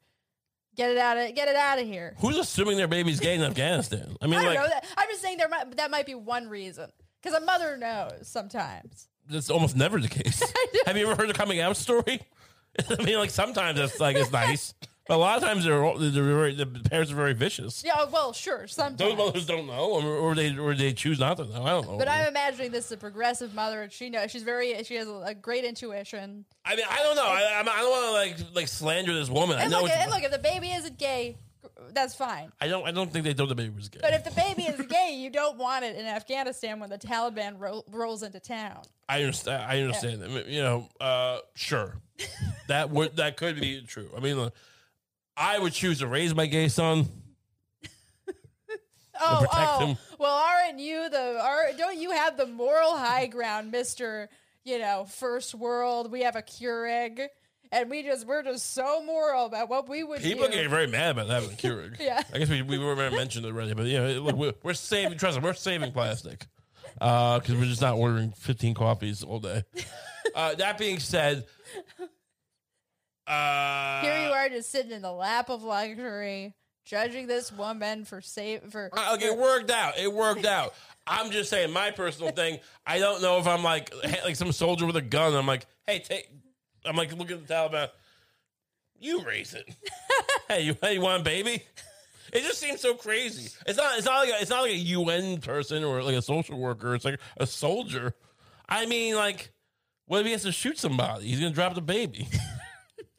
Get 0.76 0.90
it 0.92 0.98
out 0.98 1.18
of 1.18 1.36
get 1.36 1.48
it 1.48 1.56
out 1.56 1.80
of 1.80 1.86
here." 1.86 2.16
who's 2.20 2.38
assuming 2.38 2.78
their 2.78 2.88
baby's 2.88 3.20
gay 3.20 3.36
in 3.36 3.42
Afghanistan? 3.44 4.16
I 4.22 4.26
mean, 4.28 4.36
I 4.36 4.44
don't 4.44 4.54
like, 4.56 4.64
know. 4.64 4.68
That, 4.70 4.86
I'm 4.98 5.10
just 5.10 5.22
saying 5.22 5.38
there 5.38 5.50
might 5.50 5.76
that 5.78 5.92
might 5.92 6.06
be 6.06 6.16
one 6.16 6.48
reason 6.50 6.90
because 7.22 7.38
a 7.38 7.44
mother 7.46 7.78
knows 7.78 8.28
sometimes. 8.28 9.08
that's 9.30 9.50
almost 9.50 9.76
never 9.76 10.00
the 10.00 10.08
case. 10.10 10.42
Have 10.86 10.98
you 10.98 11.08
ever 11.10 11.16
heard 11.22 11.30
a 11.30 11.34
coming 11.34 11.60
out 11.60 11.78
story? 11.78 12.22
I 12.90 13.04
mean, 13.04 13.18
like 13.18 13.30
sometimes 13.32 13.80
it's 13.80 14.00
like 14.00 14.16
it's 14.16 14.32
nice, 14.32 14.74
but 15.12 15.18
a 15.18 15.20
lot 15.20 15.36
of 15.38 15.44
times 15.44 15.66
they're, 15.66 15.82
they're 15.98 16.24
very, 16.24 16.56
the 16.56 16.66
parents 16.66 17.12
are 17.12 17.16
very 17.16 17.34
vicious. 17.34 17.84
Yeah, 17.84 18.06
well, 18.10 18.32
sure, 18.32 18.66
Sometimes 18.66 18.98
Those 18.98 19.18
mothers 19.18 19.46
don't 19.46 19.68
know, 19.68 19.92
or, 19.92 20.06
or 20.06 20.36
they 20.36 20.58
or 20.58 20.74
they 20.74 20.94
choose 20.94 21.20
not 21.20 21.36
to 21.36 21.44
know. 21.44 21.66
I 21.66 21.72
don't 21.72 21.86
know. 21.86 21.98
But 21.98 22.08
I'm 22.08 22.30
imagining 22.30 22.72
this 22.72 22.86
is 22.86 22.94
a 22.94 22.98
progressive 22.98 23.54
mother, 23.54 23.90
she 23.92 24.10
knows 24.10 24.32
she's 24.32 24.44
very 24.44 24.82
she 24.86 24.96
has 24.96 25.10
a, 25.10 25.36
great 25.36 25.66
intuition. 25.66 26.46
I 26.64 26.78
mean, 26.78 26.86
I 26.90 26.98
don't 27.04 27.18
know. 27.18 27.26
I, 27.28 27.42
I'm- 27.58 27.68
I 27.68 27.78
don't 27.82 27.92
want 27.92 28.06
to 28.06 28.12
like 28.46 28.56
like 28.56 28.68
slander 28.70 29.14
this 29.14 29.30
woman. 29.30 29.58
I 29.58 29.64
And 29.64 29.72
know. 29.72 29.82
look, 29.82 29.90
it's- 29.90 30.02
and 30.02 30.12
look, 30.14 30.24
if 30.24 30.32
the 30.32 30.40
baby 30.40 30.72
isn't 30.72 30.98
gay, 30.98 31.36
that's 31.94 32.16
fine. 32.16 32.54
I 32.62 32.70
don't. 32.70 32.88
I 32.88 32.92
don't 32.92 33.12
think 33.12 33.26
they 33.26 33.34
told 33.34 33.50
the 33.50 33.56
baby 33.56 33.74
was 33.76 33.90
gay. 33.90 34.00
But 34.02 34.14
if 34.14 34.24
the 34.24 34.32
baby 34.32 34.64
is 34.64 34.80
gay, 34.86 35.18
you 35.20 35.30
don't 35.30 35.58
want 35.58 35.84
it 35.84 35.98
in 35.98 36.06
Afghanistan 36.06 36.80
when 36.80 36.90
the 36.90 36.98
Taliban 36.98 37.60
ro- 37.60 37.84
rolls 37.92 38.24
into 38.24 38.40
town. 38.40 38.84
I 39.10 39.20
understand. 39.24 39.62
I 39.64 39.82
understand. 39.82 40.22
that. 40.22 40.48
You 40.48 40.62
know, 40.62 40.88
uh, 41.02 41.40
sure, 41.54 41.98
that 42.70 42.90
would 42.92 43.18
that 43.18 43.36
could 43.36 43.60
be 43.60 43.82
true. 43.82 44.10
I 44.16 44.22
mean, 44.22 44.50
I 45.38 45.60
would 45.60 45.74
choose 45.74 46.00
to 46.00 46.08
raise 46.08 46.36
my 46.36 46.46
gay 46.46 46.68
son. 46.68 47.08
Oh, 49.24 49.46
oh. 49.54 49.86
him. 49.86 49.98
Well, 50.18 50.34
aren't 50.34 50.80
you 50.80 51.08
the? 51.08 51.40
Are, 51.40 51.68
don't 51.78 52.00
you 52.00 52.10
have 52.10 52.38
the 52.38 52.48
moral 52.48 52.98
high 52.98 53.28
ground, 53.28 53.72
Mister? 53.72 54.30
You 54.64 54.80
know, 54.80 55.06
first 55.06 55.54
world. 55.54 56.12
We 56.12 56.24
have 56.24 56.36
a 56.36 56.42
Keurig, 56.42 57.28
and 57.72 57.88
we 57.88 58.02
just 58.02 58.26
we're 58.26 58.42
just 58.42 58.74
so 58.74 59.04
moral 59.04 59.46
about 59.46 59.70
what 59.70 59.88
we 59.88 60.04
would 60.04 60.24
do. 60.24 60.28
People 60.28 60.48
do. 60.48 60.54
get 60.54 60.70
very 60.72 60.88
mad 60.88 61.12
about 61.12 61.30
having 61.30 61.52
a 61.52 61.54
Keurig. 61.56 62.00
Yeah. 62.00 62.24
I 62.34 62.40
guess 62.40 62.50
we, 62.50 62.64
we 62.64 62.80
were 62.80 62.96
mentioned 62.96 63.46
already, 63.46 63.76
but 63.76 63.86
you 63.86 64.00
know, 64.00 64.22
look, 64.22 64.36
we're, 64.36 64.54
we're 64.64 64.74
saving. 64.74 65.20
Trust 65.20 65.38
us, 65.38 65.44
we're 65.44 65.54
saving 65.54 65.92
plastic 65.92 66.48
because 66.96 67.52
we're 67.52 67.66
just 67.66 67.82
not 67.82 67.96
ordering 67.96 68.32
fifteen 68.32 68.74
coffees 68.74 69.24
all 69.24 69.40
day. 69.40 69.64
Uh, 70.34 70.56
that 70.56 70.78
being 70.78 70.98
said, 71.00 71.46
uh, 73.28 74.02
Here 74.02 74.28
you 74.28 74.32
are, 74.32 74.50
just 74.50 74.70
sitting 74.70 74.92
in 74.92 75.02
the 75.02 75.12
lap 75.12 75.50
of 75.50 75.64
luxury, 75.64 76.54
judging 76.86 77.28
this 77.28 77.52
woman 77.52 78.06
for 78.06 78.22
save 78.22 78.64
for. 78.72 78.90
Okay, 79.14 79.28
it 79.28 79.38
worked 79.38 79.72
out. 79.72 79.98
It 79.98 80.12
worked 80.12 80.46
out. 80.46 80.74
I'm 81.06 81.32
just 81.32 81.50
saying 81.50 81.72
my 81.72 81.92
personal 81.92 82.32
thing. 82.36 82.60
I 82.86 83.00
don't 83.00 83.22
know 83.22 83.40
if 83.40 83.48
I'm 83.48 83.64
like 83.64 83.94
like 84.24 84.36
some 84.36 84.52
soldier 84.52 84.86
with 84.86 84.96
a 84.96 85.02
gun. 85.02 85.34
I'm 85.36 85.48
like, 85.48 85.66
hey, 85.88 86.00
take. 86.00 86.30
I'm 86.86 86.96
like, 86.96 87.16
look 87.16 87.32
at 87.32 87.46
the 87.46 87.54
Taliban. 87.54 87.90
You 89.00 89.24
raise 89.24 89.54
it. 89.54 89.68
hey, 90.48 90.62
you, 90.62 90.76
hey, 90.82 90.94
you 90.94 91.02
want 91.02 91.22
a 91.22 91.24
baby? 91.24 91.64
It 92.34 92.44
just 92.44 92.60
seems 92.60 92.80
so 92.80 92.94
crazy. 92.94 93.52
It's 93.66 93.78
not. 93.78 93.98
It's 93.98 94.06
not 94.06 94.20
like 94.20 94.30
a, 94.30 94.42
it's 94.42 94.50
not 94.50 94.62
like 94.62 94.72
a 94.72 94.78
UN 94.78 95.40
person 95.42 95.84
or 95.84 96.02
like 96.04 96.16
a 96.16 96.22
social 96.22 96.58
worker. 96.58 96.96
It's 96.96 97.06
like 97.06 97.20
a 97.38 97.46
soldier. 97.46 98.14
I 98.70 98.86
mean, 98.86 99.16
like, 99.16 99.52
what 100.06 100.22
if 100.22 100.26
he 100.26 100.32
has 100.32 100.44
to 100.44 100.52
shoot 100.52 100.78
somebody? 100.78 101.28
He's 101.28 101.40
gonna 101.40 101.52
drop 101.52 101.76
the 101.76 101.82
baby. 101.82 102.28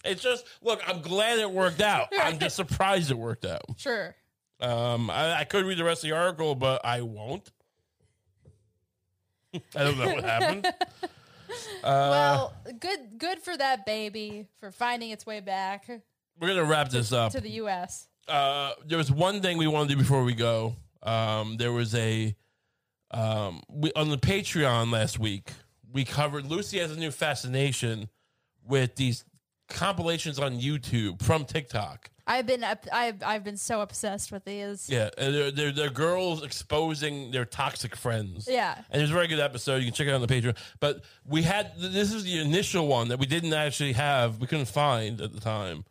it's 0.05 0.23
just 0.23 0.47
look. 0.63 0.81
I'm 0.87 1.01
glad 1.01 1.39
it 1.39 1.51
worked 1.51 1.81
out. 1.81 2.09
I'm 2.19 2.39
just 2.39 2.57
surprised 2.63 3.11
it 3.11 3.19
worked 3.19 3.45
out. 3.45 3.63
Sure. 3.77 4.15
Um, 4.61 5.11
I, 5.11 5.41
I 5.41 5.45
could 5.45 5.65
read 5.65 5.79
the 5.79 5.85
rest 5.85 6.05
of 6.05 6.11
the 6.11 6.17
article, 6.17 6.55
but 6.55 6.85
I 6.85 7.03
won't. 7.03 7.51
I 9.55 9.85
don't 9.85 9.99
know 9.99 10.15
what 10.15 10.25
happened. 10.25 10.73
Uh, 11.85 12.09
well, 12.11 12.55
good 12.81 13.19
good 13.19 13.39
for 13.41 13.55
that 13.55 13.85
baby 13.85 14.49
for 14.59 14.71
finding 14.71 15.11
its 15.11 15.27
way 15.27 15.41
back 15.41 15.87
We're 16.41 16.49
gonna 16.49 16.65
wrap 16.65 16.89
this 16.89 17.13
up. 17.13 17.33
to 17.33 17.43
the 17.43 17.51
U.S. 17.51 18.09
Uh, 18.27 18.73
there 18.87 18.97
was 18.97 19.13
one 19.13 19.43
thing 19.43 19.59
we 19.59 19.67
want 19.67 19.91
to 19.91 19.95
do 19.95 20.01
before 20.01 20.25
we 20.25 20.33
go. 20.33 20.77
Um, 21.03 21.59
there 21.59 21.73
was 21.73 21.95
a 21.95 22.35
um, 23.11 23.63
we, 23.69 23.93
on 23.93 24.09
the 24.09 24.17
Patreon 24.17 24.91
last 24.91 25.19
week. 25.19 25.51
We 25.93 26.07
covered 26.07 26.47
Lucy 26.47 26.79
has 26.79 26.91
a 26.91 26.99
new 26.99 27.11
fascination 27.11 28.09
with 28.65 28.97
these 28.97 29.25
compilations 29.73 30.39
on 30.39 30.61
YouTube 30.61 31.23
from 31.23 31.45
TikTok. 31.45 32.11
I've 32.25 32.47
been 32.47 32.63
up, 32.63 32.87
I've 32.93 33.23
I've 33.25 33.43
been 33.43 33.57
so 33.57 33.81
obsessed 33.81 34.31
with 34.31 34.45
these. 34.45 34.89
Yeah, 34.89 35.11
and 35.19 35.35
they're, 35.35 35.51
they're, 35.51 35.73
they're 35.73 35.91
girls 35.91 36.45
exposing 36.45 37.33
their 37.33 37.45
toxic 37.45 37.97
friends. 37.97 38.49
Yeah. 38.49 38.77
And 38.91 39.01
there's 39.01 39.11
a 39.11 39.15
very 39.15 39.27
good 39.27 39.41
episode. 39.41 39.79
You 39.79 39.87
can 39.87 39.95
check 39.95 40.07
it 40.07 40.11
out 40.11 40.23
on 40.23 40.27
the 40.27 40.29
Patreon. 40.29 40.57
But 40.79 41.03
we 41.27 41.43
had, 41.43 41.73
this 41.77 42.13
is 42.13 42.23
the 42.23 42.41
initial 42.41 42.87
one 42.87 43.09
that 43.09 43.19
we 43.19 43.27
didn't 43.27 43.53
actually 43.53 43.95
have, 43.95 44.41
we 44.41 44.47
couldn't 44.47 44.69
find 44.69 45.21
at 45.21 45.33
the 45.33 45.41
time. 45.41 45.85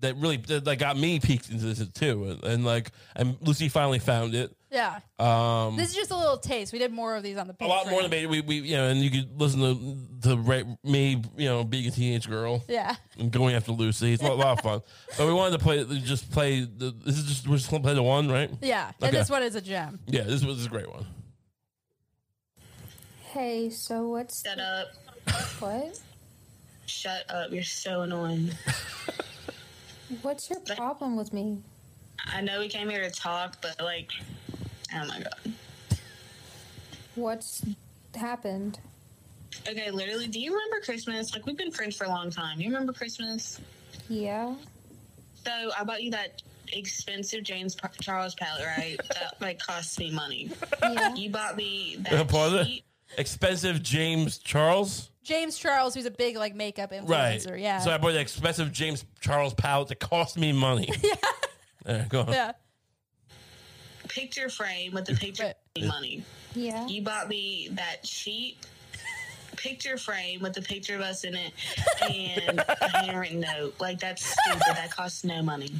That 0.00 0.16
really, 0.16 0.36
that, 0.36 0.64
that 0.64 0.76
got 0.76 0.98
me 0.98 1.20
peeked 1.20 1.48
into 1.48 1.64
this 1.64 1.86
too. 1.88 2.24
And, 2.24 2.44
and 2.44 2.64
like, 2.64 2.90
and 3.16 3.36
Lucy 3.40 3.68
finally 3.68 3.98
found 3.98 4.34
it. 4.34 4.54
Yeah. 4.72 5.00
Um, 5.18 5.76
This 5.76 5.90
is 5.90 5.94
just 5.94 6.10
a 6.10 6.16
little 6.16 6.38
taste. 6.38 6.72
We 6.72 6.78
did 6.78 6.92
more 6.92 7.14
of 7.14 7.22
these 7.22 7.36
on 7.36 7.46
the 7.46 7.54
a 7.60 7.66
lot 7.66 7.88
more 7.90 8.00
Patreon. 8.00 8.10
than 8.10 8.30
we, 8.30 8.40
we, 8.40 8.54
you 8.60 8.76
know, 8.76 8.88
and 8.88 9.00
you 9.00 9.10
could 9.10 9.38
listen 9.38 9.60
to 9.60 10.30
to 10.30 10.36
ra- 10.38 10.62
me, 10.82 11.22
you 11.36 11.48
know, 11.48 11.62
being 11.62 11.86
a 11.86 11.90
teenage 11.90 12.26
girl 12.28 12.64
Yeah. 12.68 12.96
and 13.18 13.30
going 13.30 13.54
after 13.54 13.72
Lucy. 13.72 14.14
It's 14.14 14.22
a 14.22 14.26
lot, 14.28 14.38
lot 14.38 14.58
of 14.58 14.64
fun. 14.64 14.80
But 15.18 15.26
we 15.26 15.34
wanted 15.34 15.58
to 15.58 15.62
play, 15.62 15.84
just 16.00 16.30
play. 16.32 16.60
The, 16.62 16.94
this 17.04 17.18
is 17.18 17.24
just 17.26 17.46
we're 17.46 17.58
just 17.58 17.70
gonna 17.70 17.82
play 17.82 17.92
the 17.94 18.02
one, 18.02 18.30
right? 18.30 18.50
Yeah. 18.62 18.92
Okay. 18.98 19.08
And 19.08 19.16
this 19.16 19.28
one 19.28 19.42
is 19.42 19.54
a 19.56 19.60
gem. 19.60 20.00
Yeah, 20.06 20.22
this 20.22 20.42
was 20.44 20.56
this 20.56 20.58
is 20.60 20.66
a 20.66 20.70
great 20.70 20.90
one. 20.90 21.04
Hey, 23.32 23.70
so 23.70 24.08
what's 24.08 24.42
Shut 24.42 24.58
up. 24.58 24.88
what? 25.60 26.00
Shut 26.86 27.24
up. 27.30 27.50
You're 27.52 27.62
so 27.62 28.02
annoying. 28.02 28.50
What's 30.22 30.50
your 30.50 30.60
problem 30.60 31.16
with 31.16 31.32
me? 31.32 31.58
I 32.26 32.40
know 32.42 32.60
we 32.60 32.68
came 32.68 32.88
here 32.90 33.02
to 33.02 33.10
talk, 33.10 33.56
but 33.62 33.80
like, 33.82 34.10
oh 34.94 35.06
my 35.06 35.20
god. 35.20 35.52
What's 37.14 37.62
happened? 38.14 38.78
Okay, 39.68 39.90
literally, 39.90 40.28
do 40.28 40.40
you 40.40 40.52
remember 40.52 40.80
Christmas? 40.84 41.34
Like, 41.34 41.46
we've 41.46 41.56
been 41.58 41.70
friends 41.70 41.96
for 41.96 42.04
a 42.04 42.08
long 42.08 42.30
time. 42.30 42.60
You 42.60 42.68
remember 42.68 42.92
Christmas? 42.92 43.60
Yeah. 44.08 44.54
So 45.44 45.70
I 45.78 45.84
bought 45.84 46.02
you 46.02 46.10
that 46.12 46.42
expensive 46.72 47.42
James 47.42 47.74
P- 47.74 47.86
Charles 48.00 48.34
palette, 48.34 48.64
right? 48.64 48.96
that 49.10 49.34
like 49.40 49.58
cost 49.58 49.98
me 49.98 50.10
money. 50.10 50.50
Yeah. 50.82 51.14
You 51.14 51.28
bought 51.30 51.56
me 51.56 51.96
that 52.10 52.28
pause 52.28 52.66
cheap- 52.66 52.84
Expensive 53.18 53.82
James 53.82 54.38
Charles. 54.38 55.10
James 55.22 55.58
Charles, 55.58 55.94
who's 55.94 56.06
a 56.06 56.10
big 56.10 56.36
like 56.36 56.54
makeup 56.54 56.90
Right. 56.90 57.38
influencer. 57.38 57.60
Yeah. 57.60 57.80
So 57.80 57.90
I 57.90 57.98
bought 57.98 58.12
the 58.12 58.20
expensive 58.20 58.72
James 58.72 59.04
Charles 59.20 59.52
palette 59.54 59.88
that 59.88 60.00
cost 60.00 60.38
me 60.38 60.52
money. 60.52 60.90
yeah. 61.86 62.06
go 62.08 62.22
on. 62.22 62.32
yeah. 62.32 62.52
Picture 64.12 64.48
frame 64.48 64.92
with 64.92 65.06
the 65.06 65.14
picture 65.14 65.54
Right. 65.76 65.86
money. 65.86 66.24
Yeah. 66.54 66.86
You 66.86 67.02
bought 67.02 67.28
me 67.28 67.68
that 67.72 68.02
cheap 68.04 68.58
picture 69.56 69.96
frame 69.96 70.40
with 70.42 70.52
the 70.54 70.62
picture 70.62 70.94
of 70.96 71.00
us 71.02 71.24
in 71.24 71.34
it 71.34 71.52
and 72.10 72.58
a 72.68 72.88
handwritten 72.88 73.40
note. 73.40 73.74
Like 73.80 73.98
that's 74.00 74.24
stupid. 74.24 74.62
That 74.66 74.90
costs 74.90 75.24
no 75.24 75.40
money. 75.42 75.72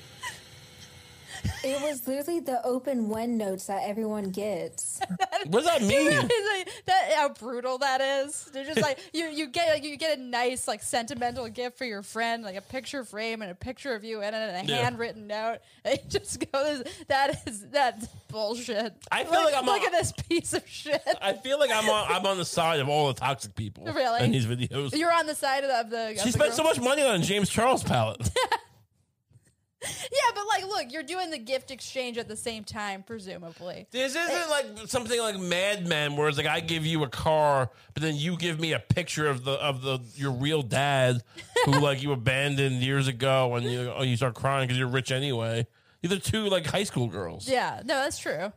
It 1.64 1.80
was 1.82 2.06
literally 2.06 2.40
the 2.40 2.64
open 2.64 3.08
one 3.08 3.36
notes 3.36 3.66
that 3.66 3.82
everyone 3.88 4.30
gets. 4.30 5.00
What 5.46 5.64
does 5.64 5.66
that 5.66 5.82
mean? 5.86 6.10
Like, 6.16 6.68
that 6.86 7.12
how 7.16 7.28
brutal 7.30 7.78
that 7.78 8.00
is. 8.00 8.44
They're 8.52 8.64
just 8.64 8.80
like 8.80 8.98
you 9.12 9.26
you 9.26 9.46
get 9.48 9.68
like, 9.70 9.84
you 9.84 9.96
get 9.96 10.18
a 10.18 10.20
nice 10.22 10.66
like 10.68 10.82
sentimental 10.82 11.48
gift 11.48 11.78
for 11.78 11.84
your 11.84 12.02
friend, 12.02 12.42
like 12.42 12.56
a 12.56 12.60
picture 12.62 13.04
frame 13.04 13.42
and 13.42 13.50
a 13.50 13.54
picture 13.54 13.94
of 13.94 14.04
you 14.04 14.22
in 14.22 14.34
it 14.34 14.36
and 14.36 14.68
a 14.68 14.72
Yeah. 14.72 14.82
handwritten 14.82 15.26
note. 15.26 15.58
You 15.84 15.96
just 16.08 16.38
goes. 16.52 16.82
That 17.08 17.42
is 17.46 17.66
that's 17.70 18.06
bullshit. 18.28 18.94
I 19.10 19.24
feel 19.24 19.32
Look- 19.32 19.44
like 19.46 19.54
I'm 19.56 19.66
look 19.66 19.80
on- 19.80 19.86
at 19.86 19.92
this 19.92 20.12
piece 20.28 20.52
of 20.54 20.66
shit. 20.68 21.02
I 21.20 21.32
feel 21.34 21.58
like 21.58 21.70
I'm 21.72 21.88
on 21.88 22.06
I'm 22.10 22.26
on 22.26 22.38
the 22.38 22.44
side 22.44 22.80
of 22.80 22.88
all 22.88 23.08
the 23.08 23.14
toxic 23.20 23.54
people 23.54 23.84
Really? 23.86 24.24
in 24.24 24.30
these 24.32 24.46
videos. 24.46 24.96
You're 24.96 25.12
on 25.12 25.26
the 25.26 25.34
side 25.34 25.64
of 25.64 25.70
the. 25.70 25.80
Of 25.82 25.90
the 26.16 26.20
she 26.22 26.30
spent 26.32 26.54
so 26.54 26.62
much 26.62 26.78
money 26.80 27.02
on 27.02 27.20
a 27.20 27.24
James 27.24 27.48
Charles 27.48 27.82
palette. 27.82 28.30
Yeah, 29.84 30.34
but 30.34 30.46
like, 30.46 30.64
look, 30.64 30.92
you're 30.92 31.02
doing 31.02 31.30
the 31.30 31.38
gift 31.38 31.70
exchange 31.70 32.18
at 32.18 32.28
the 32.28 32.36
same 32.36 32.64
time, 32.64 33.02
presumably. 33.02 33.86
This 33.90 34.14
isn't 34.14 34.50
like 34.50 34.66
something 34.86 35.18
like 35.20 35.38
Mad 35.38 35.86
Men, 35.86 36.16
where 36.16 36.28
it's 36.28 36.38
like 36.38 36.46
I 36.46 36.60
give 36.60 36.86
you 36.86 37.02
a 37.02 37.08
car, 37.08 37.70
but 37.94 38.02
then 38.02 38.16
you 38.16 38.36
give 38.36 38.60
me 38.60 38.72
a 38.72 38.78
picture 38.78 39.28
of 39.28 39.44
the 39.44 39.52
of 39.52 39.82
the 39.82 40.00
your 40.14 40.32
real 40.32 40.62
dad, 40.62 41.22
who 41.64 41.72
like 41.80 42.02
you 42.02 42.12
abandoned 42.12 42.82
years 42.82 43.08
ago, 43.08 43.54
and 43.54 43.66
you 43.66 43.92
oh, 43.94 44.02
you 44.02 44.16
start 44.16 44.34
crying 44.34 44.66
because 44.66 44.78
you're 44.78 44.88
rich 44.88 45.10
anyway. 45.10 45.66
These 46.00 46.12
are 46.12 46.18
two 46.18 46.48
like 46.48 46.66
high 46.66 46.84
school 46.84 47.08
girls. 47.08 47.48
Yeah, 47.48 47.80
no, 47.84 47.94
that's 47.94 48.18
true. 48.18 48.52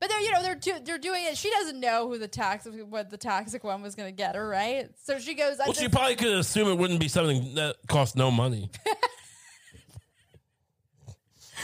But 0.00 0.10
they're 0.10 0.20
you 0.20 0.32
know 0.32 0.42
they're 0.42 0.54
do, 0.54 0.74
they're 0.84 0.98
doing 0.98 1.24
it. 1.24 1.36
She 1.36 1.50
doesn't 1.50 1.80
know 1.80 2.08
who 2.08 2.18
the 2.18 2.28
toxic 2.28 2.74
what 2.88 3.10
the 3.10 3.16
toxic 3.16 3.64
one 3.64 3.82
was 3.82 3.94
going 3.94 4.08
to 4.08 4.16
get 4.16 4.36
her 4.36 4.48
right. 4.48 4.88
So 5.02 5.18
she 5.18 5.34
goes. 5.34 5.58
Well, 5.58 5.72
she 5.72 5.88
probably 5.88 6.16
could 6.16 6.38
assume 6.38 6.68
it 6.68 6.76
wouldn't 6.76 7.00
be 7.00 7.08
something 7.08 7.54
that 7.54 7.76
cost 7.88 8.16
no 8.16 8.30
money. 8.30 8.70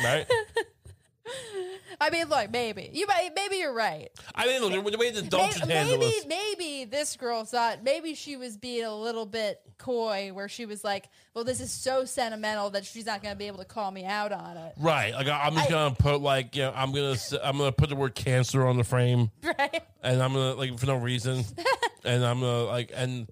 right? 0.03 0.27
I 2.01 2.11
mean, 2.11 2.29
look, 2.29 2.51
maybe 2.51 2.91
you 2.93 3.07
might 3.07 3.31
maybe 3.35 3.57
you're 3.57 3.73
right. 3.73 4.11
I 4.35 4.47
mean, 4.47 4.61
look, 4.61 4.73
the 4.73 4.99
way 4.99 5.11
the 5.11 5.23
should 5.23 5.33
Maybe 5.33 5.73
handle 5.73 5.99
maybe, 5.99 6.11
this. 6.11 6.27
maybe 6.27 6.85
this 6.85 7.17
girl 7.17 7.45
thought 7.45 7.83
maybe 7.83 8.15
she 8.15 8.37
was 8.37 8.57
being 8.59 8.85
a 8.85 8.95
little 8.95 9.25
bit 9.25 9.61
coy, 9.79 10.31
where 10.35 10.49
she 10.49 10.67
was 10.67 10.85
like, 10.85 11.09
"Well, 11.33 11.45
this 11.45 11.61
is 11.61 11.71
so 11.73 12.05
sentimental 12.05 12.71
that 12.71 12.85
she's 12.85 13.07
not 13.07 13.23
going 13.23 13.33
to 13.33 13.39
be 13.39 13.47
able 13.47 13.59
to 13.59 13.65
call 13.65 13.91
me 13.91 14.05
out 14.05 14.33
on 14.33 14.57
it." 14.57 14.75
Right, 14.77 15.15
like 15.15 15.29
I- 15.29 15.45
I'm 15.47 15.55
just 15.55 15.69
I- 15.69 15.71
gonna 15.71 15.95
put 15.95 16.21
like 16.21 16.57
you 16.57 16.63
know 16.63 16.73
I'm 16.75 16.93
gonna 16.93 17.17
I'm 17.43 17.57
gonna 17.59 17.73
put 17.73 17.89
the 17.89 17.97
word 17.97 18.15
cancer 18.15 18.67
on 18.67 18.77
the 18.77 18.85
frame, 18.85 19.31
Right? 19.43 19.83
and 20.03 20.23
I'm 20.23 20.33
gonna 20.35 20.55
like 20.55 20.79
for 20.79 20.87
no 20.87 20.97
reason, 20.97 21.45
and 22.05 22.25
I'm 22.25 22.41
gonna 22.41 22.65
like 22.65 22.91
and 22.95 23.31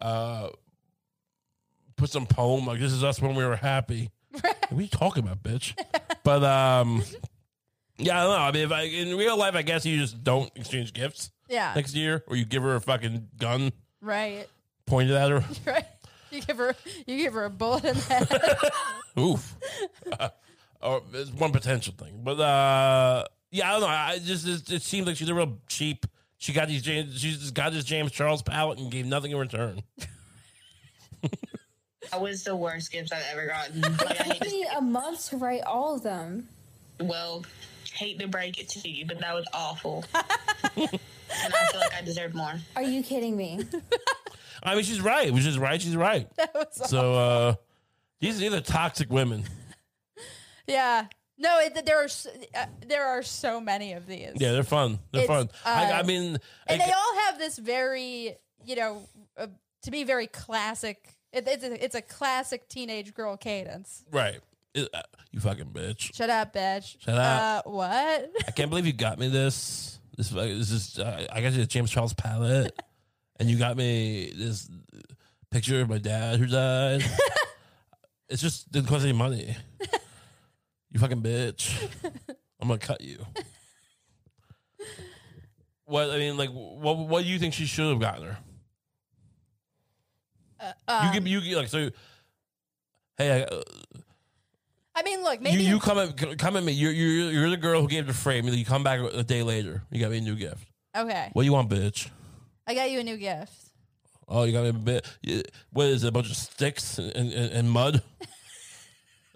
uh 0.00 0.50
put 1.96 2.10
some 2.10 2.26
poem 2.26 2.66
like 2.66 2.78
this 2.78 2.92
is 2.92 3.02
us 3.02 3.20
when 3.20 3.34
we 3.34 3.44
were 3.44 3.56
happy. 3.56 4.10
What 4.32 4.54
are 4.72 4.80
you 4.80 4.88
talking 4.88 5.24
about, 5.24 5.42
bitch? 5.42 5.74
But 6.24 6.42
um, 6.44 7.02
yeah, 7.98 8.20
I 8.20 8.24
don't 8.24 8.32
know. 8.36 8.42
I 8.44 8.52
mean, 8.52 8.64
if 8.64 8.72
I 8.72 8.82
in 8.82 9.16
real 9.16 9.36
life, 9.36 9.54
I 9.54 9.62
guess 9.62 9.84
you 9.86 9.98
just 9.98 10.22
don't 10.24 10.50
exchange 10.56 10.92
gifts 10.92 11.30
Yeah. 11.48 11.72
next 11.74 11.94
year, 11.94 12.24
or 12.26 12.36
you 12.36 12.44
give 12.44 12.62
her 12.62 12.74
a 12.76 12.80
fucking 12.80 13.28
gun 13.36 13.72
Right. 14.00 14.46
pointed 14.86 15.14
at 15.16 15.30
her. 15.30 15.44
Right. 15.66 15.84
You 16.30 16.40
give 16.40 16.56
her 16.56 16.74
you 17.06 17.18
give 17.18 17.34
her 17.34 17.44
a 17.44 17.50
bullet 17.50 17.84
in 17.84 17.94
the 17.94 18.00
head. 18.02 18.28
Oof. 19.22 19.54
Uh, 20.18 20.30
or 20.80 21.02
it's 21.12 21.30
one 21.30 21.52
potential 21.52 21.92
thing, 21.96 22.20
but 22.24 22.40
uh, 22.40 23.24
yeah, 23.50 23.68
I 23.68 23.72
don't 23.72 23.80
know. 23.82 23.86
I 23.88 24.18
just 24.18 24.48
it, 24.48 24.72
it 24.72 24.82
seems 24.82 25.06
like 25.06 25.16
she's 25.16 25.28
a 25.28 25.34
real 25.34 25.58
cheap. 25.68 26.06
She 26.38 26.52
got 26.54 26.68
these 26.68 26.80
James. 26.82 27.20
She 27.20 27.32
just 27.32 27.52
got 27.54 27.72
this 27.72 27.84
James 27.84 28.10
Charles 28.12 28.40
palette 28.42 28.78
and 28.78 28.90
gave 28.90 29.04
nothing 29.06 29.30
in 29.32 29.36
return. 29.36 29.82
That 32.12 32.20
was 32.20 32.44
the 32.44 32.54
worst 32.54 32.92
gift 32.92 33.10
I've 33.10 33.24
ever 33.32 33.46
gotten. 33.46 33.80
Like 33.80 34.20
I 34.20 34.24
hate 34.24 34.42
Took 34.42 34.52
me 34.52 34.66
a 34.76 34.82
month 34.82 35.30
to 35.30 35.38
write 35.38 35.62
all 35.62 35.94
of 35.96 36.02
them. 36.02 36.46
well, 37.00 37.42
hate 37.94 38.18
to 38.18 38.28
break 38.28 38.60
it 38.60 38.68
to 38.70 38.88
you, 38.88 39.06
but 39.06 39.18
that 39.20 39.34
was 39.34 39.46
awful. 39.54 40.04
and 40.76 40.90
I 41.32 41.66
feel 41.70 41.80
like 41.80 41.94
I 41.94 42.02
deserve 42.04 42.34
more. 42.34 42.52
Are 42.76 42.82
you 42.82 43.02
kidding 43.02 43.34
me? 43.34 43.64
I 44.62 44.74
mean, 44.74 44.84
she's 44.84 45.00
right. 45.00 45.34
She's 45.34 45.58
right. 45.58 45.80
She's 45.80 45.96
right. 45.96 46.28
That 46.36 46.52
was 46.54 46.90
So 46.90 47.14
uh, 47.14 47.54
these 48.20 48.38
these 48.38 48.52
are 48.52 48.60
toxic 48.60 49.10
women. 49.10 49.44
Yeah. 50.66 51.06
No, 51.38 51.58
it, 51.60 51.86
there 51.86 51.98
are 51.98 52.08
uh, 52.54 52.66
there 52.86 53.06
are 53.06 53.22
so 53.22 53.58
many 53.58 53.94
of 53.94 54.06
these. 54.06 54.32
Yeah, 54.36 54.52
they're 54.52 54.62
fun. 54.62 54.98
They're 55.12 55.22
It's, 55.22 55.28
fun. 55.28 55.48
I, 55.64 55.92
I 55.92 56.00
uh, 56.00 56.04
mean, 56.04 56.38
and 56.66 56.78
like- 56.78 56.86
they 56.86 56.92
all 56.92 57.16
have 57.26 57.38
this 57.38 57.58
very, 57.58 58.36
you 58.64 58.76
know, 58.76 59.08
uh, 59.38 59.46
to 59.84 59.90
me, 59.90 60.04
very 60.04 60.26
classic. 60.26 61.08
It, 61.32 61.48
it's 61.48 61.64
a, 61.64 61.84
it's 61.84 61.94
a 61.94 62.02
classic 62.02 62.68
teenage 62.68 63.14
girl 63.14 63.36
cadence. 63.36 64.04
right. 64.10 64.40
It- 64.74 64.88
uh, 64.94 65.02
you 65.32 65.40
fucking 65.40 65.66
bitch. 65.66 66.14
Shut 66.14 66.28
up, 66.30 66.54
bitch. 66.54 66.96
Shut 67.00 67.14
up. 67.14 67.66
Uh, 67.66 67.70
what? 67.70 68.30
I 68.46 68.50
can't 68.54 68.68
believe 68.70 68.86
you 68.86 68.92
got 68.92 69.18
me 69.18 69.28
this. 69.28 69.98
This, 70.16 70.28
this 70.30 70.70
is 70.70 70.98
uh, 70.98 71.26
I 71.32 71.40
got 71.40 71.52
you 71.52 71.58
the 71.60 71.66
James 71.66 71.90
Charles 71.90 72.12
palette, 72.12 72.78
and 73.40 73.48
you 73.50 73.58
got 73.58 73.76
me 73.78 74.30
this 74.36 74.68
picture 75.50 75.80
of 75.80 75.88
my 75.88 75.96
dad 75.98 76.38
who 76.38 76.46
died. 76.46 77.02
it's 78.28 78.42
just 78.42 78.70
didn't 78.70 78.88
cost 78.88 79.04
any 79.04 79.12
money. 79.14 79.56
You 80.90 81.00
fucking 81.00 81.22
bitch. 81.22 81.74
I'm 82.60 82.68
gonna 82.68 82.78
cut 82.78 83.00
you. 83.00 83.24
What 85.84 86.10
I 86.10 86.18
mean, 86.18 86.36
like, 86.38 86.50
what 86.50 86.96
what 86.96 87.22
do 87.24 87.28
you 87.28 87.38
think 87.38 87.52
she 87.54 87.66
should 87.66 87.90
have 87.90 88.00
gotten 88.00 88.24
her? 88.24 88.38
Um, 90.88 91.06
you 91.06 91.12
give 91.12 91.26
you 91.26 91.40
give, 91.40 91.58
like 91.58 91.68
so. 91.68 91.90
Hey, 93.18 93.42
I, 93.42 93.44
uh, 93.44 93.62
I 94.94 95.02
mean, 95.02 95.22
look, 95.22 95.40
maybe 95.40 95.62
you 95.62 95.78
come 95.78 95.98
at 95.98 96.38
come 96.38 96.56
at 96.56 96.62
me. 96.64 96.72
You're 96.72 96.92
you're 96.92 97.30
you're 97.32 97.50
the 97.50 97.56
girl 97.56 97.80
who 97.80 97.88
gave 97.88 98.06
the 98.06 98.12
frame. 98.14 98.46
and 98.46 98.56
You 98.56 98.64
come 98.64 98.82
back 98.84 99.00
a 99.00 99.22
day 99.22 99.42
later. 99.42 99.82
You 99.90 100.00
got 100.00 100.10
me 100.10 100.18
a 100.18 100.20
new 100.20 100.34
gift. 100.36 100.64
okay. 100.96 101.30
What 101.32 101.42
do 101.42 101.46
you 101.46 101.52
want, 101.52 101.68
bitch? 101.70 102.08
I 102.66 102.74
got 102.74 102.90
you 102.90 103.00
a 103.00 103.02
new 103.04 103.16
gift. 103.16 103.52
Oh, 104.28 104.44
you 104.44 104.52
got 104.52 104.62
me 104.62 104.68
a 104.68 104.72
bit. 104.72 105.06
you- 105.22 105.42
What 105.72 105.86
is 105.86 106.04
it? 106.04 106.08
A 106.08 106.12
bunch 106.12 106.30
of 106.30 106.36
sticks 106.36 106.98
and, 106.98 107.10
and, 107.14 107.32
and 107.32 107.70
mud? 107.70 107.96
is 108.20 108.26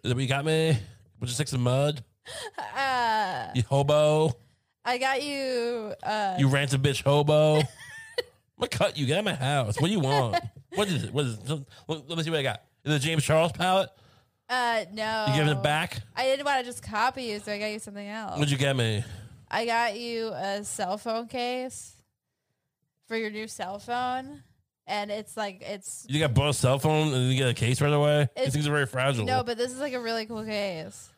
that 0.04 0.14
what 0.14 0.22
you 0.22 0.28
got 0.28 0.44
me? 0.44 0.70
A 0.70 0.78
bunch 1.18 1.30
of 1.30 1.34
sticks 1.34 1.52
and 1.52 1.62
mud? 1.62 2.02
Uh, 2.76 3.48
You 3.54 3.62
hobo. 3.68 4.32
I 4.84 4.98
got 4.98 5.22
you. 5.22 5.92
Uh, 6.02 6.36
You 6.38 6.48
ransom 6.48 6.82
bitch 6.82 7.02
hobo. 7.02 7.62
I'm 8.58 8.60
gonna 8.60 8.68
cut 8.68 8.96
you. 8.96 9.06
Get 9.06 9.14
out 9.14 9.18
of 9.20 9.24
my 9.26 9.34
house. 9.34 9.80
What 9.80 9.88
do 9.88 9.92
you 9.92 10.00
want? 10.00 10.36
What 10.74 10.88
is 10.88 11.04
it? 11.04 11.12
What 11.14 11.24
is 11.24 11.38
it? 11.38 11.60
Let 11.88 12.08
me 12.18 12.22
see 12.22 12.28
what 12.30 12.40
I 12.40 12.42
got. 12.42 12.60
Is 12.84 12.92
it 12.92 12.96
a 12.96 12.98
James 12.98 13.24
Charles 13.24 13.52
palette? 13.52 13.88
uh, 14.50 14.84
no. 14.92 15.24
You 15.28 15.34
giving 15.34 15.50
it 15.56 15.62
back? 15.62 16.02
I 16.14 16.24
didn't 16.24 16.44
want 16.44 16.58
to 16.60 16.64
just 16.66 16.82
copy 16.82 17.22
you, 17.24 17.38
so 17.38 17.50
I 17.52 17.58
got 17.58 17.66
you 17.66 17.78
something 17.78 18.06
else. 18.06 18.32
What'd 18.36 18.50
you 18.50 18.58
get 18.58 18.76
me? 18.76 19.02
I 19.50 19.64
got 19.64 19.98
you 19.98 20.28
a 20.34 20.62
cell 20.64 20.98
phone 20.98 21.28
case 21.28 21.94
for 23.08 23.16
your 23.16 23.30
new 23.30 23.48
cell 23.48 23.78
phone, 23.78 24.42
and 24.86 25.10
it's 25.10 25.34
like 25.36 25.62
it's 25.62 26.04
You 26.10 26.20
got 26.20 26.34
both 26.34 26.56
cell 26.56 26.78
phone 26.78 27.14
and 27.14 27.30
you 27.30 27.38
get 27.38 27.48
a 27.48 27.54
case 27.54 27.80
right 27.80 27.92
away? 27.92 28.28
These 28.36 28.52
things 28.52 28.66
are 28.66 28.72
very 28.72 28.86
fragile. 28.86 29.24
no, 29.24 29.42
but 29.44 29.56
this 29.56 29.72
is 29.72 29.78
like 29.80 29.94
a 29.94 30.00
really 30.00 30.26
cool 30.26 30.44
case. 30.44 31.08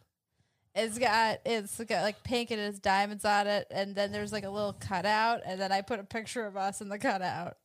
It's 0.78 0.98
got 0.98 1.40
it's 1.44 1.76
got 1.84 2.02
like 2.02 2.22
pink 2.22 2.50
and 2.50 2.60
it 2.60 2.64
has 2.64 2.78
diamonds 2.78 3.24
on 3.24 3.46
it, 3.46 3.66
and 3.70 3.94
then 3.94 4.12
there's 4.12 4.32
like 4.32 4.44
a 4.44 4.50
little 4.50 4.72
cutout, 4.72 5.40
and 5.44 5.60
then 5.60 5.72
I 5.72 5.80
put 5.80 5.98
a 5.98 6.04
picture 6.04 6.46
of 6.46 6.56
us 6.56 6.80
in 6.80 6.88
the 6.88 6.98
cutout. 6.98 7.56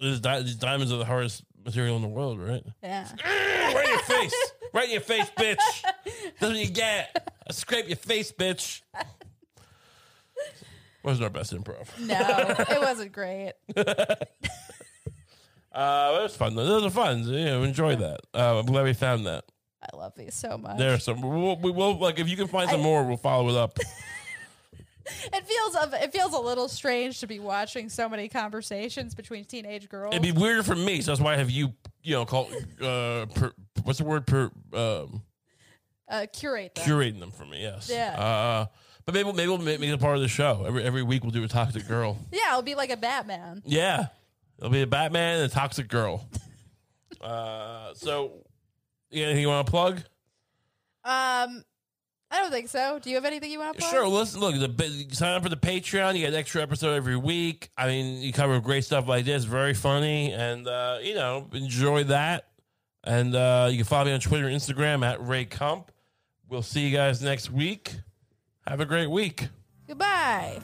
These, 0.00 0.20
di- 0.20 0.42
these 0.42 0.56
diamonds 0.56 0.92
are 0.92 0.98
the 0.98 1.04
hardest 1.04 1.44
material 1.64 1.96
in 1.96 2.02
the 2.02 2.08
world, 2.08 2.40
right? 2.40 2.62
Yeah. 2.82 3.08
right 3.24 3.84
in 3.84 3.90
your 3.90 3.98
face. 4.00 4.34
Right 4.72 4.84
in 4.86 4.90
your 4.92 5.00
face, 5.00 5.30
bitch. 5.36 5.56
That's 6.04 6.40
what 6.40 6.56
you 6.56 6.68
get. 6.68 7.32
I 7.48 7.52
scrape 7.52 7.88
your 7.88 7.96
face, 7.96 8.32
bitch. 8.32 8.82
Wasn't 11.02 11.24
our 11.24 11.30
best 11.30 11.54
improv. 11.54 11.88
No, 11.98 12.16
it 12.74 12.80
wasn't 12.80 13.12
great. 13.12 13.52
Uh, 15.70 16.16
it 16.18 16.22
was 16.24 16.34
fun. 16.34 16.56
though. 16.56 16.64
Those 16.64 16.84
are 16.86 16.90
fun. 16.90 17.22
You 17.22 17.44
know, 17.44 17.62
enjoy 17.62 17.94
that. 17.94 18.20
Uh, 18.34 18.58
I'm 18.58 18.66
glad 18.66 18.82
we 18.84 18.94
found 18.94 19.26
that. 19.26 19.44
I 19.82 19.96
love 19.96 20.14
these 20.16 20.34
so 20.34 20.58
much. 20.58 20.78
There 20.78 20.94
are 20.94 20.98
some. 20.98 21.20
We'll, 21.20 21.56
we 21.56 21.70
will 21.70 21.98
like 21.98 22.18
if 22.18 22.28
you 22.28 22.36
can 22.36 22.48
find 22.48 22.68
some 22.68 22.80
more, 22.80 23.04
we'll 23.04 23.16
follow 23.16 23.48
it 23.48 23.56
up. 23.56 23.78
It 25.32 25.46
feels 25.46 25.74
of 25.76 25.94
it 25.94 26.12
feels 26.12 26.34
a 26.34 26.38
little 26.38 26.68
strange 26.68 27.20
to 27.20 27.26
be 27.26 27.38
watching 27.38 27.88
so 27.88 28.10
many 28.10 28.28
conversations 28.28 29.14
between 29.14 29.46
teenage 29.46 29.88
girls. 29.88 30.14
It'd 30.14 30.22
be 30.22 30.38
weirder 30.38 30.62
for 30.62 30.74
me, 30.74 31.00
so 31.00 31.10
that's 31.10 31.20
why 31.20 31.32
I 31.32 31.36
have 31.38 31.50
you. 31.50 31.72
You 32.02 32.16
know, 32.16 32.24
call 32.26 32.50
uh, 32.80 33.26
per, 33.34 33.52
what's 33.84 33.98
the 33.98 34.04
word? 34.04 34.26
Per 34.26 34.50
um, 34.74 35.22
uh, 36.08 36.26
curate 36.32 36.74
them. 36.74 36.84
curating 36.84 37.20
them 37.20 37.30
for 37.30 37.44
me. 37.44 37.62
Yes. 37.62 37.90
Yeah. 37.90 38.20
Uh, 38.20 38.66
but 39.04 39.14
maybe 39.14 39.32
maybe 39.32 39.48
we'll 39.48 39.58
make, 39.58 39.80
make 39.80 39.90
it 39.90 39.94
a 39.94 39.98
part 39.98 40.16
of 40.16 40.22
the 40.22 40.28
show. 40.28 40.64
Every 40.66 40.82
every 40.82 41.02
week 41.02 41.22
we'll 41.22 41.32
do 41.32 41.44
a 41.44 41.48
toxic 41.48 41.88
girl. 41.88 42.18
yeah, 42.32 42.50
it'll 42.50 42.62
be 42.62 42.74
like 42.74 42.90
a 42.90 42.96
Batman. 42.96 43.62
Yeah. 43.64 44.08
It'll 44.58 44.70
be 44.70 44.82
a 44.82 44.86
Batman 44.86 45.40
and 45.40 45.50
a 45.50 45.54
toxic 45.54 45.88
girl. 45.88 46.28
uh, 47.20 47.94
so, 47.94 48.44
you 49.10 49.22
got 49.22 49.26
anything 49.26 49.42
you 49.42 49.48
want 49.48 49.66
to 49.66 49.70
plug? 49.70 49.96
Um, 51.04 51.64
I 52.30 52.40
don't 52.40 52.50
think 52.50 52.68
so. 52.68 52.98
Do 52.98 53.08
you 53.08 53.16
have 53.16 53.24
anything 53.24 53.50
you 53.50 53.58
want 53.58 53.74
to 53.74 53.80
plug? 53.80 53.92
Sure. 53.92 54.06
Listen, 54.06 54.40
look, 54.40 54.54
the, 54.54 55.06
sign 55.12 55.34
up 55.34 55.42
for 55.42 55.48
the 55.48 55.56
Patreon. 55.56 56.14
You 56.14 56.20
get 56.20 56.34
an 56.34 56.38
extra 56.38 56.62
episode 56.62 56.94
every 56.94 57.16
week. 57.16 57.70
I 57.76 57.86
mean, 57.86 58.20
you 58.20 58.32
cover 58.32 58.60
great 58.60 58.84
stuff 58.84 59.08
like 59.08 59.24
this. 59.24 59.44
Very 59.44 59.74
funny. 59.74 60.32
And, 60.32 60.66
uh, 60.66 60.98
you 61.02 61.14
know, 61.14 61.48
enjoy 61.52 62.04
that. 62.04 62.48
And 63.04 63.34
uh, 63.34 63.68
you 63.70 63.78
can 63.78 63.86
follow 63.86 64.04
me 64.06 64.12
on 64.12 64.20
Twitter 64.20 64.46
and 64.46 64.56
Instagram 64.56 65.06
at 65.06 65.26
Ray 65.26 65.46
Kump. 65.46 65.90
We'll 66.48 66.62
see 66.62 66.86
you 66.86 66.94
guys 66.94 67.22
next 67.22 67.50
week. 67.50 67.94
Have 68.66 68.80
a 68.80 68.86
great 68.86 69.10
week. 69.10 69.48
Goodbye. 69.86 70.60